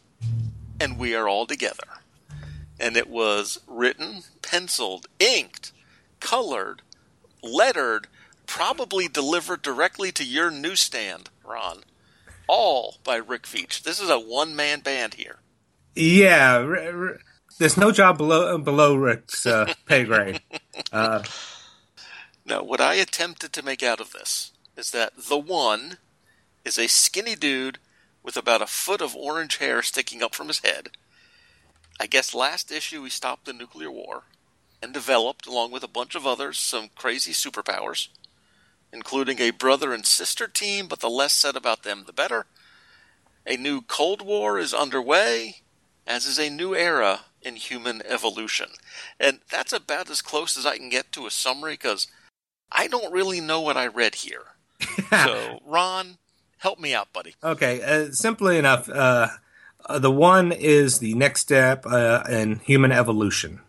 and 0.80 0.98
we 0.98 1.14
are 1.14 1.28
all 1.28 1.46
together. 1.46 1.84
And 2.78 2.96
it 2.96 3.08
was 3.08 3.60
written, 3.66 4.22
penciled, 4.42 5.06
inked, 5.18 5.72
colored, 6.20 6.82
lettered, 7.42 8.08
probably 8.46 9.08
delivered 9.08 9.62
directly 9.62 10.10
to 10.12 10.24
your 10.24 10.50
newsstand, 10.50 11.30
Ron. 11.44 11.82
All 12.46 12.96
by 13.04 13.16
Rick 13.16 13.44
Veitch. 13.44 13.82
This 13.82 14.00
is 14.00 14.10
a 14.10 14.18
one 14.18 14.54
man 14.54 14.80
band 14.80 15.14
here. 15.14 15.36
yeah, 15.94 16.56
r- 16.56 16.76
r- 16.76 17.18
there's 17.58 17.76
no 17.76 17.90
job 17.92 18.18
below 18.18 18.58
below 18.58 18.96
Rick's 18.96 19.46
uh, 19.46 19.72
pay 19.86 20.04
grade. 20.04 20.40
Uh, 20.92 21.22
Now, 22.44 22.62
what 22.64 22.80
I 22.80 22.94
attempted 22.94 23.52
to 23.54 23.62
make 23.62 23.82
out 23.82 24.00
of 24.00 24.10
this 24.12 24.50
is 24.76 24.90
that 24.90 25.12
the 25.28 25.38
one 25.38 25.96
is 26.64 26.76
a 26.78 26.88
skinny 26.88 27.36
dude 27.36 27.78
with 28.24 28.36
about 28.36 28.62
a 28.62 28.66
foot 28.66 29.00
of 29.00 29.14
orange 29.14 29.58
hair 29.58 29.82
sticking 29.82 30.22
up 30.22 30.34
from 30.34 30.48
his 30.48 30.60
head. 30.60 30.88
I 32.00 32.06
guess 32.06 32.34
last 32.34 32.72
issue 32.72 33.04
he 33.04 33.10
stopped 33.10 33.44
the 33.44 33.52
nuclear 33.52 33.90
war 33.90 34.24
and 34.82 34.92
developed, 34.92 35.46
along 35.46 35.70
with 35.70 35.84
a 35.84 35.88
bunch 35.88 36.14
of 36.14 36.26
others, 36.26 36.58
some 36.58 36.88
crazy 36.96 37.32
superpowers, 37.32 38.08
including 38.92 39.40
a 39.40 39.50
brother 39.50 39.92
and 39.92 40.04
sister 40.04 40.48
team, 40.48 40.88
but 40.88 41.00
the 41.00 41.10
less 41.10 41.32
said 41.32 41.54
about 41.54 41.82
them, 41.82 42.04
the 42.06 42.12
better. 42.12 42.46
A 43.46 43.56
new 43.56 43.82
Cold 43.82 44.22
War 44.22 44.58
is 44.58 44.74
underway, 44.74 45.56
as 46.06 46.26
is 46.26 46.38
a 46.38 46.50
new 46.50 46.74
era 46.74 47.20
in 47.42 47.56
human 47.56 48.02
evolution. 48.06 48.70
And 49.20 49.40
that's 49.50 49.72
about 49.72 50.10
as 50.10 50.22
close 50.22 50.56
as 50.56 50.66
I 50.66 50.78
can 50.78 50.88
get 50.88 51.12
to 51.12 51.26
a 51.26 51.30
summary 51.30 51.74
because 51.74 52.08
I 52.72 52.88
don't 52.88 53.12
really 53.12 53.40
know 53.40 53.60
what 53.60 53.76
I 53.76 53.86
read 53.86 54.16
here. 54.16 54.44
so, 55.10 55.60
Ron, 55.64 56.18
help 56.64 56.80
me 56.80 56.94
out, 56.94 57.12
buddy. 57.12 57.34
Okay, 57.44 57.82
uh, 57.82 58.10
simply 58.10 58.56
enough, 58.56 58.88
uh, 58.88 59.28
uh, 59.84 59.98
the 59.98 60.10
one 60.10 60.50
is 60.50 60.98
the 60.98 61.12
next 61.12 61.42
step 61.42 61.84
uh, 61.84 62.24
in 62.26 62.58
human 62.60 62.90
evolution. 62.90 63.60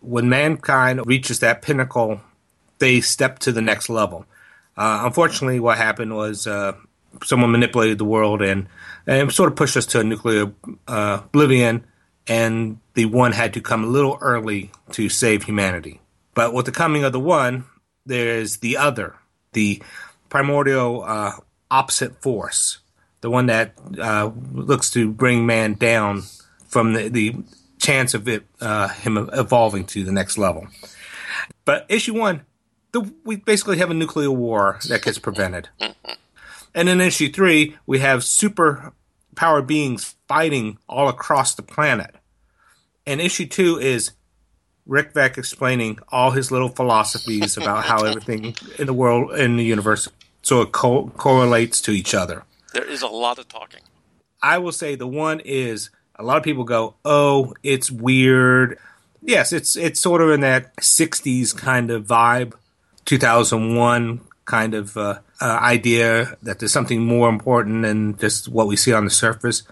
When 0.00 0.28
mankind 0.28 1.04
reaches 1.04 1.40
that 1.40 1.62
pinnacle, 1.62 2.20
they 2.78 3.00
step 3.00 3.40
to 3.40 3.50
the 3.50 3.60
next 3.60 3.88
level. 3.88 4.24
Uh, 4.76 5.02
unfortunately, 5.04 5.58
what 5.58 5.78
happened 5.78 6.14
was 6.14 6.46
uh, 6.46 6.74
someone 7.24 7.50
manipulated 7.50 7.98
the 7.98 8.04
world 8.04 8.40
and, 8.40 8.68
and 9.04 9.32
sort 9.32 9.50
of 9.50 9.56
pushed 9.56 9.76
us 9.76 9.86
to 9.86 9.98
a 9.98 10.04
nuclear 10.04 10.52
oblivion, 10.86 11.84
and 12.28 12.78
the 12.94 13.06
one 13.06 13.32
had 13.32 13.52
to 13.54 13.60
come 13.60 13.82
a 13.82 13.88
little 13.88 14.16
early 14.20 14.70
to 14.92 15.08
save 15.08 15.42
humanity. 15.42 16.00
But 16.34 16.54
with 16.54 16.66
the 16.66 16.72
coming 16.72 17.02
of 17.02 17.12
the 17.12 17.18
one, 17.18 17.64
there 18.06 18.38
is 18.38 18.58
the 18.58 18.76
other, 18.76 19.16
the 19.54 19.82
primordial 20.28 21.02
uh, 21.02 21.32
opposite 21.70 22.20
force, 22.22 22.78
the 23.20 23.30
one 23.30 23.46
that 23.46 23.74
uh, 23.98 24.30
looks 24.52 24.90
to 24.90 25.10
bring 25.10 25.46
man 25.46 25.74
down 25.74 26.22
from 26.66 26.92
the, 26.92 27.08
the 27.08 27.36
chance 27.78 28.14
of 28.14 28.28
it 28.28 28.44
uh, 28.60 28.88
him 28.88 29.30
evolving 29.32 29.84
to 29.86 30.04
the 30.04 30.12
next 30.12 30.38
level. 30.38 30.66
But 31.64 31.86
issue 31.88 32.18
one, 32.18 32.42
the, 32.92 33.12
we 33.24 33.36
basically 33.36 33.78
have 33.78 33.90
a 33.90 33.94
nuclear 33.94 34.30
war 34.30 34.78
that 34.88 35.02
gets 35.02 35.18
prevented. 35.18 35.68
And 36.74 36.88
in 36.88 37.00
issue 37.00 37.30
three, 37.30 37.76
we 37.86 38.00
have 38.00 38.24
super 38.24 38.92
power 39.36 39.62
beings 39.62 40.16
fighting 40.28 40.78
all 40.88 41.08
across 41.08 41.54
the 41.54 41.62
planet. 41.62 42.14
And 43.06 43.20
issue 43.20 43.46
two 43.46 43.78
is 43.78 44.12
Rick 44.86 45.12
Veck 45.12 45.38
explaining 45.38 45.98
all 46.08 46.30
his 46.30 46.50
little 46.50 46.68
philosophies 46.68 47.56
about 47.56 47.84
how 47.84 48.04
everything 48.04 48.54
in 48.78 48.86
the 48.86 48.92
world, 48.92 49.32
in 49.38 49.56
the 49.56 49.64
universe, 49.64 50.08
sort 50.44 50.68
it 50.68 50.72
co- 50.72 51.10
correlates 51.16 51.80
to 51.82 51.90
each 51.90 52.14
other. 52.14 52.44
There 52.72 52.88
is 52.88 53.02
a 53.02 53.08
lot 53.08 53.38
of 53.38 53.48
talking. 53.48 53.80
I 54.42 54.58
will 54.58 54.72
say 54.72 54.94
the 54.94 55.06
one 55.06 55.40
is 55.40 55.90
a 56.16 56.22
lot 56.22 56.36
of 56.36 56.42
people 56.42 56.64
go, 56.64 56.94
"Oh, 57.04 57.54
it's 57.62 57.90
weird." 57.90 58.78
Yes, 59.22 59.52
it's 59.52 59.74
it's 59.74 60.00
sort 60.00 60.20
of 60.20 60.30
in 60.30 60.40
that 60.40 60.76
'60s 60.76 61.56
kind 61.56 61.90
of 61.90 62.06
vibe, 62.06 62.52
2001 63.06 64.20
kind 64.44 64.74
of 64.74 64.96
uh, 64.96 65.20
uh, 65.40 65.58
idea 65.62 66.36
that 66.42 66.58
there's 66.58 66.72
something 66.72 67.00
more 67.00 67.28
important 67.28 67.82
than 67.82 68.16
just 68.18 68.48
what 68.48 68.66
we 68.66 68.76
see 68.76 68.92
on 68.92 69.04
the 69.04 69.10
surface. 69.10 69.62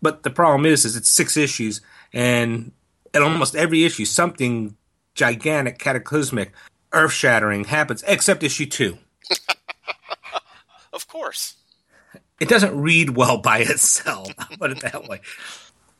But 0.00 0.22
the 0.22 0.30
problem 0.30 0.64
is, 0.64 0.84
is 0.84 0.96
it's 0.96 1.10
six 1.10 1.36
issues, 1.36 1.80
and 2.12 2.72
in 3.14 3.22
almost 3.22 3.54
every 3.54 3.84
issue, 3.84 4.04
something 4.04 4.76
gigantic, 5.14 5.78
cataclysmic, 5.78 6.52
earth-shattering 6.92 7.64
happens, 7.64 8.02
except 8.06 8.42
issue 8.42 8.66
two. 8.66 8.98
Of 10.92 11.08
course. 11.08 11.54
It 12.40 12.48
doesn't 12.48 12.78
read 12.78 13.10
well 13.10 13.38
by 13.38 13.58
itself. 13.60 14.30
I'll 14.38 14.56
put 14.58 14.70
it 14.72 14.80
that 14.80 15.08
way. 15.08 15.20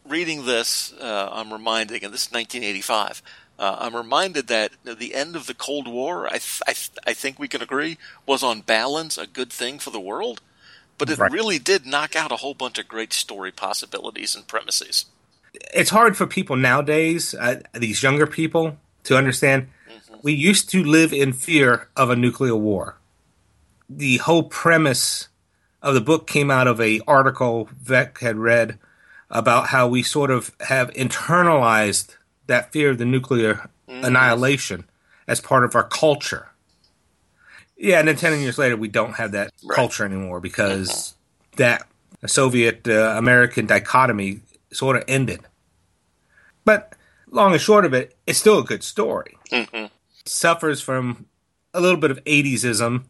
Reading 0.07 0.45
this, 0.45 0.93
uh, 1.01 1.29
I'm 1.33 1.53
reminded, 1.53 2.03
and 2.03 2.13
this 2.13 2.27
is 2.27 2.33
1985. 2.33 3.23
Uh, 3.59 3.77
I'm 3.79 3.95
reminded 3.95 4.49
that 4.49 4.73
the 4.85 5.15
end 5.15 5.37
of 5.37 5.47
the 5.47 5.55
Cold 5.55 5.87
War, 5.87 6.27
I, 6.27 6.31
th- 6.33 6.63
I, 6.67 6.73
th- 6.73 6.91
I 7.07 7.13
think 7.15 7.39
we 7.39 7.47
can 7.49 7.63
agree, 7.63 7.97
was 8.27 8.43
on 8.43 8.63
balance 8.63 9.17
a 9.17 9.27
good 9.27 9.53
thing 9.53 9.79
for 9.79 9.91
the 9.91 10.01
world, 10.01 10.41
but 10.99 11.09
it 11.09 11.19
Right. 11.19 11.31
really 11.31 11.59
did 11.61 11.87
knock 11.87 12.17
out 12.17 12.33
a 12.33 12.37
whole 12.37 12.55
bunch 12.55 12.79
of 12.79 12.89
great 12.89 13.13
story 13.13 13.53
possibilities 13.53 14.35
and 14.35 14.47
premises. 14.49 15.07
it's 15.75 15.91
hard 15.91 16.17
for 16.17 16.27
people 16.27 16.57
nowadays, 16.57 17.35
uh, 17.35 17.61
these 17.75 18.03
younger 18.03 18.27
people, 18.27 18.79
to 19.05 19.17
understand. 19.17 19.69
We 20.23 20.33
used 20.33 20.71
to 20.71 20.83
live 20.83 21.13
in 21.13 21.33
fear 21.33 21.89
of 21.97 22.11
a 22.11 22.17
nuclear 22.17 22.57
war. 22.57 22.97
The 23.97 24.19
whole 24.19 24.45
premise 24.45 25.29
of 25.83 25.95
the 25.95 26.01
book 26.01 26.27
came 26.27 26.51
out 26.51 26.67
of 26.67 26.81
a 26.81 27.01
article 27.07 27.69
Veitch 27.85 28.19
had 28.19 28.37
read 28.37 28.79
about 29.31 29.69
how 29.69 29.89
we 29.89 30.03
sort 30.03 30.31
of 30.31 30.53
have 30.61 30.91
internalized 30.93 32.17
that 32.47 32.73
fear 32.73 32.91
of 32.91 32.99
the 32.99 33.05
nuclear 33.05 33.69
Mhm. 33.89 34.05
annihilation 34.05 34.89
as 35.27 35.41
part 35.41 35.65
of 35.65 35.75
our 35.75 35.85
culture. 35.87 36.49
Yeah, 37.77 37.99
and 37.99 38.09
then 38.09 38.17
10 38.17 38.41
years 38.41 38.59
later, 38.59 38.77
we 38.77 38.89
don't 38.89 39.15
have 39.15 39.33
that 39.33 39.53
Right. 39.65 39.75
culture 39.77 40.05
anymore 40.05 40.41
because 40.41 41.15
that 41.57 41.87
Soviet 42.27 42.87
uh, 42.89 43.15
American 43.17 43.67
dichotomy 43.67 44.41
sort 44.73 44.97
of 44.97 45.05
ended. 45.09 45.41
But 46.65 46.95
long 47.31 47.53
and 47.53 47.61
short 47.61 47.85
of 47.85 47.93
it, 47.93 48.17
it's 48.27 48.39
still 48.39 48.59
a 48.61 48.65
good 48.65 48.85
story. 48.85 49.37
hmm 49.51 49.87
Suffers 50.25 50.81
from 50.81 51.27
a 51.75 51.81
little 51.81 51.99
bit 51.99 52.11
of 52.13 52.21
80s-ism. 52.25 53.07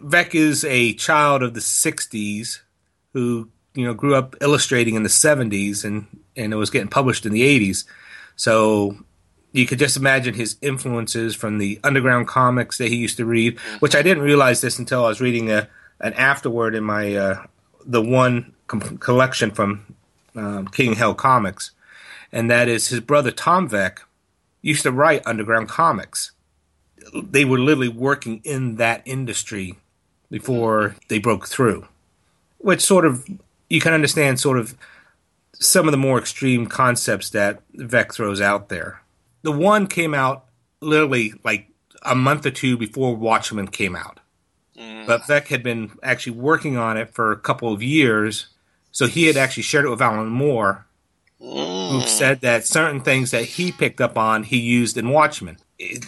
Veitch 0.00 0.34
is 0.34 0.64
a 0.64 0.94
child 0.94 1.42
of 1.42 1.54
the 1.54 1.60
60s 1.60 2.60
who, 3.12 3.48
you 3.74 3.84
know, 3.84 3.94
grew 3.94 4.14
up 4.14 4.36
illustrating 4.40 4.94
in 4.94 5.02
the 5.02 5.08
70s 5.08 5.84
and, 5.84 6.06
and 6.36 6.52
it 6.52 6.56
was 6.56 6.70
getting 6.70 6.88
published 6.88 7.26
in 7.26 7.32
the 7.32 7.42
80s. 7.42 7.84
So 8.36 8.96
you 9.52 9.66
could 9.66 9.78
just 9.78 9.96
imagine 9.96 10.34
his 10.34 10.56
influences 10.60 11.34
from 11.34 11.58
the 11.58 11.80
underground 11.82 12.28
comics 12.28 12.78
that 12.78 12.88
he 12.88 12.96
used 12.96 13.16
to 13.16 13.24
read, 13.24 13.58
which 13.80 13.94
I 13.94 14.02
didn't 14.02 14.22
realize 14.22 14.60
this 14.60 14.78
until 14.78 15.04
I 15.04 15.08
was 15.08 15.20
reading 15.20 15.50
a, 15.50 15.68
an 16.00 16.12
afterword 16.12 16.74
in 16.74 16.84
my 16.84 17.14
uh, 17.14 17.46
the 17.86 18.02
one 18.02 18.54
com- 18.66 18.98
collection 18.98 19.50
from 19.50 19.96
um, 20.34 20.68
King 20.68 20.94
Hell 20.94 21.14
Comics, 21.14 21.70
and 22.30 22.50
that 22.50 22.68
is 22.68 22.88
his 22.88 23.00
brother 23.00 23.30
Tom 23.30 23.68
Veitch 23.68 24.00
used 24.60 24.82
to 24.82 24.92
write 24.92 25.26
underground 25.26 25.68
comics. 25.68 26.32
They 27.14 27.44
were 27.44 27.58
literally 27.58 27.88
working 27.88 28.40
in 28.44 28.76
that 28.76 29.02
industry 29.04 29.76
before 30.30 30.96
they 31.08 31.18
broke 31.18 31.46
through, 31.46 31.86
which 32.58 32.80
sort 32.80 33.04
of 33.04 33.26
you 33.68 33.80
can 33.80 33.92
understand 33.92 34.40
sort 34.40 34.58
of 34.58 34.76
some 35.54 35.86
of 35.86 35.92
the 35.92 35.98
more 35.98 36.18
extreme 36.18 36.66
concepts 36.66 37.30
that 37.30 37.60
Veitch 37.74 38.12
throws 38.12 38.40
out 38.40 38.68
there. 38.68 39.02
The 39.42 39.52
one 39.52 39.86
came 39.86 40.14
out 40.14 40.44
literally 40.80 41.32
like 41.44 41.68
a 42.02 42.14
month 42.14 42.46
or 42.46 42.50
two 42.50 42.76
before 42.76 43.16
Watchmen 43.16 43.68
came 43.68 43.96
out. 43.96 44.20
Mm. 44.78 45.06
But 45.06 45.22
Veitch 45.22 45.48
had 45.48 45.62
been 45.62 45.92
actually 46.02 46.36
working 46.36 46.76
on 46.76 46.96
it 46.96 47.14
for 47.14 47.32
a 47.32 47.38
couple 47.38 47.72
of 47.72 47.82
years. 47.82 48.48
So 48.92 49.06
he 49.06 49.26
had 49.26 49.36
actually 49.36 49.62
shared 49.62 49.84
it 49.84 49.90
with 49.90 50.02
Alan 50.02 50.28
Moore, 50.28 50.86
who 51.38 51.46
mm. 51.46 52.06
said 52.06 52.40
that 52.40 52.66
certain 52.66 53.00
things 53.00 53.30
that 53.30 53.44
he 53.44 53.72
picked 53.72 54.00
up 54.00 54.16
on, 54.16 54.42
he 54.42 54.58
used 54.58 54.96
in 54.96 55.10
Watchmen. 55.10 55.58
It- 55.78 56.04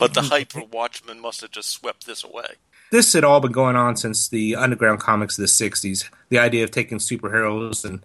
But 0.00 0.14
the 0.14 0.22
mm-hmm. 0.22 0.30
hype 0.30 0.52
for 0.52 0.64
Watchmen 0.64 1.20
must 1.20 1.42
have 1.42 1.50
just 1.50 1.70
swept 1.70 2.06
this 2.06 2.24
away. 2.24 2.54
this 2.90 3.12
had 3.12 3.22
all 3.22 3.38
been 3.40 3.52
going 3.52 3.76
on 3.76 3.96
since 3.96 4.28
the 4.28 4.56
underground 4.56 4.98
comics 4.98 5.38
of 5.38 5.42
the 5.42 5.46
60s. 5.46 6.08
The 6.30 6.38
idea 6.38 6.64
of 6.64 6.70
taking 6.70 6.98
superheroes 6.98 7.84
and 7.84 8.02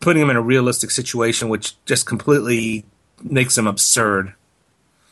putting 0.00 0.20
them 0.20 0.30
in 0.30 0.36
a 0.36 0.42
realistic 0.42 0.90
situation, 0.90 1.48
which 1.48 1.82
just 1.86 2.06
completely 2.06 2.84
makes 3.22 3.54
them 3.54 3.66
absurd 3.66 4.34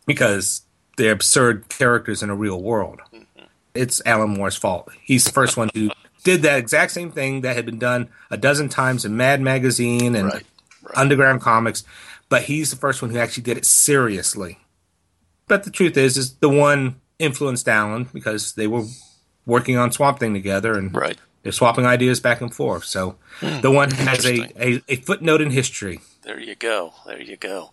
because 0.07 0.63
they're 0.97 1.13
absurd 1.13 1.69
characters 1.69 2.23
in 2.23 2.31
a 2.31 2.35
real 2.35 2.61
world. 2.61 3.01
Mm-hmm. 3.13 3.45
It's 3.75 4.03
Alan 4.05 4.31
Moore's 4.31 4.57
fault. 4.57 4.91
He's 5.03 5.25
the 5.25 5.33
first 5.33 5.57
one 5.57 5.71
who 5.75 5.91
did 6.25 6.43
that 6.43 6.59
exact 6.59 6.93
same 6.93 7.11
thing 7.11 7.43
that 7.43 7.57
had 7.57 7.65
been 7.65 7.79
done 7.79 8.09
a 8.31 8.37
dozen 8.37 8.69
times 8.69 9.05
in 9.05 9.17
Mad 9.17 9.41
Magazine 9.41 10.15
and 10.15 10.27
Right, 10.27 10.45
right. 10.83 10.99
underground 10.99 11.41
comics, 11.41 11.85
but 12.29 12.43
he's 12.43 12.71
the 12.71 12.77
first 12.77 13.01
one 13.01 13.11
who 13.11 13.19
actually 13.19 13.45
did 13.45 13.57
it 13.57 13.65
seriously. 13.65 14.59
But 15.49 15.65
the 15.65 15.70
truth 15.70 15.97
is, 15.97 16.16
is 16.16 16.35
the 16.35 16.49
one 16.49 17.01
influenced 17.19 17.69
Alan 17.69 18.05
because 18.12 18.53
they 18.55 18.66
were 18.66 18.85
working 19.47 19.77
on 19.77 19.91
Swamp 19.91 20.19
Thing 20.19 20.35
together 20.35 20.77
and 20.79 20.95
Right. 20.95 21.19
they're 21.43 21.53
swapping 21.53 21.87
ideas 21.87 22.20
back 22.20 22.41
and 22.41 22.55
forth. 22.55 22.85
So 22.85 23.16
hmm. 23.41 23.61
the 23.61 23.70
one 23.70 23.91
has 23.91 24.25
a, 24.25 24.51
a, 24.62 24.83
a 24.89 24.97
footnote 24.97 25.41
in 25.41 25.51
history. 25.51 26.01
There 26.23 26.39
you 26.39 26.55
go. 26.55 26.93
There 27.07 27.20
you 27.20 27.37
go. 27.37 27.73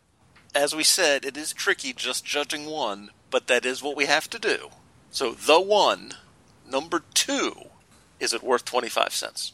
As 0.55 0.73
we 0.73 0.83
said, 0.83 1.25
it 1.25 1.35
is 1.35 1.51
tricky 1.51 1.91
just 1.91 2.23
judging 2.23 2.65
one, 2.65 3.09
but 3.29 3.47
that 3.47 3.65
is 3.65 3.83
what 3.83 3.97
we 3.97 4.05
have 4.05 4.29
to 4.29 4.39
do. 4.39 4.69
So 5.11 5.31
the 5.31 5.59
one, 5.59 6.13
number 6.69 7.03
two, 7.13 7.53
is 8.21 8.33
it 8.33 8.41
worth 8.41 8.63
twenty 8.63 8.87
five 8.87 9.13
cents? 9.13 9.51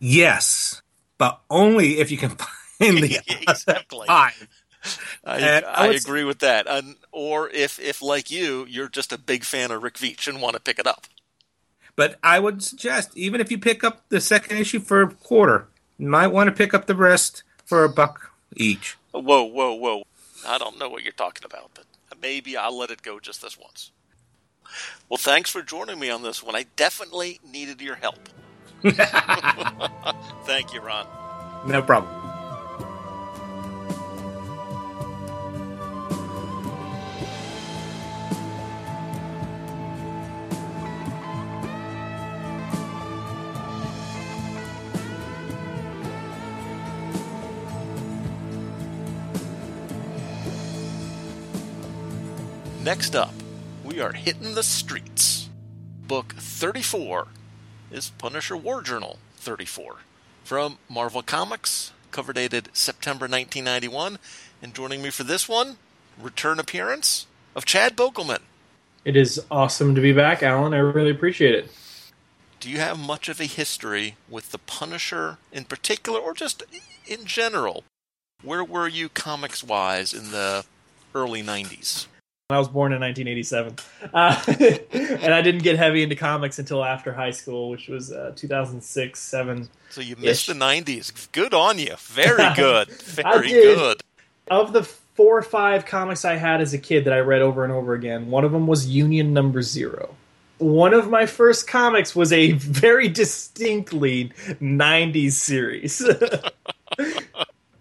Yes, 0.00 0.80
but 1.18 1.40
only 1.50 1.98
if 1.98 2.10
you 2.10 2.16
can 2.16 2.30
find 2.78 2.98
the 2.98 3.20
exactly. 3.48 4.06
five. 4.06 4.48
I, 5.24 5.38
And 5.38 5.64
I 5.64 5.86
I 5.86 5.92
agree 5.92 6.24
with 6.24 6.40
that. 6.40 6.66
And, 6.68 6.96
or 7.12 7.48
if, 7.50 7.78
if 7.78 8.02
like 8.02 8.30
you, 8.30 8.66
you're 8.68 8.88
just 8.88 9.12
a 9.12 9.18
big 9.18 9.44
fan 9.44 9.70
of 9.70 9.82
Rick 9.82 9.94
Veitch 9.94 10.28
and 10.28 10.40
want 10.40 10.54
to 10.54 10.60
pick 10.60 10.78
it 10.78 10.86
up. 10.86 11.06
But 11.96 12.18
I 12.22 12.40
would 12.40 12.62
suggest, 12.62 13.16
even 13.16 13.40
if 13.40 13.50
you 13.50 13.58
pick 13.58 13.84
up 13.84 14.08
the 14.08 14.20
second 14.20 14.58
issue 14.58 14.80
for 14.80 15.02
a 15.02 15.08
quarter, 15.08 15.68
you 15.98 16.08
might 16.08 16.28
want 16.28 16.48
to 16.48 16.52
pick 16.52 16.74
up 16.74 16.86
the 16.86 16.96
rest 16.96 17.44
for 17.64 17.84
a 17.84 17.88
buck 17.88 18.32
each. 18.56 18.96
Whoa, 19.12 19.44
whoa, 19.44 19.74
whoa! 19.74 20.02
I 20.46 20.58
don't 20.58 20.78
know 20.78 20.88
what 20.88 21.04
you're 21.04 21.12
talking 21.12 21.44
about, 21.44 21.70
but 21.74 21.84
maybe 22.20 22.56
I'll 22.56 22.76
let 22.76 22.90
it 22.90 23.02
go 23.02 23.20
just 23.20 23.42
this 23.42 23.56
once. 23.56 23.92
Well, 25.08 25.18
thanks 25.18 25.50
for 25.50 25.62
joining 25.62 26.00
me 26.00 26.10
on 26.10 26.22
this 26.22 26.42
one. 26.42 26.56
I 26.56 26.66
definitely 26.74 27.40
needed 27.48 27.80
your 27.80 27.94
help. 27.94 28.28
Thank 30.44 30.74
you, 30.74 30.80
Ron. 30.80 31.06
No 31.66 31.80
problem. 31.80 32.33
Next 52.84 53.16
up, 53.16 53.32
we 53.82 53.98
are 53.98 54.12
hitting 54.12 54.54
the 54.54 54.62
streets. 54.62 55.48
Book 56.06 56.34
34 56.36 57.28
is 57.90 58.10
Punisher 58.18 58.58
War 58.58 58.82
Journal 58.82 59.16
34 59.36 59.96
from 60.44 60.76
Marvel 60.86 61.22
Comics, 61.22 61.92
cover 62.10 62.34
dated 62.34 62.68
September 62.74 63.24
1991. 63.24 64.18
And 64.60 64.74
joining 64.74 65.00
me 65.00 65.08
for 65.08 65.22
this 65.24 65.48
one, 65.48 65.78
return 66.20 66.60
appearance 66.60 67.26
of 67.56 67.64
Chad 67.64 67.96
Bokelman. 67.96 68.42
It 69.06 69.16
is 69.16 69.42
awesome 69.50 69.94
to 69.94 70.02
be 70.02 70.12
back, 70.12 70.42
Alan. 70.42 70.74
I 70.74 70.78
really 70.78 71.10
appreciate 71.10 71.54
it. 71.54 71.70
Do 72.60 72.68
you 72.68 72.80
have 72.80 72.98
much 72.98 73.30
of 73.30 73.40
a 73.40 73.44
history 73.44 74.16
with 74.28 74.52
the 74.52 74.58
Punisher 74.58 75.38
in 75.50 75.64
particular, 75.64 76.20
or 76.20 76.34
just 76.34 76.62
in 77.06 77.24
general? 77.24 77.84
Where 78.42 78.62
were 78.62 78.88
you 78.88 79.08
comics 79.08 79.64
wise 79.64 80.12
in 80.12 80.32
the 80.32 80.66
early 81.14 81.42
90s? 81.42 82.08
I 82.50 82.58
was 82.58 82.68
born 82.68 82.92
in 82.92 83.00
1987, 83.00 83.76
uh, 84.12 84.42
and 85.24 85.32
I 85.32 85.40
didn't 85.40 85.62
get 85.62 85.78
heavy 85.78 86.02
into 86.02 86.14
comics 86.14 86.58
until 86.58 86.84
after 86.84 87.10
high 87.10 87.30
school, 87.30 87.70
which 87.70 87.88
was 87.88 88.12
uh, 88.12 88.34
2006, 88.36 89.18
seven. 89.18 89.66
So 89.88 90.02
you 90.02 90.14
missed 90.16 90.48
the 90.48 90.52
90s. 90.52 91.32
Good 91.32 91.54
on 91.54 91.78
you. 91.78 91.94
Very 91.98 92.54
good. 92.54 92.88
Very 92.90 93.48
good. 93.48 94.02
Of 94.48 94.74
the 94.74 94.82
four 94.82 95.38
or 95.38 95.42
five 95.42 95.86
comics 95.86 96.26
I 96.26 96.34
had 96.34 96.60
as 96.60 96.74
a 96.74 96.78
kid 96.78 97.06
that 97.06 97.14
I 97.14 97.20
read 97.20 97.40
over 97.40 97.64
and 97.64 97.72
over 97.72 97.94
again, 97.94 98.30
one 98.30 98.44
of 98.44 98.52
them 98.52 98.66
was 98.66 98.86
Union 98.88 99.32
Number 99.32 99.62
Zero. 99.62 100.14
One 100.58 100.92
of 100.92 101.08
my 101.08 101.24
first 101.24 101.66
comics 101.66 102.14
was 102.14 102.30
a 102.30 102.52
very 102.52 103.08
distinctly 103.08 104.32
90s 104.60 105.32
series. 105.32 106.06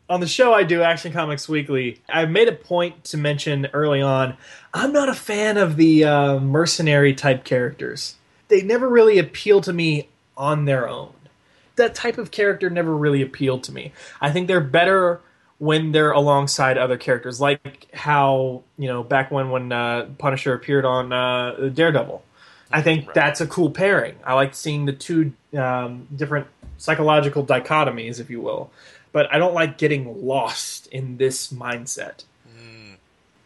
On 0.10 0.20
the 0.20 0.28
show 0.28 0.54
I 0.54 0.64
do, 0.64 0.82
Action 0.82 1.12
Comics 1.12 1.48
Weekly, 1.48 2.02
I 2.10 2.26
made 2.26 2.48
a 2.48 2.54
point 2.54 3.04
to 3.06 3.18
mention 3.18 3.68
early 3.74 4.02
on 4.02 4.38
I'm 4.74 4.92
not 4.92 5.10
a 5.10 5.14
fan 5.14 5.58
of 5.58 5.78
the 5.78 6.04
uh, 6.04 6.40
mercenary 6.40 7.14
type 7.14 7.44
characters. 7.44 8.16
They 8.48 8.62
never 8.62 8.88
really 8.90 9.18
appeal 9.18 9.62
to 9.62 9.74
me 9.74 10.10
on 10.36 10.66
their 10.66 10.90
own. 10.90 11.14
That 11.76 11.96
type 11.96 12.18
of 12.18 12.32
character 12.32 12.70
never 12.70 12.96
really 12.96 13.22
appealed 13.22 13.64
to 13.64 13.72
me. 13.72 13.94
I 14.22 14.32
think 14.32 14.48
they're 14.48 14.62
better 14.62 15.22
when 15.58 15.92
they're 15.92 16.12
alongside 16.12 16.78
other 16.78 16.98
characters, 16.98 17.40
like 17.40 17.88
how 17.94 18.64
you 18.78 18.88
know 18.88 19.04
back 19.04 19.32
when 19.32 19.50
when 19.50 19.72
uh, 19.72 20.08
Punisher 20.18 20.54
appeared 20.54 20.86
on 20.86 21.14
uh, 21.14 21.70
Daredevil. 21.74 22.24
I 22.72 22.82
think 22.82 23.14
that's 23.14 23.40
a 23.40 23.48
cool 23.48 23.70
pairing. 23.70 24.16
I 24.26 24.34
like 24.34 24.56
seeing 24.56 24.86
the 24.86 24.94
two 24.94 25.34
um, 25.56 26.08
different 26.16 26.48
psychological 26.78 27.46
dichotomies, 27.46 28.20
if 28.20 28.30
you 28.32 28.42
will. 28.42 28.72
But 29.14 29.34
I 29.34 29.38
don't 29.38 29.54
like 29.54 29.78
getting 29.78 30.26
lost 30.26 30.88
in 30.88 31.16
this 31.18 31.54
mindset. 31.54 32.26
Hmm. 32.46 32.96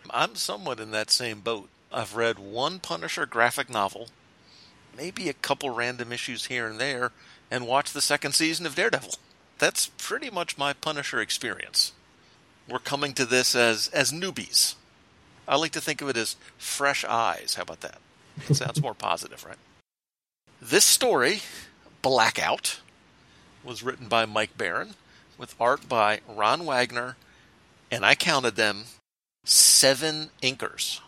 I'm 0.10 0.36
somewhat 0.36 0.80
in 0.80 0.90
that 0.92 1.12
same 1.12 1.42
boat. 1.42 1.70
I've 1.92 2.16
read 2.16 2.40
one 2.40 2.80
Punisher 2.80 3.28
graphic 3.28 3.70
novel, 3.70 4.08
maybe 4.96 5.30
a 5.30 5.34
couple 5.34 5.70
random 5.70 6.12
issues 6.12 6.46
here 6.46 6.68
and 6.68 6.80
there, 6.80 7.12
and 7.52 7.68
watched 7.68 7.94
the 7.94 8.02
second 8.02 8.34
season 8.34 8.66
of 8.66 8.76
Daredevil. 8.76 9.16
That's 9.60 9.92
pretty 9.98 10.30
much 10.30 10.58
my 10.58 10.74
Punisher 10.74 11.20
experience. 11.20 11.94
We're 12.68 12.80
coming 12.80 13.14
to 13.14 13.26
this 13.26 13.56
as 13.56 13.88
as 13.90 14.12
newbies. 14.12 14.76
I 15.48 15.56
like 15.56 15.72
to 15.72 15.82
think 15.82 16.02
of 16.02 16.10
it 16.10 16.18
as 16.18 16.36
fresh 16.58 17.06
eyes. 17.06 17.56
How 17.56 17.64
about 17.64 17.82
that? 17.82 18.00
It 18.50 18.56
sounds 18.56 18.82
more 18.82 18.94
positive, 18.94 19.46
right? 19.46 19.58
This 20.62 20.84
story, 20.84 21.42
Blackout, 22.02 22.82
was 23.64 23.84
written 23.84 24.08
by 24.08 24.26
Mike 24.26 24.58
Baron, 24.58 24.96
with 25.38 25.56
art 25.60 25.88
by 25.88 26.22
Ron 26.28 26.66
Wagner, 26.66 27.16
and 27.92 28.06
I 28.06 28.16
counted 28.16 28.56
them 28.56 28.86
seven 29.44 30.30
inkers. 30.42 31.00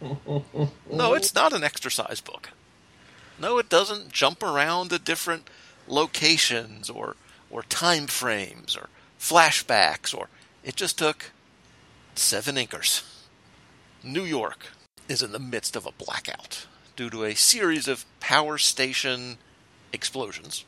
no, 0.90 1.14
it's 1.14 1.34
not 1.34 1.52
an 1.52 1.64
exercise 1.64 2.20
book. 2.20 2.50
No, 3.38 3.58
it 3.58 3.68
doesn't 3.68 4.12
jump 4.12 4.42
around 4.42 4.90
to 4.90 4.98
different 4.98 5.48
locations 5.88 6.88
or 6.88 7.16
or 7.50 7.62
time 7.64 8.06
frames 8.06 8.76
or 8.76 8.88
flashbacks 9.20 10.16
or 10.16 10.28
it 10.64 10.76
just 10.76 10.98
took 10.98 11.30
seven 12.14 12.56
inkers. 12.56 13.02
New 14.02 14.22
York 14.22 14.66
is 15.08 15.22
in 15.22 15.32
the 15.32 15.38
midst 15.38 15.76
of 15.76 15.86
a 15.86 15.92
blackout 15.92 16.66
due 16.96 17.10
to 17.10 17.24
a 17.24 17.34
series 17.34 17.88
of 17.88 18.06
power 18.20 18.56
station 18.56 19.38
explosions. 19.92 20.64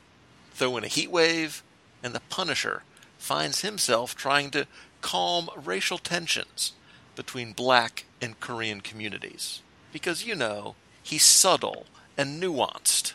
Throw 0.53 0.77
in 0.77 0.85
a 0.85 0.89
heat 0.89 1.11
wave, 1.11 1.63
and 2.03 2.15
the 2.15 2.21
Punisher 2.29 2.83
finds 3.27 3.63
himself 3.63 4.15
trying 4.15 4.53
to 4.53 4.69
calm 5.01 5.51
racial 5.57 5.99
tensions 5.99 6.73
between 7.17 7.53
black 7.53 8.05
and 8.23 8.39
Korean 8.39 8.81
communities. 8.81 9.63
Because, 9.93 10.25
you 10.25 10.37
know, 10.37 10.77
he's 11.03 11.25
subtle 11.25 11.87
and 12.17 12.41
nuanced 12.41 13.15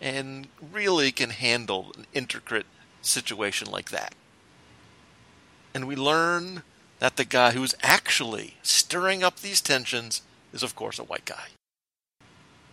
and 0.00 0.48
really 0.72 1.12
can 1.12 1.30
handle 1.30 1.92
an 1.96 2.06
intricate 2.12 2.66
situation 3.00 3.70
like 3.70 3.90
that. 3.90 4.16
And 5.72 5.86
we 5.86 5.94
learn 5.94 6.64
that 6.98 7.16
the 7.16 7.24
guy 7.24 7.52
who's 7.52 7.76
actually 7.80 8.56
stirring 8.64 9.22
up 9.22 9.38
these 9.38 9.60
tensions 9.60 10.22
is, 10.52 10.64
of 10.64 10.74
course, 10.74 10.98
a 10.98 11.04
white 11.04 11.26
guy. 11.26 11.46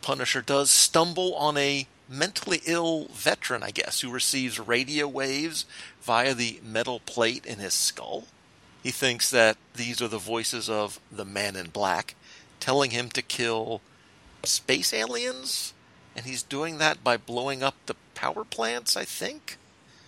Punisher 0.01 0.41
does 0.41 0.71
stumble 0.71 1.35
on 1.35 1.57
a 1.57 1.85
mentally 2.11 2.61
ill 2.65 3.05
veteran, 3.05 3.63
I 3.63 3.71
guess, 3.71 4.01
who 4.01 4.11
receives 4.11 4.59
radio 4.59 5.07
waves 5.07 5.65
via 6.01 6.33
the 6.33 6.59
metal 6.63 6.99
plate 6.99 7.45
in 7.45 7.59
his 7.59 7.73
skull. 7.73 8.25
He 8.83 8.91
thinks 8.91 9.29
that 9.31 9.57
these 9.75 10.01
are 10.01 10.07
the 10.07 10.17
voices 10.17 10.69
of 10.69 10.99
the 11.11 11.25
man 11.25 11.55
in 11.55 11.69
black 11.69 12.15
telling 12.59 12.91
him 12.91 13.09
to 13.09 13.21
kill 13.21 13.81
space 14.43 14.93
aliens, 14.93 15.73
and 16.15 16.25
he's 16.25 16.43
doing 16.43 16.77
that 16.77 17.03
by 17.03 17.17
blowing 17.17 17.63
up 17.63 17.75
the 17.85 17.95
power 18.13 18.43
plants, 18.43 18.95
I 18.97 19.05
think. 19.05 19.57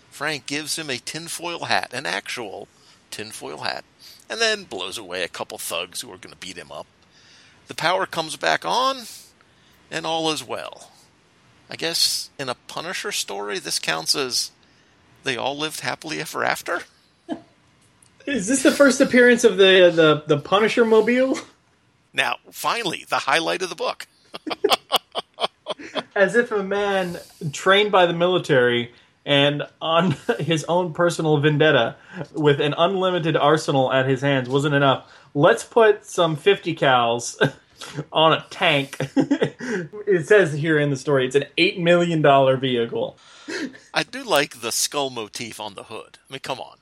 Frank 0.09 0.45
gives 0.45 0.77
him 0.77 0.89
a 0.89 0.97
tinfoil 0.97 1.65
hat, 1.65 1.91
an 1.93 2.05
actual 2.05 2.67
tinfoil 3.09 3.59
hat, 3.59 3.83
and 4.29 4.39
then 4.39 4.63
blows 4.63 4.97
away 4.97 5.23
a 5.23 5.27
couple 5.27 5.57
thugs 5.57 6.01
who 6.01 6.11
are 6.11 6.17
going 6.17 6.33
to 6.33 6.39
beat 6.39 6.57
him 6.57 6.71
up. 6.71 6.85
The 7.67 7.75
power 7.75 8.05
comes 8.05 8.35
back 8.35 8.65
on, 8.65 9.03
and 9.89 10.05
all 10.05 10.31
is 10.31 10.43
well. 10.43 10.91
I 11.73 11.75
guess 11.75 12.29
in 12.37 12.49
a 12.49 12.55
Punisher 12.67 13.11
story, 13.11 13.57
this 13.57 13.79
counts 13.79 14.15
as 14.15 14.51
they 15.23 15.35
all 15.35 15.57
lived 15.57 15.79
happily 15.79 16.21
ever 16.21 16.43
after. 16.43 16.83
Is 18.27 18.47
this 18.47 18.61
the 18.61 18.71
first 18.71 19.01
appearance 19.01 19.43
of 19.43 19.57
the 19.57 19.91
the, 19.93 20.23
the 20.27 20.39
Punisher 20.39 20.85
mobile? 20.85 21.39
Now, 22.15 22.35
finally, 22.51 23.07
the 23.09 23.17
highlight 23.17 23.63
of 23.63 23.69
the 23.69 23.75
book. 23.75 24.05
As 26.15 26.35
if 26.35 26.51
a 26.51 26.61
man 26.61 27.17
trained 27.51 27.91
by 27.91 28.05
the 28.05 28.13
military 28.13 28.91
and 29.25 29.63
on 29.81 30.15
his 30.37 30.63
own 30.65 30.93
personal 30.93 31.39
vendetta 31.39 31.95
with 32.33 32.61
an 32.61 32.75
unlimited 32.77 33.35
arsenal 33.35 33.91
at 33.91 34.07
his 34.07 34.21
hands 34.21 34.47
wasn't 34.47 34.75
enough. 34.75 35.11
Let's 35.33 35.63
put 35.63 36.05
some 36.05 36.35
50 36.35 36.75
cals 36.75 37.35
on 38.11 38.33
a 38.33 38.45
tank. 38.49 38.97
it 39.15 40.27
says 40.27 40.53
here 40.53 40.77
in 40.79 40.89
the 40.89 40.97
story 40.97 41.25
it's 41.25 41.35
an 41.35 41.45
$8 41.57 41.79
million 41.79 42.21
vehicle. 42.59 43.17
I 43.93 44.03
do 44.03 44.23
like 44.23 44.61
the 44.61 44.71
skull 44.71 45.09
motif 45.09 45.59
on 45.59 45.73
the 45.75 45.83
hood. 45.83 46.19
I 46.29 46.33
mean, 46.33 46.39
come 46.39 46.59
on. 46.59 46.77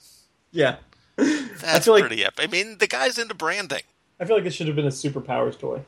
Yeah. 0.51 0.77
That's 1.15 1.87
like- 1.87 2.05
pretty 2.05 2.23
epic. 2.23 2.47
I 2.47 2.51
mean, 2.51 2.77
the 2.77 2.87
guy's 2.87 3.17
into 3.17 3.35
branding. 3.35 3.83
I 4.19 4.25
feel 4.25 4.35
like 4.35 4.43
this 4.43 4.53
should 4.53 4.67
have 4.67 4.75
been 4.75 4.85
a 4.85 4.89
superpowers 4.89 5.57
toy. 5.57 5.81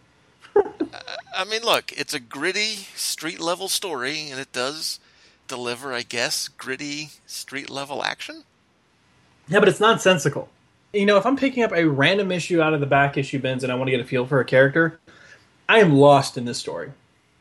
I 1.36 1.46
mean, 1.46 1.64
look, 1.64 1.92
it's 1.92 2.14
a 2.14 2.20
gritty 2.20 2.88
street 2.96 3.40
level 3.40 3.68
story, 3.68 4.30
and 4.30 4.40
it 4.40 4.52
does 4.52 5.00
deliver, 5.48 5.94
I 5.94 6.02
guess, 6.02 6.48
gritty 6.48 7.10
street 7.26 7.70
level 7.70 8.04
action. 8.04 8.44
Yeah, 9.48 9.60
but 9.60 9.70
it's 9.70 9.80
nonsensical. 9.80 10.50
You 10.94 11.06
know, 11.06 11.18
if 11.18 11.26
I'm 11.26 11.36
picking 11.38 11.64
up 11.64 11.72
a 11.74 11.86
random 11.86 12.32
issue 12.32 12.62
out 12.62 12.74
of 12.74 12.80
the 12.80 12.86
back 12.86 13.18
issue 13.18 13.40
bins 13.40 13.64
and 13.64 13.72
I 13.72 13.76
want 13.76 13.88
to 13.88 13.92
get 13.92 14.00
a 14.00 14.06
feel 14.06 14.26
for 14.26 14.40
a 14.40 14.46
character, 14.46 15.00
I 15.74 15.80
am 15.80 15.94
lost 15.94 16.38
in 16.38 16.46
this 16.46 16.60
story. 16.60 16.92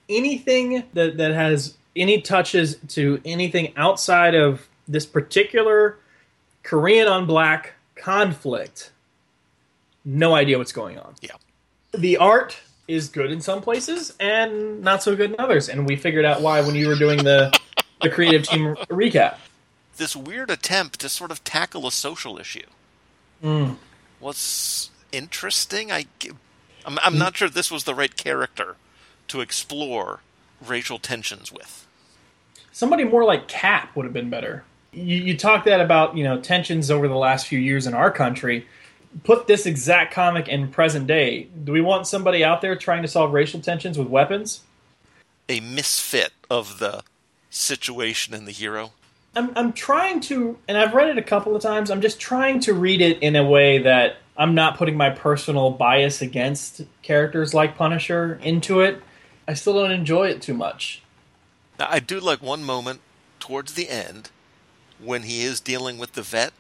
Anything 0.09 0.85
that, 0.95 1.19
that 1.19 1.33
has 1.35 1.75
any 1.95 2.23
touches 2.23 2.77
to 2.89 3.21
anything 3.27 3.75
outside 3.77 4.35
of 4.35 4.67
this 4.89 5.05
particular 5.05 5.99
Korean 6.63 7.09
on 7.09 7.27
black 7.27 7.75
conflict, 7.95 8.91
no 10.05 10.35
idea 10.35 10.57
what's 10.57 10.73
going 10.73 10.99
on. 10.99 11.15
Yeah. 11.21 11.33
The 11.93 12.17
art 12.17 12.57
is 12.89 13.11
good 13.11 13.31
in 13.31 13.43
some 13.43 13.61
places 13.61 14.15
and 14.19 14.81
not 14.81 15.03
so 15.03 15.15
good 15.15 15.31
in 15.33 15.37
others, 15.39 15.69
and 15.69 15.87
we 15.87 15.97
figured 15.97 16.25
out 16.25 16.41
why 16.41 16.63
when 16.63 16.75
you 16.75 16.89
were 16.89 16.97
doing 16.97 17.23
the 17.23 17.53
the 18.01 18.09
creative 18.09 18.45
team 18.49 18.75
recap. 18.89 19.37
This 19.99 20.17
weird 20.17 20.51
attempt 20.51 21.01
to 21.01 21.11
sort 21.11 21.31
of 21.31 21.45
tackle 21.45 21.87
a 21.87 21.93
social 21.93 22.39
issue 22.39 22.67
Mm. 23.45 23.77
was 24.21 24.91
interesting. 25.13 25.93
I, 25.93 26.07
I'm, 26.85 26.99
I'm 27.03 27.19
not 27.19 27.37
sure 27.37 27.49
this 27.49 27.71
was 27.71 27.85
the 27.85 27.95
right 27.95 28.15
character 28.17 28.77
to 29.29 29.41
explore 29.41 30.21
racial 30.67 30.99
tensions 30.99 31.53
with. 31.53 31.87
Somebody 32.73 33.05
more 33.05 33.25
like 33.25 33.49
Cap 33.49 33.95
would 33.97 34.05
have 34.05 34.13
been 34.13 34.31
better. 34.31 34.65
You, 34.93 35.17
you 35.17 35.37
talk 35.37 35.65
that 35.65 35.81
about 35.81 36.17
you 36.17 36.25
know 36.25 36.41
tensions 36.41 36.91
over 36.91 37.09
the 37.09 37.17
last 37.17 37.47
few 37.47 37.59
years 37.59 37.87
in 37.87 37.95
our 37.95 38.11
country. 38.11 38.67
Put 39.25 39.47
this 39.47 39.67
exact 39.67 40.15
comic 40.15 40.49
in 40.49 40.69
present 40.69 41.07
day. 41.07 41.49
Do 41.65 41.73
we 41.73 41.83
want 41.83 42.07
somebody 42.07 42.43
out 42.43 42.63
there 42.63 42.77
trying 42.77 43.03
to 43.03 43.09
solve 43.09 43.33
racial 43.33 43.61
tensions 43.61 43.99
with 43.99 44.09
weapons? 44.09 44.61
A 45.49 45.61
misfit 45.61 46.33
of 46.51 46.79
the 46.79 47.03
situation 47.51 48.33
and 48.33 48.47
the 48.49 48.53
hero. 48.53 48.93
I'm 49.35 49.51
I'm 49.57 49.73
trying 49.73 50.21
to, 50.23 50.59
and 50.69 50.77
I've 50.77 50.95
read 50.95 51.09
it 51.09 51.19
a 51.19 51.23
couple 51.23 51.57
of 51.57 51.63
times. 51.63 51.91
I'm 51.91 52.01
just 52.01 52.21
trying 52.21 52.61
to 52.61 52.75
read 52.75 53.01
it 53.01 53.23
in 53.23 53.37
a 53.37 53.45
way 53.45 53.79
that 53.79 54.17
I'm 54.37 54.55
not 54.55 54.79
putting 54.79 54.97
my 54.97 55.11
personal 55.11 55.71
bias 55.71 56.23
against 56.23 56.83
characters 57.03 57.53
like 57.53 57.77
Punisher 57.77 58.39
into 58.43 58.81
it. 58.81 59.03
I 59.47 59.55
still 59.55 59.75
don't 59.75 59.91
enjoy 59.91 60.29
it 60.29 60.41
too 60.41 60.55
much. 60.55 61.03
Now, 61.79 61.89
I 61.91 61.99
do 62.01 62.19
like 62.21 62.43
one 62.43 62.65
moment 62.65 63.01
towards 63.41 63.75
the 63.75 63.89
end 63.89 64.31
when 64.99 65.25
he 65.25 65.43
is 65.43 65.61
dealing 65.61 65.99
with 65.99 66.13
the 66.13 66.23
vet. 66.23 66.53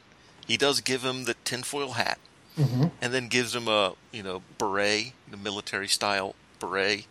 He 0.46 0.56
does 0.56 0.80
give 0.80 1.02
him 1.02 1.24
the 1.24 1.34
tinfoil 1.44 1.92
hat, 1.92 2.18
Mhm. 2.58 2.90
and 3.00 3.14
then 3.14 3.28
gives 3.28 3.54
him 3.54 3.68
a 3.68 3.94
you 4.10 4.22
know 4.22 4.42
beret, 4.58 5.12
the 5.30 5.36
military 5.36 5.88
style 5.88 6.34
beret, 6.58 7.06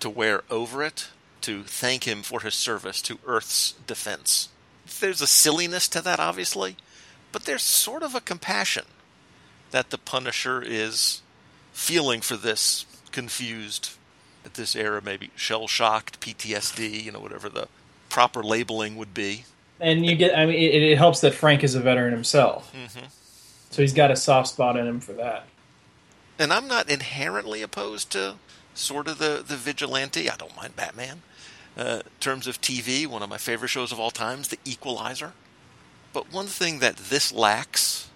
to 0.00 0.08
wear 0.10 0.44
over 0.50 0.82
it 0.84 1.08
to 1.40 1.64
thank 1.64 2.04
him 2.04 2.22
for 2.22 2.40
his 2.40 2.54
service 2.54 3.00
to 3.02 3.18
Earth's 3.26 3.72
defense. 3.86 4.48
There's 5.00 5.22
a 5.22 5.26
silliness 5.26 5.88
to 5.88 6.02
that, 6.02 6.20
obviously, 6.20 6.76
but 7.32 7.44
there's 7.46 7.62
sort 7.62 8.02
of 8.02 8.14
a 8.14 8.20
compassion 8.20 8.84
that 9.70 9.90
the 9.90 9.98
Punisher 9.98 10.62
is 10.62 11.22
feeling 11.72 12.20
for 12.20 12.36
this 12.36 12.86
confused 13.12 13.90
at 14.44 14.54
this 14.54 14.74
era, 14.74 15.00
maybe 15.04 15.30
shell 15.36 15.66
shocked, 15.68 16.20
PTSD, 16.20 17.04
you 17.04 17.12
know, 17.12 17.20
whatever 17.20 17.48
the 17.48 17.68
proper 18.08 18.42
labeling 18.42 18.96
would 18.96 19.14
be. 19.14 19.44
And 19.78 20.04
you 20.04 20.14
get, 20.14 20.36
I 20.36 20.46
mean, 20.46 20.56
it, 20.56 20.82
it 20.82 20.98
helps 20.98 21.20
that 21.20 21.34
Frank 21.34 21.64
is 21.64 21.74
a 21.74 21.80
veteran 21.80 22.12
himself, 22.12 22.72
hmm 22.74 23.06
so 23.70 23.82
he's 23.82 23.92
got 23.92 24.10
a 24.10 24.16
soft 24.16 24.48
spot 24.48 24.76
in 24.76 24.86
him 24.86 24.98
for 24.98 25.12
that. 25.12 25.46
And 26.38 26.52
I'm 26.52 26.66
not 26.66 26.90
inherently 26.90 27.62
opposed 27.62 28.10
to 28.10 28.34
sort 28.74 29.06
of 29.06 29.18
the, 29.18 29.44
the 29.46 29.56
vigilante. 29.56 30.28
I 30.28 30.36
don't 30.36 30.56
mind 30.56 30.74
Batman. 30.74 31.22
Uh, 31.78 32.00
in 32.04 32.10
terms 32.18 32.48
of 32.48 32.60
TV, 32.60 33.06
one 33.06 33.22
of 33.22 33.30
my 33.30 33.38
favorite 33.38 33.68
shows 33.68 33.92
of 33.92 34.00
all 34.00 34.10
times, 34.10 34.48
The 34.48 34.58
Equalizer. 34.64 35.34
But 36.12 36.32
one 36.32 36.46
thing 36.46 36.80
that 36.80 36.96
this 36.96 37.32
lacks, 37.32 38.09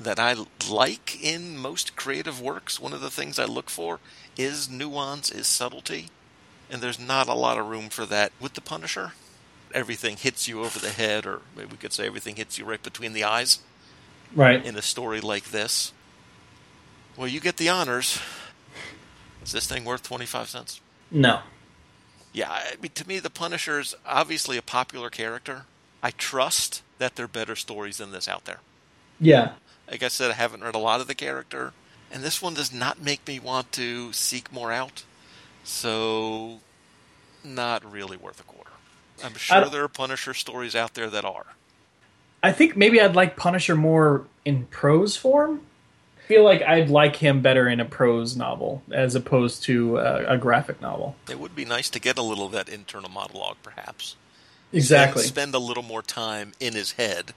that 0.00 0.18
I 0.18 0.34
like 0.68 1.22
in 1.22 1.56
most 1.58 1.96
creative 1.96 2.40
works, 2.40 2.78
one 2.80 2.92
of 2.92 3.00
the 3.00 3.10
things 3.10 3.38
I 3.38 3.44
look 3.44 3.68
for 3.68 3.98
is 4.36 4.68
nuance, 4.70 5.30
is 5.30 5.46
subtlety. 5.46 6.08
And 6.70 6.80
there's 6.80 6.98
not 7.00 7.28
a 7.28 7.34
lot 7.34 7.58
of 7.58 7.66
room 7.66 7.88
for 7.88 8.06
that 8.06 8.32
with 8.40 8.54
The 8.54 8.60
Punisher. 8.60 9.12
Everything 9.74 10.16
hits 10.16 10.46
you 10.46 10.60
over 10.64 10.78
the 10.78 10.90
head, 10.90 11.26
or 11.26 11.40
maybe 11.56 11.70
we 11.72 11.76
could 11.76 11.92
say 11.92 12.06
everything 12.06 12.36
hits 12.36 12.58
you 12.58 12.64
right 12.64 12.82
between 12.82 13.12
the 13.12 13.24
eyes 13.24 13.58
Right. 14.34 14.64
in 14.64 14.76
a 14.76 14.82
story 14.82 15.20
like 15.20 15.44
this. 15.50 15.92
Well, 17.16 17.28
you 17.28 17.40
get 17.40 17.56
the 17.56 17.68
honors. 17.68 18.20
Is 19.42 19.52
this 19.52 19.66
thing 19.66 19.84
worth 19.84 20.02
25 20.02 20.48
cents? 20.48 20.80
No. 21.10 21.40
Yeah, 22.32 22.50
I 22.50 22.76
mean, 22.80 22.92
to 22.94 23.08
me, 23.08 23.18
The 23.18 23.30
Punisher 23.30 23.80
is 23.80 23.94
obviously 24.06 24.56
a 24.56 24.62
popular 24.62 25.10
character. 25.10 25.64
I 26.02 26.10
trust 26.12 26.82
that 26.98 27.16
there 27.16 27.24
are 27.24 27.28
better 27.28 27.56
stories 27.56 27.96
than 27.96 28.12
this 28.12 28.28
out 28.28 28.44
there. 28.44 28.60
Yeah. 29.18 29.52
Like 29.90 30.02
I 30.02 30.08
said, 30.08 30.30
I 30.30 30.34
haven't 30.34 30.62
read 30.62 30.74
a 30.74 30.78
lot 30.78 31.00
of 31.00 31.06
the 31.06 31.14
character, 31.14 31.72
and 32.10 32.22
this 32.22 32.42
one 32.42 32.54
does 32.54 32.72
not 32.72 33.02
make 33.02 33.26
me 33.26 33.38
want 33.38 33.72
to 33.72 34.12
seek 34.12 34.52
more 34.52 34.70
out. 34.70 35.04
So, 35.64 36.60
not 37.44 37.90
really 37.90 38.16
worth 38.16 38.40
a 38.40 38.44
quarter. 38.44 38.70
I'm 39.24 39.34
sure 39.34 39.66
there 39.66 39.84
are 39.84 39.88
Punisher 39.88 40.34
stories 40.34 40.74
out 40.74 40.94
there 40.94 41.10
that 41.10 41.24
are. 41.24 41.46
I 42.42 42.52
think 42.52 42.76
maybe 42.76 43.00
I'd 43.00 43.16
like 43.16 43.36
Punisher 43.36 43.74
more 43.74 44.26
in 44.44 44.66
prose 44.66 45.16
form. 45.16 45.62
I 46.18 46.26
feel 46.28 46.44
like 46.44 46.62
I'd 46.62 46.90
like 46.90 47.16
him 47.16 47.40
better 47.40 47.68
in 47.68 47.80
a 47.80 47.84
prose 47.84 48.36
novel 48.36 48.82
as 48.90 49.14
opposed 49.14 49.62
to 49.64 49.96
a, 49.98 50.34
a 50.34 50.38
graphic 50.38 50.80
novel. 50.80 51.16
It 51.28 51.40
would 51.40 51.56
be 51.56 51.64
nice 51.64 51.90
to 51.90 51.98
get 51.98 52.18
a 52.18 52.22
little 52.22 52.46
of 52.46 52.52
that 52.52 52.68
internal 52.68 53.10
monologue, 53.10 53.56
perhaps. 53.62 54.16
Exactly. 54.72 55.22
Spend, 55.22 55.34
spend 55.34 55.54
a 55.54 55.58
little 55.58 55.82
more 55.82 56.02
time 56.02 56.52
in 56.60 56.74
his 56.74 56.92
head. 56.92 57.32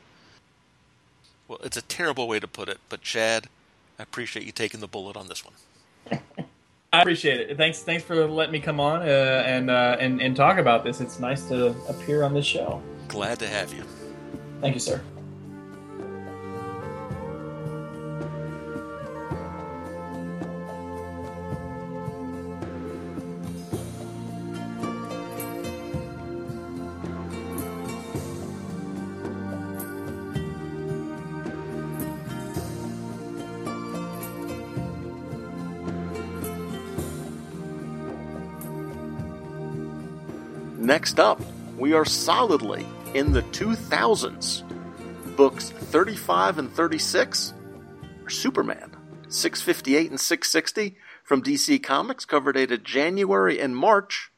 Well, 1.51 1.59
it's 1.65 1.75
a 1.75 1.81
terrible 1.81 2.29
way 2.29 2.39
to 2.39 2.47
put 2.47 2.69
it, 2.69 2.77
but 2.87 3.01
Chad, 3.01 3.47
I 3.99 4.03
appreciate 4.03 4.45
you 4.45 4.53
taking 4.53 4.79
the 4.79 4.87
bullet 4.87 5.17
on 5.17 5.27
this 5.27 5.43
one. 5.43 6.21
I 6.93 7.01
appreciate 7.01 7.41
it. 7.41 7.57
Thanks, 7.57 7.83
thanks 7.83 8.05
for 8.05 8.25
letting 8.25 8.53
me 8.53 8.61
come 8.61 8.79
on 8.79 9.01
uh, 9.01 9.43
and, 9.45 9.69
uh, 9.69 9.97
and 9.99 10.21
and 10.21 10.33
talk 10.33 10.59
about 10.59 10.85
this. 10.85 11.01
It's 11.01 11.19
nice 11.19 11.43
to 11.49 11.75
appear 11.89 12.23
on 12.23 12.33
this 12.33 12.45
show. 12.45 12.81
Glad 13.09 13.39
to 13.39 13.47
have 13.49 13.73
you. 13.73 13.83
Thank 14.61 14.75
you, 14.75 14.79
sir. 14.79 15.01
Next 40.91 41.21
up, 41.21 41.39
we 41.77 41.93
are 41.93 42.03
solidly 42.03 42.85
in 43.13 43.31
the 43.31 43.43
2000s. 43.43 44.63
Books 45.37 45.69
35 45.69 46.57
and 46.57 46.69
36 46.69 47.53
are 48.25 48.29
Superman. 48.29 48.97
658 49.29 50.11
and 50.11 50.19
660 50.19 50.97
from 51.23 51.41
DC 51.41 51.81
Comics, 51.81 52.25
cover 52.25 52.51
dated 52.51 52.83
January 52.83 53.57
and 53.57 53.73
March 53.73 54.33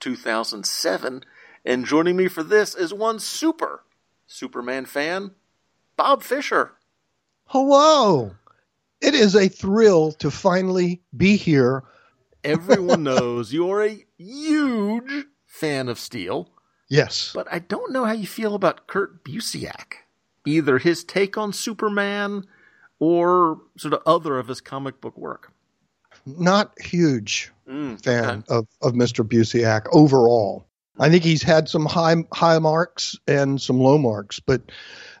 2007. 0.00 1.24
And 1.66 1.84
joining 1.84 2.16
me 2.16 2.26
for 2.28 2.42
this 2.42 2.74
is 2.74 2.94
one 2.94 3.18
super 3.18 3.84
Superman 4.26 4.86
fan, 4.86 5.32
Bob 5.94 6.22
Fisher. 6.22 6.72
Hello. 7.48 8.34
It 9.02 9.12
is 9.12 9.36
a 9.36 9.48
thrill 9.48 10.12
to 10.12 10.30
finally 10.30 11.02
be 11.14 11.36
here. 11.36 11.84
Everyone 12.42 13.02
knows 13.02 13.52
you're 13.52 13.84
a 13.84 14.06
huge 14.16 15.26
fan 15.58 15.88
of 15.88 15.98
Steel. 15.98 16.48
Yes. 16.88 17.32
But 17.34 17.46
I 17.52 17.58
don't 17.58 17.92
know 17.92 18.04
how 18.04 18.12
you 18.12 18.26
feel 18.26 18.54
about 18.54 18.86
Kurt 18.86 19.24
Busiek. 19.24 19.94
Either 20.46 20.78
his 20.78 21.04
take 21.04 21.36
on 21.36 21.52
Superman 21.52 22.44
or 22.98 23.60
sort 23.76 23.94
of 23.94 24.00
other 24.06 24.38
of 24.38 24.48
his 24.48 24.60
comic 24.60 25.00
book 25.00 25.16
work. 25.16 25.52
Not 26.26 26.72
huge 26.80 27.52
Mm, 27.68 28.02
fan 28.02 28.24
okay. 28.24 28.42
of, 28.48 28.66
of 28.80 28.94
Mr. 28.94 29.22
Busiek 29.28 29.86
overall. 29.92 30.66
I 30.98 31.10
think 31.10 31.22
he's 31.22 31.42
had 31.42 31.68
some 31.68 31.84
high 31.84 32.16
high 32.32 32.58
marks 32.58 33.14
and 33.26 33.60
some 33.60 33.78
low 33.78 33.98
marks, 33.98 34.40
but 34.40 34.62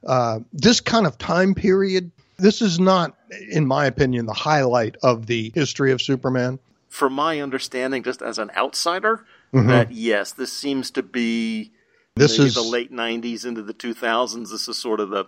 uh, 0.06 0.40
this 0.52 0.80
kind 0.80 1.06
of 1.06 1.18
time 1.18 1.54
period, 1.54 2.10
this 2.38 2.62
is 2.62 2.80
not, 2.80 3.14
in 3.50 3.66
my 3.66 3.84
opinion, 3.84 4.24
the 4.24 4.32
highlight 4.32 4.96
of 5.02 5.26
the 5.26 5.52
history 5.54 5.92
of 5.92 6.00
Superman. 6.00 6.58
From 6.88 7.12
my 7.12 7.40
understanding, 7.40 8.02
just 8.02 8.22
as 8.22 8.38
an 8.38 8.50
outsider, 8.56 9.26
Mhm. 9.52 9.68
that 9.68 9.92
yes, 9.92 10.32
this 10.32 10.52
seems 10.52 10.90
to 10.92 11.02
be 11.02 11.72
This 12.16 12.38
maybe 12.38 12.48
is 12.48 12.54
the 12.54 12.62
late 12.62 12.92
'90s 12.92 13.44
into 13.44 13.62
the 13.62 13.74
2000s. 13.74 14.50
This 14.50 14.68
is 14.68 14.76
sort 14.76 15.00
of 15.00 15.10
the 15.10 15.26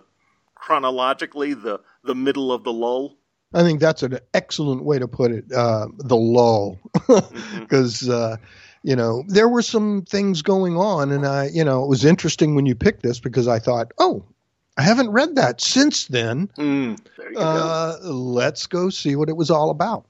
chronologically 0.55 1.55
the 1.55 1.81
the 2.05 2.15
middle 2.15 2.53
of 2.53 2.65
the 2.65 2.73
lull. 2.73 3.17
I 3.53 3.63
think 3.63 3.81
that's 3.81 4.03
an 4.03 4.19
excellent 4.33 4.85
way 4.85 4.99
to 4.99 5.09
put 5.09 5.33
it. 5.33 5.51
Uh, 5.53 5.89
the 5.99 6.17
lull, 6.17 6.79
because 7.59 8.09
uh, 8.09 8.37
you 8.83 8.95
know 8.95 9.25
there 9.27 9.49
were 9.49 9.63
some 9.63 10.03
things 10.03 10.43
going 10.43 10.77
on, 10.77 11.11
and 11.11 11.27
I, 11.27 11.49
you 11.53 11.65
know, 11.65 11.83
it 11.83 11.89
was 11.89 12.05
interesting 12.05 12.55
when 12.55 12.67
you 12.67 12.75
picked 12.75 13.03
this 13.03 13.19
because 13.19 13.49
I 13.49 13.59
thought, 13.59 13.93
oh, 13.99 14.25
I 14.77 14.83
haven't 14.83 15.11
read 15.11 15.35
that 15.35 15.61
since 15.61 16.07
then. 16.07 16.49
Mm, 16.57 16.99
there 17.17 17.31
you 17.31 17.35
go. 17.37 17.41
Uh, 17.43 17.99
let's 18.03 18.67
go 18.67 18.89
see 18.89 19.17
what 19.17 19.29
it 19.29 19.37
was 19.37 19.51
all 19.51 19.71
about. 19.71 20.07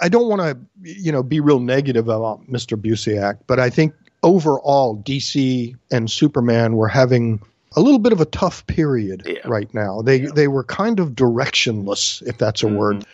I 0.00 0.08
don't 0.08 0.28
want 0.28 0.40
to, 0.42 0.58
you 0.82 1.10
know, 1.10 1.22
be 1.22 1.40
real 1.40 1.60
negative 1.60 2.08
about 2.08 2.46
Mr. 2.46 2.80
Busiek, 2.80 3.38
but 3.46 3.58
I 3.58 3.70
think 3.70 3.94
overall 4.22 5.02
DC 5.02 5.74
and 5.90 6.10
Superman 6.10 6.76
were 6.76 6.88
having 6.88 7.40
a 7.76 7.80
little 7.80 7.98
bit 7.98 8.12
of 8.12 8.20
a 8.20 8.24
tough 8.24 8.66
period 8.66 9.38
right 9.44 9.72
now. 9.74 10.02
They 10.02 10.20
they 10.20 10.48
were 10.48 10.64
kind 10.64 11.00
of 11.00 11.10
directionless, 11.10 12.26
if 12.26 12.38
that's 12.38 12.62
a 12.62 12.66
Mm-hmm. 12.66 12.76
word. 12.76 13.06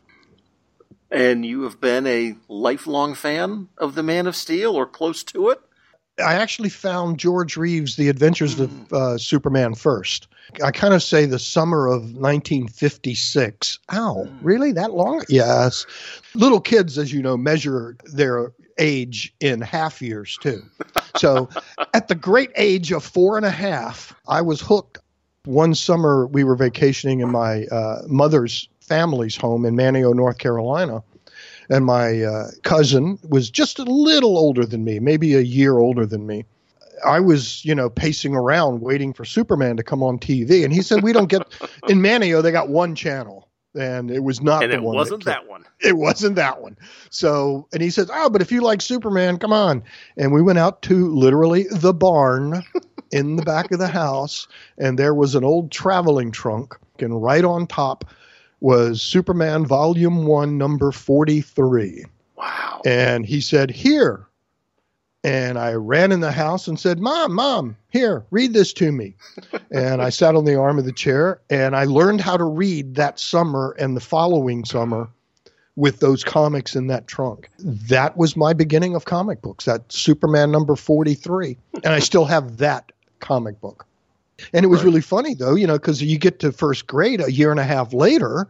And 1.11 1.45
you 1.45 1.61
have 1.63 1.79
been 1.79 2.07
a 2.07 2.35
lifelong 2.49 3.13
fan 3.13 3.69
of 3.77 3.95
the 3.95 4.03
Man 4.03 4.27
of 4.27 4.35
Steel 4.35 4.75
or 4.75 4.85
close 4.85 5.23
to 5.25 5.49
it. 5.49 5.61
I 6.23 6.35
actually 6.35 6.69
found 6.69 7.17
George 7.17 7.57
Reeves' 7.57 7.97
The 7.97 8.07
Adventures 8.09 8.59
of 8.59 8.93
uh, 8.93 9.17
Superman 9.17 9.75
first. 9.75 10.27
I 10.63 10.71
kind 10.71 10.93
of 10.93 11.03
say 11.03 11.25
the 11.25 11.39
summer 11.39 11.87
of 11.87 12.03
1956. 12.15 13.79
Ow, 13.91 14.27
really? 14.41 14.71
That 14.71 14.93
long? 14.93 15.23
Yes. 15.27 15.85
Little 16.33 16.61
kids, 16.61 16.97
as 16.97 17.11
you 17.11 17.21
know, 17.21 17.35
measure 17.35 17.97
their 18.05 18.53
age 18.77 19.33
in 19.39 19.61
half 19.61 20.01
years, 20.01 20.37
too. 20.41 20.61
So 21.17 21.49
at 21.93 22.07
the 22.07 22.15
great 22.15 22.51
age 22.55 22.91
of 22.91 23.03
four 23.03 23.37
and 23.37 23.45
a 23.45 23.51
half, 23.51 24.13
I 24.27 24.41
was 24.41 24.61
hooked. 24.61 24.99
One 25.45 25.75
summer, 25.75 26.27
we 26.27 26.43
were 26.43 26.55
vacationing 26.55 27.19
in 27.19 27.31
my 27.31 27.65
uh, 27.65 28.01
mother's 28.07 28.67
family's 28.79 29.35
home 29.35 29.65
in 29.65 29.75
Manteo, 29.75 30.13
North 30.13 30.37
Carolina 30.37 31.03
and 31.69 31.85
my 31.85 32.23
uh, 32.23 32.47
cousin 32.63 33.17
was 33.27 33.49
just 33.49 33.79
a 33.79 33.83
little 33.83 34.37
older 34.37 34.65
than 34.65 34.83
me, 34.83 34.99
maybe 34.99 35.35
a 35.35 35.41
year 35.41 35.77
older 35.77 36.05
than 36.05 36.27
me. 36.27 36.45
I 37.05 37.19
was, 37.19 37.63
you 37.65 37.75
know, 37.75 37.89
pacing 37.89 38.35
around 38.35 38.81
waiting 38.81 39.13
for 39.13 39.25
Superman 39.25 39.77
to 39.77 39.83
come 39.83 40.01
on 40.01 40.17
TV, 40.17 40.63
and 40.63 40.73
he 40.73 40.81
said, 40.81 41.03
"We 41.03 41.13
don't 41.13 41.29
get 41.29 41.41
in 41.89 41.99
Manteo. 41.99 42.41
They 42.41 42.51
got 42.51 42.69
one 42.69 42.95
channel, 42.95 43.49
and 43.75 44.09
it 44.09 44.23
was 44.23 44.41
not 44.41 44.63
and 44.63 44.71
the 44.71 44.77
it 44.77 44.83
one 44.83 44.95
wasn't 44.95 45.25
came- 45.25 45.33
that 45.33 45.47
one. 45.47 45.65
it 45.81 45.97
wasn't 45.97 46.35
that 46.35 46.61
one. 46.61 46.77
So, 47.09 47.67
and 47.73 47.81
he 47.81 47.89
says, 47.89 48.09
"Oh, 48.11 48.29
but 48.29 48.41
if 48.41 48.51
you 48.51 48.61
like 48.61 48.81
Superman, 48.81 49.37
come 49.37 49.53
on." 49.53 49.83
And 50.17 50.31
we 50.33 50.41
went 50.41 50.57
out 50.57 50.81
to 50.83 51.13
literally 51.13 51.65
the 51.69 51.93
barn 51.93 52.63
in 53.11 53.35
the 53.35 53.43
back 53.43 53.71
of 53.71 53.79
the 53.79 53.87
house, 53.87 54.47
and 54.77 54.97
there 54.97 55.13
was 55.13 55.35
an 55.35 55.43
old 55.43 55.71
traveling 55.71 56.31
trunk, 56.31 56.75
and 56.99 57.21
right 57.21 57.43
on 57.43 57.67
top 57.67 58.05
was 58.59 59.01
Superman 59.01 59.65
Volume 59.65 60.25
1 60.25 60.57
number 60.57 60.91
43. 60.91 62.05
Wow. 62.37 62.81
And 62.85 63.25
he 63.25 63.41
said, 63.41 63.71
"Here." 63.71 64.27
And 65.23 65.57
I 65.57 65.73
ran 65.73 66.11
in 66.11 66.19
the 66.19 66.31
house 66.31 66.67
and 66.67 66.79
said, 66.79 66.99
"Mom, 66.99 67.33
mom, 67.33 67.75
here, 67.89 68.25
read 68.29 68.53
this 68.53 68.73
to 68.73 68.91
me." 68.91 69.15
and 69.71 70.01
I 70.01 70.09
sat 70.09 70.35
on 70.35 70.45
the 70.45 70.55
arm 70.55 70.77
of 70.77 70.85
the 70.85 70.91
chair 70.91 71.39
and 71.49 71.75
I 71.75 71.85
learned 71.85 72.21
how 72.21 72.37
to 72.37 72.43
read 72.43 72.95
that 72.95 73.19
summer 73.19 73.75
and 73.79 73.95
the 73.95 74.01
following 74.01 74.65
summer 74.65 75.09
with 75.75 75.99
those 75.99 76.23
comics 76.23 76.75
in 76.75 76.87
that 76.87 77.07
trunk. 77.07 77.49
That 77.59 78.17
was 78.17 78.37
my 78.37 78.53
beginning 78.53 78.95
of 78.95 79.05
comic 79.05 79.41
books, 79.41 79.65
that 79.65 79.91
Superman 79.91 80.51
number 80.51 80.75
43. 80.75 81.57
And 81.83 81.87
I 81.87 81.99
still 81.99 82.25
have 82.25 82.57
that 82.57 82.91
comic 83.19 83.59
book. 83.59 83.85
And 84.53 84.65
it 84.65 84.67
was 84.67 84.83
really 84.83 85.01
funny 85.01 85.33
though, 85.33 85.55
you 85.55 85.67
know, 85.67 85.73
because 85.73 86.01
you 86.01 86.17
get 86.17 86.39
to 86.39 86.51
first 86.51 86.87
grade 86.87 87.21
a 87.21 87.31
year 87.31 87.51
and 87.51 87.59
a 87.59 87.63
half 87.63 87.93
later, 87.93 88.47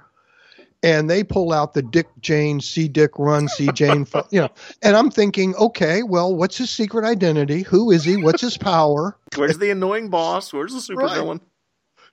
and 0.83 1.09
they 1.09 1.23
pull 1.23 1.51
out 1.51 1.73
the 1.73 1.81
Dick 1.81 2.07
Jane, 2.19 2.59
see 2.59 2.87
Dick 2.87 3.17
run, 3.17 3.47
see 3.47 3.71
Jane, 3.71 4.05
you 4.29 4.41
know, 4.41 4.49
and 4.81 4.95
I'm 4.95 5.09
thinking, 5.09 5.55
okay, 5.55 6.03
well, 6.03 6.35
what's 6.35 6.57
his 6.57 6.69
secret 6.69 7.05
identity? 7.05 7.63
Who 7.63 7.91
is 7.91 8.03
he? 8.03 8.17
What's 8.17 8.41
his 8.41 8.57
power? 8.57 9.17
Where's 9.35 9.57
the 9.57 9.71
annoying 9.71 10.09
boss? 10.09 10.53
Where's 10.53 10.73
the 10.73 10.93
supervillain? 10.93 11.41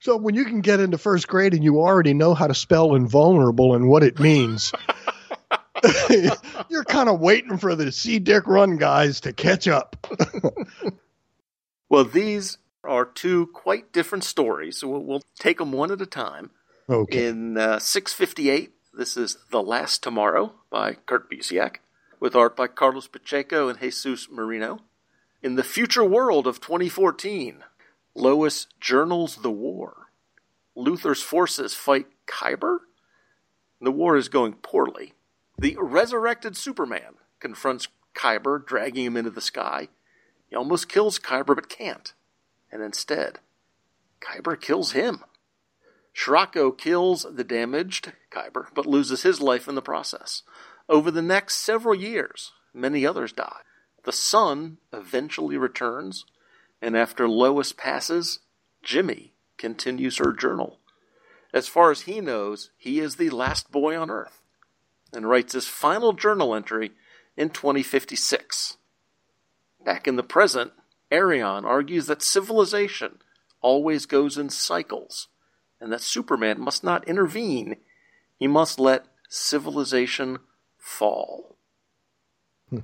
So 0.01 0.16
when 0.16 0.35
you 0.35 0.44
can 0.44 0.62
get 0.62 0.81
into 0.81 0.99
first 0.99 1.28
grade 1.28 1.55
and 1.55 1.62
you 1.62 1.81
already 1.81 2.12
know 2.12 2.35
how 2.35 2.49
to 2.49 2.55
spell 2.55 2.94
invulnerable 2.94 3.74
and 3.74 3.89
what 3.89 4.03
it 4.03 4.19
means, 4.19 4.73
you're 6.69 6.85
kind 6.85 7.09
of 7.09 7.20
waiting 7.20 7.57
for 7.57 7.77
the 7.77 7.93
see 7.93 8.19
Dick 8.19 8.47
run 8.47 8.78
guys 8.78 9.20
to 9.20 9.32
catch 9.32 9.69
up. 9.69 9.97
Well, 11.93 12.05
these 12.05 12.57
are 12.84 13.04
two 13.04 13.46
quite 13.48 13.92
different 13.92 14.24
stories, 14.24 14.78
so 14.78 14.88
we'll, 14.88 15.02
we'll 15.02 15.22
take 15.38 15.59
them 15.59 15.72
one 15.72 15.90
at 15.90 16.00
a 16.00 16.06
time. 16.06 16.50
Okay. 16.88 17.28
In 17.28 17.56
uh, 17.56 17.78
658, 17.78 18.72
this 18.92 19.16
is 19.16 19.38
The 19.50 19.62
Last 19.62 20.02
Tomorrow 20.02 20.54
by 20.70 20.94
Kurt 21.06 21.30
Busiek, 21.30 21.76
with 22.20 22.34
art 22.34 22.56
by 22.56 22.66
Carlos 22.66 23.06
Pacheco 23.06 23.68
and 23.68 23.80
Jesus 23.80 24.28
Merino. 24.30 24.80
In 25.42 25.56
the 25.56 25.64
future 25.64 26.04
world 26.04 26.46
of 26.46 26.60
2014, 26.60 27.64
Lois 28.14 28.66
journals 28.80 29.36
the 29.36 29.50
war. 29.50 30.09
Luthor's 30.76 31.22
forces 31.22 31.74
fight 31.74 32.06
Khyber. 32.26 32.80
The 33.80 33.90
war 33.90 34.16
is 34.16 34.28
going 34.28 34.54
poorly. 34.54 35.14
The 35.59 35.76
resurrected 35.80 36.56
Superman 36.56 37.14
confronts 37.40 37.88
Khyber, 38.14 38.59
dragging 38.64 39.04
him 39.04 39.16
into 39.16 39.30
the 39.30 39.40
sky. 39.40 39.88
He 40.48 40.56
almost 40.56 40.88
kills 40.88 41.18
Khyber 41.18 41.54
but 41.54 41.68
can't, 41.68 42.12
and 42.73 42.82
instead 42.82 43.39
Khyber 44.20 44.57
kills 44.57 44.93
him. 44.93 45.24
Scirocco 46.15 46.70
kills 46.70 47.27
the 47.31 47.44
damaged 47.44 48.12
Khyber, 48.31 48.69
but 48.74 48.86
loses 48.86 49.23
his 49.23 49.40
life 49.40 49.69
in 49.69 49.74
the 49.74 49.82
process. 49.82 50.43
Over 50.89 51.11
the 51.11 51.23
next 51.23 51.57
several 51.57 51.94
years, 51.94 52.53
many 52.74 53.07
others 53.07 53.32
die. 53.32 53.61
The 54.05 54.12
sun 54.12 54.78
eventually 54.93 55.57
returns, 55.57 56.24
and 56.81 56.97
after 56.97 57.28
Lois 57.28 57.73
passes, 57.73 58.40
Jimmy 58.82 59.32
continues 59.59 60.19
her 60.19 60.32
journal. 60.32 60.81
As 61.55 61.69
far 61.69 61.90
as 61.90 62.03
he 62.03 62.20
knows, 62.20 62.70
he 62.77 62.99
is 62.99 63.16
the 63.16 63.31
last 63.31 63.70
boy 63.70 63.97
on 63.97 64.11
Earth, 64.11 64.43
and 65.12 65.28
writes 65.28 65.53
his 65.53 65.69
final 65.69 66.12
journal 66.12 66.55
entry 66.55 66.93
in 67.36 67.51
2056. 67.51 68.77
Back 69.85 70.09
in 70.09 70.16
the 70.16 70.23
present, 70.23 70.73
Arion 71.12 71.64
argues 71.64 72.06
that 72.06 72.22
civilization 72.22 73.18
always 73.60 74.06
goes 74.06 74.39
in 74.39 74.51
cycles, 74.51 75.28
and 75.80 75.93
that 75.93 76.01
Superman 76.01 76.60
must 76.60 76.82
not 76.82 77.06
intervene. 77.06 77.76
He 78.39 78.48
must 78.48 78.80
let 78.80 79.06
civilization 79.28 80.39
fall. 80.78 81.56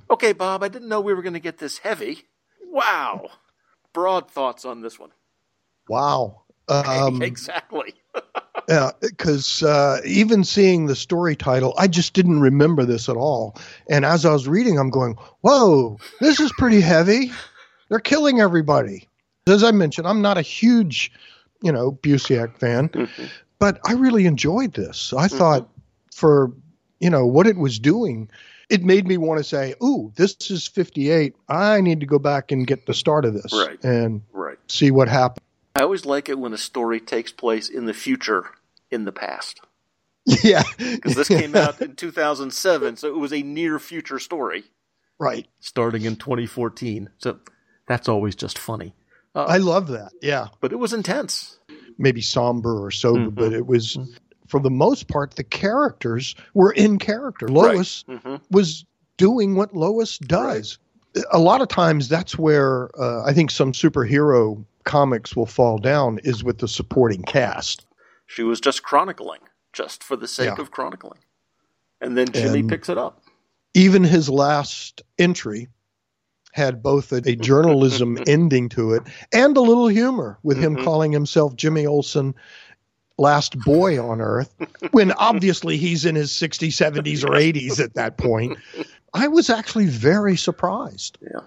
Okay, 0.09 0.33
Bob, 0.33 0.63
I 0.63 0.67
didn't 0.67 0.87
know 0.87 1.01
we 1.01 1.13
were 1.13 1.23
going 1.23 1.33
to 1.33 1.39
get 1.39 1.57
this 1.57 1.79
heavy. 1.79 2.27
Wow. 2.71 3.29
Broad 3.91 4.29
thoughts 4.29 4.63
on 4.63 4.81
this 4.81 4.99
one. 4.99 5.09
Wow. 5.87 6.43
Um, 6.67 7.21
exactly. 7.23 7.95
yeah, 8.69 8.91
because 9.01 9.63
uh, 9.63 9.99
even 10.05 10.43
seeing 10.43 10.85
the 10.85 10.95
story 10.95 11.35
title, 11.35 11.73
I 11.77 11.87
just 11.87 12.13
didn't 12.13 12.39
remember 12.39 12.85
this 12.85 13.09
at 13.09 13.17
all. 13.17 13.57
And 13.89 14.05
as 14.05 14.25
I 14.25 14.31
was 14.31 14.47
reading, 14.47 14.77
I'm 14.77 14.91
going, 14.91 15.15
"Whoa, 15.41 15.97
this 16.19 16.39
is 16.39 16.51
pretty 16.57 16.81
heavy. 16.81 17.31
They're 17.89 17.99
killing 17.99 18.39
everybody." 18.39 19.07
As 19.47 19.63
I 19.63 19.71
mentioned, 19.71 20.07
I'm 20.07 20.21
not 20.21 20.37
a 20.37 20.43
huge, 20.43 21.11
you 21.63 21.71
know, 21.71 21.91
Busiek 21.91 22.57
fan, 22.59 22.89
Mm-hmm. 22.89 23.25
but 23.57 23.79
I 23.85 23.93
really 23.93 24.25
enjoyed 24.25 24.73
this. 24.73 25.11
I 25.13 25.27
thought 25.27 25.67
for 26.13 26.51
you 26.99 27.09
know 27.09 27.25
what 27.25 27.47
it 27.47 27.57
was 27.57 27.79
doing, 27.79 28.29
it 28.69 28.83
made 28.83 29.07
me 29.07 29.17
want 29.17 29.39
to 29.39 29.43
say, 29.43 29.73
"Ooh, 29.83 30.11
this 30.15 30.35
is 30.51 30.67
58. 30.67 31.35
I 31.47 31.81
need 31.81 31.99
to 32.01 32.05
go 32.05 32.19
back 32.19 32.51
and 32.51 32.67
get 32.67 32.85
the 32.85 32.93
start 32.93 33.25
of 33.25 33.33
this 33.33 33.51
Right. 33.53 33.83
and 33.83 34.21
Right. 34.31 34.59
see 34.67 34.91
what 34.91 35.07
happened." 35.07 35.43
I 35.75 35.81
always 35.83 36.05
like 36.05 36.29
it 36.29 36.37
when 36.37 36.53
a 36.53 36.57
story 36.57 36.99
takes 36.99 37.31
place 37.31 37.69
in 37.69 37.85
the 37.85 37.93
future 37.93 38.45
in 38.91 39.05
the 39.05 39.11
past. 39.11 39.61
Yeah, 40.43 40.63
Because 40.77 41.15
this 41.15 41.27
came 41.29 41.55
out 41.55 41.81
in 41.81 41.95
2007, 41.95 42.97
so 42.97 43.07
it 43.07 43.17
was 43.17 43.33
a 43.33 43.41
near 43.41 43.79
future 43.79 44.19
story 44.19 44.65
right. 45.17 45.47
starting 45.59 46.03
in 46.03 46.17
2014. 46.17 47.09
So 47.17 47.39
that's 47.89 48.07
always 48.07 48.35
just 48.35 48.57
funny. 48.57 48.93
Uh, 49.35 49.43
I 49.49 49.57
love 49.57 49.87
that. 49.89 50.13
Yeah. 50.21 50.47
but 50.61 50.71
it 50.71 50.77
was 50.77 50.93
intense. 50.93 51.59
maybe 51.97 52.21
somber 52.21 52.81
or 52.85 52.91
sober, 52.91 53.19
Mm-hmm. 53.25 53.35
but 53.35 53.51
it 53.51 53.65
was, 53.67 53.97
for 54.47 54.61
the 54.61 54.69
most 54.69 55.09
part, 55.09 55.35
the 55.35 55.43
characters 55.43 56.33
were 56.53 56.71
in 56.71 56.97
character. 56.97 57.49
Lois 57.49 58.05
hmm 58.07 58.37
was 58.49 58.85
doing 59.17 59.55
what 59.55 59.75
Lois 59.75 60.17
does. 60.19 60.77
A 61.31 61.39
lot 61.39 61.59
of 61.61 61.67
times, 61.67 62.07
that's 62.07 62.37
where 62.37 62.89
uh, 62.97 63.25
I 63.25 63.33
think 63.33 63.51
some 63.51 63.73
superhero 63.73 64.63
comics 64.85 65.35
will 65.35 65.45
fall 65.45 65.77
down 65.77 66.19
is 66.23 66.41
with 66.43 66.59
the 66.59 66.67
supporting 66.69 67.23
cast. 67.23 67.85
She 68.27 68.43
was 68.43 68.61
just 68.61 68.81
chronicling, 68.83 69.41
just 69.73 70.03
for 70.03 70.15
the 70.15 70.27
sake 70.27 70.53
Yeah. 70.55 70.61
of 70.61 70.71
chronicling. 70.71 71.19
And 71.99 72.17
then 72.17 72.27
Jimmy 72.31 72.59
And- 72.59 72.69
picks 72.69 72.87
it 72.89 72.97
up. 72.97 73.21
Even 73.73 74.03
his 74.03 74.29
last 74.29 75.01
entry 75.19 75.67
had 76.53 76.81
both 76.83 77.11
a, 77.11 77.17
a 77.25 77.35
journalism 77.35 78.17
ending 78.27 78.69
to 78.69 78.93
it 78.93 79.03
and 79.33 79.55
a 79.57 79.61
little 79.61 79.87
humor 79.87 80.37
with 80.43 80.57
him 80.57 80.75
Mhm. 80.75 80.83
calling 80.83 81.11
himself 81.11 81.55
Jimmy 81.55 81.85
Olsen 81.85 82.33
last 83.17 83.59
boy 83.59 84.01
on 84.01 84.21
earth 84.21 84.55
when 84.91 85.11
obviously 85.11 85.75
he's 85.77 86.05
in 86.05 86.15
his 86.15 86.31
60s 86.31 86.69
70s 86.69 87.21
or 87.23 87.31
80s 87.33 87.77
at 87.83 87.93
that 87.95 88.17
point 88.17 88.57
i 89.13 89.27
was 89.27 89.49
actually 89.49 89.87
very 89.87 90.37
surprised 90.37 91.17
Yeah. 91.21 91.41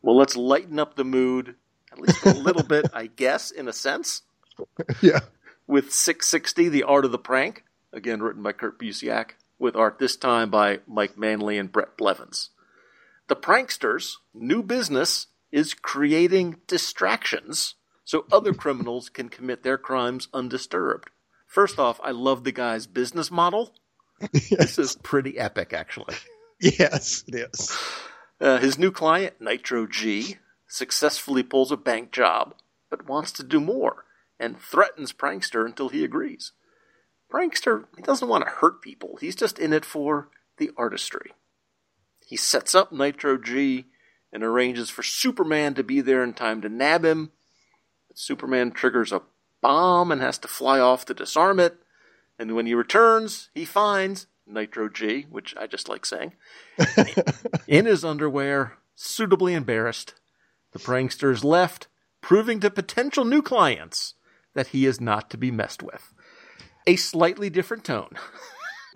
Well, 0.00 0.16
let's 0.16 0.36
lighten 0.36 0.78
up 0.78 0.96
the 0.96 1.04
mood 1.04 1.54
at 1.92 1.98
least 2.00 2.24
a 2.24 2.32
little 2.32 2.62
bit, 2.62 2.86
I 2.92 3.06
guess, 3.06 3.50
in 3.50 3.68
a 3.68 3.72
sense. 3.72 4.22
yeah 5.02 5.20
with 5.66 5.92
660, 5.92 6.68
The 6.68 6.82
Art 6.82 7.04
of 7.04 7.12
the 7.12 7.18
Prank, 7.18 7.64
again 7.92 8.22
written 8.22 8.42
by 8.42 8.52
Kurt 8.52 8.78
Busiek, 8.78 9.30
with 9.58 9.76
art 9.76 9.98
this 9.98 10.16
time 10.16 10.50
by 10.50 10.80
Mike 10.86 11.16
Manley 11.16 11.56
and 11.58 11.70
Bret 11.72 11.96
Blevins. 11.96 12.50
The 13.28 13.36
pranksters' 13.36 14.16
new 14.34 14.62
business 14.62 15.28
is 15.50 15.72
creating 15.72 16.56
distractions 16.66 17.74
so 18.04 18.26
other 18.30 18.52
criminals 18.52 19.08
can 19.08 19.28
commit 19.30 19.62
their 19.62 19.78
crimes 19.78 20.28
undisturbed. 20.34 21.08
First 21.46 21.78
off, 21.78 22.00
I 22.04 22.10
love 22.10 22.44
the 22.44 22.52
guy's 22.52 22.86
business 22.86 23.30
model. 23.30 23.74
This 24.50 24.78
is 24.78 24.96
pretty 25.02 25.38
epic, 25.38 25.72
actually. 25.72 26.14
yes 26.60 27.24
it 27.26 27.50
is 27.52 27.76
Uh, 28.40 28.58
his 28.58 28.78
new 28.78 28.90
client, 28.90 29.40
Nitro 29.40 29.86
G, 29.86 30.36
successfully 30.68 31.42
pulls 31.42 31.72
a 31.72 31.76
bank 31.76 32.12
job, 32.12 32.54
but 32.90 33.08
wants 33.08 33.32
to 33.32 33.42
do 33.42 33.60
more 33.60 34.04
and 34.38 34.60
threatens 34.60 35.12
Prankster 35.12 35.64
until 35.64 35.88
he 35.88 36.04
agrees. 36.04 36.52
Prankster, 37.32 37.84
he 37.96 38.02
doesn't 38.02 38.28
want 38.28 38.44
to 38.44 38.50
hurt 38.50 38.82
people, 38.82 39.16
he's 39.20 39.36
just 39.36 39.58
in 39.58 39.72
it 39.72 39.84
for 39.84 40.28
the 40.58 40.70
artistry. 40.76 41.32
He 42.26 42.36
sets 42.36 42.74
up 42.74 42.92
Nitro 42.92 43.36
G 43.36 43.86
and 44.32 44.42
arranges 44.42 44.90
for 44.90 45.02
Superman 45.02 45.74
to 45.74 45.84
be 45.84 46.00
there 46.00 46.22
in 46.22 46.32
time 46.34 46.60
to 46.62 46.68
nab 46.68 47.04
him. 47.04 47.30
But 48.08 48.18
Superman 48.18 48.72
triggers 48.72 49.12
a 49.12 49.22
bomb 49.60 50.10
and 50.10 50.20
has 50.20 50.38
to 50.38 50.48
fly 50.48 50.80
off 50.80 51.04
to 51.06 51.14
disarm 51.14 51.60
it. 51.60 51.76
And 52.38 52.54
when 52.54 52.66
he 52.66 52.74
returns, 52.74 53.50
he 53.54 53.64
finds 53.64 54.26
Nitro 54.46 54.88
G, 54.88 55.26
which 55.30 55.54
I 55.56 55.66
just 55.66 55.88
like 55.88 56.04
saying, 56.04 56.32
in 57.68 57.86
his 57.86 58.04
underwear, 58.04 58.78
suitably 58.94 59.54
embarrassed. 59.54 60.14
The 60.72 60.78
prankster 60.80 61.30
is 61.30 61.44
left, 61.44 61.86
proving 62.20 62.60
to 62.60 62.70
potential 62.70 63.24
new 63.24 63.42
clients 63.42 64.14
that 64.54 64.68
he 64.68 64.86
is 64.86 65.00
not 65.00 65.30
to 65.30 65.38
be 65.38 65.50
messed 65.50 65.82
with. 65.82 66.12
A 66.86 66.96
slightly 66.96 67.48
different 67.50 67.84
tone. 67.84 68.10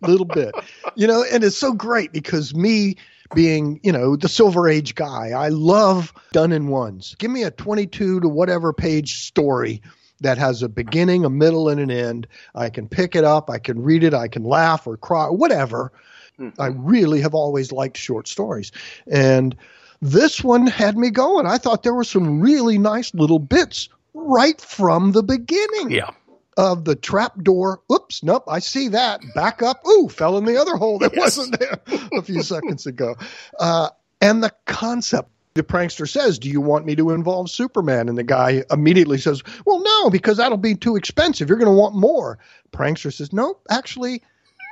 little 0.02 0.26
bit 0.26 0.54
you 0.94 1.08
know 1.08 1.24
and 1.32 1.42
it's 1.42 1.56
so 1.56 1.72
great 1.72 2.12
because 2.12 2.54
me 2.54 2.96
being 3.34 3.80
you 3.82 3.92
know 3.92 4.16
the 4.16 4.28
silver 4.28 4.68
age 4.68 4.94
guy. 4.94 5.30
I 5.30 5.48
love 5.48 6.12
done 6.32 6.52
in 6.52 6.68
ones. 6.68 7.14
Give 7.18 7.30
me 7.30 7.42
a 7.42 7.50
22 7.50 8.20
to 8.20 8.28
whatever 8.28 8.72
page 8.72 9.26
story 9.26 9.82
that 10.20 10.38
has 10.38 10.62
a 10.62 10.68
beginning 10.68 11.24
a 11.24 11.30
middle 11.30 11.68
and 11.68 11.80
an 11.80 11.90
end. 11.90 12.26
I 12.54 12.70
can 12.70 12.88
pick 12.88 13.14
it 13.14 13.24
up. 13.24 13.50
I 13.50 13.58
can 13.58 13.82
read 13.82 14.02
it. 14.02 14.14
I 14.14 14.28
can 14.28 14.44
laugh 14.44 14.86
or 14.86 14.96
cry 14.96 15.26
whatever. 15.28 15.92
Mm-hmm. 16.38 16.60
I 16.60 16.66
really 16.68 17.20
have 17.20 17.34
always 17.34 17.72
liked 17.72 17.96
short 17.96 18.28
stories. 18.28 18.72
And 19.06 19.56
this 20.00 20.42
one 20.42 20.66
had 20.66 20.96
me 20.96 21.10
going. 21.10 21.46
I 21.46 21.58
thought 21.58 21.82
there 21.82 21.94
were 21.94 22.04
some 22.04 22.40
really 22.40 22.78
nice 22.78 23.12
little 23.14 23.40
bits 23.40 23.88
right 24.14 24.60
from 24.60 25.12
the 25.12 25.22
beginning. 25.22 25.90
Yeah. 25.90 26.10
Of 26.58 26.84
the 26.84 26.96
trap 26.96 27.42
door. 27.42 27.80
Oops, 27.90 28.22
nope, 28.24 28.44
I 28.48 28.58
see 28.58 28.88
that. 28.88 29.22
Back 29.34 29.62
up. 29.62 29.80
Ooh, 29.88 30.08
fell 30.10 30.36
in 30.38 30.44
the 30.44 30.58
other 30.60 30.76
hole 30.76 30.98
that 30.98 31.14
Yes. 31.14 31.38
wasn't 31.38 31.58
there 31.58 31.80
a 32.12 32.22
few 32.22 32.42
seconds 32.42 32.86
ago. 32.86 33.16
Uh, 33.58 33.88
and 34.20 34.42
the 34.44 34.52
concept. 34.66 35.30
The 35.54 35.62
prankster 35.64 36.08
says, 36.08 36.38
Do 36.38 36.48
you 36.48 36.60
want 36.60 36.86
me 36.86 36.94
to 36.96 37.10
involve 37.10 37.50
Superman? 37.50 38.08
And 38.08 38.18
the 38.18 38.22
guy 38.24 38.62
immediately 38.70 39.18
says, 39.18 39.42
Well, 39.66 39.82
no, 39.82 40.10
because 40.10 40.36
that'll 40.36 40.58
be 40.58 40.74
too 40.76 40.96
expensive. 40.96 41.48
You're 41.48 41.58
going 41.58 41.72
to 41.72 41.76
want 41.78 41.96
more. 41.96 42.38
Prankster 42.72 43.12
says, 43.12 43.32
Nope, 43.32 43.64
actually, 43.70 44.22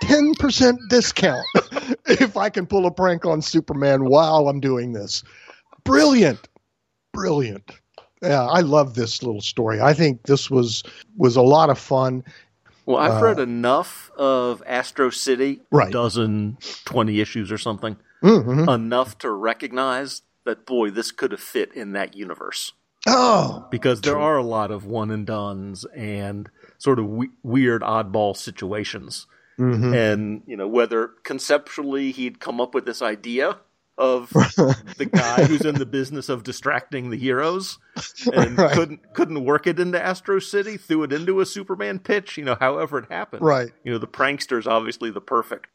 10% 0.05 0.77
discount 0.89 1.45
if 2.07 2.37
I 2.37 2.51
can 2.51 2.67
pull 2.67 2.87
a 2.87 2.91
prank 2.93 3.25
on 3.25 3.43
Superman 3.43 4.05
while 4.05 4.49
I'm 4.49 4.61
doing 4.61 4.93
this. 4.93 5.25
Brilliant. 5.85 6.49
Brilliant. 7.13 7.73
Yeah, 8.23 8.45
I 8.47 8.61
love 8.61 8.95
this 8.95 9.23
little 9.23 9.41
story. 9.43 9.81
I 9.81 9.93
think 9.93 10.23
this 10.25 10.51
was 10.51 10.83
was 11.17 11.37
a 11.37 11.43
lot 11.43 11.71
of 11.71 11.79
fun. 11.79 12.25
Well, 12.87 12.99
I've 12.99 13.21
Uh, 13.23 13.25
read 13.27 13.39
enough 13.41 14.11
of 14.17 14.63
Astro 14.67 15.11
City, 15.11 15.61
Right. 15.73 15.93
dozen, 15.93 16.57
20 16.85 17.21
issues 17.21 17.51
or 17.51 17.59
something, 17.59 17.97
Mhm. 18.23 18.73
enough 18.73 19.19
to 19.19 19.31
recognize 19.31 20.23
that, 20.45 20.65
boy, 20.65 20.91
this 20.91 21.11
could 21.11 21.33
have 21.33 21.41
fit 21.41 21.73
in 21.75 21.93
that 21.93 22.15
universe. 22.17 22.73
Oh, 23.09 23.67
because 23.71 24.01
there 24.03 24.19
are 24.19 24.37
a 24.37 24.43
lot 24.45 24.71
of 24.71 24.85
one 24.87 25.11
and 25.11 25.27
dones 25.27 25.85
and 25.97 26.49
sort 26.79 26.99
of 27.01 27.07
we- 27.09 27.31
weird 27.43 27.83
oddball 27.83 28.37
situations. 28.37 29.27
Mhm. 29.59 29.95
And 29.95 30.43
you 30.47 30.57
know 30.57 30.69
whether 30.69 31.09
conceptually 31.25 32.13
he'd 32.13 32.41
come 32.41 32.61
up 32.61 32.75
with 32.75 32.85
this 32.85 33.01
idea 33.03 33.57
of 33.99 34.29
the 34.99 35.09
guy 35.11 35.45
who's 35.45 35.65
in 35.65 35.75
the 35.77 35.87
business 35.87 36.29
of 36.29 36.43
distracting 36.43 37.11
the 37.11 37.17
heroes 37.17 37.79
and 38.33 38.59
Right. 38.59 38.73
couldn't 38.73 39.15
couldn't 39.15 39.45
work 39.45 39.67
it 39.67 39.81
into 39.81 40.01
Astro 40.03 40.39
City, 40.39 40.77
threw 40.77 41.03
it 41.05 41.13
into 41.13 41.41
a 41.41 41.47
Superman 41.47 41.99
pitch. 41.99 42.37
You 42.37 42.45
know, 42.45 42.57
however 42.61 42.99
it 42.99 43.11
happened. 43.11 43.43
Right. 43.43 43.71
You 43.85 43.93
know, 43.93 43.99
the 43.99 44.07
prankster's 44.07 44.67
obviously 44.67 45.11
the 45.11 45.21
perfect 45.23 45.69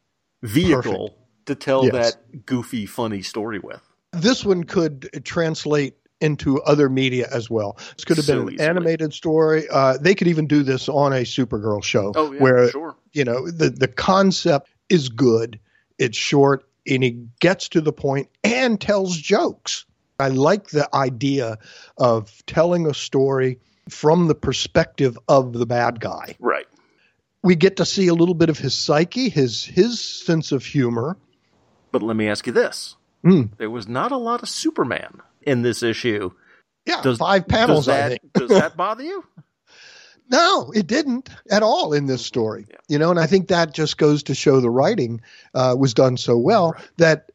vehicle 0.44 1.16
to 1.46 1.56
tell 1.56 1.86
Yes. 1.86 1.94
that 2.16 2.46
goofy, 2.46 2.86
funny 2.86 3.22
story 3.22 3.60
with. 3.60 3.82
this 4.14 4.46
one 4.46 4.64
could 4.66 5.10
translate 5.26 5.96
into 6.20 6.62
other 6.64 6.88
media 6.90 7.28
as 7.32 7.50
well. 7.50 7.78
This 7.96 8.06
could 8.06 8.18
have 8.18 8.26
So 8.26 8.34
been 8.40 8.48
an 8.50 8.54
easily. 8.54 8.70
animated 8.70 9.14
story. 9.14 9.68
Uh, 9.72 9.98
they 9.98 10.14
could 10.14 10.28
even 10.28 10.46
do 10.46 10.62
this 10.62 10.88
on 10.88 11.14
a 11.14 11.22
Supergirl 11.22 11.84
show 11.84 12.12
Oh, 12.16 12.32
yeah, 12.32 12.40
where 12.40 12.70
sure. 12.70 12.96
you 13.14 13.24
know 13.24 13.50
the 13.50 13.70
the 13.72 13.88
concept 13.88 14.70
is 14.90 15.10
good. 15.10 15.60
It's 15.98 16.18
short 16.18 16.66
and 16.88 17.04
he 17.04 17.26
gets 17.40 17.70
to 17.70 17.82
the 17.82 17.94
point 17.94 18.30
and 18.44 18.80
tells 18.80 19.16
jokes. 19.18 19.86
I 20.20 20.28
like 20.30 20.70
the 20.70 20.88
idea 20.96 21.58
of 21.98 22.32
telling 22.46 22.86
a 22.88 22.94
story 22.94 23.60
from 23.90 24.28
the 24.28 24.36
perspective 24.36 25.18
of 25.28 25.54
the 25.54 25.66
bad 25.66 26.00
guy. 26.00 26.36
Right. 26.40 26.68
We 27.44 27.56
get 27.56 27.78
to 27.78 27.86
see 27.86 28.08
a 28.08 28.14
little 28.14 28.36
bit 28.36 28.50
of 28.50 28.60
his 28.60 28.76
psyche, 28.76 29.30
his 29.30 29.66
his 29.66 30.00
sense 30.00 30.52
of 30.52 30.64
humor. 30.64 31.18
But 31.92 32.04
let 32.04 32.16
me 32.16 32.28
ask 32.28 32.46
you 32.46 32.54
this: 32.54 32.96
Hmm. 33.24 33.44
there 33.58 33.70
was 33.70 33.88
not 33.88 34.12
a 34.12 34.18
lot 34.18 34.44
of 34.44 34.50
Superman 34.50 35.22
in 35.42 35.64
this 35.64 35.82
issue. 35.82 36.32
Yeah, 36.86 37.02
Does- 37.02 37.18
five 37.18 37.48
panels. 37.48 37.86
Does 37.86 37.96
that, 37.96 38.34
does 38.34 38.50
that 38.50 38.78
bother 38.78 39.04
you? 39.04 39.24
No, 40.32 40.72
it 40.74 40.88
didn't 40.88 41.30
at 41.52 41.62
all 41.62 41.94
in 41.94 42.06
this 42.08 42.26
story. 42.26 42.66
You 42.88 42.98
know, 42.98 43.12
and 43.12 43.20
I 43.20 43.28
think 43.28 43.50
that 43.50 43.74
just 43.74 43.98
goes 43.98 44.24
to 44.24 44.34
show 44.36 44.62
the 44.62 44.70
writing 44.70 45.22
uh, 45.54 45.76
was 45.78 45.94
done 45.94 46.16
so 46.18 46.38
well 46.38 46.76
that 46.98 47.32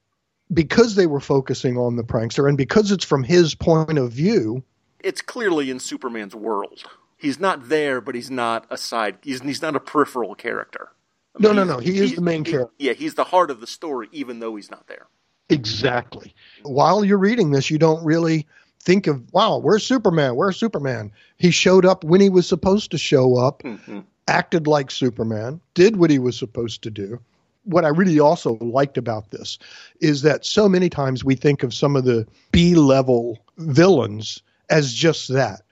because 0.53 0.95
they 0.95 1.07
were 1.07 1.21
focusing 1.21 1.77
on 1.77 1.97
the 1.97 2.03
prankster 2.05 2.49
and 2.49 2.57
because 2.57 2.91
it's 2.91 3.05
from 3.05 3.23
his 3.23 3.55
point 3.55 3.99
of 3.99 4.13
view, 4.13 4.63
It's 5.01 5.21
clearly 5.21 5.71
in 5.71 5.79
Superman's 5.79 6.35
world. 6.35 6.85
He's 7.19 7.39
not 7.39 7.69
there, 7.69 8.01
but 8.01 8.15
he's 8.15 8.31
not 8.31 8.67
a 8.71 8.77
side. 8.77 9.19
He's 9.23 9.41
he's 9.43 9.63
not 9.63 9.77
a 9.77 9.81
peripheral 9.81 10.35
character. 10.35 10.89
I 11.35 11.43
No, 11.43 11.49
mean, 11.53 11.57
no, 11.57 11.79
he's- 11.79 11.87
no, 11.87 11.93
he 11.93 11.99
is 11.99 12.15
the 12.15 12.23
main 12.23 12.45
he- 12.45 12.51
character. 12.53 12.75
Yeah, 12.79 12.93
he's 12.95 13.15
the 13.15 13.25
heart 13.25 13.51
of 13.51 13.61
the 13.61 13.67
story, 13.67 14.09
even 14.13 14.41
though 14.41 14.57
he's 14.57 14.71
not 14.71 14.87
there. 14.87 15.07
Exactly. 15.51 16.35
While 16.63 17.05
you're 17.05 17.19
reading 17.19 17.51
this, 17.51 17.71
you 17.71 17.79
don't 17.79 18.05
really 18.05 18.47
think 18.87 19.09
of, 19.09 19.31
wow, 19.35 19.59
where's 19.59 19.85
Superman? 19.85 20.37
Where's 20.37 20.57
Superman? 20.57 21.13
He 21.37 21.51
showed 21.51 21.85
up 21.85 22.05
when 22.05 22.21
he 22.21 22.31
was 22.31 22.47
supposed 22.47 22.93
to 22.93 22.99
show 22.99 23.37
up, 23.37 23.63
mm-hmm. 23.63 24.01
acted 24.29 24.67
like 24.67 24.91
Superman, 24.91 25.61
did 25.75 25.97
what 25.97 26.09
he 26.09 26.19
was 26.19 26.39
supposed 26.39 26.83
to 26.83 26.91
do. 26.91 27.21
What 27.65 27.85
I 27.85 27.89
really 27.89 28.21
also 28.21 28.57
liked 28.61 28.97
about 28.97 29.33
this 29.33 29.59
is 30.01 30.23
that 30.23 30.47
so 30.47 30.69
many 30.69 30.89
times 30.89 31.25
we 31.25 31.35
think 31.35 31.65
of 31.65 31.75
some 31.75 31.97
of 31.97 32.05
the 32.05 32.27
B 32.53 32.77
level 32.77 33.41
villains 33.59 34.41
as 34.71 34.95
just 34.95 35.29
that. 35.33 35.63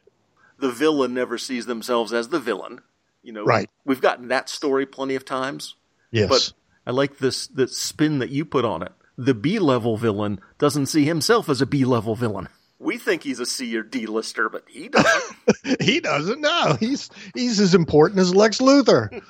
The 0.58 0.72
villain 0.72 1.14
never 1.14 1.38
sees 1.38 1.66
themselves 1.66 2.12
as 2.12 2.28
the 2.28 2.40
villain. 2.40 2.80
You 3.22 3.32
know, 3.32 3.44
Right. 3.44 3.70
We've 3.84 4.00
gotten 4.00 4.28
that 4.28 4.48
story 4.48 4.86
plenty 4.86 5.14
of 5.14 5.24
times. 5.24 5.76
Yes. 6.10 6.28
But 6.28 6.52
I 6.84 6.90
like 6.90 7.18
this 7.18 7.46
the 7.46 7.68
spin 7.68 8.18
that 8.18 8.30
you 8.30 8.44
put 8.44 8.64
on 8.64 8.82
it. 8.82 8.92
The 9.16 9.34
B 9.34 9.60
level 9.60 9.96
villain 9.96 10.40
doesn't 10.58 10.86
see 10.86 11.04
himself 11.04 11.48
as 11.48 11.62
a 11.62 11.66
B 11.66 11.84
level 11.84 12.16
villain. 12.16 12.48
We 12.84 12.98
think 12.98 13.22
he's 13.22 13.40
a 13.40 13.46
C 13.46 13.74
or 13.78 13.82
D 13.82 14.04
lister, 14.04 14.50
but 14.50 14.64
he 14.68 14.88
doesn't. 14.88 15.36
he 15.80 16.00
doesn't 16.00 16.40
know. 16.40 16.76
He's 16.78 17.08
he's 17.34 17.58
as 17.58 17.74
important 17.74 18.20
as 18.20 18.34
Lex 18.34 18.58
Luthor. 18.58 19.22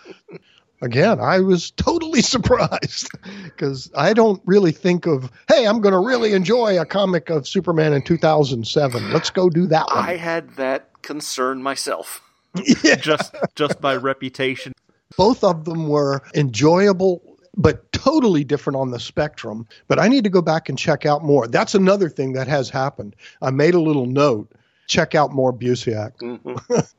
Again, 0.83 1.21
I 1.21 1.39
was 1.39 1.71
totally 1.71 2.21
surprised 2.35 3.09
because 3.45 3.91
I 3.97 4.13
don't 4.13 4.43
really 4.45 4.73
think 4.73 5.07
of, 5.07 5.31
hey, 5.49 5.67
I'm 5.67 5.81
going 5.81 5.93
to 5.93 6.01
really 6.01 6.33
enjoy 6.33 6.81
a 6.81 6.85
comic 6.85 7.31
of 7.31 7.47
Superman 7.47 7.93
in 7.93 8.03
2007. 8.03 9.13
Let's 9.13 9.31
go 9.31 9.49
do 9.49 9.67
that 9.69 9.87
one. 9.87 10.09
I 10.09 10.17
had 10.17 10.57
that 10.57 11.03
concern 11.03 11.63
myself. 11.63 12.21
Just 13.01 13.35
just 13.57 13.81
by 13.81 13.97
reputation. 13.97 14.73
Both 15.17 15.43
of 15.43 15.65
them 15.65 15.89
were 15.89 16.23
enjoyable, 16.35 17.34
but 17.57 17.91
totally 17.93 18.45
different 18.45 18.77
on 18.77 18.91
the 18.91 19.01
spectrum. 19.01 19.67
But 19.89 19.99
I 19.99 20.09
need 20.09 20.25
to 20.25 20.31
go 20.31 20.43
back 20.43 20.69
and 20.69 20.79
check 20.79 21.07
out 21.07 21.23
more. 21.25 21.47
That's 21.47 21.75
another 21.75 22.09
thing 22.09 22.33
that 22.35 22.49
has 22.49 22.71
happened. 22.71 23.17
I 23.43 23.51
made 23.51 23.75
a 23.75 23.81
little 23.81 24.07
note. 24.07 24.53
Check 24.87 25.15
out 25.15 25.33
more 25.33 25.53
Busiek. 25.53 26.13
Mhm. 26.19 26.61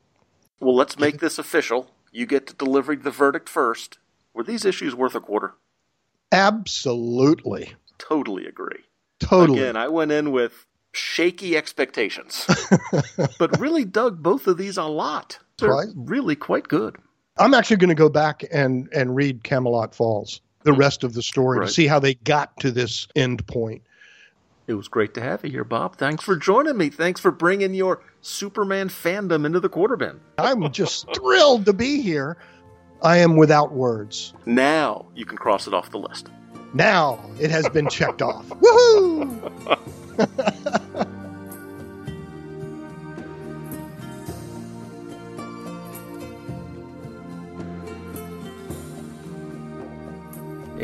well, 0.60 0.74
let's 0.74 0.98
make 0.98 1.18
this 1.20 1.38
official. 1.38 1.90
You 2.12 2.26
get 2.26 2.46
to 2.48 2.54
deliver 2.54 2.96
the 2.96 3.10
verdict 3.10 3.48
first. 3.48 3.98
Were 4.34 4.42
these 4.44 4.64
issues 4.64 4.94
worth 4.94 5.14
a 5.14 5.20
quarter? 5.20 5.54
Absolutely. 6.32 7.74
Totally 7.98 8.46
agree. 8.46 8.84
Totally. 9.20 9.60
Again, 9.60 9.76
I 9.76 9.88
went 9.88 10.12
in 10.12 10.30
with 10.32 10.66
shaky 10.92 11.56
expectations, 11.56 12.46
but 13.38 13.58
really 13.60 13.84
dug 13.84 14.22
both 14.22 14.46
of 14.46 14.56
these 14.58 14.76
a 14.76 14.84
lot. 14.84 15.38
They're 15.58 15.70
Right. 15.70 15.88
really 15.94 16.36
quite 16.36 16.68
good. 16.68 16.96
I'm 17.38 17.54
actually 17.54 17.76
going 17.76 17.88
to 17.90 17.94
go 17.94 18.08
back 18.08 18.44
and 18.50 18.88
and 18.94 19.14
read 19.14 19.42
Camelot 19.44 19.94
Falls, 19.94 20.40
the 20.66 20.74
rest 20.74 21.02
of 21.04 21.14
the 21.14 21.22
story, 21.22 21.60
Right. 21.60 21.68
to 21.68 21.72
see 21.72 21.86
how 21.86 21.98
they 21.98 22.14
got 22.14 22.54
to 22.60 22.70
this 22.70 23.08
end 23.16 23.46
point. 23.46 23.82
It 24.66 24.74
was 24.74 24.88
great 24.88 25.14
to 25.14 25.20
have 25.20 25.44
you 25.44 25.50
here, 25.50 25.62
Bob. 25.64 25.96
Thanks 25.96 26.24
for 26.24 26.34
joining 26.36 26.76
me. 26.76 26.90
Thanks 26.90 27.20
for 27.20 27.30
bringing 27.30 27.72
your 27.72 28.02
Superman 28.20 28.88
fandom 28.88 29.46
into 29.46 29.60
the 29.60 29.68
quarter 29.68 29.96
bin. 29.96 30.20
I'm 30.38 30.70
just 30.72 31.06
thrilled 31.16 31.64
to 31.66 31.72
be 31.72 32.02
here. 32.02 32.36
I 33.00 33.18
am 33.18 33.36
without 33.36 33.72
words. 33.72 34.34
Now 34.44 35.06
you 35.14 35.24
can 35.24 35.38
cross 35.38 35.68
it 35.68 35.74
off 35.74 35.90
the 35.90 35.98
list. 35.98 36.30
Now 36.74 37.24
it 37.38 37.50
has 37.52 37.68
been 37.68 37.88
checked 37.88 38.22
off. 38.22 38.44
Woohoo! 38.48 39.52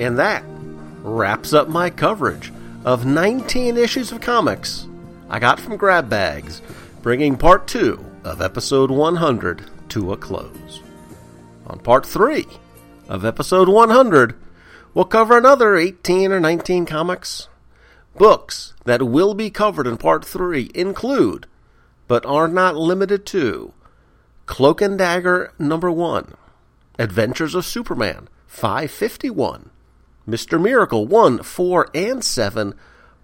And 0.02 0.18
that 0.18 0.42
wraps 1.02 1.52
up 1.52 1.68
my 1.68 1.88
coverage 1.88 2.52
of 2.84 3.06
19 3.06 3.76
issues 3.76 4.10
of 4.10 4.20
comics 4.20 4.88
I 5.30 5.38
got 5.38 5.60
from 5.60 5.76
Grab 5.76 6.10
Bags, 6.10 6.60
bringing 7.02 7.36
part 7.36 7.68
2 7.68 8.04
of 8.24 8.42
episode 8.42 8.90
100 8.90 9.62
to 9.90 10.12
a 10.12 10.16
close. 10.16 10.82
On 11.68 11.78
part 11.78 12.04
3 12.04 12.44
of 13.08 13.24
episode 13.24 13.68
100, 13.68 14.34
we'll 14.92 15.04
cover 15.04 15.38
another 15.38 15.76
18 15.76 16.32
or 16.32 16.40
19 16.40 16.84
comics. 16.84 17.48
Books 18.16 18.74
that 18.84 19.04
will 19.04 19.34
be 19.34 19.50
covered 19.50 19.86
in 19.86 19.96
part 19.98 20.24
3 20.24 20.72
include, 20.74 21.46
but 22.08 22.26
are 22.26 22.48
not 22.48 22.74
limited 22.74 23.24
to, 23.26 23.72
Cloak 24.46 24.82
and 24.82 24.98
Dagger 24.98 25.52
number 25.60 25.92
1, 25.92 26.34
Adventures 26.98 27.54
of 27.54 27.64
Superman 27.64 28.28
551, 28.48 29.70
Mr. 30.28 30.60
Miracle 30.60 31.06
1, 31.06 31.42
4, 31.42 31.88
and 31.94 32.24
7, 32.24 32.74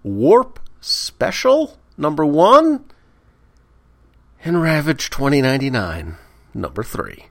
Warp 0.03 0.59
Special 0.81 1.77
number 1.97 2.25
1, 2.25 2.83
and 4.43 4.61
Ravage 4.61 5.09
2099 5.09 6.17
number 6.53 6.83
3. 6.83 7.25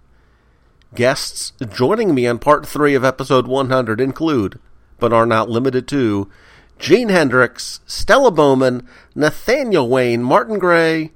Guests 0.94 1.52
joining 1.70 2.14
me 2.14 2.26
on 2.26 2.38
part 2.38 2.66
3 2.66 2.94
of 2.94 3.04
episode 3.04 3.46
100 3.46 4.00
include, 4.00 4.58
but 4.98 5.12
are 5.12 5.26
not 5.26 5.50
limited 5.50 5.86
to, 5.88 6.30
Gene 6.78 7.08
Hendricks, 7.08 7.80
Stella 7.86 8.30
Bowman, 8.30 8.86
Nathaniel 9.14 9.88
Wayne, 9.88 10.22
Martin 10.22 10.58
Gray, 10.58 11.12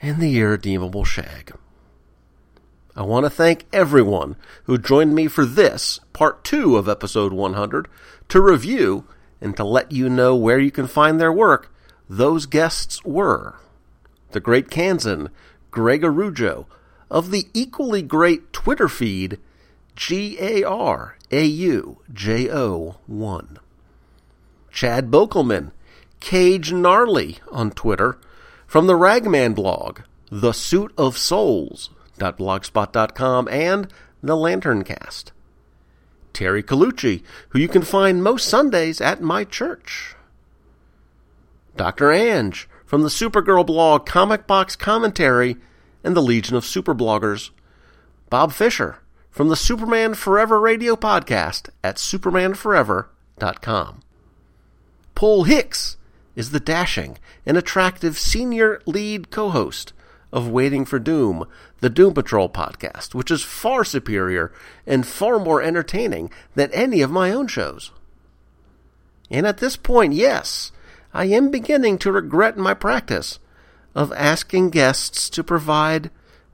and 0.00 0.20
the 0.20 0.38
irredeemable 0.38 1.04
Shag. 1.04 1.52
I 2.96 3.02
want 3.02 3.24
to 3.24 3.30
thank 3.30 3.66
everyone 3.72 4.36
who 4.64 4.76
joined 4.76 5.14
me 5.14 5.28
for 5.28 5.46
this, 5.46 6.00
part 6.12 6.42
two 6.42 6.76
of 6.76 6.88
episode 6.88 7.32
100, 7.32 7.88
to 8.28 8.40
review 8.40 9.04
and 9.40 9.56
to 9.56 9.64
let 9.64 9.92
you 9.92 10.08
know 10.08 10.34
where 10.34 10.58
you 10.58 10.70
can 10.70 10.86
find 10.86 11.20
their 11.20 11.32
work. 11.32 11.72
Those 12.08 12.46
guests 12.46 13.04
were 13.04 13.54
the 14.32 14.40
great 14.40 14.70
Kansan, 14.70 15.30
Greg 15.70 16.04
Araujo, 16.04 16.66
of 17.10 17.30
the 17.30 17.46
equally 17.54 18.02
great 18.02 18.52
Twitter 18.52 18.88
feed, 18.88 19.38
G 19.94 20.36
A 20.40 20.64
R 20.64 21.16
A 21.30 21.44
U 21.44 21.98
J 22.12 22.50
O 22.50 22.96
1. 23.06 23.58
Chad 24.72 25.10
Bokelman, 25.10 25.72
Cage 26.20 26.72
Gnarly 26.72 27.38
on 27.50 27.70
Twitter, 27.70 28.18
from 28.66 28.86
the 28.86 28.96
Ragman 28.96 29.54
blog, 29.54 30.00
The 30.30 30.52
Suit 30.52 30.92
of 30.96 31.18
Souls, 31.18 31.90
blogspot.com 32.20 33.48
and 33.48 33.88
the 34.22 34.36
Lantern 34.36 34.84
Cast. 34.84 35.32
Terry 36.32 36.62
Colucci, 36.62 37.22
who 37.50 37.58
you 37.58 37.68
can 37.68 37.82
find 37.82 38.22
most 38.22 38.48
Sundays 38.48 39.00
at 39.00 39.20
my 39.20 39.44
church. 39.44 40.14
Dr. 41.76 42.08
Anj 42.08 42.66
from 42.84 43.02
the 43.02 43.08
Supergirl 43.08 43.66
blog 43.66 44.06
Comic 44.06 44.46
Box 44.46 44.76
Commentary 44.76 45.56
and 46.04 46.16
the 46.16 46.22
Legion 46.22 46.56
of 46.56 46.64
Superbloggers. 46.64 47.50
Bob 48.28 48.52
Fisher 48.52 48.98
from 49.30 49.48
the 49.48 49.56
Superman 49.56 50.14
Forever 50.14 50.60
radio 50.60 50.96
podcast 50.96 51.70
at 51.82 51.96
supermanforever.com. 51.96 54.02
Paul 55.14 55.44
Hicks 55.44 55.96
is 56.36 56.50
the 56.50 56.60
dashing 56.60 57.18
and 57.44 57.56
attractive 57.56 58.18
senior 58.18 58.80
lead 58.86 59.30
co-host 59.30 59.92
of 60.32 60.48
Waiting 60.48 60.84
for 60.84 60.98
Doom, 60.98 61.46
the 61.80 61.90
Doom 61.90 62.14
Patrol 62.14 62.48
podcast, 62.48 63.14
which 63.14 63.30
is 63.30 63.42
far 63.42 63.84
superior 63.84 64.52
and 64.86 65.06
far 65.06 65.38
more 65.38 65.62
entertaining 65.62 66.30
than 66.54 66.72
any 66.72 67.02
of 67.02 67.10
my 67.10 67.32
own 67.32 67.46
shows. 67.46 67.90
And 69.30 69.46
at 69.46 69.58
this 69.58 69.76
point, 69.76 70.12
yes, 70.12 70.72
I 71.12 71.26
am 71.26 71.50
beginning 71.50 71.98
to 71.98 72.12
regret 72.12 72.56
my 72.56 72.74
practice 72.74 73.38
of 73.94 74.12
asking 74.12 74.70
guests 74.70 75.28
to 75.30 75.42
provide 75.42 76.10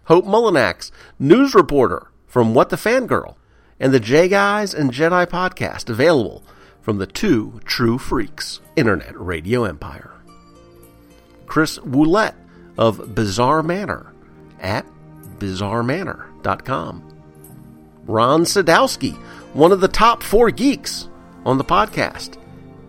Hope 0.05 0.25
Mullinax, 0.25 0.91
news 1.19 1.55
reporter 1.55 2.09
from 2.27 2.55
What 2.55 2.71
the 2.71 2.77
Fangirl, 2.77 3.37
and 3.79 3.93
the 3.93 4.01
J 4.01 4.29
Guys 4.29 4.75
and 4.75 4.93
Jedi 4.93 5.27
podcast 5.27 5.89
available 5.89 6.43
from 6.81 6.99
the 6.99 7.07
two 7.07 7.61
true 7.65 7.99
freaks 7.99 8.61
internet 8.75 9.19
radio 9.19 9.65
empire. 9.65 10.11
Chris 11.47 11.79
Woolette 11.79 12.35
of 12.77 13.15
Bizarre 13.15 13.63
Manor 13.63 14.13
at 14.61 14.87
bizarremanor.com. 15.39 17.09
Ron 18.07 18.43
Sadowski, 18.43 19.15
one 19.53 19.71
of 19.71 19.81
the 19.81 19.89
top 19.89 20.23
four 20.23 20.51
geeks 20.51 21.09
on 21.45 21.59
the 21.59 21.65
podcast, 21.65 22.37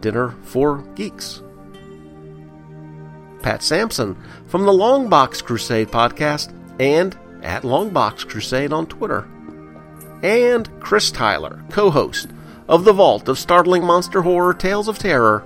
Dinner 0.01 0.29
for 0.43 0.79
Geeks. 0.95 1.42
Pat 3.43 3.61
Sampson 3.61 4.17
from 4.47 4.65
the 4.65 4.71
Longbox 4.71 5.43
Crusade 5.43 5.89
podcast 5.89 6.51
and 6.79 7.15
at 7.43 7.63
Longbox 7.63 8.27
Crusade 8.27 8.73
on 8.73 8.87
Twitter. 8.87 9.27
And 10.23 10.69
Chris 10.79 11.11
Tyler, 11.11 11.61
co 11.69 11.91
host 11.91 12.29
of 12.67 12.85
The 12.85 12.93
Vault 12.93 13.27
of 13.27 13.37
Startling 13.37 13.83
Monster 13.83 14.21
Horror 14.21 14.53
Tales 14.53 14.87
of 14.87 14.97
Terror 14.97 15.45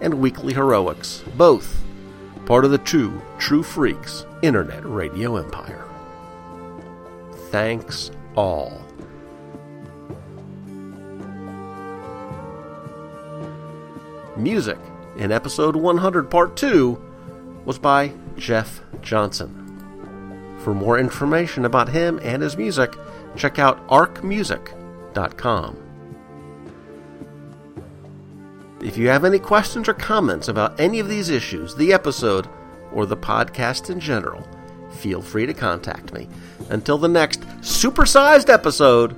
and 0.00 0.20
Weekly 0.20 0.52
Heroics, 0.52 1.24
both 1.36 1.82
part 2.44 2.64
of 2.64 2.70
the 2.70 2.78
two 2.78 3.20
True 3.38 3.62
Freaks 3.62 4.26
Internet 4.42 4.84
Radio 4.84 5.36
Empire. 5.36 5.84
Thanks 7.50 8.10
all. 8.36 8.82
Music 14.36 14.78
in 15.16 15.32
episode 15.32 15.74
100, 15.74 16.30
part 16.30 16.56
2, 16.56 17.02
was 17.68 17.78
by 17.78 18.10
Jeff 18.38 18.80
Johnson. 19.02 20.56
For 20.64 20.72
more 20.72 20.98
information 20.98 21.66
about 21.66 21.90
him 21.90 22.18
and 22.22 22.42
his 22.42 22.56
music, 22.56 22.94
check 23.36 23.58
out 23.58 23.86
arcmusic.com. 23.88 25.76
If 28.80 28.96
you 28.96 29.08
have 29.08 29.26
any 29.26 29.38
questions 29.38 29.86
or 29.86 29.92
comments 29.92 30.48
about 30.48 30.80
any 30.80 30.98
of 30.98 31.10
these 31.10 31.28
issues, 31.28 31.74
the 31.74 31.92
episode, 31.92 32.48
or 32.90 33.04
the 33.04 33.18
podcast 33.18 33.90
in 33.90 34.00
general, 34.00 34.48
feel 34.90 35.20
free 35.20 35.44
to 35.44 35.52
contact 35.52 36.14
me. 36.14 36.26
Until 36.70 36.96
the 36.96 37.06
next 37.06 37.42
supersized 37.60 38.48
episode, 38.48 39.14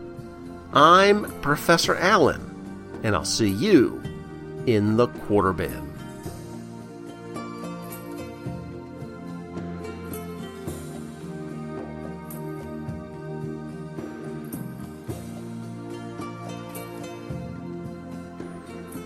I'm 0.72 1.31
Professor 1.40 1.94
Alan, 1.94 3.01
and 3.05 3.14
I'll 3.14 3.24
see 3.24 3.51
you 3.51 4.02
in 4.66 4.97
the 4.97 5.06
quarter 5.06 5.52
bin. 5.52 5.90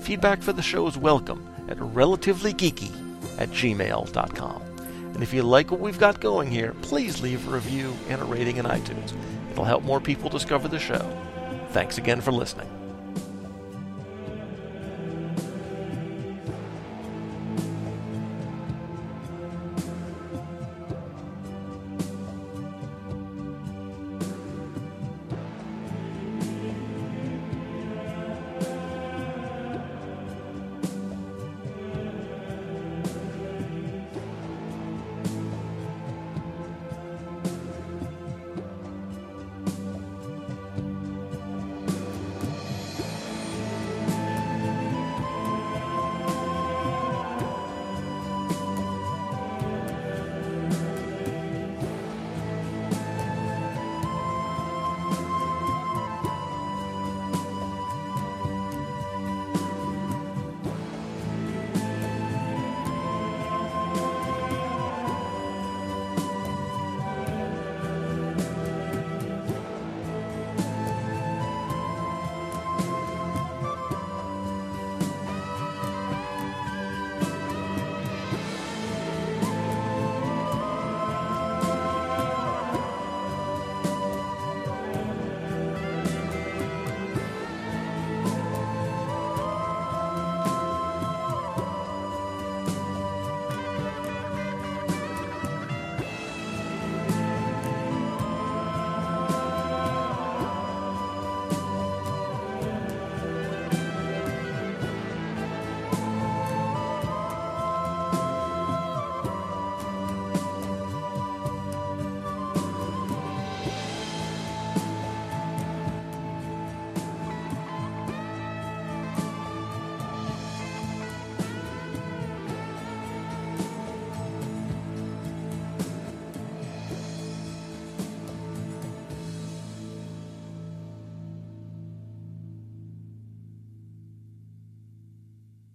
Feedback 0.00 0.42
for 0.42 0.52
the 0.52 0.62
show 0.62 0.88
is 0.88 0.98
welcome 0.98 1.46
at 1.68 1.78
relativelygeeky 1.78 2.90
at 3.38 3.50
gmail.com. 3.50 4.62
And 5.14 5.22
if 5.22 5.32
you 5.32 5.44
like 5.44 5.70
what 5.70 5.78
we've 5.78 6.00
got 6.00 6.20
going 6.20 6.50
here, 6.50 6.74
please 6.82 7.20
leave 7.20 7.46
a 7.46 7.52
review 7.52 7.94
and 8.08 8.20
a 8.20 8.24
rating 8.24 8.56
in 8.56 8.64
iTunes. 8.64 9.14
It'll 9.54 9.64
help 9.64 9.84
more 9.84 10.00
people 10.00 10.28
discover 10.28 10.66
the 10.66 10.80
show. 10.80 10.98
Thanks 11.70 11.96
again 11.96 12.20
for 12.20 12.32
listening. 12.32 12.83